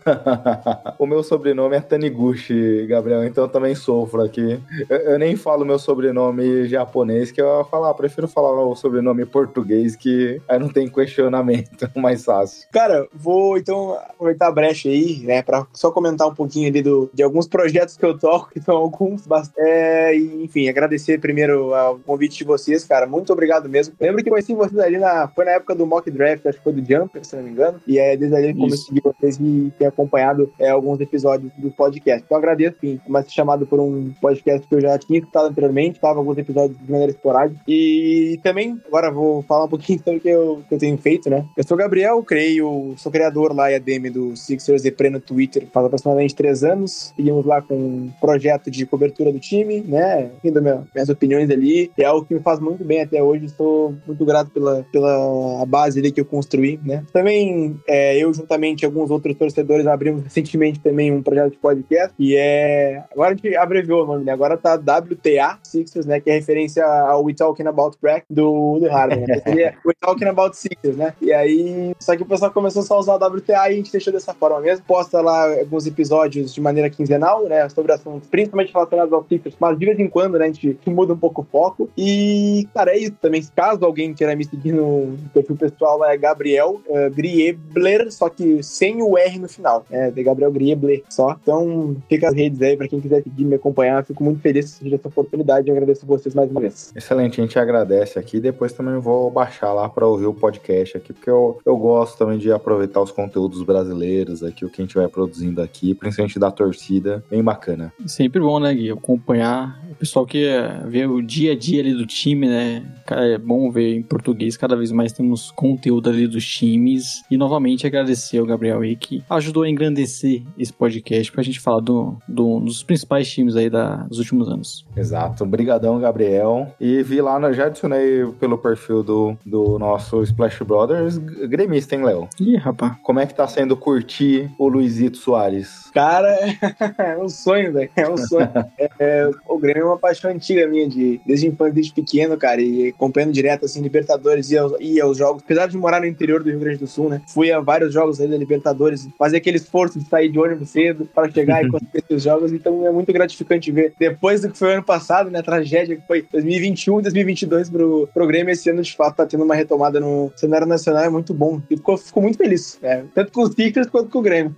o 0.98 1.06
meu 1.06 1.22
sobrenome 1.22 1.76
é 1.76 1.80
Taniguchi, 1.80 2.88
Gabriel, 2.88 3.24
então 3.24 3.43
eu 3.43 3.50
também 3.50 3.76
sofro 3.76 4.24
aqui. 4.24 4.60
Eu, 4.89 4.98
eu, 4.98 5.20
nem 5.20 5.36
falo 5.36 5.66
meu 5.66 5.78
sobrenome 5.78 6.68
japonês, 6.68 7.32
que 7.32 7.41
eu 7.41 7.64
falar, 7.66 7.93
prefiro 7.93 8.28
falar 8.28 8.60
o 8.66 8.76
sobrenome 8.76 9.26
português, 9.26 9.95
que 9.95 10.41
aí 10.48 10.58
não 10.58 10.70
tem 10.70 10.89
questionamento, 10.89 11.89
mais 11.95 12.26
fácil. 12.26 12.68
Cara, 12.72 13.08
vou 13.14 13.58
então 13.58 13.93
aproveitar 13.93 14.48
a 14.48 14.52
brecha 14.52 14.89
aí, 14.89 15.20
né, 15.20 15.43
pra 15.43 15.68
só 15.74 15.91
comentar 15.91 16.28
um 16.28 16.34
pouquinho 16.34 16.70
ali 16.70 16.82
do, 16.82 17.10
de 17.14 17.22
alguns 17.22 17.48
projetos 17.48 17.95
que 17.98 18.06
eu 18.06 18.18
toco, 18.18 18.50
que 18.50 18.62
são 18.62 18.76
alguns, 18.76 19.24
é, 19.58 20.16
enfim, 20.16 20.68
agradecer 20.78 21.20
primeiro 21.20 21.74
o 21.74 22.00
convite 22.00 22.38
de 22.38 22.44
vocês, 22.44 22.84
cara, 22.84 23.08
muito 23.08 23.32
obrigado 23.34 23.68
mesmo. 23.68 23.96
Lembro 24.00 24.24
que 24.24 24.30
conheci 24.30 24.54
vocês 24.54 24.80
ali 24.80 24.98
na, 24.98 25.28
foi 25.28 25.46
na 25.46 25.52
época 25.52 25.74
do 25.74 25.86
mock 25.86 26.10
draft, 26.10 26.46
acho 26.46 26.58
que 26.58 26.64
foi 26.64 26.74
do 26.74 26.86
Jumper, 26.86 27.26
se 27.26 27.36
não 27.36 27.44
me 27.44 27.52
engano, 27.52 27.82
e 27.88 27.98
é 27.98 28.16
desde 28.16 28.36
ali 28.36 28.54
que 28.54 28.60
comecei 28.60 28.98
a 28.98 29.10
vocês 29.10 29.38
e 29.42 29.72
ter 29.78 29.86
acompanhado 29.86 30.52
é, 30.60 30.70
alguns 30.70 31.00
episódios 31.00 31.52
do 31.58 31.72
podcast. 31.72 32.24
Então 32.26 32.38
agradeço, 32.38 32.78
enfim, 32.78 33.00
mas 33.08 33.32
chamado 33.32 33.66
por 33.66 33.80
um 33.80 34.14
podcast 34.22 34.68
que 34.68 34.76
eu 34.76 34.82
já 34.82 34.98
tinha 34.98 35.20
escutado 35.20 35.48
anteriormente, 35.48 35.98
estava 35.98 36.20
alguns 36.20 36.38
episódios 36.38 36.78
de 36.80 36.92
maneira 36.92 37.12
esporádica. 37.12 37.60
E 37.68 38.40
também, 38.44 38.80
agora 38.86 39.12
vou 39.12 39.42
falar 39.44 39.66
um 39.66 39.70
pouquinho 39.70 40.00
sobre 40.04 40.18
o 40.18 40.22
que 40.22 40.30
eu, 40.30 40.64
que 40.68 40.76
eu 40.76 40.80
tenho 40.80 40.98
feito, 40.98 41.30
né? 41.30 41.46
Eu 41.56 41.64
sou 41.64 41.78
Gabriel, 41.78 42.22
creio, 42.24 42.94
sou 42.98 43.12
criador 43.12 43.56
lá 43.56 43.72
e 43.72 43.76
ADM 43.76 44.12
do 44.12 44.36
Sixers 44.36 44.86
e 44.86 45.10
no 45.10 45.20
Twitter 45.20 45.68
faz 45.72 45.86
aproximadamente 45.86 46.36
três 46.36 46.64
anos. 46.64 47.14
Seguimos 47.16 47.46
lá 47.46 47.62
com 47.62 47.76
um 47.76 48.12
projeto 48.20 48.70
de 48.70 48.86
cobertura 48.86 49.32
do 49.32 49.40
time, 49.40 49.82
né? 49.82 50.30
Ainda 50.68 50.88
minhas 50.93 51.09
opiniões 51.09 51.49
ali. 51.49 51.91
É 51.97 52.05
algo 52.05 52.26
que 52.26 52.34
me 52.34 52.41
faz 52.41 52.59
muito 52.59 52.84
bem 52.84 53.01
até 53.01 53.22
hoje. 53.22 53.45
Estou 53.45 53.95
muito 54.05 54.26
grato 54.26 54.51
pela, 54.51 54.86
pela 54.91 55.65
base 55.65 55.99
ali 55.99 56.11
que 56.11 56.20
eu 56.20 56.26
construí, 56.26 56.80
né? 56.84 57.03
Também 57.13 57.80
é, 57.88 58.18
eu, 58.18 58.34
juntamente 58.34 58.86
alguns 58.86 59.09
outros 59.09 59.36
torcedores, 59.38 59.88
abrimos 59.88 60.24
recentemente 60.24 60.80
também 60.80 61.11
um 61.11 61.24
projeto 61.24 61.51
de 61.51 61.57
podcast, 61.57 62.13
que 62.15 62.36
é. 62.38 63.03
Agora 63.11 63.32
a 63.32 63.36
gente 63.36 63.55
abreviou 63.55 64.03
o 64.03 64.07
nome, 64.07 64.26
né? 64.26 64.32
Agora 64.32 64.57
tá 64.57 64.76
WTA 64.76 65.59
Sixers, 65.63 66.05
né? 66.05 66.20
Que 66.20 66.30
é 66.30 66.34
referência 66.34 66.86
ao 66.86 67.24
We 67.24 67.34
Talking 67.34 67.68
About 67.68 67.97
Crack 67.97 68.26
do, 68.30 68.80
do 68.80 68.88
Harden. 68.88 69.26
Né? 69.28 69.39
Seria 69.43 69.76
We 69.86 69.93
Talking 69.99 70.26
About 70.26 70.57
Sixers, 70.57 70.97
né? 70.97 71.13
E 71.22 71.32
aí, 71.32 71.93
só 71.99 72.15
que 72.15 72.24
o 72.24 72.26
pessoal 72.26 72.51
começou 72.51 72.84
só 72.84 72.95
a 72.95 72.99
usar 72.99 73.13
o 73.13 73.26
WTA 73.26 73.53
e 73.53 73.55
a 73.55 73.72
gente 73.72 73.91
deixou 73.91 74.11
dessa 74.11 74.34
forma 74.34 74.59
mesmo. 74.59 74.86
Posta 74.86 75.22
lá 75.22 75.59
alguns 75.59 75.86
episódios 75.86 76.53
de 76.53 76.61
maneira 76.61 76.89
quinzenal, 76.89 77.43
né? 77.43 77.68
Sobre 77.70 77.93
assuntos 77.93 78.28
principalmente 78.28 78.74
relacionados 78.74 79.13
ao 79.13 79.26
Sixers, 79.28 79.55
mas 79.59 79.78
de 79.78 79.86
vez 79.86 79.99
em 79.99 80.07
quando, 80.07 80.38
né? 80.38 80.49
A 80.58 80.72
gente 80.72 80.89
muda 80.89 81.14
um 81.14 81.18
pouco 81.18 81.41
o 81.41 81.45
foco. 81.45 81.89
E, 81.97 82.68
cara, 82.74 82.91
é 82.91 82.97
isso 82.97 83.16
também. 83.22 83.43
Caso 83.55 83.84
alguém 83.86 84.14
queira 84.14 84.36
me 84.36 84.45
seguir 84.45 84.72
no 84.72 85.18
perfil 85.34 85.55
pessoal, 85.55 86.03
é 86.05 86.18
Gabriel 86.18 86.82
uh, 86.88 87.12
Griebler, 87.14 88.12
só 88.12 88.30
que 88.30 88.62
sem 88.64 89.01
o 89.01 89.18
R 89.18 89.39
no 89.39 89.47
final. 89.47 89.86
É, 89.89 90.12
de 90.12 90.24
Gabriel 90.24 90.51
Griebler 90.51 91.03
só. 91.10 91.38
Então, 91.41 91.95
fica 92.10 92.30
as 92.30 92.36
redes 92.36 92.62
aí 92.62 92.76
pra 92.76 92.88
quem 92.88 92.99
quiser 92.99 93.24
seguir, 93.24 93.45
me 93.45 93.55
acompanhar. 93.55 94.03
Fico 94.05 94.24
muito 94.24 94.39
feliz 94.41 94.80
de 94.82 94.93
essa 94.93 95.08
oportunidade 95.08 95.68
e 95.68 95.72
agradeço 95.72 96.05
vocês 96.05 96.34
mais 96.34 96.49
uma 96.49 96.62
vez. 96.62 96.91
Excelente, 96.95 97.39
a 97.39 97.43
gente 97.43 97.58
agradece 97.60 98.20
aqui. 98.20 98.39
Depois 98.39 98.74
também 98.74 98.97
vou 98.99 99.30
baixar 99.30 99.74
lá 99.74 99.88
para 99.89 100.08
ouvir 100.08 100.26
o 100.26 100.34
podcast 100.34 100.97
aqui, 100.97 101.14
porque 101.14 101.30
eu, 101.30 101.60
eu 101.66 101.78
gosto 101.78 102.18
também 102.18 102.38
de 102.38 102.51
aproveitar 102.51 103.01
os 103.01 103.12
conteúdos 103.12 103.64
brasileiros 103.64 104.43
aqui, 104.43 104.66
o 104.66 104.70
que 104.70 104.82
a 104.82 104.86
gente 104.86 104.95
vai 104.95 105.08
produzindo 105.08 105.62
aqui, 105.62 105.93
principalmente 105.93 106.39
da 106.39 106.51
torcida. 106.51 107.24
Bem 107.30 107.43
bacana. 107.43 107.93
Sempre 108.05 108.39
bom, 108.39 108.60
né, 108.60 108.74
Gui? 108.74 108.91
Acompanhar 108.91 109.80
o 109.91 109.95
pessoal 109.95 110.26
que 110.26 110.47
vê 110.86 111.06
o 111.06 111.22
dia 111.22 111.54
a 111.54 111.56
dia 111.56 111.82
ali 111.82 111.93
do 111.93 112.06
time, 112.06 112.48
né? 112.48 112.84
Cara, 113.06 113.26
é 113.26 113.38
bom 113.38 113.70
ver 113.72 113.95
em 113.95 114.02
português. 114.02 114.58
Cada 114.58 114.76
vez 114.76 114.91
mais 114.91 115.12
temos 115.12 115.52
conteúdo 115.52 116.10
ali 116.10 116.28
dos 116.28 116.45
times. 116.45 117.24
E 117.30 117.38
novamente 117.38 117.88
agradecer 117.88 118.38
ao 118.39 118.45
Gabriel 118.45 118.82
aí 118.82 118.95
que 118.95 119.24
ajudou 119.30 119.64
a 119.64 119.70
engrandecer 119.70 120.43
esse 120.58 120.74
podcast 120.74 121.32
pra 121.32 121.43
gente 121.43 121.60
falar 121.60 121.80
do, 121.80 122.18
do 122.28 122.60
dos 122.60 122.84
principais 122.84 123.30
times 123.30 123.56
aí 123.56 123.70
da, 123.70 123.98
dos 124.04 124.20
últimos 124.20 124.50
anos. 124.50 124.86
Exato. 124.95 125.43
Obrigadão, 125.43 126.00
Gabriel. 126.00 126.74
E 126.80 127.02
vi 127.04 127.22
lá, 127.22 127.38
já 127.52 127.66
adicionei 127.66 128.26
pelo 128.39 128.58
perfil 128.58 129.04
do, 129.04 129.38
do 129.45 129.80
nosso 129.80 130.22
Splash 130.24 130.62
Brothers 130.64 131.18
gremista, 131.18 131.95
hein, 131.95 132.04
Léo? 132.04 132.28
Ih, 132.39 132.58
rapaz. 132.58 132.98
Como 133.04 133.20
é 133.20 133.26
que 133.26 133.34
tá 133.34 133.48
sendo 133.48 133.76
curtir 133.76 134.52
o 134.58 134.68
Luizito 134.68 135.18
Soares? 135.18 135.89
Cara, 135.93 136.38
é 136.98 137.18
um 137.18 137.30
sonho, 137.30 137.74
velho. 137.74 137.89
É 137.95 138.10
um 138.10 138.18
sonho. 138.18 138.50
é, 138.78 138.89
é, 139.00 139.30
o 139.48 139.58
Grêmio 139.58 139.84
é 139.84 139.86
uma 139.86 139.98
paixão 139.98 140.32
antiga 140.38 140.68
minha, 140.68 140.88
de, 140.88 141.20
desde 141.26 141.48
infância, 141.48 141.74
desde 141.74 141.94
pequeno, 141.94 142.38
cara, 142.38 142.62
e 142.62 142.90
acompanhando 142.90 143.34
direto, 143.34 143.66
assim, 143.66 143.82
Libertadores, 143.82 144.50
ia, 144.50 144.62
ia 144.80 145.04
aos 145.04 145.18
jogos. 145.18 145.44
Apesar 145.44 145.68
de 145.68 145.78
morar 145.78 146.00
no 146.00 146.06
interior 146.06 146.44
do 146.44 146.50
Rio 146.50 146.60
Grande 146.60 146.78
do 146.78 146.88
Sul, 146.88 147.10
né? 147.10 147.22
Fui 147.28 147.52
a 147.52 147.60
vários 147.60 147.94
jogos 147.94 148.20
aí 148.22 148.28
da 148.28 148.38
Libertadores, 148.38 149.08
fazer 149.18 149.38
aquele 149.38 149.58
esforço 149.58 150.00
de 150.00 150.08
sair 150.08 150.30
de 150.30 150.40
ônibus 150.40 150.70
cedo 150.70 151.10
para 151.14 151.30
chegar 151.32 151.64
e 151.64 151.70
conseguir 151.72 152.04
os 152.10 152.24
jogos. 152.24 152.52
Então 152.54 152.86
é 152.86 152.92
muito 152.92 153.12
gratificante 153.12 153.72
ver. 153.72 153.94
Depois 154.00 154.42
do 154.42 154.50
que 154.50 154.58
foi 154.58 154.70
o 154.70 154.74
ano 154.74 154.84
passado, 154.84 155.30
né? 155.30 155.40
A 155.40 155.44
tragédia 155.44 155.96
que 155.96 156.06
foi 156.08 156.26
2021 156.32 157.00
e 157.00 157.04
2022 157.04 157.70
pro, 157.70 158.10
pro 158.14 158.28
Grêmio, 158.28 158.52
esse 158.52 158.70
ano 158.70 158.82
de 158.82 158.96
fato 158.96 159.18
tá 159.18 159.26
tendo 159.26 159.44
uma 159.44 159.56
retomada 159.56 160.00
no 160.00 160.32
cenário 160.36 160.68
nacional, 160.68 161.04
é 161.04 161.10
muito 161.10 161.34
bom. 161.34 161.62
E 161.70 161.76
fico, 161.76 161.98
fico 161.98 162.22
muito 162.22 162.38
feliz, 162.38 162.78
né? 162.82 163.06
tanto 163.14 163.32
com 163.32 163.42
os 163.42 163.54
Sixers 163.54 163.88
quanto 163.88 164.10
com 164.10 164.20
o 164.20 164.22
Grêmio. 164.22 164.56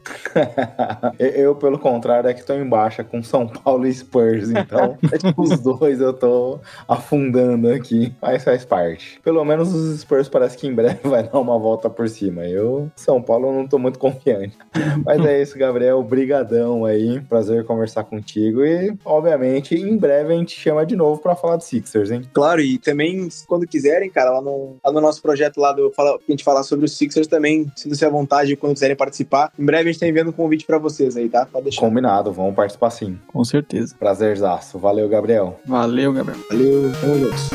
eu, 1.18 1.56
pelo 1.56 1.80
contrário, 1.80 2.30
é 2.30 2.34
que 2.34 2.46
tô 2.46 2.54
em 2.54 2.68
baixa 2.68 3.04
com 3.04 3.24
São 3.24 3.48
Paulo 3.48 3.88
e 3.88 3.94
Spurs, 3.94 4.50
então 4.50 4.98
os 5.38 5.60
dois 5.60 5.69
eu 6.00 6.14
tô 6.14 6.60
afundando 6.88 7.70
aqui, 7.70 8.14
mas 8.22 8.44
faz 8.44 8.66
parte. 8.66 9.20
Pelo 9.24 9.44
menos 9.44 9.74
os 9.74 10.00
Spurs 10.02 10.30
parece 10.30 10.58
que 10.58 10.68
em 10.68 10.74
breve 10.74 11.00
vai 11.08 11.24
dar 11.24 11.40
uma 11.40 11.58
volta 11.58 11.90
por 11.90 12.08
cima. 12.10 12.46
Eu, 12.46 12.92
São 12.96 13.22
Paulo, 13.22 13.52
não 13.52 13.68
tô 13.68 13.78
muito 13.78 14.00
confiante. 14.00 14.58
Mas 15.06 15.24
é 15.26 15.42
isso, 15.42 15.58
Gabriel, 15.58 16.02
brigadão 16.04 16.86
aí, 16.86 17.20
prazer 17.22 17.66
conversar 17.66 18.04
contigo 18.04 18.64
e, 18.64 18.94
obviamente, 19.04 19.76
em 19.76 19.98
breve 19.98 20.34
a 20.34 20.38
gente 20.38 20.60
chama 20.60 20.86
de 20.86 20.96
novo 20.96 21.22
para 21.22 21.36
falar 21.36 21.58
de 21.58 21.66
Sixers, 21.66 22.12
hein? 22.12 22.24
Claro, 22.34 22.62
e 22.62 22.78
também, 22.78 23.28
quando 23.48 23.68
quiserem, 23.68 24.10
cara, 24.10 24.32
lá 24.32 24.42
no, 24.42 24.78
lá 24.84 24.92
no 24.92 25.02
nosso 25.02 25.22
projeto 25.22 25.60
lá 25.60 25.72
do 25.72 25.92
fala, 25.92 26.16
a 26.16 26.32
gente 26.32 26.44
falar 26.44 26.64
sobre 26.64 26.86
os 26.86 26.98
Sixers 26.98 27.28
também, 27.28 27.72
sinta-se 27.76 28.06
à 28.06 28.10
vontade 28.10 28.56
quando 28.56 28.74
quiserem 28.74 28.96
participar. 28.96 29.52
Em 29.58 29.66
breve 29.66 29.90
a 29.90 29.92
gente 29.92 30.00
tá 30.00 30.08
enviando 30.08 30.30
um 30.30 30.34
convite 30.34 30.66
para 30.66 30.78
vocês 30.78 31.16
aí, 31.18 31.30
tá? 31.30 31.46
Pode 31.46 31.66
deixar. 31.66 31.82
Combinado, 31.82 32.32
vamos 32.32 32.56
participar 32.56 32.90
sim. 32.90 33.18
Com 33.28 33.44
certeza. 33.44 33.96
Prazerzaço. 33.98 34.78
Valeu, 34.80 35.08
Gabriel. 35.10 35.59
Valeu, 35.66 36.14
Gabriel. 36.14 36.40
Valeu, 36.50 36.92
tamo 37.00 37.20
juntos. 37.20 37.50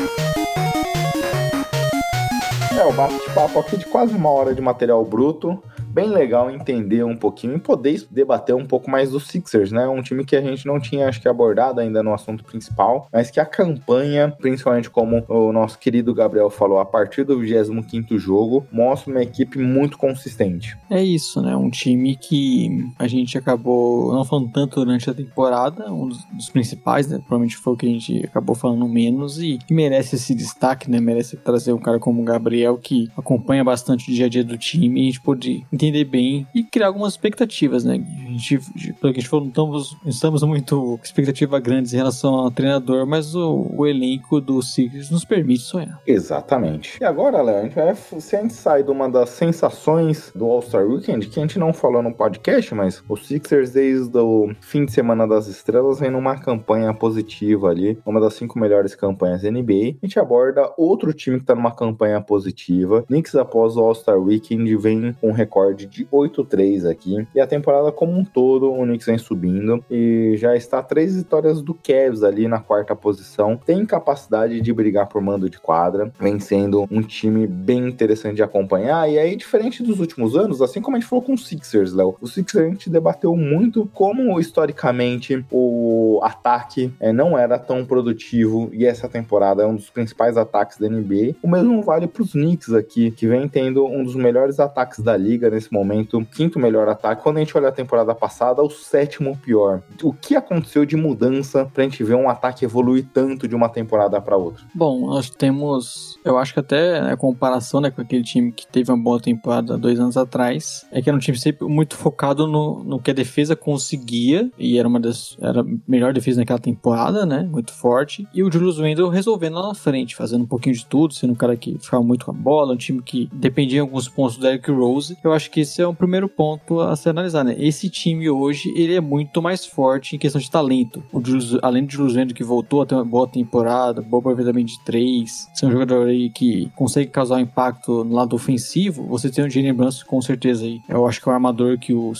É, 2.77 2.83
o 2.85 2.91
bate-papo 2.93 3.59
aqui 3.59 3.77
de 3.77 3.85
quase 3.85 4.13
uma 4.13 4.29
hora 4.29 4.53
de 4.53 4.61
material 4.61 5.03
bruto 5.05 5.61
bem 5.95 6.09
legal 6.09 6.51
entender 6.51 7.05
um 7.05 7.15
pouquinho 7.15 7.55
e 7.55 7.59
poder 7.59 8.05
debater 8.11 8.53
um 8.53 8.65
pouco 8.65 8.91
mais 8.91 9.11
dos 9.11 9.27
Sixers, 9.27 9.71
né? 9.71 9.87
Um 9.87 10.01
time 10.01 10.25
que 10.25 10.35
a 10.35 10.41
gente 10.41 10.65
não 10.65 10.77
tinha, 10.77 11.07
acho 11.07 11.21
que, 11.21 11.29
abordado 11.29 11.79
ainda 11.79 12.03
no 12.03 12.13
assunto 12.13 12.43
principal, 12.43 13.07
mas 13.13 13.31
que 13.31 13.39
a 13.39 13.45
campanha, 13.45 14.35
principalmente 14.37 14.89
como 14.89 15.23
o 15.29 15.53
nosso 15.53 15.79
querido 15.79 16.13
Gabriel 16.13 16.49
falou, 16.49 16.79
a 16.79 16.85
partir 16.85 17.23
do 17.23 17.39
25 17.39 18.17
jogo, 18.17 18.67
mostra 18.69 19.09
uma 19.09 19.23
equipe 19.23 19.57
muito 19.57 19.97
consistente. 19.97 20.77
É 20.89 21.01
isso, 21.01 21.41
né? 21.41 21.55
Um 21.55 21.69
time 21.69 22.17
que 22.17 22.85
a 22.99 23.07
gente 23.07 23.37
acabou 23.37 24.13
não 24.13 24.25
falando 24.25 24.51
tanto 24.51 24.83
durante 24.83 25.09
a 25.09 25.13
temporada, 25.13 25.89
um 25.89 26.09
dos, 26.09 26.49
principais, 26.49 27.07
né? 27.07 27.19
Provavelmente 27.19 27.55
foi 27.55 27.73
o 27.73 27.77
que 27.77 27.85
a 27.85 27.89
gente 27.89 28.25
acabou 28.25 28.53
falando 28.53 28.85
menos 28.85 29.41
e 29.41 29.59
que 29.65 29.73
merece 29.73 30.15
esse 30.15 30.35
destaque, 30.35 30.91
né? 30.91 30.99
Merece 30.99 31.37
trazer 31.37 31.71
um 31.71 31.79
cara 31.79 31.99
como 31.99 32.21
o 32.21 32.25
Gabriel 32.25 32.77
que 32.77 33.09
acompanha 33.15 33.63
bastante 33.63 34.11
o 34.11 34.13
dia 34.13 34.25
a 34.25 34.29
dia 34.29 34.43
do 34.43 34.57
time 34.57 34.99
e 34.99 35.03
a 35.03 35.05
gente 35.05 35.21
pode 35.21 35.65
entender 35.71 35.84
entender 35.87 36.05
bem 36.05 36.47
e 36.53 36.63
criar 36.63 36.87
algumas 36.87 37.13
expectativas, 37.13 37.83
né? 37.83 37.93
A 37.93 38.24
que 38.39 38.55
a 39.03 39.07
gente 39.07 39.27
falou, 39.27 39.45
não 39.45 39.49
estamos, 39.49 39.97
estamos 40.05 40.43
muito 40.43 40.99
expectativa 41.03 41.59
grandes 41.59 41.93
em 41.93 41.97
relação 41.97 42.33
ao 42.33 42.51
treinador, 42.51 43.05
mas 43.05 43.35
o, 43.35 43.67
o 43.75 43.85
elenco 43.85 44.41
do 44.41 44.61
Sixers 44.61 45.09
nos 45.09 45.25
permite 45.25 45.61
sonhar. 45.61 46.01
Exatamente. 46.05 46.97
E 47.01 47.05
agora, 47.05 47.41
Léo, 47.41 47.59
a 47.59 47.63
gente 47.63 47.75
vai, 47.75 47.95
se 47.95 48.35
a 48.35 48.41
gente 48.41 48.53
sai 48.53 48.83
de 48.83 48.91
uma 48.91 49.09
das 49.09 49.29
sensações 49.29 50.31
do 50.35 50.45
All-Star 50.45 50.85
Weekend, 50.85 51.27
que 51.27 51.39
a 51.39 51.41
gente 51.41 51.59
não 51.59 51.73
falou 51.73 52.01
no 52.01 52.13
podcast, 52.13 52.73
mas 52.73 53.03
o 53.07 53.15
Sixers 53.15 53.71
desde 53.71 54.17
o 54.17 54.51
fim 54.61 54.85
de 54.85 54.91
semana 54.91 55.27
das 55.27 55.47
estrelas 55.47 55.99
vem 55.99 56.11
numa 56.11 56.37
campanha 56.37 56.93
positiva 56.93 57.69
ali, 57.69 57.97
uma 58.05 58.19
das 58.19 58.33
cinco 58.33 58.59
melhores 58.59 58.95
campanhas 58.95 59.41
da 59.41 59.51
NBA. 59.51 59.97
A 60.01 60.05
gente 60.05 60.19
aborda 60.19 60.73
outro 60.77 61.13
time 61.13 61.37
que 61.37 61.43
está 61.43 61.55
numa 61.55 61.75
campanha 61.75 62.21
positiva. 62.21 63.03
Knicks 63.03 63.35
após 63.35 63.77
o 63.77 63.81
All-Star 63.81 64.17
Weekend 64.17 64.75
vem 64.77 65.13
com 65.13 65.29
um 65.29 65.33
recorde 65.33 65.85
de 65.85 66.05
8-3 66.05 66.89
aqui. 66.89 67.27
E 67.33 67.39
a 67.39 67.47
temporada 67.47 67.91
como 67.91 68.13
um 68.13 68.24
todo, 68.25 68.71
o 68.71 68.83
Knicks 68.83 69.05
vem 69.05 69.17
subindo 69.17 69.83
e 69.89 70.35
já 70.37 70.55
está 70.55 70.81
três 70.81 71.15
vitórias 71.15 71.61
do 71.61 71.73
Cavs 71.73 72.23
ali 72.23 72.47
na 72.47 72.59
quarta 72.59 72.95
posição. 72.95 73.57
Tem 73.57 73.85
capacidade 73.85 74.59
de 74.59 74.73
brigar 74.73 75.07
por 75.07 75.21
mando 75.21 75.49
de 75.49 75.59
quadra, 75.59 76.11
vem 76.19 76.39
sendo 76.39 76.87
um 76.91 77.01
time 77.01 77.47
bem 77.47 77.87
interessante 77.87 78.35
de 78.35 78.43
acompanhar. 78.43 79.09
E 79.09 79.17
aí, 79.17 79.35
diferente 79.35 79.83
dos 79.83 79.99
últimos 79.99 80.35
anos, 80.35 80.61
assim 80.61 80.81
como 80.81 80.97
a 80.97 80.99
gente 80.99 81.09
falou 81.09 81.23
com 81.23 81.33
o 81.33 81.37
Sixers, 81.37 81.93
Léo, 81.93 82.15
o 82.19 82.27
Sixers 82.27 82.65
a 82.65 82.69
gente 82.69 82.89
debateu 82.89 83.35
muito 83.35 83.89
como 83.93 84.39
historicamente 84.39 85.45
o 85.51 86.19
ataque 86.23 86.91
é, 86.99 87.11
não 87.11 87.37
era 87.37 87.57
tão 87.59 87.85
produtivo 87.85 88.69
e 88.71 88.85
essa 88.85 89.07
temporada 89.07 89.63
é 89.63 89.65
um 89.65 89.75
dos 89.75 89.89
principais 89.89 90.37
ataques 90.37 90.77
da 90.77 90.89
NBA. 90.89 91.35
O 91.41 91.47
mesmo 91.47 91.81
vale 91.81 92.07
para 92.07 92.23
os 92.23 92.31
Knicks 92.31 92.73
aqui, 92.73 93.11
que 93.11 93.27
vem 93.27 93.47
tendo 93.47 93.85
um 93.85 94.03
dos 94.03 94.15
melhores 94.15 94.59
ataques 94.59 94.99
da 94.99 95.15
liga 95.15 95.49
nesse 95.49 95.71
momento, 95.71 96.25
quinto 96.33 96.59
melhor 96.59 96.87
ataque. 96.87 97.21
Quando 97.21 97.37
a 97.37 97.39
gente 97.39 97.55
olha 97.57 97.69
a 97.69 97.71
temporada 97.71 98.14
passada, 98.15 98.61
o 98.61 98.69
sétimo 98.69 99.37
pior. 99.37 99.81
O 100.01 100.13
que 100.13 100.35
aconteceu 100.35 100.85
de 100.85 100.95
mudança 100.95 101.69
pra 101.73 101.83
gente 101.83 102.03
ver 102.03 102.15
um 102.15 102.29
ataque 102.29 102.65
evoluir 102.65 103.05
tanto 103.13 103.47
de 103.47 103.55
uma 103.55 103.69
temporada 103.69 104.19
para 104.21 104.37
outra? 104.37 104.63
Bom, 104.73 105.07
nós 105.07 105.29
temos, 105.29 106.19
eu 106.23 106.37
acho 106.37 106.53
que 106.53 106.59
até 106.59 106.99
a 106.99 107.17
comparação 107.17 107.81
né, 107.81 107.91
com 107.91 108.01
aquele 108.01 108.23
time 108.23 108.51
que 108.51 108.65
teve 108.67 108.91
uma 108.91 109.01
boa 109.01 109.19
temporada 109.19 109.77
dois 109.77 109.99
anos 109.99 110.17
atrás, 110.17 110.85
é 110.91 111.01
que 111.01 111.09
era 111.09 111.15
um 111.15 111.19
time 111.19 111.37
sempre 111.37 111.67
muito 111.67 111.95
focado 111.95 112.47
no, 112.47 112.83
no 112.83 112.99
que 112.99 113.11
a 113.11 113.13
defesa 113.13 113.55
conseguia, 113.55 114.49
e 114.57 114.77
era 114.77 114.87
uma 114.87 114.99
das, 114.99 115.37
era 115.41 115.61
a 115.61 115.65
melhor 115.87 116.13
defesa 116.13 116.39
naquela 116.39 116.59
temporada, 116.59 117.25
né, 117.25 117.47
muito 117.49 117.73
forte, 117.73 118.27
e 118.33 118.43
o 118.43 118.51
Julius 118.51 118.79
Randle 118.79 119.09
resolvendo 119.09 119.55
lá 119.55 119.67
na 119.67 119.75
frente, 119.75 120.15
fazendo 120.15 120.43
um 120.43 120.47
pouquinho 120.47 120.75
de 120.75 120.85
tudo, 120.85 121.13
sendo 121.13 121.33
um 121.33 121.35
cara 121.35 121.55
que 121.55 121.77
ficava 121.79 122.03
muito 122.03 122.25
com 122.25 122.31
a 122.31 122.33
bola, 122.33 122.73
um 122.73 122.77
time 122.77 123.01
que 123.01 123.29
dependia 123.33 123.79
em 123.79 123.81
alguns 123.81 124.07
pontos 124.07 124.37
do 124.37 124.41
Derrick 124.41 124.69
Rose. 124.71 125.17
Eu 125.23 125.33
acho 125.33 125.49
que 125.51 125.61
esse 125.61 125.81
é 125.81 125.87
um 125.87 125.95
primeiro 125.95 126.27
ponto 126.29 126.79
a 126.79 126.95
se 126.95 127.09
analisar, 127.09 127.43
né? 127.43 127.55
Esse 127.57 127.89
time 127.89 128.04
hoje, 128.29 128.71
ele 128.75 128.95
é 128.95 129.01
muito 129.01 129.41
mais 129.41 129.65
forte 129.65 130.15
em 130.15 130.19
questão 130.19 130.39
de 130.39 130.49
talento. 130.49 131.03
O 131.11 131.23
Jules, 131.23 131.57
além 131.61 131.85
de 131.85 131.95
Julius 131.95 132.15
Randle, 132.15 132.35
que 132.35 132.43
voltou 132.43 132.81
a 132.81 132.85
ter 132.85 132.95
uma 132.95 133.05
boa 133.05 133.27
temporada, 133.27 134.01
bom 134.01 134.17
aproveitamento 134.17 134.67
de 134.67 134.79
três, 134.83 135.49
ser 135.53 135.65
um 135.65 135.71
jogador 135.71 136.07
aí 136.07 136.29
que 136.29 136.69
consegue 136.75 137.09
causar 137.09 137.41
impacto 137.41 138.03
no 138.03 138.13
lado 138.13 138.35
ofensivo, 138.35 139.07
você 139.07 139.29
tem 139.29 139.45
o 139.45 139.49
Jalen 139.49 139.73
Brunson 139.73 140.05
com 140.05 140.21
certeza 140.21 140.65
aí. 140.65 140.81
Eu 140.87 141.07
acho 141.07 141.21
que 141.21 141.29
é 141.29 141.31
o 141.31 141.33
armador 141.35 141.77
que 141.77 141.93
o, 141.93 142.13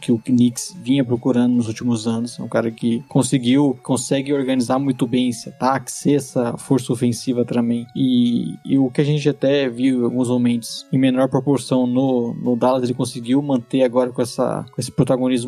que 0.00 0.12
o 0.12 0.18
Knicks 0.18 0.76
vinha 0.80 1.04
procurando 1.04 1.54
nos 1.54 1.68
últimos 1.68 2.06
anos. 2.06 2.38
É 2.38 2.42
um 2.42 2.48
cara 2.48 2.70
que 2.70 3.02
conseguiu, 3.08 3.78
consegue 3.82 4.32
organizar 4.32 4.78
muito 4.78 5.06
bem 5.06 5.28
esse 5.28 5.48
ataque, 5.48 5.90
ser 5.90 6.14
essa 6.14 6.56
força 6.56 6.92
ofensiva 6.92 7.44
também. 7.44 7.86
E, 7.94 8.58
e 8.64 8.78
o 8.78 8.90
que 8.90 9.00
a 9.00 9.04
gente 9.04 9.28
até 9.28 9.68
viu 9.68 10.02
em 10.02 10.04
alguns 10.04 10.28
momentos, 10.28 10.86
em 10.92 10.98
menor 10.98 11.28
proporção 11.28 11.86
no, 11.86 12.34
no 12.34 12.56
Dallas 12.56 12.82
ele 12.82 12.94
conseguiu 12.94 13.40
manter 13.42 13.82
agora 13.82 14.10
com, 14.10 14.22
essa, 14.22 14.64
com 14.72 14.80
esse 14.80 14.90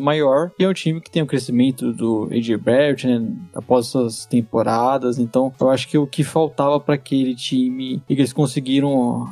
maior. 0.01 0.51
E 0.59 0.63
é 0.63 0.69
um 0.69 0.73
time 0.73 1.01
que 1.01 1.11
tem 1.11 1.21
o 1.21 1.27
crescimento 1.27 1.91
do 1.93 2.29
AJ 2.31 2.57
Barrett, 2.57 3.07
né? 3.07 3.27
Após 3.53 3.87
essas 3.87 4.25
temporadas. 4.25 5.19
Então, 5.19 5.53
eu 5.59 5.69
acho 5.69 5.87
que 5.87 5.97
o 5.97 6.07
que 6.07 6.23
faltava 6.23 6.79
para 6.79 6.95
aquele 6.95 7.35
time 7.35 8.01
e 8.07 8.15
que 8.15 8.21
eles 8.21 8.33
conseguiram 8.33 9.27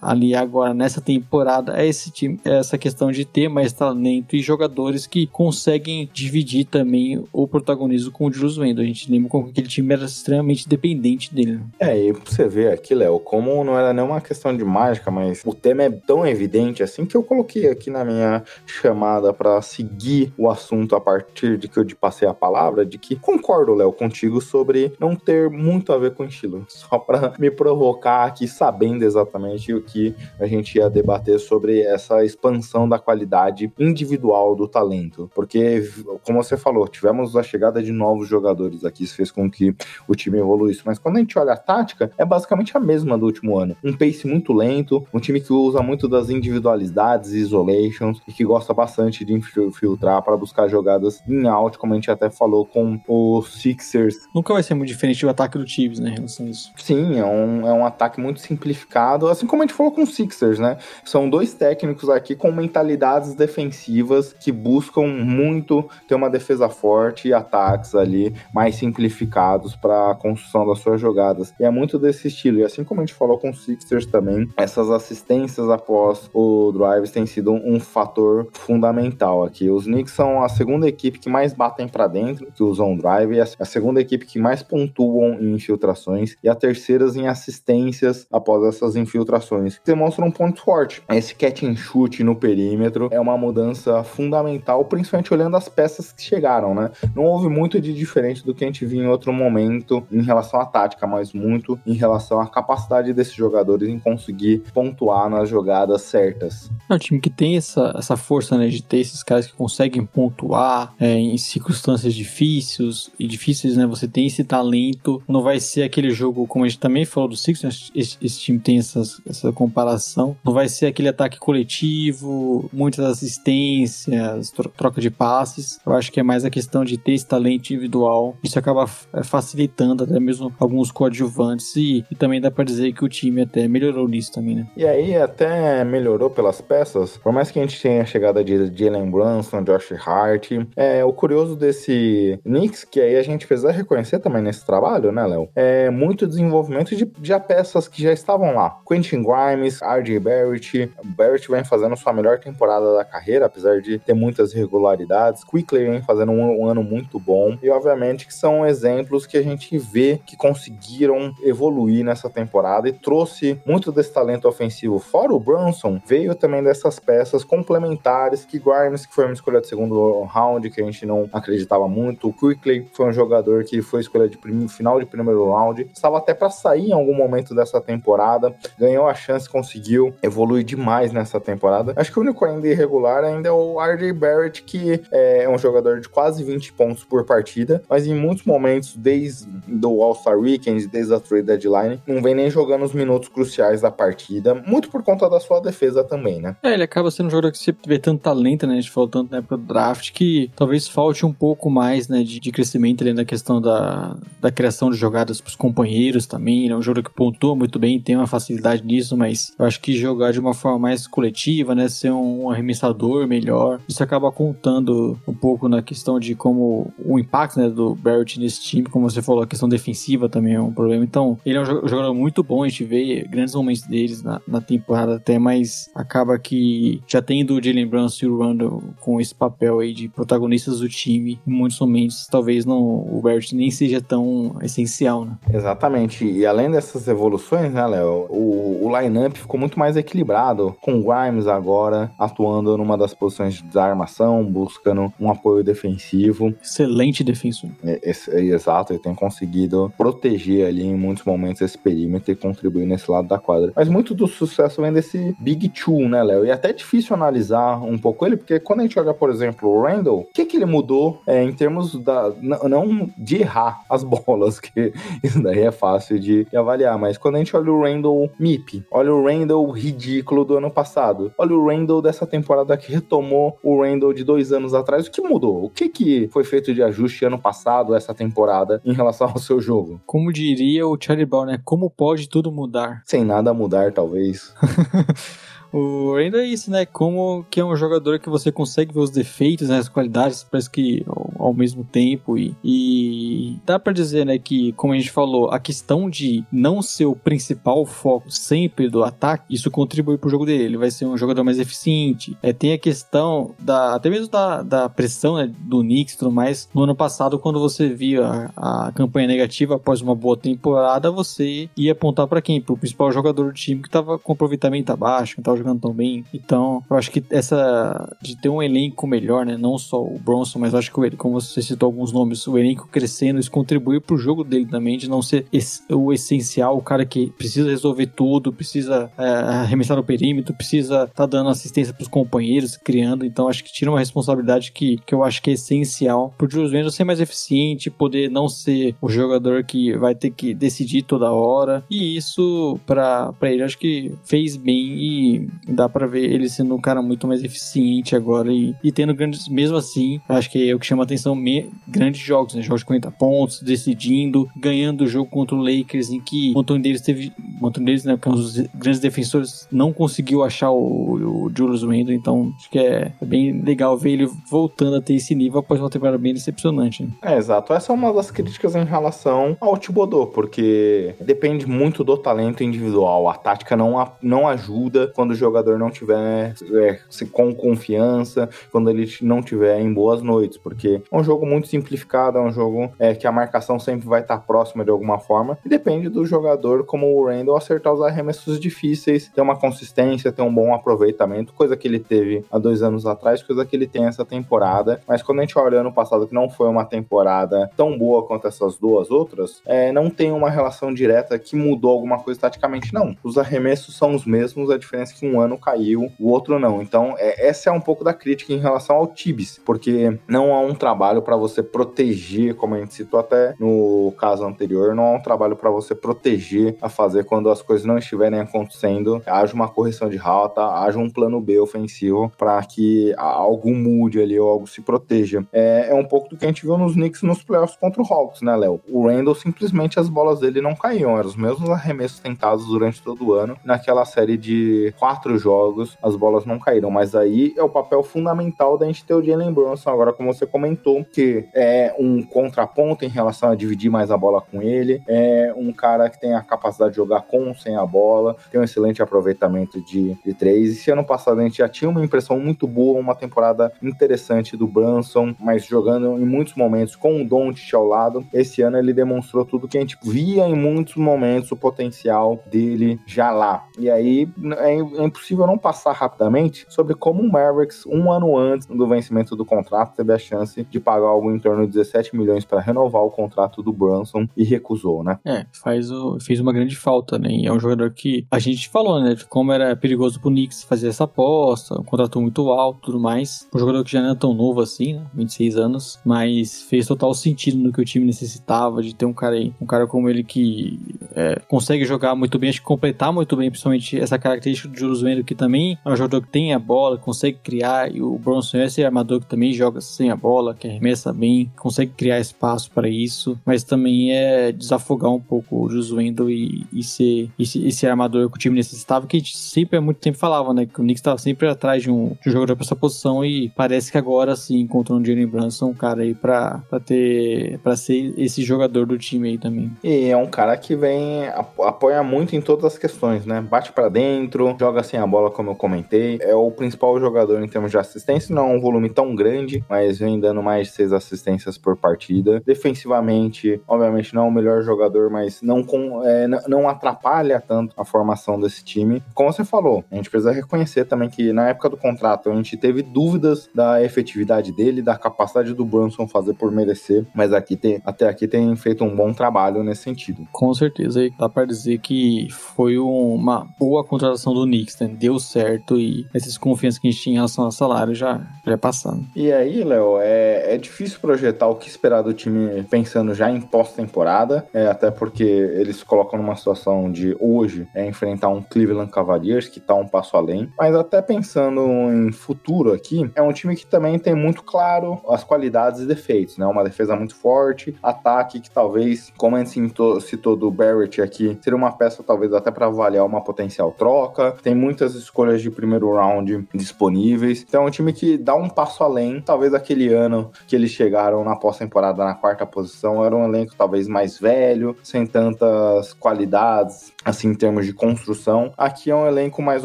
ali 0.00 0.34
agora 0.34 0.72
nessa 0.72 1.00
temporada 1.00 1.76
é 1.76 1.86
esse 1.86 2.10
time, 2.10 2.40
é 2.44 2.58
essa 2.58 2.78
questão 2.78 3.10
de 3.10 3.24
ter 3.24 3.48
mais 3.48 3.72
talento 3.72 4.36
e 4.36 4.40
jogadores 4.40 5.06
que 5.06 5.26
conseguem 5.26 6.08
dividir 6.12 6.64
também 6.64 7.24
o 7.32 7.46
protagonismo 7.48 8.12
com 8.12 8.26
o 8.26 8.32
Julius 8.32 8.56
Randle. 8.56 8.84
A 8.84 8.86
gente 8.86 9.10
lembra 9.10 9.28
como 9.28 9.48
aquele 9.48 9.68
time 9.68 9.92
era 9.92 10.04
extremamente 10.04 10.68
dependente 10.68 11.34
dele. 11.34 11.52
Né? 11.52 11.62
É, 11.80 11.98
e 11.98 12.12
você 12.12 12.48
vê 12.48 12.68
aqui, 12.68 12.94
Léo, 12.94 13.18
como 13.18 13.62
não 13.64 13.78
era 13.78 13.92
nenhuma 13.92 14.20
questão 14.20 14.56
de 14.56 14.64
mágica, 14.64 15.10
mas 15.10 15.42
o 15.44 15.54
tema 15.54 15.82
é 15.82 15.90
tão 15.90 16.26
evidente 16.26 16.82
assim 16.82 17.04
que 17.04 17.16
eu 17.16 17.22
coloquei 17.22 17.68
aqui 17.68 17.90
na 17.90 18.04
minha 18.04 18.42
chamada 18.66 19.32
para 19.32 19.60
seguir 19.78 20.32
o 20.36 20.50
assunto 20.50 20.96
a 20.96 21.00
partir 21.00 21.56
de 21.56 21.68
que 21.68 21.78
eu 21.78 21.84
te 21.84 21.94
passei 21.94 22.26
a 22.26 22.34
palavra, 22.34 22.84
de 22.84 22.98
que 22.98 23.14
concordo, 23.14 23.74
Léo, 23.74 23.92
contigo 23.92 24.40
sobre 24.40 24.92
não 24.98 25.14
ter 25.14 25.48
muito 25.48 25.92
a 25.92 25.98
ver 25.98 26.14
com 26.14 26.24
estilo. 26.24 26.64
Só 26.68 26.98
para 26.98 27.34
me 27.38 27.48
provocar 27.48 28.24
aqui 28.24 28.48
sabendo 28.48 29.04
exatamente 29.04 29.72
o 29.72 29.80
que 29.80 30.16
a 30.40 30.46
gente 30.46 30.76
ia 30.76 30.90
debater 30.90 31.38
sobre 31.38 31.80
essa 31.82 32.24
expansão 32.24 32.88
da 32.88 32.98
qualidade 32.98 33.72
individual 33.78 34.56
do 34.56 34.66
talento. 34.66 35.30
Porque, 35.32 35.88
como 36.24 36.42
você 36.42 36.56
falou, 36.56 36.88
tivemos 36.88 37.36
a 37.36 37.42
chegada 37.42 37.80
de 37.80 37.92
novos 37.92 38.26
jogadores 38.26 38.84
aqui, 38.84 39.04
isso 39.04 39.14
fez 39.14 39.30
com 39.30 39.48
que 39.48 39.74
o 40.08 40.14
time 40.14 40.38
evoluísse. 40.38 40.82
Mas 40.84 40.98
quando 40.98 41.16
a 41.16 41.20
gente 41.20 41.38
olha 41.38 41.52
a 41.52 41.56
tática, 41.56 42.10
é 42.18 42.24
basicamente 42.24 42.76
a 42.76 42.80
mesma 42.80 43.16
do 43.16 43.26
último 43.26 43.56
ano. 43.56 43.76
Um 43.84 43.92
pace 43.92 44.26
muito 44.26 44.52
lento, 44.52 45.06
um 45.14 45.20
time 45.20 45.40
que 45.40 45.52
usa 45.52 45.80
muito 45.82 46.08
das 46.08 46.30
individualidades 46.30 47.32
isolations 47.32 48.20
e 48.26 48.32
que 48.32 48.44
gosta 48.44 48.74
bastante 48.74 49.24
de 49.24 49.32
infiltrar 49.64 50.22
para 50.22 50.36
buscar 50.36 50.68
jogadas 50.68 51.22
em 51.28 51.46
out, 51.46 51.78
como 51.78 51.92
a 51.92 51.96
gente 51.96 52.10
até 52.10 52.30
falou 52.30 52.66
com 52.66 53.00
os 53.08 53.60
Sixers. 53.60 54.16
Nunca 54.34 54.52
vai 54.52 54.62
ser 54.62 54.74
muito 54.74 54.88
diferente 54.88 55.22
do 55.22 55.30
ataque 55.30 55.58
do 55.58 55.66
Chiefs, 55.66 55.98
né, 55.98 56.10
em 56.10 56.14
relação 56.14 56.46
a 56.46 56.48
isso. 56.48 56.72
Sim, 56.76 57.18
é 57.18 57.24
um, 57.24 57.66
é 57.66 57.72
um 57.72 57.84
ataque 57.84 58.20
muito 58.20 58.40
simplificado, 58.40 59.28
assim 59.28 59.46
como 59.46 59.62
a 59.62 59.66
gente 59.66 59.74
falou 59.74 59.92
com 59.92 60.02
os 60.02 60.14
Sixers, 60.14 60.58
né? 60.58 60.78
São 61.04 61.28
dois 61.28 61.54
técnicos 61.54 62.08
aqui 62.08 62.34
com 62.34 62.50
mentalidades 62.52 63.34
defensivas 63.34 64.32
que 64.32 64.52
buscam 64.52 65.06
muito 65.06 65.88
ter 66.06 66.14
uma 66.14 66.30
defesa 66.30 66.68
forte 66.68 67.28
e 67.28 67.34
ataques 67.34 67.94
ali 67.94 68.34
mais 68.52 68.76
simplificados 68.76 69.76
para 69.76 70.10
a 70.10 70.14
construção 70.14 70.66
das 70.66 70.78
suas 70.78 71.00
jogadas. 71.00 71.52
E 71.58 71.64
é 71.64 71.70
muito 71.70 71.98
desse 71.98 72.28
estilo. 72.28 72.58
E 72.58 72.64
assim 72.64 72.84
como 72.84 73.00
a 73.00 73.04
gente 73.04 73.14
falou 73.14 73.38
com 73.38 73.50
os 73.50 73.64
Sixers 73.64 74.06
também, 74.06 74.48
essas 74.56 74.90
assistências 74.90 75.68
após 75.68 76.30
o 76.32 76.72
drives 76.72 77.10
têm 77.10 77.26
sido 77.26 77.52
um 77.52 77.80
fator 77.80 78.48
fundamental 78.52 79.44
aqui. 79.48 79.68
Os 79.70 79.84
Knicks 79.84 80.12
são 80.12 80.42
a 80.42 80.48
segunda 80.48 80.86
equipe 80.86 81.18
que 81.18 81.28
mais 81.28 81.52
batem 81.52 81.88
para 81.88 82.06
dentro, 82.06 82.46
que 82.54 82.62
usam 82.62 82.96
drive, 82.96 83.40
a 83.40 83.64
segunda 83.64 84.00
equipe 84.00 84.26
que 84.26 84.38
mais 84.38 84.62
pontuam 84.62 85.34
em 85.40 85.54
infiltrações 85.54 86.36
e 86.42 86.48
a 86.48 86.54
terceira 86.54 86.98
em 87.16 87.28
assistências 87.28 88.26
após 88.30 88.62
essas 88.64 88.96
infiltrações. 88.96 89.80
Demonstra 89.84 90.24
um 90.24 90.30
ponto 90.30 90.60
forte. 90.60 91.02
Esse 91.08 91.34
catch 91.34 91.62
and 91.62 91.76
shoot 91.76 92.22
no 92.24 92.34
perímetro 92.34 93.08
é 93.10 93.20
uma 93.20 93.38
mudança 93.38 94.02
fundamental, 94.02 94.84
principalmente 94.84 95.32
olhando 95.32 95.56
as 95.56 95.68
peças 95.68 96.12
que 96.12 96.22
chegaram, 96.22 96.74
né? 96.74 96.90
Não 97.14 97.24
houve 97.24 97.48
muito 97.48 97.80
de 97.80 97.92
diferente 97.92 98.44
do 98.44 98.54
que 98.54 98.64
a 98.64 98.66
gente 98.66 98.84
viu 98.84 99.02
em 99.02 99.06
outro 99.06 99.32
momento 99.32 100.04
em 100.10 100.22
relação 100.22 100.60
à 100.60 100.66
tática, 100.66 101.06
mas 101.06 101.32
muito 101.32 101.78
em 101.86 101.94
relação 101.94 102.40
à 102.40 102.46
capacidade 102.46 103.12
desses 103.12 103.34
jogadores 103.34 103.88
em 103.88 103.98
conseguir 103.98 104.62
pontuar 104.74 105.30
nas 105.30 105.48
jogadas 105.48 106.02
certas. 106.02 106.70
É 106.90 106.94
um 106.94 106.98
time 106.98 107.20
que 107.20 107.30
tem 107.30 107.56
essa, 107.56 107.94
essa 107.96 108.16
força, 108.16 108.58
né, 108.58 108.68
de 108.68 108.82
ter 108.82 108.98
esses 108.98 109.22
caras 109.22 109.37
que 109.46 109.52
conseguem 109.54 110.04
pontuar 110.04 110.94
é, 110.98 111.14
em 111.14 111.36
circunstâncias 111.38 112.14
difíceis 112.14 113.10
e 113.18 113.26
difíceis, 113.26 113.76
né? 113.76 113.86
Você 113.86 114.08
tem 114.08 114.26
esse 114.26 114.44
talento, 114.44 115.22
não 115.28 115.42
vai 115.42 115.60
ser 115.60 115.82
aquele 115.82 116.10
jogo 116.10 116.46
como 116.46 116.64
a 116.64 116.68
gente 116.68 116.80
também 116.80 117.04
falou 117.04 117.28
do 117.28 117.36
Sixers, 117.36 117.90
esse, 117.94 118.16
esse 118.20 118.40
time 118.40 118.58
tem 118.58 118.78
essas, 118.78 119.20
essa 119.26 119.52
comparação 119.52 120.36
não 120.44 120.52
vai 120.52 120.68
ser 120.68 120.86
aquele 120.86 121.08
ataque 121.08 121.38
coletivo, 121.38 122.68
muitas 122.72 123.04
assistências, 123.04 124.52
troca 124.76 125.00
de 125.00 125.10
passes. 125.10 125.80
Eu 125.84 125.92
acho 125.92 126.10
que 126.10 126.20
é 126.20 126.22
mais 126.22 126.44
a 126.44 126.50
questão 126.50 126.84
de 126.84 126.96
ter 126.96 127.12
esse 127.12 127.26
talento 127.26 127.72
individual. 127.72 128.36
Isso 128.42 128.58
acaba 128.58 128.88
é, 129.12 129.22
facilitando 129.22 130.04
até 130.04 130.18
mesmo 130.18 130.52
alguns 130.58 130.90
coadjuvantes 130.90 131.74
e, 131.76 132.04
e 132.10 132.14
também 132.14 132.40
dá 132.40 132.50
para 132.50 132.64
dizer 132.64 132.92
que 132.92 133.04
o 133.04 133.08
time 133.08 133.42
até 133.42 133.68
melhorou 133.68 134.08
nisso 134.08 134.32
também, 134.32 134.56
né? 134.56 134.66
E 134.76 134.86
aí 134.86 135.16
até 135.16 135.84
melhorou 135.84 136.30
pelas 136.30 136.60
peças, 136.60 137.16
por 137.16 137.32
mais 137.32 137.50
que 137.50 137.58
a 137.58 137.62
gente 137.62 137.80
tenha 137.80 138.02
a 138.02 138.06
chegada 138.06 138.42
de 138.42 138.72
Jalen 138.74 139.10
Brunson, 139.28 139.62
Josh 139.62 139.92
Hart, 140.06 140.50
é, 140.74 141.04
o 141.04 141.12
curioso 141.12 141.54
desse 141.54 142.38
Knicks, 142.44 142.84
que 142.84 143.00
aí 143.00 143.16
a 143.16 143.22
gente 143.22 143.46
precisa 143.46 143.70
reconhecer 143.70 144.18
também 144.18 144.42
nesse 144.42 144.64
trabalho, 144.64 145.12
né, 145.12 145.26
Léo? 145.26 145.48
É 145.54 145.90
muito 145.90 146.26
desenvolvimento 146.26 146.96
de, 146.96 147.04
de 147.04 147.38
peças 147.40 147.86
que 147.86 148.02
já 148.02 148.12
estavam 148.12 148.54
lá. 148.54 148.78
Quentin 148.86 149.22
Grimes, 149.22 149.80
RJ 149.80 150.18
Barrett. 150.18 150.90
Barrett 151.04 151.50
vem 151.50 151.64
fazendo 151.64 151.96
sua 151.96 152.12
melhor 152.12 152.38
temporada 152.38 152.94
da 152.94 153.04
carreira, 153.04 153.46
apesar 153.46 153.80
de 153.80 153.98
ter 153.98 154.14
muitas 154.14 154.52
irregularidades. 154.52 155.44
Quickly 155.44 155.84
vem 155.84 156.02
fazendo 156.02 156.32
um, 156.32 156.62
um, 156.62 156.66
ano 156.66 156.82
muito 156.82 157.18
bom. 157.18 157.56
E 157.62 157.70
obviamente 157.70 158.26
que 158.26 158.34
são 158.34 158.66
exemplos 158.66 159.26
que 159.26 159.36
a 159.36 159.42
gente 159.42 159.78
vê 159.78 160.20
que 160.26 160.36
conseguiram 160.36 161.32
evoluir 161.42 162.04
nessa 162.04 162.28
temporada 162.28 162.88
e 162.88 162.92
trouxe 162.92 163.60
muito 163.64 163.92
desse 163.92 164.12
talento 164.12 164.48
ofensivo. 164.48 164.98
Fora 164.98 165.32
o 165.32 165.40
Brunson, 165.40 166.00
veio 166.06 166.34
também 166.34 166.62
dessas 166.62 166.98
peças 166.98 167.44
complementares 167.44 168.44
que 168.44 168.58
Grimes, 168.58 169.06
que 169.06 169.14
foi 169.18 169.24
uma 169.24 169.34
escolha 169.34 169.60
de 169.60 169.66
segundo 169.66 170.22
round, 170.22 170.70
que 170.70 170.80
a 170.80 170.84
gente 170.84 171.04
não 171.04 171.28
acreditava 171.32 171.88
muito. 171.88 172.28
O 172.28 172.32
Quickly 172.32 172.86
foi 172.92 173.08
um 173.08 173.12
jogador 173.12 173.64
que 173.64 173.82
foi 173.82 174.00
escolha 174.00 174.28
de 174.28 174.38
final 174.68 175.00
de 175.00 175.06
primeiro 175.06 175.50
round. 175.50 175.90
Estava 175.92 176.18
até 176.18 176.32
para 176.32 176.50
sair 176.50 176.90
em 176.90 176.92
algum 176.92 177.12
momento 177.12 177.52
dessa 177.52 177.80
temporada. 177.80 178.54
Ganhou 178.78 179.08
a 179.08 179.14
chance, 179.14 179.50
conseguiu 179.50 180.14
evoluir 180.22 180.62
demais 180.62 181.12
nessa 181.12 181.40
temporada. 181.40 181.94
Acho 181.96 182.12
que 182.12 182.18
o 182.20 182.22
único 182.22 182.44
ainda 182.44 182.68
irregular 182.68 183.24
ainda 183.24 183.48
é 183.48 183.50
o 183.50 183.80
RJ 183.80 184.12
Barrett, 184.12 184.62
que 184.62 185.02
é 185.10 185.48
um 185.48 185.58
jogador 185.58 185.98
de 185.98 186.08
quase 186.08 186.44
20 186.44 186.72
pontos 186.74 187.02
por 187.02 187.24
partida, 187.24 187.82
mas 187.90 188.06
em 188.06 188.14
muitos 188.14 188.44
momentos, 188.44 188.94
desde 188.96 189.48
o 189.84 190.00
All-Star 190.00 190.38
Weekend, 190.38 190.86
desde 190.86 191.12
a 191.12 191.18
trade 191.18 191.42
deadline, 191.42 192.00
não 192.06 192.22
vem 192.22 192.36
nem 192.36 192.48
jogando 192.48 192.84
os 192.84 192.92
minutos 192.92 193.28
cruciais 193.28 193.80
da 193.80 193.90
partida, 193.90 194.54
muito 194.54 194.88
por 194.88 195.02
conta 195.02 195.28
da 195.28 195.40
sua 195.40 195.58
defesa 195.58 196.04
também, 196.04 196.40
né? 196.40 196.56
É, 196.62 196.72
ele 196.72 196.84
acaba 196.84 197.10
sendo 197.10 197.26
um 197.26 197.30
jogador 197.30 197.50
que 197.50 197.58
você 197.58 197.74
vê 197.84 197.98
tanto 197.98 198.22
talento, 198.22 198.64
né? 198.64 198.74
A 198.74 198.80
gente 198.80 198.92
falou 198.92 199.07
tanto 199.08 199.30
na 199.30 199.38
época 199.38 199.56
do 199.56 199.64
draft, 199.64 200.12
que 200.12 200.50
talvez 200.54 200.86
falte 200.86 201.24
um 201.24 201.32
pouco 201.32 201.70
mais, 201.70 202.08
né, 202.08 202.22
de, 202.22 202.40
de 202.40 202.52
crescimento 202.52 203.02
ali 203.02 203.12
na 203.12 203.24
questão 203.24 203.60
da, 203.60 204.16
da 204.40 204.50
criação 204.50 204.90
de 204.90 204.96
jogadas 204.96 205.40
pros 205.40 205.56
companheiros 205.56 206.26
também. 206.26 206.64
Ele 206.64 206.72
é 206.72 206.76
um 206.76 206.82
jogador 206.82 207.08
que 207.08 207.14
pontua 207.14 207.54
muito 207.54 207.78
bem, 207.78 208.00
tem 208.00 208.16
uma 208.16 208.26
facilidade 208.26 208.84
nisso, 208.84 209.16
mas 209.16 209.52
eu 209.58 209.64
acho 209.64 209.80
que 209.80 209.96
jogar 209.96 210.32
de 210.32 210.40
uma 210.40 210.54
forma 210.54 210.78
mais 210.78 211.06
coletiva, 211.06 211.74
né, 211.74 211.88
ser 211.88 212.12
um 212.12 212.50
arremessador 212.50 213.26
melhor, 213.26 213.80
isso 213.88 214.02
acaba 214.02 214.30
contando 214.30 215.18
um 215.26 215.34
pouco 215.34 215.68
na 215.68 215.82
questão 215.82 216.18
de 216.18 216.34
como 216.34 216.92
o 217.04 217.18
impacto, 217.18 217.58
né, 217.58 217.68
do 217.68 217.94
Barrett 217.94 218.38
nesse 218.38 218.62
time, 218.62 218.88
como 218.88 219.08
você 219.08 219.22
falou, 219.22 219.42
a 219.42 219.46
questão 219.46 219.68
defensiva 219.68 220.28
também 220.28 220.54
é 220.54 220.60
um 220.60 220.72
problema. 220.72 221.04
Então, 221.04 221.38
ele 221.44 221.58
é 221.58 221.60
um 221.60 221.64
jogador 221.64 222.14
muito 222.14 222.42
bom, 222.42 222.62
a 222.62 222.68
gente 222.68 222.84
vê 222.84 223.26
grandes 223.28 223.54
momentos 223.54 223.82
deles 223.82 224.22
na, 224.22 224.40
na 224.46 224.60
temporada 224.60 225.16
até, 225.16 225.38
mas 225.38 225.90
acaba 225.94 226.38
que 226.38 227.00
já 227.06 227.22
tendo 227.22 227.54
o 227.54 227.62
Jalen 227.62 227.86
Brunson 227.86 228.26
e 228.26 228.28
o 228.28 228.38
Randall 228.38 228.82
com 229.00 229.20
esse 229.20 229.34
papel 229.34 229.80
aí 229.80 229.92
de 229.92 230.08
protagonistas 230.08 230.80
do 230.80 230.88
time, 230.88 231.40
em 231.46 231.50
muitos 231.50 231.78
momentos 231.80 232.26
talvez 232.30 232.64
não 232.64 232.78
o 232.78 233.20
Barrett 233.22 233.54
nem 233.54 233.70
seja 233.70 234.00
tão 234.00 234.56
essencial, 234.62 235.24
né? 235.24 235.38
Exatamente. 235.52 236.24
E 236.24 236.46
além 236.46 236.70
dessas 236.70 237.08
evoluções, 237.08 237.72
né, 237.72 237.86
Léo, 237.86 238.26
o, 238.28 238.86
o 238.86 239.00
line-up 239.00 239.38
ficou 239.38 239.58
muito 239.58 239.78
mais 239.78 239.96
equilibrado, 239.96 240.76
com 240.80 241.00
o 241.00 241.04
Grimes 241.04 241.46
agora 241.46 242.10
atuando 242.18 242.76
numa 242.76 242.96
das 242.96 243.14
posições 243.14 243.54
de 243.54 243.62
desarmação, 243.62 244.44
buscando 244.44 245.12
um 245.20 245.30
apoio 245.30 245.64
defensivo. 245.64 246.54
Excelente 246.62 247.22
defensor. 247.24 247.70
É, 247.84 248.10
é, 248.10 248.12
é, 248.30 248.40
exato, 248.40 248.92
ele 248.92 249.00
tem 249.00 249.14
conseguido 249.14 249.92
proteger 249.96 250.66
ali 250.66 250.84
em 250.84 250.96
muitos 250.96 251.24
momentos 251.24 251.62
esse 251.62 251.78
perímetro 251.78 252.32
e 252.32 252.36
contribuir 252.36 252.86
nesse 252.86 253.10
lado 253.10 253.28
da 253.28 253.38
quadra. 253.38 253.72
Mas 253.74 253.88
muito 253.88 254.14
do 254.14 254.26
sucesso 254.26 254.82
vem 254.82 254.92
desse 254.92 255.34
Big 255.40 255.68
Two, 255.68 256.08
né, 256.08 256.22
Léo? 256.22 256.44
E 256.44 256.50
é 256.50 256.52
até 256.52 256.72
difícil 256.72 257.14
analisar 257.14 257.82
um 257.82 257.98
pouco 257.98 258.26
ele, 258.26 258.36
porque 258.36 258.58
quando 258.60 258.80
a 258.80 258.82
gente 258.88 258.98
olha, 258.98 259.14
por 259.14 259.30
exemplo, 259.30 259.68
o 259.68 259.82
Randall, 259.82 260.20
o 260.20 260.24
que, 260.24 260.44
que 260.44 260.56
ele 260.56 260.64
mudou 260.64 261.20
é, 261.26 261.42
em 261.42 261.52
termos 261.52 261.94
da. 261.94 262.32
Não 262.40 263.08
de 263.16 263.42
errar 263.42 263.82
as 263.88 264.02
bolas, 264.02 264.58
que 264.58 264.92
isso 265.22 265.40
daí 265.42 265.60
é 265.60 265.70
fácil 265.70 266.18
de, 266.18 266.44
de 266.44 266.56
avaliar, 266.56 266.98
mas 266.98 267.18
quando 267.18 267.36
a 267.36 267.38
gente 267.38 267.54
olha 267.56 267.70
o 267.70 267.82
Randall 267.82 268.30
MIP, 268.38 268.84
olha 268.90 269.14
o 269.14 269.24
Randall 269.24 269.70
ridículo 269.70 270.44
do 270.44 270.56
ano 270.56 270.70
passado. 270.70 271.32
Olha 271.38 271.54
o 271.54 271.68
Randall 271.68 272.02
dessa 272.02 272.26
temporada 272.26 272.76
que 272.76 272.90
retomou 272.90 273.58
o 273.62 273.82
Randall 273.82 274.12
de 274.12 274.24
dois 274.24 274.52
anos 274.52 274.74
atrás. 274.74 275.06
O 275.06 275.10
que 275.10 275.20
mudou? 275.20 275.64
O 275.64 275.70
que, 275.70 275.88
que 275.88 276.28
foi 276.32 276.44
feito 276.44 276.74
de 276.74 276.82
ajuste 276.82 277.24
ano 277.24 277.38
passado, 277.38 277.94
essa 277.94 278.14
temporada, 278.14 278.80
em 278.84 278.92
relação 278.92 279.28
ao 279.28 279.38
seu 279.38 279.60
jogo? 279.60 280.00
Como 280.06 280.32
diria 280.32 280.86
o 280.86 280.96
Charlie 280.98 281.26
Brown, 281.26 281.44
né? 281.44 281.60
Como 281.64 281.90
pode 281.90 282.28
tudo 282.28 282.50
mudar? 282.50 283.02
Sem 283.04 283.24
nada 283.24 283.52
mudar, 283.52 283.92
talvez. 283.92 284.54
o 285.72 286.14
Randall 286.14 286.40
é 286.40 286.46
isso, 286.46 286.70
né? 286.70 286.86
Como 286.86 287.44
que 287.50 287.60
é 287.60 287.64
um 287.64 287.76
jogador 287.76 288.18
que 288.18 288.28
você 288.28 288.50
consegue 288.50 288.92
ver 288.92 289.00
os 289.00 289.10
defeitos, 289.10 289.68
né? 289.68 289.78
As 289.78 289.88
qualidades, 289.88 290.44
parece 290.44 290.70
que 290.70 291.04
ao, 291.06 291.48
ao 291.48 291.54
mesmo 291.54 291.84
tempo. 291.84 292.38
E, 292.38 292.54
e 292.64 293.58
dá 293.64 293.78
para 293.78 293.92
dizer, 293.92 294.24
né, 294.24 294.38
que, 294.38 294.72
como 294.72 294.92
a 294.92 294.96
gente 294.96 295.10
falou, 295.10 295.50
a 295.50 295.58
questão 295.58 296.08
de 296.08 296.44
não 296.50 296.80
ser 296.82 297.06
o 297.06 297.16
principal 297.16 297.84
foco 297.84 298.30
sempre 298.30 298.88
do 298.88 299.04
ataque, 299.04 299.54
isso 299.54 299.70
contribui 299.70 300.16
pro 300.18 300.30
jogo 300.30 300.46
dele. 300.46 300.64
Ele 300.64 300.76
vai 300.76 300.90
ser 300.90 301.06
um 301.06 301.16
jogador 301.16 301.44
mais 301.44 301.58
eficiente. 301.58 302.36
É, 302.42 302.52
tem 302.52 302.72
a 302.72 302.78
questão 302.78 303.54
da, 303.58 303.94
até 303.94 304.08
mesmo 304.08 304.28
da, 304.28 304.62
da 304.62 304.88
pressão 304.88 305.36
né, 305.36 305.50
do 305.60 305.80
Knicks 305.80 306.14
e 306.14 306.18
tudo 306.18 306.32
mais. 306.32 306.68
No 306.74 306.82
ano 306.82 306.94
passado, 306.94 307.38
quando 307.38 307.60
você 307.60 307.88
via 307.88 308.50
a, 308.56 308.88
a 308.88 308.92
campanha 308.92 309.28
negativa 309.28 309.76
após 309.76 310.00
uma 310.00 310.14
boa 310.14 310.36
temporada, 310.36 311.10
você 311.10 311.68
ia 311.76 311.92
apontar 311.92 312.26
para 312.26 312.40
quem? 312.40 312.60
Pro 312.60 312.76
principal 312.76 313.12
jogador 313.12 313.44
do 313.44 313.52
time 313.52 313.82
que 313.82 313.90
tava 313.90 314.18
com 314.18 314.32
aproveitamento 314.32 314.92
abaixo, 314.92 315.36
que 315.36 315.42
tava 315.42 315.57
jogando 315.58 315.80
tão 315.80 315.92
bem. 315.92 316.24
Então, 316.32 316.82
eu 316.88 316.96
acho 316.96 317.10
que 317.10 317.22
essa 317.30 318.16
de 318.20 318.36
ter 318.36 318.48
um 318.48 318.62
elenco 318.62 319.06
melhor, 319.06 319.44
né? 319.44 319.56
Não 319.56 319.78
só 319.78 320.02
o 320.02 320.18
Bronson, 320.18 320.58
mas 320.58 320.74
acho 320.74 320.92
que, 320.92 321.10
como 321.16 321.40
você 321.40 321.62
citou 321.62 321.86
alguns 321.86 322.12
nomes, 322.12 322.46
o 322.46 322.58
elenco 322.58 322.88
crescendo, 322.88 323.38
isso 323.38 323.50
contribui 323.50 324.00
pro 324.00 324.16
jogo 324.16 324.44
dele 324.44 324.66
também, 324.66 324.98
de 324.98 325.08
não 325.08 325.22
ser 325.22 325.46
o 325.90 326.12
essencial, 326.12 326.76
o 326.76 326.82
cara 326.82 327.04
que 327.04 327.30
precisa 327.30 327.70
resolver 327.70 328.06
tudo, 328.06 328.52
precisa 328.52 329.10
é, 329.18 329.28
arremessar 329.28 329.96
no 329.96 330.04
perímetro, 330.04 330.54
precisa 330.54 331.04
estar 331.04 331.06
tá 331.14 331.26
dando 331.26 331.50
assistência 331.50 331.94
pros 331.94 332.08
companheiros, 332.08 332.76
criando. 332.76 333.24
Então, 333.24 333.48
acho 333.48 333.64
que 333.64 333.72
tira 333.72 333.90
uma 333.90 333.98
responsabilidade 333.98 334.72
que, 334.72 334.98
que 335.04 335.14
eu 335.14 335.22
acho 335.22 335.42
que 335.42 335.50
é 335.50 335.54
essencial 335.54 336.34
pro 336.36 336.50
Julius 336.50 336.72
Randle 336.72 336.90
ser 336.90 337.04
mais 337.04 337.20
eficiente, 337.20 337.90
poder 337.90 338.30
não 338.30 338.48
ser 338.48 338.94
o 339.00 339.08
jogador 339.08 339.64
que 339.64 339.96
vai 339.96 340.14
ter 340.14 340.30
que 340.30 340.54
decidir 340.54 341.02
toda 341.02 341.32
hora. 341.32 341.84
E 341.90 342.16
isso, 342.16 342.78
para 342.86 343.34
ele, 343.42 343.62
acho 343.62 343.78
que 343.78 344.12
fez 344.24 344.56
bem 344.56 344.78
e 344.78 345.47
dá 345.66 345.88
para 345.88 346.06
ver 346.06 346.24
ele 346.24 346.48
sendo 346.48 346.74
um 346.74 346.80
cara 346.80 347.02
muito 347.02 347.26
mais 347.26 347.42
eficiente 347.42 348.16
agora 348.16 348.52
e, 348.52 348.74
e 348.82 348.92
tendo 348.92 349.14
grandes, 349.14 349.48
mesmo 349.48 349.76
assim, 349.76 350.20
acho 350.28 350.50
que 350.50 350.70
é 350.70 350.74
o 350.74 350.78
que 350.78 350.86
chama 350.86 351.02
atenção, 351.02 351.34
me, 351.34 351.70
grandes 351.86 352.20
jogos, 352.20 352.54
né? 352.54 352.62
Jogos 352.62 352.80
de 352.80 352.86
50 352.86 353.10
pontos, 353.12 353.62
decidindo, 353.62 354.48
ganhando 354.56 355.02
o 355.02 355.06
jogo 355.06 355.30
contra 355.30 355.56
o 355.56 355.62
Lakers, 355.62 356.10
em 356.10 356.20
que 356.20 356.52
o 356.54 356.60
Anthony 356.60 356.82
Davis 356.82 357.00
teve, 357.00 357.32
o 357.60 357.66
Anthony 357.66 357.86
Davis, 357.86 358.04
né, 358.04 358.18
que 358.20 358.28
é 358.28 358.30
um 358.30 358.34
dos 358.34 358.56
grandes 358.74 359.00
defensores, 359.00 359.68
não 359.70 359.92
conseguiu 359.92 360.42
achar 360.42 360.70
o, 360.70 361.44
o 361.46 361.52
Julius 361.54 361.82
Randle, 361.82 362.12
então 362.12 362.52
acho 362.56 362.70
que 362.70 362.78
é, 362.78 363.12
é 363.20 363.24
bem 363.24 363.60
legal 363.62 363.96
ver 363.96 364.12
ele 364.12 364.30
voltando 364.50 364.96
a 364.96 365.00
ter 365.00 365.14
esse 365.14 365.34
nível 365.34 365.60
após 365.60 365.80
uma 365.80 365.90
temporada 365.90 366.18
bem 366.18 366.34
decepcionante. 366.34 367.02
Né? 367.02 367.10
É, 367.22 367.36
exato. 367.36 367.72
Essa 367.72 367.92
é 367.92 367.94
uma 367.94 368.12
das 368.12 368.30
críticas 368.30 368.74
em 368.74 368.84
relação 368.84 369.56
ao 369.60 369.76
Thibodeau, 369.76 370.26
porque 370.26 371.14
depende 371.20 371.66
muito 371.66 372.02
do 372.04 372.16
talento 372.16 372.62
individual. 372.62 373.28
A 373.28 373.34
tática 373.34 373.76
não, 373.76 374.10
não 374.22 374.48
ajuda 374.48 375.12
quando 375.14 375.34
jogador 375.38 375.78
não 375.78 375.90
tiver 375.90 376.54
é, 376.74 376.98
com 377.32 377.54
confiança, 377.54 378.48
quando 378.70 378.90
ele 378.90 379.08
não 379.22 379.42
tiver 379.42 379.80
em 379.80 379.92
boas 379.92 380.22
noites, 380.22 380.58
porque 380.58 381.00
é 381.10 381.16
um 381.16 381.24
jogo 381.24 381.46
muito 381.46 381.68
simplificado, 381.68 382.38
é 382.38 382.40
um 382.40 382.52
jogo 382.52 382.92
é, 382.98 383.14
que 383.14 383.26
a 383.26 383.32
marcação 383.32 383.78
sempre 383.78 384.06
vai 384.06 384.20
estar 384.20 384.38
próxima 384.38 384.84
de 384.84 384.90
alguma 384.90 385.18
forma, 385.18 385.58
e 385.64 385.68
depende 385.68 386.08
do 386.08 386.24
jogador, 386.24 386.84
como 386.84 387.06
o 387.06 387.26
Randall, 387.26 387.56
acertar 387.56 387.92
os 387.92 388.02
arremessos 388.02 388.58
difíceis, 388.58 389.28
ter 389.28 389.40
uma 389.40 389.56
consistência, 389.56 390.32
ter 390.32 390.42
um 390.42 390.52
bom 390.52 390.74
aproveitamento, 390.74 391.52
coisa 391.52 391.76
que 391.76 391.86
ele 391.86 391.98
teve 391.98 392.44
há 392.50 392.58
dois 392.58 392.82
anos 392.82 393.06
atrás, 393.06 393.42
coisa 393.42 393.64
que 393.64 393.74
ele 393.74 393.86
tem 393.86 394.06
essa 394.06 394.24
temporada, 394.24 395.00
mas 395.06 395.22
quando 395.22 395.38
a 395.38 395.42
gente 395.42 395.58
olha 395.58 395.80
ano 395.80 395.92
passado, 395.92 396.26
que 396.26 396.34
não 396.34 396.48
foi 396.48 396.68
uma 396.68 396.84
temporada 396.84 397.70
tão 397.76 397.96
boa 397.96 398.24
quanto 398.24 398.46
essas 398.46 398.76
duas 398.76 399.10
outras, 399.10 399.62
é, 399.64 399.92
não 399.92 400.10
tem 400.10 400.32
uma 400.32 400.50
relação 400.50 400.92
direta 400.92 401.38
que 401.38 401.56
mudou 401.56 401.90
alguma 401.90 402.18
coisa 402.18 402.40
taticamente, 402.40 402.92
não. 402.92 403.16
Os 403.22 403.38
arremessos 403.38 403.96
são 403.96 404.14
os 404.14 404.24
mesmos, 404.24 404.70
a 404.70 404.78
diferença 404.78 405.12
é 405.12 405.16
que 405.18 405.26
um 405.28 405.40
ano 405.40 405.58
caiu, 405.58 406.10
o 406.18 406.28
outro 406.28 406.58
não. 406.58 406.82
Então, 406.82 407.14
é, 407.18 407.48
essa 407.48 407.70
é 407.70 407.72
um 407.72 407.80
pouco 407.80 408.04
da 408.04 408.14
crítica 408.14 408.52
em 408.52 408.58
relação 408.58 408.96
ao 408.96 409.06
Tibis, 409.06 409.60
porque 409.64 410.18
não 410.26 410.54
há 410.54 410.60
um 410.60 410.74
trabalho 410.74 411.22
para 411.22 411.36
você 411.36 411.62
proteger, 411.62 412.54
como 412.54 412.74
a 412.74 412.80
gente 412.80 412.94
citou 412.94 413.20
até 413.20 413.54
no 413.58 414.12
caso 414.18 414.44
anterior, 414.44 414.94
não 414.94 415.04
há 415.04 415.12
um 415.12 415.20
trabalho 415.20 415.56
para 415.56 415.70
você 415.70 415.94
proteger 415.94 416.76
a 416.80 416.88
fazer 416.88 417.24
quando 417.24 417.50
as 417.50 417.62
coisas 417.62 417.86
não 417.86 417.98
estiverem 417.98 418.40
acontecendo, 418.40 419.22
haja 419.26 419.54
uma 419.54 419.68
correção 419.68 420.08
de 420.08 420.16
rota, 420.16 420.62
haja 420.62 420.98
um 420.98 421.10
plano 421.10 421.40
B 421.40 421.58
ofensivo 421.58 422.32
para 422.36 422.62
que 422.62 423.14
algo 423.16 423.74
mude 423.74 424.20
ali 424.20 424.38
ou 424.38 424.48
algo 424.48 424.66
se 424.66 424.80
proteja. 424.80 425.44
É, 425.52 425.88
é 425.90 425.94
um 425.94 426.04
pouco 426.04 426.28
do 426.28 426.36
que 426.36 426.44
a 426.44 426.48
gente 426.48 426.62
viu 426.62 426.76
nos 426.76 426.94
Knicks 426.94 427.22
nos 427.22 427.42
playoffs 427.42 427.76
contra 427.76 428.02
o 428.02 428.06
Hawks, 428.06 428.42
né, 428.42 428.54
Léo? 428.56 428.80
O 428.88 429.06
Randall 429.06 429.34
simplesmente 429.34 429.98
as 429.98 430.08
bolas 430.08 430.40
dele 430.40 430.60
não 430.60 430.74
caíam, 430.74 431.16
eram 431.16 431.28
os 431.28 431.36
mesmos 431.36 431.70
arremessos 431.70 432.20
tentados 432.20 432.66
durante 432.66 433.02
todo 433.02 433.26
o 433.26 433.32
ano. 433.32 433.56
Naquela 433.64 434.04
série 434.04 434.36
de 434.36 434.94
quatro 434.98 435.17
jogos, 435.40 435.96
as 436.02 436.14
bolas 436.14 436.44
não 436.44 436.58
caíram, 436.58 436.90
mas 436.90 437.14
aí 437.14 437.54
é 437.56 437.62
o 437.62 437.68
papel 437.68 438.02
fundamental 438.02 438.78
da 438.78 438.86
gente 438.86 439.04
ter 439.04 439.14
o 439.14 439.22
Jalen 439.22 439.52
Brunson, 439.52 439.90
agora 439.90 440.12
como 440.12 440.32
você 440.32 440.46
comentou, 440.46 441.04
que 441.04 441.46
é 441.54 441.94
um 441.98 442.22
contraponto 442.22 443.04
em 443.04 443.08
relação 443.08 443.50
a 443.50 443.54
dividir 443.54 443.90
mais 443.90 444.10
a 444.10 444.16
bola 444.16 444.40
com 444.40 444.62
ele, 444.62 445.02
é 445.06 445.52
um 445.56 445.72
cara 445.72 446.08
que 446.08 446.20
tem 446.20 446.34
a 446.34 446.42
capacidade 446.42 446.92
de 446.92 446.96
jogar 446.96 447.22
com 447.22 447.48
ou 447.48 447.54
sem 447.54 447.76
a 447.76 447.84
bola, 447.84 448.36
tem 448.50 448.60
um 448.60 448.64
excelente 448.64 449.02
aproveitamento 449.02 449.80
de, 449.82 450.16
de 450.24 450.34
três, 450.34 450.72
e 450.72 450.74
se 450.74 450.90
ano 450.90 451.04
passado 451.04 451.40
a 451.40 451.42
gente 451.42 451.58
já 451.58 451.68
tinha 451.68 451.90
uma 451.90 452.04
impressão 452.04 452.38
muito 452.38 452.66
boa, 452.66 453.00
uma 453.00 453.14
temporada 453.14 453.72
interessante 453.82 454.56
do 454.56 454.66
Brunson, 454.66 455.34
mas 455.38 455.64
jogando 455.64 456.18
em 456.18 456.24
muitos 456.24 456.54
momentos 456.54 456.96
com 456.96 457.20
o 457.20 457.24
Doncic 457.24 457.74
ao 457.74 457.86
lado, 457.86 458.26
esse 458.32 458.62
ano 458.62 458.78
ele 458.78 458.92
demonstrou 458.92 459.44
tudo 459.44 459.68
que 459.68 459.78
a 459.78 459.80
gente 459.80 459.98
via 460.02 460.46
em 460.46 460.54
muitos 460.54 460.96
momentos 460.96 461.50
o 461.52 461.56
potencial 461.56 462.42
dele 462.46 462.98
já 463.06 463.30
lá. 463.30 463.64
E 463.78 463.90
aí 463.90 464.28
é 464.58 464.74
impossível 465.08 465.46
não 465.46 465.58
passar 465.58 465.92
rapidamente 465.92 466.66
sobre 466.68 466.94
como 466.94 467.22
o 467.22 467.30
Mavericks, 467.30 467.84
um 467.86 468.10
ano 468.10 468.36
antes 468.36 468.66
do 468.66 468.86
vencimento 468.86 469.34
do 469.34 469.44
contrato, 469.44 469.96
teve 469.96 470.12
a 470.12 470.18
chance 470.18 470.66
de 470.68 470.80
pagar 470.80 471.08
algo 471.08 471.30
em 471.30 471.38
torno 471.38 471.66
de 471.66 471.72
17 471.72 472.16
milhões 472.16 472.44
para 472.44 472.60
renovar 472.60 473.02
o 473.02 473.10
contrato 473.10 473.62
do 473.62 473.72
Brunson 473.72 474.26
e 474.36 474.44
recusou, 474.44 475.02
né? 475.02 475.18
É, 475.24 475.46
faz 475.52 475.90
o, 475.90 476.18
fez 476.20 476.40
uma 476.40 476.52
grande 476.52 476.76
falta, 476.76 477.18
né? 477.18 477.30
E 477.30 477.46
é 477.46 477.52
um 477.52 477.60
jogador 477.60 477.90
que 477.90 478.26
a 478.30 478.38
gente 478.38 478.68
falou, 478.68 479.00
né? 479.00 479.14
De 479.14 479.24
como 479.24 479.52
era 479.52 479.74
perigoso 479.76 480.20
pro 480.20 480.30
Knicks 480.30 480.62
fazer 480.62 480.88
essa 480.88 481.04
aposta, 481.04 481.80
um 481.80 481.84
contrato 481.84 482.20
muito 482.20 482.48
alto 482.50 482.80
tudo 482.80 483.00
mais. 483.00 483.48
Um 483.54 483.58
jogador 483.58 483.84
que 483.84 483.92
já 483.92 484.02
não 484.02 484.10
é 484.10 484.14
tão 484.14 484.34
novo 484.34 484.60
assim, 484.60 484.94
né? 484.94 485.06
26 485.14 485.56
anos, 485.56 485.98
mas 486.04 486.62
fez 486.62 486.86
total 486.86 487.12
sentido 487.14 487.58
no 487.58 487.72
que 487.72 487.80
o 487.80 487.84
time 487.84 488.06
necessitava 488.06 488.82
de 488.82 488.94
ter 488.94 489.04
um 489.04 489.12
cara 489.12 489.36
aí, 489.36 489.52
um 489.60 489.66
cara 489.66 489.86
como 489.86 490.08
ele 490.08 490.22
que 490.22 490.78
é, 491.14 491.40
consegue 491.48 491.84
jogar 491.84 492.14
muito 492.14 492.38
bem, 492.38 492.50
acho 492.50 492.60
que 492.60 492.66
completar 492.66 493.12
muito 493.12 493.36
bem, 493.36 493.50
principalmente 493.50 493.98
essa 493.98 494.18
característica 494.18 494.68
do 494.68 494.78
Julius 494.78 494.97
Randle, 495.02 495.24
que 495.24 495.34
também 495.34 495.78
é 495.84 495.88
um 495.88 495.96
jogador 495.96 496.22
que 496.22 496.28
tem 496.28 496.54
a 496.54 496.58
bola, 496.58 496.98
consegue 496.98 497.38
criar, 497.42 497.94
e 497.94 498.02
o 498.02 498.18
Bronson 498.18 498.58
é 498.58 498.66
esse 498.66 498.84
armador 498.84 499.20
que 499.20 499.26
também 499.26 499.52
joga 499.52 499.80
sem 499.80 500.10
a 500.10 500.16
bola, 500.16 500.54
que 500.54 500.66
arremessa 500.66 501.12
bem, 501.12 501.50
consegue 501.56 501.92
criar 501.96 502.20
espaço 502.20 502.70
para 502.70 502.88
isso, 502.88 503.38
mas 503.44 503.64
também 503.64 504.12
é 504.12 504.52
desafogar 504.52 505.10
um 505.10 505.20
pouco 505.20 505.56
o 505.56 505.66
Randle 505.66 506.30
e, 506.30 506.66
e 506.72 506.82
ser 506.82 507.30
esse, 507.38 507.66
esse, 507.66 507.86
armador 507.86 508.28
que 508.30 508.36
o 508.36 508.38
time 508.38 508.56
necessitava, 508.56 509.06
que 509.06 509.16
a 509.16 509.20
gente 509.20 509.36
sempre 509.36 509.78
há 509.78 509.80
muito 509.80 509.98
tempo 509.98 510.18
falava, 510.18 510.52
né, 510.52 510.66
que 510.66 510.80
o 510.80 510.82
Knicks 510.82 511.00
estava 511.00 511.18
sempre 511.18 511.48
atrás 511.48 511.82
de 511.82 511.90
um, 511.90 512.16
de 512.22 512.28
um 512.28 512.32
jogador 512.32 512.56
para 512.56 512.64
essa 512.64 512.76
posição 512.76 513.24
e 513.24 513.48
parece 513.50 513.90
que 513.90 513.98
agora 513.98 514.36
sim 514.36 514.60
encontrou 514.60 514.98
um 514.98 515.04
Jalen 515.04 515.26
Brunson, 515.26 515.68
um 515.68 515.74
cara 515.74 516.02
aí 516.02 516.14
pra 516.14 516.62
ter, 516.84 517.58
para 517.60 517.76
ser 517.76 518.14
esse 518.16 518.42
jogador 518.42 518.86
do 518.86 518.98
time 518.98 519.30
aí 519.30 519.38
também. 519.38 519.70
E 519.82 520.08
é 520.08 520.16
um 520.16 520.26
cara 520.26 520.56
que 520.56 520.74
vem, 520.76 521.28
apoia 521.28 522.02
muito 522.02 522.36
em 522.36 522.40
todas 522.40 522.64
as 522.64 522.78
questões, 522.78 523.24
né, 523.24 523.40
bate 523.40 523.72
para 523.72 523.88
dentro, 523.88 524.56
joga 524.58 524.77
sem 524.82 524.98
a 524.98 525.06
bola, 525.06 525.30
como 525.30 525.50
eu 525.50 525.54
comentei, 525.54 526.18
é 526.20 526.34
o 526.34 526.50
principal 526.50 526.98
jogador 527.00 527.42
em 527.42 527.48
termos 527.48 527.70
de 527.70 527.78
assistência, 527.78 528.34
não 528.34 528.50
é 528.50 528.56
um 528.56 528.60
volume 528.60 528.90
tão 528.90 529.14
grande, 529.14 529.64
mas 529.68 529.98
vem 529.98 530.18
dando 530.18 530.42
mais 530.42 530.68
de 530.68 530.74
seis 530.74 530.92
assistências 530.92 531.58
por 531.58 531.76
partida. 531.76 532.42
Defensivamente, 532.44 533.60
obviamente 533.66 534.14
não 534.14 534.24
é 534.24 534.28
o 534.28 534.30
melhor 534.30 534.62
jogador, 534.62 535.10
mas 535.10 535.42
não, 535.42 535.62
com, 535.62 536.02
é, 536.04 536.26
não 536.48 536.68
atrapalha 536.68 537.40
tanto 537.40 537.74
a 537.76 537.84
formação 537.84 538.38
desse 538.40 538.64
time. 538.64 539.02
Como 539.14 539.32
você 539.32 539.44
falou, 539.44 539.84
a 539.90 539.96
gente 539.96 540.10
precisa 540.10 540.32
reconhecer 540.32 540.84
também 540.84 541.08
que 541.08 541.32
na 541.32 541.48
época 541.48 541.68
do 541.70 541.76
contrato 541.76 542.30
a 542.30 542.34
gente 542.34 542.56
teve 542.56 542.82
dúvidas 542.82 543.48
da 543.54 543.82
efetividade 543.82 544.52
dele, 544.52 544.82
da 544.82 544.96
capacidade 544.96 545.54
do 545.54 545.64
Brunson 545.64 546.06
fazer 546.06 546.34
por 546.34 546.50
merecer, 546.50 547.06
mas 547.14 547.32
aqui 547.32 547.56
tem, 547.56 547.80
até 547.84 548.08
aqui 548.08 548.26
tem 548.26 548.54
feito 548.56 548.84
um 548.84 548.94
bom 548.94 549.12
trabalho 549.12 549.62
nesse 549.62 549.82
sentido. 549.82 550.26
Com 550.32 550.52
certeza, 550.54 551.02
e 551.02 551.10
dá 551.18 551.28
para 551.28 551.44
dizer 551.44 551.78
que 551.78 552.28
foi 552.30 552.78
uma 552.78 553.46
boa 553.58 553.84
contratação 553.84 554.34
do 554.34 554.44
Knicks, 554.44 554.67
né? 554.80 554.88
Deu 554.88 555.18
certo 555.18 555.78
e 555.78 556.06
essa 556.14 556.26
desconfiança 556.26 556.80
que 556.80 556.88
a 556.88 556.90
gente 556.90 557.02
tinha 557.02 557.14
em 557.14 557.16
relação 557.16 557.44
ao 557.44 557.52
salário 557.52 557.94
já, 557.94 558.20
já 558.44 558.52
é 558.52 558.56
passando. 558.56 559.04
E 559.14 559.32
aí, 559.32 559.62
Léo, 559.62 559.98
é, 560.00 560.54
é 560.54 560.58
difícil 560.58 560.98
projetar 561.00 561.46
o 561.46 561.56
que 561.56 561.68
esperar 561.68 562.02
do 562.02 562.12
time 562.12 562.62
pensando 562.64 563.14
já 563.14 563.30
em 563.30 563.40
pós-temporada, 563.40 564.46
é, 564.52 564.66
até 564.66 564.90
porque 564.90 565.24
eles 565.24 565.82
colocam 565.82 566.18
numa 566.18 566.36
situação 566.36 566.90
de 566.90 567.16
hoje 567.20 567.68
é 567.74 567.86
enfrentar 567.86 568.28
um 568.28 568.42
Cleveland 568.42 568.90
Cavaliers 568.90 569.48
que 569.48 569.60
tá 569.60 569.74
um 569.74 569.86
passo 569.86 570.16
além, 570.16 570.50
mas 570.58 570.74
até 570.74 571.00
pensando 571.00 571.60
em 571.92 572.12
futuro 572.12 572.72
aqui, 572.72 573.10
é 573.14 573.22
um 573.22 573.32
time 573.32 573.54
que 573.56 573.66
também 573.66 573.98
tem 573.98 574.14
muito 574.14 574.42
claro 574.42 575.00
as 575.08 575.24
qualidades 575.24 575.80
e 575.80 575.86
defeitos, 575.86 576.38
né? 576.38 576.46
Uma 576.46 576.64
defesa 576.64 576.96
muito 576.96 577.14
forte, 577.14 577.74
ataque 577.82 578.40
que 578.40 578.50
talvez, 578.50 579.12
como 579.16 579.36
a 579.36 579.38
gente 579.38 579.50
citou, 579.50 580.00
citou 580.00 580.36
do 580.36 580.50
Barrett 580.50 581.00
aqui, 581.00 581.38
seria 581.40 581.56
uma 581.56 581.72
peça 581.72 582.02
talvez 582.02 582.32
até 582.32 582.50
para 582.50 582.66
avaliar 582.66 583.04
uma 583.04 583.22
potencial 583.22 583.72
troca. 583.72 584.36
Tem 584.42 584.54
muitas 584.58 584.94
escolhas 584.94 585.40
de 585.40 585.50
primeiro 585.50 585.94
round 585.94 586.46
disponíveis. 586.52 587.44
Então 587.48 587.64
é 587.64 587.66
um 587.66 587.70
time 587.70 587.92
que 587.92 588.18
dá 588.18 588.34
um 588.34 588.48
passo 588.48 588.82
além. 588.82 589.20
Talvez 589.20 589.54
aquele 589.54 589.92
ano 589.92 590.30
que 590.46 590.56
eles 590.56 590.70
chegaram 590.70 591.24
na 591.24 591.36
pós-temporada 591.36 592.04
na 592.04 592.14
quarta 592.14 592.44
posição 592.44 593.04
era 593.04 593.16
um 593.16 593.24
elenco 593.24 593.54
talvez 593.56 593.86
mais 593.88 594.18
velho, 594.18 594.76
sem 594.82 595.06
tantas 595.06 595.92
qualidades 595.94 596.92
assim 597.08 597.28
em 597.28 597.34
termos 597.34 597.64
de 597.64 597.72
construção. 597.72 598.52
Aqui 598.56 598.90
é 598.90 598.94
um 598.94 599.06
elenco 599.06 599.40
mais 599.42 599.64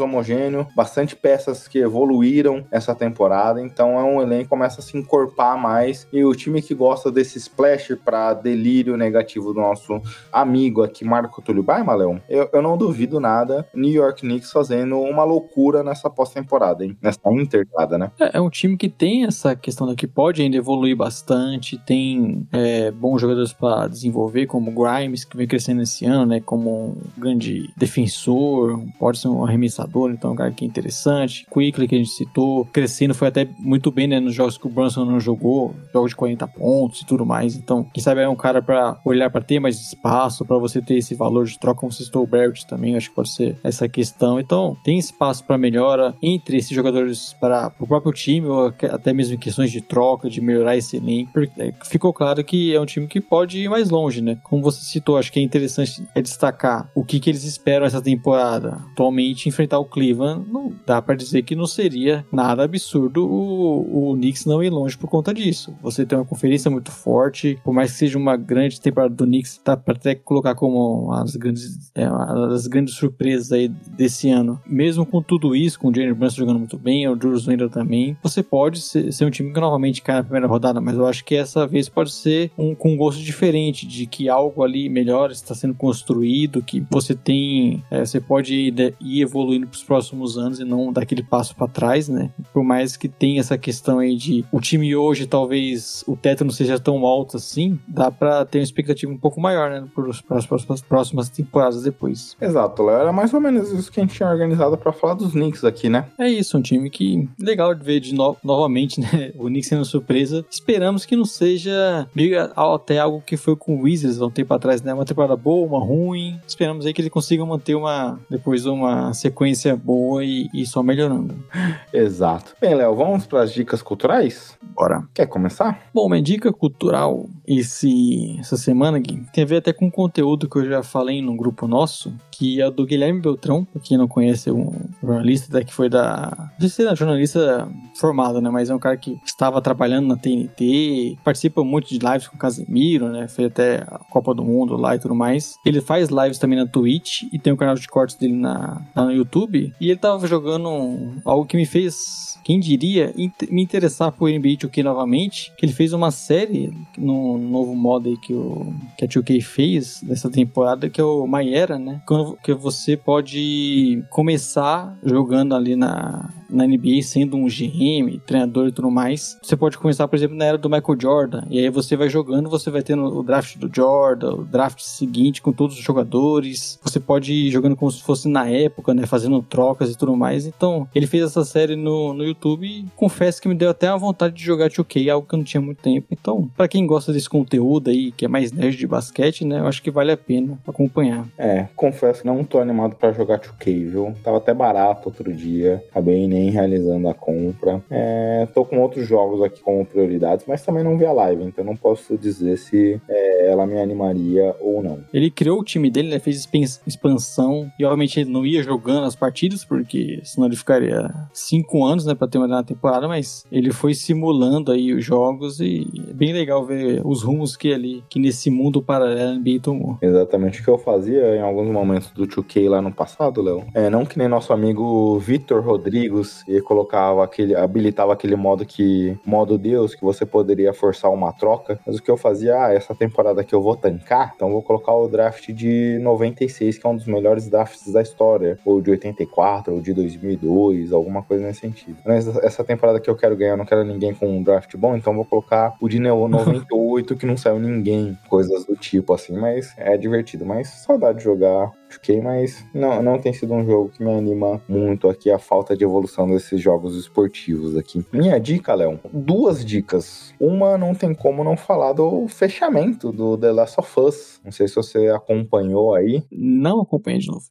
homogêneo, 0.00 0.66
bastante 0.74 1.14
peças 1.14 1.68
que 1.68 1.78
evoluíram 1.78 2.64
essa 2.70 2.94
temporada, 2.94 3.60
então 3.60 3.98
é 3.98 4.02
um 4.02 4.20
elenco 4.22 4.44
que 4.44 4.48
começa 4.48 4.80
a 4.80 4.82
se 4.82 4.96
encorpar 4.96 5.60
mais 5.60 6.06
e 6.12 6.24
o 6.24 6.34
time 6.34 6.62
que 6.62 6.74
gosta 6.74 7.10
desse 7.10 7.38
splash 7.38 7.96
para 8.04 8.34
delírio 8.34 8.96
negativo 8.96 9.52
do 9.52 9.60
nosso 9.60 10.00
amigo 10.32 10.82
aqui, 10.82 11.04
Marco 11.04 11.42
Túlio 11.42 11.62
Baima, 11.62 11.94
Leão, 11.94 12.20
eu, 12.28 12.48
eu 12.52 12.62
não 12.62 12.76
duvido 12.76 13.20
nada 13.20 13.66
New 13.74 13.92
York 13.92 14.20
Knicks 14.20 14.50
fazendo 14.50 14.98
uma 15.00 15.24
loucura 15.24 15.82
nessa 15.82 16.08
pós-temporada, 16.08 16.84
hein? 16.84 16.96
Nessa 17.00 17.20
intercada, 17.32 17.98
né? 17.98 18.10
É, 18.18 18.38
é, 18.38 18.40
um 18.40 18.50
time 18.50 18.76
que 18.76 18.88
tem 18.88 19.24
essa 19.24 19.54
questão 19.54 19.86
da 19.86 19.94
que 19.94 20.06
pode 20.06 20.42
ainda 20.42 20.56
evoluir 20.56 20.96
bastante, 20.96 21.78
tem 21.84 22.46
é, 22.52 22.90
bons 22.90 23.20
jogadores 23.20 23.52
para 23.52 23.88
desenvolver, 23.88 24.46
como 24.46 24.72
Grimes, 24.72 25.24
que 25.24 25.36
vem 25.36 25.46
crescendo 25.46 25.82
esse 25.82 26.04
ano, 26.04 26.26
né? 26.26 26.40
Como 26.40 26.96
um 27.16 27.33
defensor, 27.76 28.82
pode 28.98 29.18
ser 29.18 29.28
um 29.28 29.44
arremessador, 29.44 30.10
então 30.10 30.30
é 30.30 30.32
um 30.32 30.36
cara 30.36 30.50
que 30.50 30.64
é 30.64 30.68
interessante. 30.68 31.46
Quickly, 31.52 31.88
que 31.88 31.94
a 31.94 31.98
gente 31.98 32.10
citou, 32.10 32.64
crescendo, 32.66 33.14
foi 33.14 33.28
até 33.28 33.48
muito 33.58 33.90
bem, 33.90 34.06
né? 34.06 34.20
Nos 34.20 34.34
jogos 34.34 34.58
que 34.58 34.66
o 34.66 34.70
Brunson 34.70 35.04
não 35.04 35.20
jogou, 35.20 35.74
jogos 35.92 36.10
de 36.10 36.16
40 36.16 36.46
pontos 36.48 37.00
e 37.00 37.06
tudo 37.06 37.24
mais. 37.24 37.56
Então, 37.56 37.84
quem 37.92 38.02
sabe 38.02 38.20
é 38.20 38.28
um 38.28 38.36
cara 38.36 38.62
para 38.62 38.98
olhar 39.04 39.30
para 39.30 39.40
ter 39.40 39.60
mais 39.60 39.80
espaço, 39.80 40.44
para 40.44 40.58
você 40.58 40.80
ter 40.80 40.96
esse 40.96 41.14
valor 41.14 41.46
de 41.46 41.58
troca, 41.58 41.80
como 41.80 41.92
você 41.92 42.04
citou 42.04 42.22
o 42.22 42.26
Barrett 42.26 42.66
também, 42.66 42.96
acho 42.96 43.10
que 43.10 43.16
pode 43.16 43.30
ser 43.30 43.56
essa 43.62 43.88
questão. 43.88 44.38
Então, 44.38 44.76
tem 44.84 44.98
espaço 44.98 45.44
para 45.44 45.58
melhora 45.58 46.14
entre 46.22 46.56
esses 46.56 46.70
jogadores 46.70 47.34
para 47.40 47.72
o 47.78 47.86
próprio 47.86 48.12
time, 48.12 48.46
ou 48.46 48.72
até 48.90 49.12
mesmo 49.12 49.34
em 49.34 49.38
questões 49.38 49.70
de 49.70 49.80
troca, 49.80 50.28
de 50.28 50.40
melhorar 50.40 50.76
esse 50.76 50.96
elenco. 50.96 51.30
É, 51.58 51.72
ficou 51.84 52.12
claro 52.12 52.42
que 52.44 52.74
é 52.74 52.80
um 52.80 52.86
time 52.86 53.06
que 53.06 53.20
pode 53.20 53.58
ir 53.58 53.68
mais 53.68 53.90
longe, 53.90 54.20
né? 54.20 54.38
Como 54.42 54.62
você 54.62 54.82
citou, 54.82 55.16
acho 55.16 55.32
que 55.32 55.40
é 55.40 55.42
interessante 55.42 56.04
é 56.14 56.22
destacar 56.22 56.90
o 56.94 57.04
que, 57.04 57.13
que 57.20 57.30
eles 57.30 57.44
esperam 57.44 57.86
essa 57.86 58.00
temporada. 58.00 58.80
Atualmente, 58.92 59.48
enfrentar 59.48 59.78
o 59.78 59.84
Cleveland, 59.84 60.48
não 60.50 60.72
dá 60.86 61.00
para 61.00 61.14
dizer 61.14 61.42
que 61.42 61.54
não 61.54 61.66
seria 61.66 62.24
nada 62.32 62.64
absurdo 62.64 63.26
o, 63.26 64.10
o 64.10 64.14
Knicks 64.14 64.46
não 64.46 64.62
ir 64.62 64.70
longe 64.70 64.96
por 64.96 65.08
conta 65.08 65.32
disso. 65.32 65.74
Você 65.82 66.04
tem 66.04 66.18
uma 66.18 66.24
conferência 66.24 66.70
muito 66.70 66.90
forte, 66.90 67.58
por 67.64 67.72
mais 67.72 67.92
que 67.92 67.98
seja 67.98 68.18
uma 68.18 68.36
grande 68.36 68.80
temporada 68.80 69.14
do 69.14 69.24
Knicks, 69.24 69.58
tá 69.58 69.76
para 69.76 69.94
até 69.94 70.14
colocar 70.14 70.54
como 70.54 71.06
uma 71.06 71.20
das 71.20 71.36
grandes, 71.36 71.90
é, 71.94 72.08
uma 72.08 72.48
das 72.48 72.66
grandes 72.66 72.94
surpresas 72.94 73.52
aí 73.52 73.68
desse 73.68 74.30
ano. 74.30 74.60
Mesmo 74.66 75.04
com 75.04 75.22
tudo 75.22 75.54
isso, 75.54 75.78
com 75.78 75.88
o 75.88 75.94
Jalen 75.94 76.14
Brunson 76.14 76.36
jogando 76.36 76.58
muito 76.58 76.78
bem, 76.78 77.08
o 77.08 77.18
Julius 77.20 77.46
Randle 77.46 77.68
também, 77.68 78.16
você 78.22 78.42
pode 78.42 78.80
ser, 78.80 79.12
ser, 79.12 79.24
um 79.24 79.30
time 79.30 79.52
que 79.52 79.60
novamente 79.60 80.02
cai 80.02 80.16
na 80.16 80.22
primeira 80.22 80.46
rodada, 80.46 80.80
mas 80.80 80.96
eu 80.96 81.06
acho 81.06 81.24
que 81.24 81.34
essa 81.34 81.66
vez 81.66 81.88
pode 81.88 82.12
ser 82.12 82.50
um, 82.56 82.74
com 82.74 82.94
um 82.94 82.96
gosto 82.96 83.22
diferente, 83.22 83.86
de 83.86 84.06
que 84.06 84.28
algo 84.28 84.62
ali 84.62 84.88
melhor 84.88 85.30
está 85.30 85.54
sendo 85.54 85.74
construído, 85.74 86.62
que 86.62 86.84
você 86.90 87.03
tem, 87.12 87.82
é, 87.90 88.06
você 88.06 88.20
pode 88.20 88.54
ir, 88.54 88.94
ir 89.00 89.20
evoluindo 89.20 89.66
para 89.66 89.74
os 89.74 89.82
próximos 89.82 90.38
anos 90.38 90.60
e 90.60 90.64
não 90.64 90.92
dar 90.92 91.02
aquele 91.02 91.24
passo 91.24 91.56
para 91.56 91.66
trás, 91.66 92.08
né? 92.08 92.30
Por 92.52 92.62
mais 92.62 92.96
que 92.96 93.08
tenha 93.08 93.40
essa 93.40 93.58
questão 93.58 93.98
aí 93.98 94.14
de 94.14 94.44
o 94.52 94.60
time 94.60 94.94
hoje 94.94 95.26
talvez 95.26 96.04
o 96.06 96.16
teto 96.16 96.44
não 96.44 96.52
seja 96.52 96.78
tão 96.78 97.04
alto 97.04 97.36
assim, 97.36 97.78
dá 97.88 98.10
para 98.10 98.44
ter 98.44 98.58
uma 98.58 98.64
expectativa 98.64 99.10
um 99.10 99.18
pouco 99.18 99.40
maior, 99.40 99.70
né? 99.70 99.84
Para 99.92 100.38
as 100.38 100.46
próximas, 100.46 100.80
próximas 100.80 101.28
temporadas 101.28 101.82
depois. 101.82 102.36
Exato, 102.40 102.84
Léo. 102.84 103.00
Era 103.00 103.12
mais 103.12 103.34
ou 103.34 103.40
menos 103.40 103.72
isso 103.72 103.90
que 103.90 103.98
a 103.98 104.04
gente 104.04 104.14
tinha 104.14 104.28
organizado 104.28 104.78
para 104.78 104.92
falar 104.92 105.14
dos 105.14 105.32
Knicks 105.32 105.64
aqui, 105.64 105.88
né? 105.88 106.06
É 106.18 106.28
isso, 106.28 106.56
um 106.56 106.62
time 106.62 106.88
que 106.88 107.28
legal 107.38 107.74
de 107.74 107.84
ver 107.84 107.98
de 108.00 108.14
no 108.14 108.36
novamente, 108.42 109.00
né? 109.02 109.32
O 109.36 109.46
Knicks 109.46 109.68
sendo 109.68 109.84
surpresa. 109.84 110.44
Esperamos 110.50 111.04
que 111.04 111.16
não 111.16 111.24
seja 111.24 112.08
meio 112.14 112.38
até 112.56 112.98
algo 112.98 113.22
que 113.24 113.36
foi 113.36 113.56
com 113.56 113.76
o 113.76 113.82
Wizards 113.82 114.20
há 114.20 114.26
um 114.26 114.30
tempo 114.30 114.54
atrás, 114.54 114.82
né? 114.82 114.94
Uma 114.94 115.04
temporada 115.04 115.36
boa, 115.36 115.66
uma 115.66 115.84
ruim. 115.84 116.38
Esperamos 116.46 116.86
aí 116.86 116.93
que 116.94 117.02
ele 117.02 117.10
consiga 117.10 117.44
manter 117.44 117.74
uma 117.74 118.18
depois 118.30 118.64
uma 118.64 119.12
sequência 119.12 119.76
boa 119.76 120.24
e, 120.24 120.48
e 120.54 120.64
só 120.64 120.82
melhorando. 120.82 121.34
Exato. 121.92 122.54
Bem, 122.60 122.74
Léo, 122.74 122.94
vamos 122.94 123.26
para 123.26 123.42
as 123.42 123.52
dicas 123.52 123.82
culturais? 123.82 124.56
Bora. 124.74 125.04
Quer 125.12 125.26
começar? 125.26 125.80
Bom, 125.92 126.08
minha 126.08 126.22
dica 126.22 126.52
cultural 126.52 127.28
esse, 127.46 128.36
essa 128.38 128.56
semana 128.56 128.98
aqui 128.98 129.22
tem 129.32 129.44
a 129.44 129.46
ver 129.46 129.56
até 129.56 129.72
com 129.72 129.90
conteúdo 129.90 130.48
que 130.48 130.56
eu 130.56 130.66
já 130.66 130.82
falei 130.82 131.20
no 131.20 131.36
grupo 131.36 131.66
nosso, 131.66 132.14
que 132.30 132.60
é 132.60 132.70
do 132.70 132.86
Guilherme 132.86 133.20
Beltrão, 133.20 133.64
pra 133.64 133.80
quem 133.80 133.98
não 133.98 134.08
conhece, 134.08 134.48
é 134.48 134.52
um 134.52 134.72
jornalista 135.02 135.62
que 135.64 135.72
foi 135.72 135.88
da. 135.88 136.50
Não 136.58 136.68
sei 136.68 136.86
se 136.86 136.92
é 136.92 136.96
jornalista 136.96 137.68
formado, 137.96 138.40
né? 138.40 138.50
Mas 138.50 138.70
é 138.70 138.74
um 138.74 138.78
cara 138.78 138.96
que 138.96 139.18
estava 139.24 139.60
trabalhando 139.60 140.08
na 140.08 140.16
TNT, 140.16 141.18
participa 141.24 141.62
muito 141.64 141.88
de 141.88 141.98
lives 141.98 142.28
com 142.28 142.36
o 142.36 142.38
Casemiro, 142.38 143.08
né? 143.08 143.28
Fez 143.28 143.48
até 143.48 143.84
a 143.86 143.98
Copa 144.10 144.34
do 144.34 144.44
Mundo 144.44 144.76
lá 144.76 144.96
e 144.96 144.98
tudo 144.98 145.14
mais. 145.14 145.56
Ele 145.64 145.80
faz 145.80 146.08
lives 146.08 146.38
também 146.38 146.58
na 146.58 146.66
Twitch 146.66 146.83
e 147.32 147.38
tem 147.38 147.52
um 147.52 147.56
canal 147.56 147.74
de 147.74 147.88
cortes 147.88 148.16
dele 148.16 148.34
na, 148.34 148.80
no 148.94 149.12
YouTube. 149.12 149.74
E 149.80 149.90
ele 149.90 149.98
tava 149.98 150.26
jogando 150.26 151.20
algo 151.24 151.46
que 151.46 151.56
me 151.56 151.66
fez, 151.66 152.33
quem 152.44 152.60
diria, 152.60 153.12
me 153.50 153.62
interessar 153.62 154.12
por 154.12 154.30
NBA 154.30 154.56
2K 154.58 154.82
novamente. 154.82 155.52
Que 155.56 155.64
ele 155.64 155.72
fez 155.72 155.92
uma 155.92 156.10
série 156.10 156.72
no 156.96 157.38
novo 157.38 157.74
modo 157.74 158.08
aí 158.08 158.16
que, 158.18 158.34
o, 158.34 158.72
que 158.98 159.04
a 159.04 159.08
2K 159.08 159.42
fez 159.42 160.02
nessa 160.02 160.30
temporada, 160.30 160.90
que 160.90 161.00
é 161.00 161.04
o 161.04 161.26
Maera, 161.26 161.78
né? 161.78 162.02
Quando 162.06 162.36
que 162.42 162.52
você 162.52 162.96
pode 162.96 164.04
começar 164.10 164.96
jogando 165.02 165.54
ali 165.54 165.74
na, 165.74 166.30
na 166.48 166.66
NBA 166.66 167.02
sendo 167.02 167.36
um 167.36 167.46
GM, 167.46 168.18
treinador 168.26 168.68
e 168.68 168.72
tudo 168.72 168.90
mais. 168.90 169.38
Você 169.42 169.56
pode 169.56 169.78
começar, 169.78 170.06
por 170.06 170.16
exemplo, 170.16 170.36
na 170.36 170.44
era 170.44 170.58
do 170.58 170.70
Michael 170.70 171.00
Jordan. 171.00 171.44
E 171.50 171.58
aí 171.58 171.70
você 171.70 171.96
vai 171.96 172.08
jogando, 172.08 172.48
você 172.48 172.70
vai 172.70 172.82
tendo 172.82 173.04
o 173.04 173.22
draft 173.22 173.56
do 173.56 173.70
Jordan, 173.74 174.34
o 174.34 174.44
draft 174.44 174.80
seguinte 174.80 175.42
com 175.42 175.52
todos 175.52 175.76
os 175.76 175.82
jogadores. 175.82 176.78
Você 176.82 177.00
pode 177.00 177.32
ir 177.32 177.50
jogando 177.50 177.76
como 177.76 177.90
se 177.90 178.02
fosse 178.02 178.28
na 178.28 178.48
época, 178.48 178.94
né? 178.94 179.06
Fazendo 179.06 179.42
trocas 179.42 179.90
e 179.90 179.96
tudo 179.98 180.16
mais. 180.16 180.46
Então, 180.46 180.88
ele 180.94 181.06
fez 181.06 181.24
essa 181.24 181.44
série 181.44 181.76
no, 181.76 182.14
no 182.14 182.24
YouTube 182.34 182.66
e 182.66 182.86
confesso 182.96 183.40
que 183.40 183.48
me 183.48 183.54
deu 183.54 183.70
até 183.70 183.88
a 183.88 183.96
vontade 183.96 184.34
de 184.34 184.42
jogar 184.42 184.68
2K, 184.68 185.08
algo 185.10 185.26
que 185.26 185.34
eu 185.34 185.38
não 185.38 185.44
tinha 185.44 185.60
muito 185.60 185.82
tempo. 185.82 186.06
Então, 186.10 186.50
para 186.56 186.68
quem 186.68 186.86
gosta 186.86 187.12
desse 187.12 187.28
conteúdo 187.28 187.90
aí, 187.90 188.12
que 188.12 188.24
é 188.24 188.28
mais 188.28 188.52
nerd 188.52 188.76
de 188.76 188.86
basquete, 188.86 189.44
né? 189.44 189.60
Eu 189.60 189.66
acho 189.66 189.82
que 189.82 189.90
vale 189.90 190.12
a 190.12 190.16
pena 190.16 190.58
acompanhar. 190.66 191.26
É, 191.38 191.68
confesso 191.76 192.22
que 192.22 192.26
não 192.26 192.44
tô 192.44 192.58
animado 192.58 192.96
para 192.96 193.12
jogar 193.12 193.38
2K, 193.38 193.90
viu? 193.90 194.14
Tava 194.22 194.38
até 194.38 194.52
barato 194.52 195.08
outro 195.08 195.32
dia. 195.32 195.82
Acabei 195.90 196.26
nem 196.26 196.50
realizando 196.50 197.08
a 197.08 197.14
compra. 197.14 197.82
É, 197.90 198.46
tô 198.52 198.64
com 198.64 198.80
outros 198.80 199.06
jogos 199.06 199.42
aqui 199.42 199.60
como 199.60 199.84
prioridades, 199.84 200.44
mas 200.46 200.62
também 200.62 200.82
não 200.82 200.98
vi 200.98 201.06
a 201.06 201.12
live, 201.12 201.44
então 201.44 201.64
não 201.64 201.76
posso 201.76 202.16
dizer 202.16 202.56
se 202.58 203.00
é, 203.08 203.50
ela 203.50 203.66
me 203.66 203.78
animaria 203.78 204.54
ou 204.60 204.82
não. 204.82 205.00
Ele 205.12 205.30
criou 205.30 205.60
o 205.60 205.64
time 205.64 205.90
dele, 205.90 206.08
né, 206.08 206.18
fez 206.18 206.48
expansão 206.86 207.70
e 207.78 207.84
obviamente 207.84 208.20
ele 208.20 208.30
não 208.30 208.44
ia 208.44 208.62
jogando 208.62 209.04
as 209.04 209.14
partidas, 209.14 209.64
porque 209.64 210.20
senão 210.24 210.46
ele 210.46 210.56
ficaria 210.56 211.12
cinco 211.32 211.84
anos, 211.84 212.06
né, 212.06 212.14
pra 212.24 212.28
ter 212.28 212.38
uma 212.38 212.64
temporada, 212.64 213.06
mas 213.06 213.44
ele 213.50 213.72
foi 213.72 213.94
simulando 213.94 214.72
aí 214.72 214.92
os 214.92 215.04
jogos 215.04 215.60
e 215.60 215.86
é 216.08 216.12
bem 216.12 216.32
legal 216.32 216.64
ver 216.64 217.02
os 217.04 217.22
rumos 217.22 217.56
que 217.56 217.72
ali, 217.72 218.02
que 218.08 218.18
nesse 218.18 218.50
mundo 218.50 218.82
paralelo 218.82 219.38
NBA 219.38 219.60
tomou. 219.62 219.98
Exatamente 220.00 220.60
o 220.60 220.64
que 220.64 220.70
eu 220.70 220.78
fazia 220.78 221.36
em 221.36 221.40
alguns 221.40 221.68
momentos 221.68 222.10
do 222.10 222.26
2K 222.26 222.68
lá 222.68 222.80
no 222.80 222.92
passado, 222.92 223.42
Léo. 223.42 223.64
É, 223.74 223.90
não 223.90 224.04
que 224.04 224.18
nem 224.18 224.28
nosso 224.28 224.52
amigo 224.52 225.18
Vitor 225.18 225.62
Rodrigues 225.62 226.44
e 226.48 226.60
colocava 226.60 227.24
aquele, 227.24 227.54
habilitava 227.54 228.12
aquele 228.12 228.36
modo 228.36 228.64
que, 228.64 229.16
modo 229.24 229.58
Deus, 229.58 229.94
que 229.94 230.04
você 230.04 230.24
poderia 230.24 230.72
forçar 230.72 231.10
uma 231.10 231.32
troca. 231.32 231.78
Mas 231.86 231.96
o 231.96 232.02
que 232.02 232.10
eu 232.10 232.16
fazia, 232.16 232.56
ah, 232.56 232.72
essa 232.72 232.94
temporada 232.94 233.40
aqui 233.40 233.54
eu 233.54 233.62
vou 233.62 233.76
tancar, 233.76 234.32
então 234.34 234.50
vou 234.50 234.62
colocar 234.62 234.92
o 234.92 235.08
draft 235.08 235.50
de 235.50 235.98
96, 236.00 236.78
que 236.78 236.86
é 236.86 236.90
um 236.90 236.96
dos 236.96 237.06
melhores 237.06 237.48
drafts 237.48 237.92
da 237.92 238.02
história, 238.02 238.58
ou 238.64 238.80
de 238.80 238.90
84, 238.90 239.74
ou 239.74 239.80
de 239.80 239.92
2002, 239.92 240.92
alguma 240.92 241.22
coisa 241.22 241.44
nesse 241.44 241.60
sentido. 241.60 241.96
Mas 242.14 242.28
essa 242.36 242.62
temporada 242.62 243.00
que 243.00 243.10
eu 243.10 243.16
quero 243.16 243.36
ganhar, 243.36 243.54
eu 243.54 243.56
não 243.56 243.64
quero 243.64 243.82
ninguém 243.82 244.14
com 244.14 244.28
um 244.28 244.40
draft 244.40 244.76
bom, 244.76 244.94
então 244.94 245.12
vou 245.12 245.24
colocar 245.24 245.74
o 245.80 245.88
de 245.88 245.98
98, 245.98 247.16
que 247.16 247.26
não 247.26 247.36
saiu 247.36 247.58
ninguém, 247.58 248.16
coisas 248.28 248.64
do 248.64 248.76
tipo 248.76 249.12
assim, 249.12 249.36
mas 249.36 249.74
é 249.76 249.96
divertido. 249.96 250.46
Mas 250.46 250.68
saudade 250.68 251.18
de 251.18 251.24
jogar 251.24 251.72
Fiquei, 251.94 252.20
mas 252.20 252.64
não, 252.74 253.02
não 253.02 253.18
tem 253.18 253.32
sido 253.32 253.54
um 253.54 253.64
jogo 253.64 253.90
que 253.90 254.02
me 254.02 254.12
anima 254.12 254.60
muito 254.68 255.08
aqui 255.08 255.30
a 255.30 255.38
falta 255.38 255.76
de 255.76 255.84
evolução 255.84 256.28
desses 256.28 256.60
jogos 256.60 256.96
esportivos 256.96 257.76
aqui. 257.76 258.04
Minha 258.12 258.38
dica, 258.40 258.74
Léo, 258.74 258.98
duas 259.12 259.64
dicas. 259.64 260.34
Uma 260.40 260.76
não 260.76 260.94
tem 260.94 261.14
como 261.14 261.44
não 261.44 261.56
falar 261.56 261.92
do 261.92 262.26
fechamento 262.26 263.12
do 263.12 263.38
The 263.38 263.52
Last 263.52 263.80
of 263.80 264.00
Us. 264.00 264.40
Não 264.44 264.50
sei 264.50 264.66
se 264.66 264.74
você 264.74 265.06
acompanhou 265.08 265.94
aí. 265.94 266.24
Não 266.32 266.80
acompanhei 266.80 267.20
de 267.20 267.28
novo. 267.28 267.44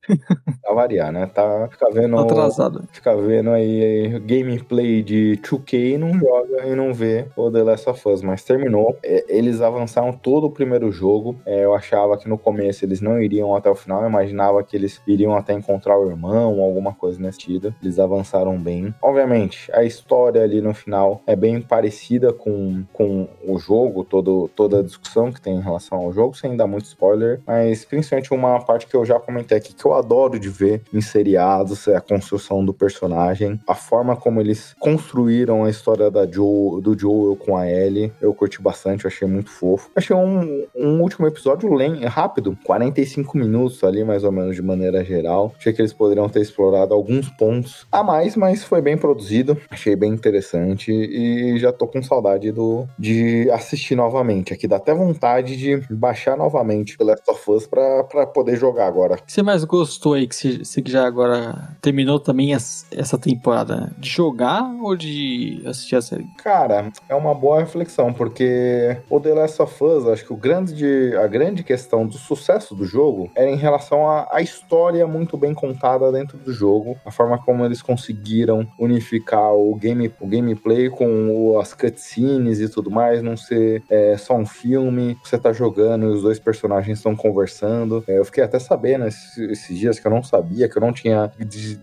pra 0.62 0.74
variar, 0.76 1.12
né? 1.12 1.26
Tá, 1.28 1.70
fica 1.72 1.90
vendo. 1.92 2.18
Atrasado. 2.18 2.86
Fica 2.92 3.16
vendo 3.16 3.52
aí 3.52 4.20
gameplay 4.26 5.02
de 5.02 5.40
2K 5.42 5.94
e 5.94 5.98
não 5.98 6.14
joga 6.20 6.68
e 6.68 6.76
não 6.76 6.94
vê 6.94 7.28
o 7.36 7.50
The 7.50 7.64
Last 7.64 7.90
of 7.90 8.10
Us, 8.10 8.22
mas 8.22 8.44
terminou. 8.44 8.98
É, 9.04 9.24
eles 9.30 9.62
avançaram 9.62 10.12
todo 10.12 10.48
o 10.48 10.52
primeiro 10.52 10.92
jogo. 10.92 11.36
É, 11.46 11.64
eu 11.64 11.74
achava 11.74 12.18
que 12.18 12.28
no 12.28 12.38
começo 12.38 12.84
eles 12.84 13.00
não 13.00 13.22
iriam 13.22 13.56
até 13.56 13.70
o 13.70 13.76
final, 13.76 14.06
imagina 14.06 14.33
imaginava 14.34 14.64
que 14.64 14.76
eles 14.76 15.00
iriam 15.08 15.36
até 15.36 15.54
encontrar 15.54 15.98
o 15.98 16.10
irmão, 16.10 16.62
alguma 16.62 16.94
coisa 16.94 17.20
nesse 17.20 17.42
sentido. 17.42 17.74
Eles 17.82 18.00
avançaram 18.00 18.58
bem. 18.58 18.94
Obviamente, 19.02 19.72
a 19.72 19.84
história 19.84 20.42
ali 20.42 20.60
no 20.60 20.74
final 20.74 21.22
é 21.28 21.36
bem 21.36 21.62
parecida 21.62 22.34
com, 22.34 22.84
com 22.92 23.28
o 23.48 23.58
jogo, 23.60 24.04
todo, 24.04 24.50
toda 24.56 24.80
a 24.80 24.84
discussão 24.84 25.32
que 25.32 25.40
tem 25.40 25.56
em 25.56 25.62
relação 25.62 26.00
ao 26.00 26.12
jogo, 26.12 26.36
sem 26.36 26.58
dar 26.58 26.68
muito 26.68 26.86
spoiler, 26.86 27.42
mas 27.46 27.86
principalmente 27.86 28.34
uma 28.34 28.60
parte 28.60 28.88
que 28.88 28.96
eu 28.96 29.06
já 29.06 29.20
comentei 29.20 29.58
aqui, 29.58 29.74
que 29.74 29.86
eu 29.86 29.94
adoro 29.94 30.40
de 30.40 30.50
ver 30.50 30.82
em 30.94 31.02
seriados, 31.02 31.88
é 31.88 31.96
a 31.96 32.02
construção 32.02 32.66
do 32.66 32.74
personagem, 32.74 33.60
a 33.68 33.76
forma 33.76 34.16
como 34.16 34.42
eles 34.42 34.76
construíram 34.80 35.64
a 35.64 35.70
história 35.70 36.10
da 36.10 36.26
Joe, 36.26 36.82
do 36.82 36.98
Joel 36.98 37.36
com 37.36 37.56
a 37.56 37.70
Ellie, 37.70 38.12
eu 38.20 38.34
curti 38.34 38.62
bastante, 38.62 39.06
eu 39.06 39.10
achei 39.10 39.28
muito 39.28 39.50
fofo. 39.50 39.92
Achei 39.96 40.16
um, 40.16 40.66
um 40.76 41.02
último 41.02 41.28
episódio 41.28 41.70
rápido, 42.08 42.58
45 42.64 43.38
minutos 43.38 43.84
ali, 43.84 44.04
mais 44.14 44.24
ou 44.24 44.32
menos, 44.32 44.56
de 44.56 44.62
maneira 44.62 45.04
geral. 45.04 45.54
Achei 45.58 45.74
que 45.74 45.82
eles 45.82 45.92
poderiam 45.92 46.30
ter 46.30 46.42
explorado 46.42 46.94
alguns 46.94 47.30
pontos 47.30 47.88
a 47.92 48.04
mais, 48.04 48.36
mas 48.36 48.64
foi 48.64 48.80
bem 48.80 48.96
produzido. 48.96 49.58
Achei 49.72 49.96
bem 49.96 50.14
interessante 50.14 50.92
e 50.92 51.58
já 51.58 51.74
tô 51.74 51.88
com 51.88 52.04
saudade 52.04 52.52
do 52.52 52.88
de 52.98 53.50
assistir 53.50 53.96
novamente. 53.96 54.54
Aqui 54.54 54.68
dá 54.68 54.76
até 54.76 54.94
vontade 54.94 55.58
de 55.58 55.78
baixar 55.90 56.38
novamente 56.38 56.96
The 56.96 57.04
Last 57.04 57.24
of 57.28 57.52
Us 57.52 57.66
pra, 57.66 58.04
pra 58.04 58.28
poder 58.28 58.56
jogar 58.56 58.86
agora. 58.86 59.16
O 59.16 59.24
que 59.24 59.32
você 59.32 59.42
mais 59.42 59.64
gostou 59.64 60.14
aí, 60.14 60.28
que 60.28 60.36
você 60.36 60.84
já 60.86 61.08
agora 61.08 61.76
terminou 61.82 62.20
também 62.20 62.54
essa 62.54 63.18
temporada? 63.18 63.92
De 63.98 64.10
jogar 64.10 64.64
ou 64.82 64.96
de 64.96 65.64
assistir 65.66 65.96
a 65.96 66.02
série? 66.02 66.28
Cara, 66.38 66.92
é 67.10 67.16
uma 67.16 67.34
boa 67.34 67.60
reflexão, 67.60 68.14
porque 68.14 68.96
o 69.10 69.20
The 69.20 69.34
Last 69.34 69.62
of 69.62 69.84
Us, 69.84 70.08
acho 70.08 70.26
que 70.26 70.34
o 70.34 70.38
grande, 70.38 71.16
a 71.16 71.26
grande 71.26 71.64
questão 71.64 72.06
do 72.06 72.18
sucesso 72.18 72.76
do 72.76 72.86
jogo 72.86 73.32
era 73.36 73.50
em 73.50 73.56
relação 73.56 74.03
à 74.10 74.42
história 74.42 75.06
muito 75.08 75.38
bem 75.38 75.54
contada 75.54 76.12
dentro 76.12 76.38
do 76.38 76.52
jogo, 76.52 76.98
a 77.06 77.12
forma 77.12 77.38
como 77.38 77.66
eles 77.66 77.82
conseguiram 77.82 78.68
unificar 78.80 79.54
o, 79.54 79.76
game, 79.76 80.12
o 80.20 80.28
gameplay 80.28 80.90
com 80.90 81.30
o, 81.30 81.60
as 81.60 81.74
cutscenes 81.74 82.60
e 82.60 82.70
tudo 82.70 82.90
mais, 82.90 83.22
não 83.22 83.38
ser 83.38 83.84
é, 83.90 84.18
só 84.18 84.36
um 84.36 84.46
filme, 84.46 85.18
você 85.24 85.38
tá 85.38 85.52
jogando 85.52 86.06
e 86.06 86.08
os 86.10 86.22
dois 86.22 86.40
personagens 86.40 86.98
estão 86.98 87.16
conversando. 87.16 88.04
É, 88.08 88.18
eu 88.18 88.26
fiquei 88.26 88.44
até 88.44 88.60
sabendo 88.60 89.06
esses, 89.06 89.38
esses, 89.38 89.78
dias 89.78 90.00
que 90.00 90.08
eu 90.08 90.12
não 90.12 90.24
sabia, 90.24 90.70
que 90.70 90.78
eu 90.78 90.82
não 90.82 90.94
tinha 90.94 91.32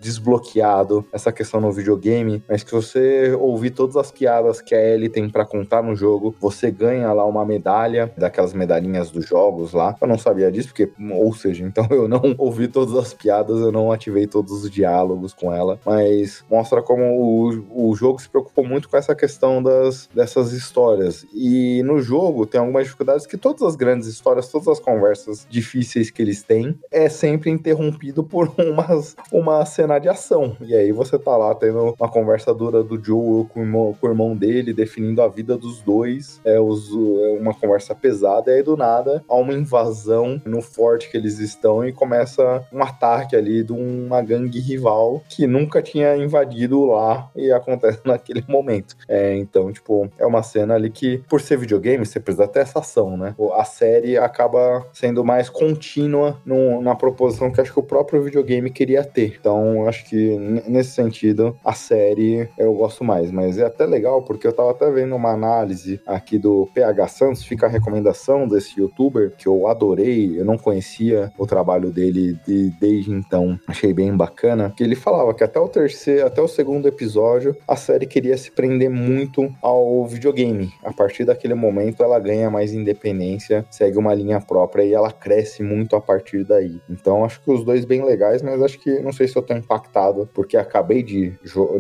desbloqueado 0.01 1.07
essa 1.13 1.33
questão 1.33 1.61
no 1.61 1.73
videogame, 1.73 2.43
mas 2.49 2.63
que 2.63 2.73
você 2.73 3.33
ouvir 3.39 3.71
todas 3.71 3.97
as 3.97 4.11
piadas 4.11 4.61
que 4.61 4.75
a 4.75 4.81
Ellie 4.81 5.09
tem 5.09 5.29
para 5.29 5.45
contar 5.45 5.83
no 5.83 5.95
jogo, 5.95 6.35
você 6.41 6.71
ganha 6.71 7.13
lá 7.13 7.25
uma 7.25 7.45
medalha, 7.45 8.13
daquelas 8.17 8.53
medalhinhas 8.53 9.11
dos 9.11 9.27
jogos 9.27 9.73
lá. 9.73 9.97
Eu 10.01 10.09
não 10.09 10.19
sabia 10.19 10.51
disso, 10.51 10.69
porque, 10.69 10.91
ou 11.13 11.35
seja, 11.35 11.65
então 11.65 11.87
eu 11.91 12.09
não 12.11 12.35
ouvi 12.37 12.67
todas 12.67 12.95
as 12.97 13.15
piadas, 13.15 13.61
eu 13.61 13.71
não 13.71 13.93
ativei 13.93 14.27
todos 14.27 14.65
os 14.65 14.71
diálogos 14.71 15.33
com 15.33 15.55
ela, 15.55 15.79
mas 15.87 16.45
mostra 16.51 16.83
como 16.83 17.05
o, 17.17 17.91
o 17.91 17.95
jogo 17.95 18.21
se 18.21 18.29
preocupou 18.29 18.67
muito 18.67 18.89
com 18.89 18.97
essa 18.97 19.15
questão 19.15 19.63
das, 19.63 20.09
dessas 20.13 20.53
histórias. 20.53 21.25
E 21.33 21.83
no 21.85 22.01
jogo 22.01 22.45
tem 22.45 22.61
algumas 22.61 22.85
dificuldades 22.85 23.27
que 23.27 23.37
todas 23.37 23.63
as 23.63 23.77
grandes 23.77 24.09
histórias, 24.09 24.49
todas 24.49 24.67
as 24.67 24.81
conversas 24.81 25.47
difíceis 25.49 26.11
que 26.11 26.21
eles 26.21 26.43
têm, 26.43 26.77
é 26.91 27.09
sempre 27.09 27.51
interrompido 27.51 28.25
por 28.25 28.53
umas, 28.59 29.17
uma 29.31 29.65
cena 29.65 29.99
de 29.99 30.09
ação. 30.09 30.57
E 30.61 30.75
aí 30.75 30.91
você 30.91 31.19
tá 31.19 31.37
lá 31.37 31.55
tendo 31.55 31.95
uma 31.99 32.11
conversa 32.11 32.53
dura 32.53 32.83
do 32.83 33.03
Joel 33.03 33.47
com 33.49 33.61
o 33.61 33.63
irmão, 33.63 33.97
com 34.01 34.07
o 34.07 34.11
irmão 34.11 34.37
dele, 34.37 34.73
definindo 34.73 35.23
a 35.23 35.29
vida 35.29 35.57
dos 35.57 35.81
dois. 35.83 36.41
É, 36.45 36.59
os, 36.59 36.91
é 36.91 37.39
uma 37.39 37.55
conversa 37.55 37.95
pesada, 37.95 38.51
e 38.51 38.57
aí 38.57 38.63
do 38.63 38.77
nada 38.77 39.23
há 39.29 39.35
uma 39.37 39.53
invasão 39.53 40.41
no 40.45 40.61
forte 40.61 41.11
que 41.11 41.17
eles 41.17 41.39
estão 41.39 41.85
e 41.85 41.93
começa 42.01 42.67
um 42.73 42.83
ataque 42.83 43.37
ali 43.37 43.63
de 43.63 43.75
uma 43.75 44.23
gangue 44.23 44.59
rival 44.59 45.23
que 45.29 45.47
nunca 45.47 45.83
tinha 45.83 46.17
invadido 46.17 46.87
lá 46.87 47.31
e 47.37 47.53
acontece 47.53 48.01
naquele 48.07 48.43
momento. 48.49 48.97
É, 49.07 49.37
então, 49.37 49.71
tipo, 49.71 50.11
é 50.19 50.25
uma 50.25 50.43
cena 50.43 50.75
ali 50.75 50.89
que, 50.89 51.19
por 51.29 51.43
ser 51.43 51.59
videogame, 51.59 52.07
você 52.07 52.19
precisa 52.19 52.49
ter 52.49 52.61
essa 52.61 52.79
ação, 52.79 53.19
né? 53.19 53.35
A 53.53 53.65
série 53.65 54.17
acaba 54.17 54.87
sendo 54.95 55.23
mais 55.23 55.51
contínua 55.51 56.41
no, 56.45 56.81
na 56.81 56.95
proposição 56.95 57.53
que 57.53 57.61
acho 57.61 57.73
que 57.73 57.79
o 57.79 57.83
próprio 57.83 58.23
videogame 58.23 58.71
queria 58.71 59.05
ter. 59.05 59.37
Então, 59.39 59.87
acho 59.87 60.09
que 60.09 60.39
nesse 60.67 60.93
sentido, 60.93 61.55
a 61.63 61.75
série 61.75 62.49
eu 62.57 62.73
gosto 62.73 63.05
mais. 63.05 63.31
Mas 63.31 63.59
é 63.59 63.67
até 63.67 63.85
legal, 63.85 64.23
porque 64.23 64.47
eu 64.47 64.53
tava 64.53 64.71
até 64.71 64.91
vendo 64.91 65.15
uma 65.15 65.33
análise 65.33 66.01
aqui 66.07 66.39
do 66.39 66.67
PH 66.73 67.09
Santos, 67.09 67.45
fica 67.45 67.67
a 67.67 67.69
recomendação 67.69 68.49
desse 68.49 68.81
youtuber, 68.81 69.35
que 69.37 69.47
eu 69.47 69.67
adorei, 69.67 70.41
eu 70.41 70.45
não 70.45 70.57
conhecia 70.57 71.31
o 71.37 71.47
trabalho 71.47 71.90
dele 71.91 72.39
de, 72.47 72.71
desde 72.81 73.13
então, 73.13 73.59
achei 73.67 73.93
bem 73.93 74.17
bacana, 74.17 74.73
que 74.77 74.83
ele 74.83 74.95
falava 74.95 75.35
que 75.35 75.45
até 75.45 75.59
o 75.59 75.69
terceiro, 75.69 76.27
até 76.27 76.41
o 76.41 76.49
segundo 76.49 76.87
episódio, 76.89 77.57
a 77.67 77.77
série 77.77 78.07
queria 78.07 78.37
se 78.37 78.51
prender 78.51 78.91
muito 78.91 79.53
ao 79.63 80.07
videogame. 80.07 80.73
A 80.85 80.93
partir 80.93 81.25
daquele 81.25 81.55
momento, 81.55 82.03
ela 82.03 82.19
ganha 82.19 82.51
mais 82.51 82.73
independência, 82.73 83.65
segue 83.71 83.99
uma 83.99 84.15
linha 84.15 84.41
própria 84.41 84.85
e 84.85 84.93
ela 84.93 85.13
cresce 85.13 85.63
muito 85.63 85.97
a 85.97 86.01
partir 86.01 86.45
daí. 86.45 86.81
Então, 86.89 87.25
acho 87.25 87.43
que 87.43 87.51
os 87.51 87.65
dois 87.65 87.85
bem 87.85 88.05
legais, 88.05 88.43
mas 88.43 88.63
acho 88.63 88.79
que 88.79 89.01
não 89.01 89.13
sei 89.13 89.29
se 89.29 89.37
eu 89.37 89.43
tô 89.43 89.55
impactado, 89.55 90.29
porque 90.33 90.57
acabei 90.57 91.03
de, 91.03 91.33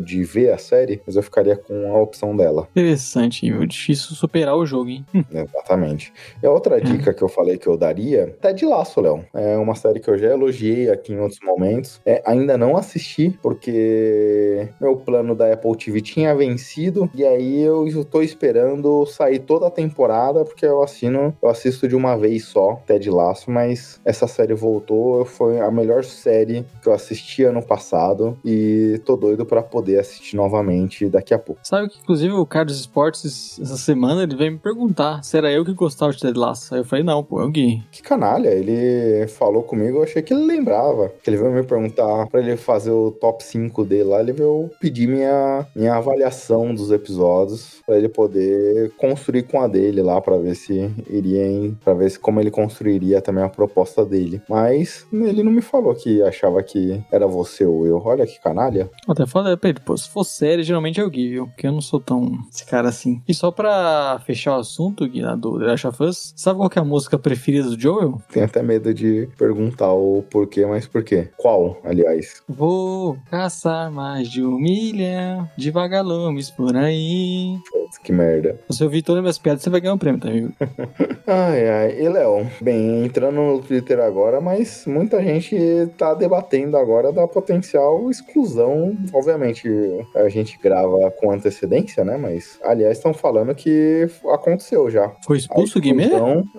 de 0.04 0.24
ver 0.24 0.52
a 0.52 0.58
série, 0.58 1.00
mas 1.06 1.16
eu 1.16 1.22
ficaria 1.22 1.56
com 1.56 1.92
a 1.92 2.00
opção 2.00 2.36
dela. 2.36 2.68
Interessante, 2.70 3.50
é 3.50 3.66
difícil 3.66 4.14
superar 4.16 4.56
o 4.56 4.66
jogo, 4.66 4.90
hein? 4.90 5.06
Exatamente. 5.32 6.12
E 6.42 6.46
a 6.46 6.50
outra 6.50 6.80
dica 6.80 7.12
que 7.14 7.22
eu 7.22 7.28
falei 7.28 7.58
que 7.58 7.66
eu 7.66 7.76
daria, 7.76 8.36
tá 8.40 8.52
de 8.52 8.64
laço, 8.64 9.00
Léo. 9.00 9.24
É 9.34 9.56
uma 9.56 9.74
série 9.74 9.99
que 10.00 10.08
eu 10.08 10.18
já 10.18 10.28
elogiei 10.28 10.90
aqui 10.90 11.12
em 11.12 11.20
outros 11.20 11.40
momentos. 11.42 12.00
É, 12.04 12.22
ainda 12.26 12.56
não 12.56 12.76
assisti, 12.76 13.38
porque 13.42 14.68
meu 14.80 14.96
plano 14.96 15.34
da 15.34 15.52
Apple 15.52 15.76
TV 15.76 16.00
tinha 16.00 16.34
vencido, 16.34 17.08
e 17.14 17.24
aí 17.24 17.60
eu 17.60 17.86
estou 17.86 18.22
esperando 18.22 19.06
sair 19.06 19.40
toda 19.40 19.66
a 19.66 19.70
temporada, 19.70 20.44
porque 20.44 20.66
eu 20.66 20.82
assino, 20.82 21.34
eu 21.42 21.48
assisto 21.48 21.86
de 21.86 21.94
uma 21.94 22.16
vez 22.16 22.44
só, 22.44 22.80
Ted 22.86 23.10
Laço, 23.10 23.50
mas 23.50 24.00
essa 24.04 24.26
série 24.26 24.54
voltou, 24.54 25.24
foi 25.24 25.60
a 25.60 25.70
melhor 25.70 26.04
série 26.04 26.64
que 26.82 26.88
eu 26.88 26.92
assisti 26.92 27.44
ano 27.44 27.62
passado, 27.62 28.36
e 28.44 29.00
tô 29.04 29.16
doido 29.16 29.44
para 29.44 29.62
poder 29.62 29.98
assistir 29.98 30.36
novamente 30.36 31.08
daqui 31.08 31.34
a 31.34 31.38
pouco. 31.38 31.60
Sabe 31.64 31.88
que, 31.88 31.98
inclusive, 31.98 32.32
o 32.32 32.46
Carlos 32.46 32.78
Esportes, 32.78 33.58
essa 33.60 33.76
semana, 33.76 34.22
ele 34.22 34.36
veio 34.36 34.52
me 34.52 34.58
perguntar 34.58 35.22
se 35.22 35.36
era 35.36 35.50
eu 35.50 35.64
que 35.64 35.72
gostava 35.72 36.12
de 36.12 36.20
Ted 36.20 36.38
Lasso. 36.38 36.74
Aí 36.74 36.80
eu 36.80 36.84
falei, 36.84 37.04
não, 37.04 37.22
pô, 37.22 37.40
é 37.40 37.44
o 37.44 37.50
Gui. 37.50 37.82
Que 37.90 38.02
canalha, 38.02 38.48
ele 38.48 39.26
falou 39.28 39.62
comigo, 39.62 39.89
eu 39.98 40.02
achei 40.02 40.22
que 40.22 40.32
ele 40.32 40.44
lembrava. 40.44 41.12
Que 41.22 41.30
ele 41.30 41.36
veio 41.36 41.52
me 41.52 41.62
perguntar 41.62 42.26
pra 42.28 42.40
ele 42.40 42.56
fazer 42.56 42.90
o 42.90 43.10
top 43.10 43.42
5 43.44 43.84
dele 43.84 44.04
lá, 44.04 44.20
ele 44.20 44.32
veio 44.32 44.70
pedir 44.80 45.08
minha, 45.08 45.66
minha 45.74 45.94
avaliação 45.94 46.74
dos 46.74 46.90
episódios, 46.90 47.80
pra 47.86 47.96
ele 47.96 48.08
poder 48.08 48.92
construir 48.96 49.44
com 49.44 49.60
a 49.60 49.66
dele 49.66 50.02
lá, 50.02 50.20
pra 50.20 50.36
ver 50.36 50.54
se 50.54 50.90
iria 51.08 51.46
em, 51.46 51.76
pra 51.84 51.94
ver 51.94 52.10
se 52.10 52.18
como 52.18 52.40
ele 52.40 52.50
construiria 52.50 53.20
também 53.20 53.44
a 53.44 53.48
proposta 53.48 54.04
dele. 54.04 54.40
Mas 54.48 55.06
ele 55.12 55.42
não 55.42 55.52
me 55.52 55.62
falou 55.62 55.94
que 55.94 56.22
achava 56.22 56.62
que 56.62 57.02
era 57.10 57.26
você 57.26 57.64
ou 57.64 57.86
eu. 57.86 58.00
Olha 58.04 58.26
que 58.26 58.40
canalha. 58.40 58.90
Eu 59.06 59.12
até 59.12 59.26
falei 59.26 59.56
pra 59.56 59.70
ele, 59.70 59.80
pô, 59.80 59.96
se 59.96 60.08
for 60.08 60.24
sério, 60.24 60.64
geralmente 60.64 61.00
é 61.00 61.04
o 61.04 61.10
Gui, 61.10 61.28
viu? 61.30 61.46
Porque 61.46 61.66
eu 61.66 61.72
não 61.72 61.80
sou 61.80 62.00
tão 62.00 62.32
esse 62.52 62.64
cara 62.64 62.88
assim. 62.88 63.20
E 63.28 63.34
só 63.34 63.50
pra 63.50 64.20
fechar 64.26 64.56
o 64.56 64.60
assunto, 64.60 65.08
Gui, 65.08 65.22
do 65.36 65.58
The 65.58 65.64
Last 65.66 65.86
of 65.86 66.02
Us, 66.02 66.32
sabe 66.36 66.58
qual 66.58 66.70
que 66.70 66.78
é 66.78 66.82
a 66.82 66.84
música 66.84 67.18
preferida 67.18 67.68
do 67.68 67.80
Joel? 67.80 68.20
Tenho 68.32 68.46
até 68.46 68.62
medo 68.62 68.92
de 68.92 69.28
perguntar 69.36 69.79
o 69.88 70.22
porquê, 70.30 70.66
mas 70.66 70.86
por 70.86 71.02
quê? 71.02 71.28
Qual, 71.36 71.78
aliás? 71.84 72.42
Vou 72.48 73.16
caçar 73.30 73.90
mais 73.90 74.28
de 74.28 74.44
um 74.44 74.58
milhão 74.58 75.48
de 75.56 75.70
vagalumes 75.70 76.50
por 76.50 76.76
aí. 76.76 77.58
Putz, 77.70 77.98
que 77.98 78.12
merda. 78.12 78.58
Se 78.70 78.82
eu 78.82 78.86
ouvir 78.86 79.02
todas 79.02 79.18
as 79.18 79.22
minhas 79.22 79.38
piadas, 79.38 79.62
você 79.62 79.70
vai 79.70 79.80
ganhar 79.80 79.94
um 79.94 79.98
prêmio, 79.98 80.20
tá, 80.20 80.28
amigo? 80.28 80.52
ai, 81.26 81.68
ai. 81.68 82.00
E, 82.00 82.08
Léo, 82.08 82.46
bem, 82.60 83.04
entrando 83.04 83.36
no 83.36 83.60
Twitter 83.60 84.00
agora, 84.00 84.40
mas 84.40 84.84
muita 84.86 85.22
gente 85.22 85.56
tá 85.96 86.14
debatendo 86.14 86.76
agora 86.76 87.12
da 87.12 87.26
potencial 87.26 88.10
exclusão. 88.10 88.96
Obviamente, 89.12 89.68
a 90.14 90.28
gente 90.28 90.58
grava 90.58 91.10
com 91.12 91.30
antecedência, 91.30 92.04
né? 92.04 92.16
Mas, 92.16 92.58
aliás, 92.62 92.96
estão 92.96 93.12
falando 93.14 93.54
que 93.54 94.08
aconteceu 94.32 94.90
já. 94.90 95.12
Foi 95.24 95.38
expulso 95.38 95.78
o 95.78 95.80
Guimê? 95.80 96.10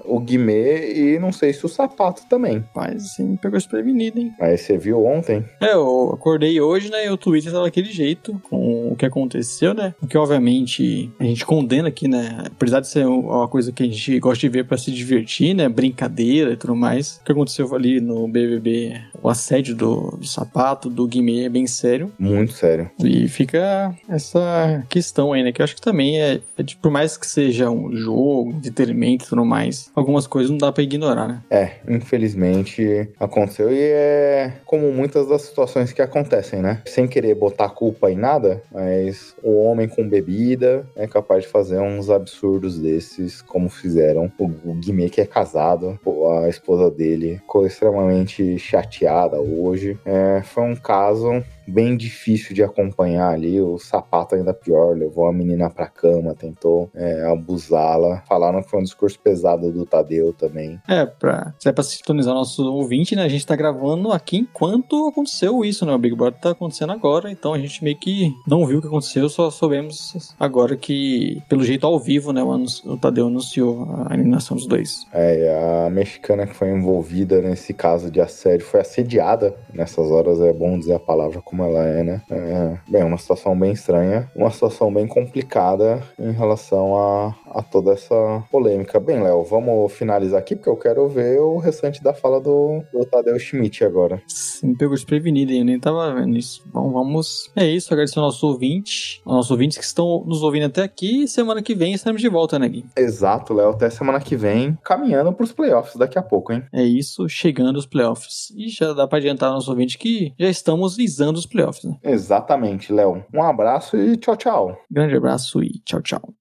O 0.05 0.19
Guimê 0.19 0.93
e 0.93 1.19
não 1.19 1.31
sei 1.31 1.53
se 1.53 1.65
o 1.65 1.69
Sapato 1.69 2.25
também. 2.27 2.63
Mas, 2.75 3.00
assim, 3.05 3.35
pegou 3.35 3.57
desprevenido, 3.57 4.19
hein? 4.19 4.33
Mas 4.39 4.61
você 4.61 4.77
viu 4.77 5.05
ontem? 5.05 5.43
É, 5.59 5.73
eu 5.73 6.11
acordei 6.13 6.59
hoje, 6.59 6.89
né? 6.89 7.05
E 7.05 7.09
o 7.09 7.17
Twitter 7.17 7.51
tava 7.51 7.65
daquele 7.65 7.91
jeito, 7.91 8.41
com 8.49 8.91
o 8.91 8.95
que 8.95 9.05
aconteceu, 9.05 9.73
né? 9.73 9.93
O 10.01 10.07
que, 10.07 10.17
obviamente, 10.17 11.11
a 11.19 11.23
gente 11.23 11.45
condena 11.45 11.87
aqui, 11.87 12.07
né? 12.07 12.43
Apesar 12.45 12.79
de 12.79 12.87
ser 12.87 13.05
uma 13.05 13.47
coisa 13.47 13.71
que 13.71 13.83
a 13.83 13.85
gente 13.85 14.19
gosta 14.19 14.41
de 14.41 14.49
ver 14.49 14.65
pra 14.65 14.77
se 14.77 14.91
divertir, 14.91 15.53
né? 15.53 15.67
Brincadeira 15.67 16.53
e 16.53 16.57
tudo 16.57 16.75
mais. 16.75 17.17
O 17.17 17.23
que 17.23 17.31
aconteceu 17.31 17.73
ali 17.75 17.99
no 17.99 18.27
BBB 18.27 18.99
o 19.21 19.29
assédio 19.29 19.75
do, 19.75 20.17
do 20.17 20.25
sapato, 20.25 20.89
do 20.89 21.07
Guimê 21.07 21.45
é 21.45 21.49
bem 21.49 21.67
sério. 21.67 22.11
Muito 22.17 22.53
sério. 22.53 22.89
E 22.99 23.27
fica 23.27 23.95
essa 24.09 24.83
questão 24.89 25.33
aí, 25.33 25.43
né? 25.43 25.51
Que 25.51 25.61
eu 25.61 25.63
acho 25.63 25.75
que 25.75 25.81
também 25.81 26.19
é, 26.21 26.41
é 26.57 26.63
por 26.81 26.91
mais 26.91 27.17
que 27.17 27.27
seja 27.27 27.69
um 27.69 27.93
jogo, 27.95 28.51
entretenimento 28.51 29.25
e 29.25 29.27
tudo 29.29 29.45
mais, 29.45 29.91
algumas 29.95 30.25
coisas 30.25 30.49
não 30.49 30.57
dá 30.57 30.71
pra 30.71 30.83
ignorar, 30.83 31.27
né? 31.27 31.41
É, 31.49 31.71
infelizmente 31.87 33.09
aconteceu 33.19 33.71
e 33.71 33.79
é 33.79 34.53
como 34.65 34.91
muitas 34.91 35.27
das 35.27 35.43
situações 35.43 35.93
que 35.93 36.01
acontecem, 36.01 36.61
né? 36.61 36.81
Sem 36.85 37.07
querer 37.07 37.35
botar 37.35 37.69
culpa 37.69 38.11
em 38.11 38.15
nada, 38.15 38.61
mas 38.71 39.35
o 39.43 39.61
homem 39.63 39.87
com 39.87 40.07
bebida 40.07 40.85
é 40.95 41.07
capaz 41.07 41.43
de 41.43 41.49
fazer 41.49 41.79
uns 41.79 42.09
absurdos 42.09 42.79
desses, 42.79 43.41
como 43.41 43.69
fizeram 43.69 44.31
o, 44.37 44.45
o 44.45 44.73
Guimê, 44.73 45.09
que 45.09 45.21
é 45.21 45.25
casado, 45.25 45.99
a 46.43 46.49
esposa 46.49 46.89
dele 46.89 47.37
ficou 47.37 47.65
extremamente 47.65 48.57
chateada 48.57 49.10
hoje. 49.39 49.99
É, 50.05 50.41
foi 50.43 50.63
um 50.63 50.75
caso 50.75 51.43
bem 51.67 51.95
difícil 51.95 52.55
de 52.55 52.63
acompanhar 52.63 53.33
ali. 53.33 53.61
O 53.61 53.77
sapato 53.77 54.35
ainda 54.35 54.53
pior, 54.53 54.95
levou 54.95 55.27
a 55.27 55.33
menina 55.33 55.69
pra 55.69 55.87
cama, 55.87 56.35
tentou 56.35 56.89
é, 56.93 57.25
abusá-la. 57.25 58.23
Falaram 58.27 58.61
que 58.61 58.69
foi 58.69 58.79
um 58.79 58.83
discurso 58.83 59.19
pesado 59.19 59.71
do 59.71 59.85
Tadeu 59.85 60.33
também. 60.33 60.79
É, 60.87 61.05
pra, 61.05 61.53
se 61.59 61.69
é 61.69 61.71
pra 61.71 61.83
sintonizar 61.83 62.33
nosso 62.33 62.63
ouvinte, 62.71 63.15
né? 63.15 63.23
A 63.23 63.29
gente 63.29 63.45
tá 63.45 63.55
gravando 63.55 64.11
aqui 64.11 64.37
enquanto 64.37 65.07
aconteceu 65.07 65.63
isso, 65.63 65.85
né? 65.85 65.93
O 65.93 65.99
Big 65.99 66.15
Brother 66.15 66.39
tá 66.39 66.51
acontecendo 66.51 66.91
agora, 66.91 67.31
então 67.31 67.53
a 67.53 67.59
gente 67.59 67.83
meio 67.83 67.97
que 67.97 68.33
não 68.47 68.65
viu 68.65 68.79
o 68.79 68.81
que 68.81 68.87
aconteceu, 68.87 69.29
só 69.29 69.49
soubemos 69.49 70.35
agora 70.39 70.75
que, 70.75 71.41
pelo 71.47 71.63
jeito 71.63 71.85
ao 71.85 71.99
vivo, 71.99 72.31
né? 72.33 72.43
O, 72.43 72.51
o 72.85 72.97
Tadeu 72.97 73.27
anunciou 73.27 73.87
a 74.07 74.13
eliminação 74.13 74.55
dos 74.57 74.67
dois. 74.67 75.05
É, 75.13 75.85
a 75.85 75.89
mexicana 75.89 76.45
que 76.45 76.55
foi 76.55 76.69
envolvida 76.69 77.41
nesse 77.41 77.73
caso 77.73 78.09
de 78.11 78.21
assédio 78.21 78.65
foi 78.65 78.79
assediada. 78.79 79.55
Nessas 79.73 80.09
horas 80.11 80.39
é 80.39 80.53
bom 80.53 80.77
dizer 80.77 80.95
a 80.95 80.99
palavra 80.99 81.41
como 81.51 81.65
ela 81.65 81.85
é, 81.85 82.01
né? 82.01 82.21
É, 82.31 82.77
bem, 82.89 83.03
uma 83.03 83.17
situação 83.17 83.59
bem 83.59 83.73
estranha, 83.73 84.31
uma 84.33 84.49
situação 84.49 84.91
bem 84.91 85.05
complicada 85.05 86.01
em 86.17 86.31
relação 86.31 86.95
a, 86.95 87.35
a 87.53 87.61
toda 87.61 87.93
essa 87.93 88.43
polêmica. 88.51 88.99
Bem, 88.99 89.21
Léo, 89.21 89.43
vamos 89.43 89.91
finalizar 89.93 90.39
aqui, 90.39 90.55
porque 90.55 90.69
eu 90.69 90.77
quero 90.77 91.07
ver 91.07 91.39
o 91.39 91.57
restante 91.57 92.03
da 92.03 92.13
fala 92.13 92.39
do, 92.39 92.83
do 92.91 93.05
Tadeu 93.05 93.37
Schmidt 93.39 93.83
agora. 93.83 94.21
Sim, 94.27 94.69
me 94.69 94.77
pegou 94.77 94.95
desprevenido, 94.95 95.51
eu 95.51 95.65
nem 95.65 95.79
tava 95.79 96.13
vendo 96.13 96.37
isso. 96.37 96.63
Bom, 96.65 96.91
vamos. 96.91 97.51
É 97.55 97.65
isso, 97.65 97.93
agradecer 97.93 98.19
ao 98.19 98.25
nosso 98.25 98.45
ouvinte, 98.47 99.21
aos 99.25 99.35
nossos 99.35 99.51
ouvintes 99.51 99.77
que 99.77 99.83
estão 99.83 100.23
nos 100.25 100.43
ouvindo 100.43 100.65
até 100.65 100.83
aqui. 100.83 101.27
Semana 101.27 101.61
que 101.61 101.75
vem 101.75 101.93
estaremos 101.93 102.21
de 102.21 102.29
volta, 102.29 102.57
né, 102.57 102.67
Gui? 102.67 102.85
Exato, 102.95 103.53
Léo, 103.53 103.69
até 103.69 103.89
semana 103.89 104.19
que 104.19 104.35
vem, 104.35 104.77
caminhando 104.83 105.33
pros 105.33 105.51
playoffs 105.51 105.95
daqui 105.95 106.17
a 106.17 106.23
pouco, 106.23 106.53
hein? 106.53 106.63
É 106.73 106.83
isso, 106.83 107.27
chegando 107.27 107.77
os 107.77 107.85
playoffs. 107.85 108.51
E 108.55 108.69
já 108.69 108.93
dá 108.93 109.07
pra 109.07 109.17
adiantar 109.17 109.49
ao 109.49 109.55
nosso 109.55 109.69
ouvinte 109.69 109.97
que 109.97 110.33
já 110.39 110.49
estamos 110.49 110.95
visando 110.95 111.37
os 111.37 111.45
playoffs, 111.45 111.83
né? 111.83 111.97
Exatamente, 112.03 112.93
Léo. 112.93 113.23
Um 113.33 113.43
abraço 113.43 113.97
e 113.97 114.17
tchau, 114.17 114.35
tchau. 114.35 114.77
Grande 114.89 115.15
abraço 115.15 115.63
e 115.63 115.79
tchau, 115.83 116.01
tchau. 116.01 116.33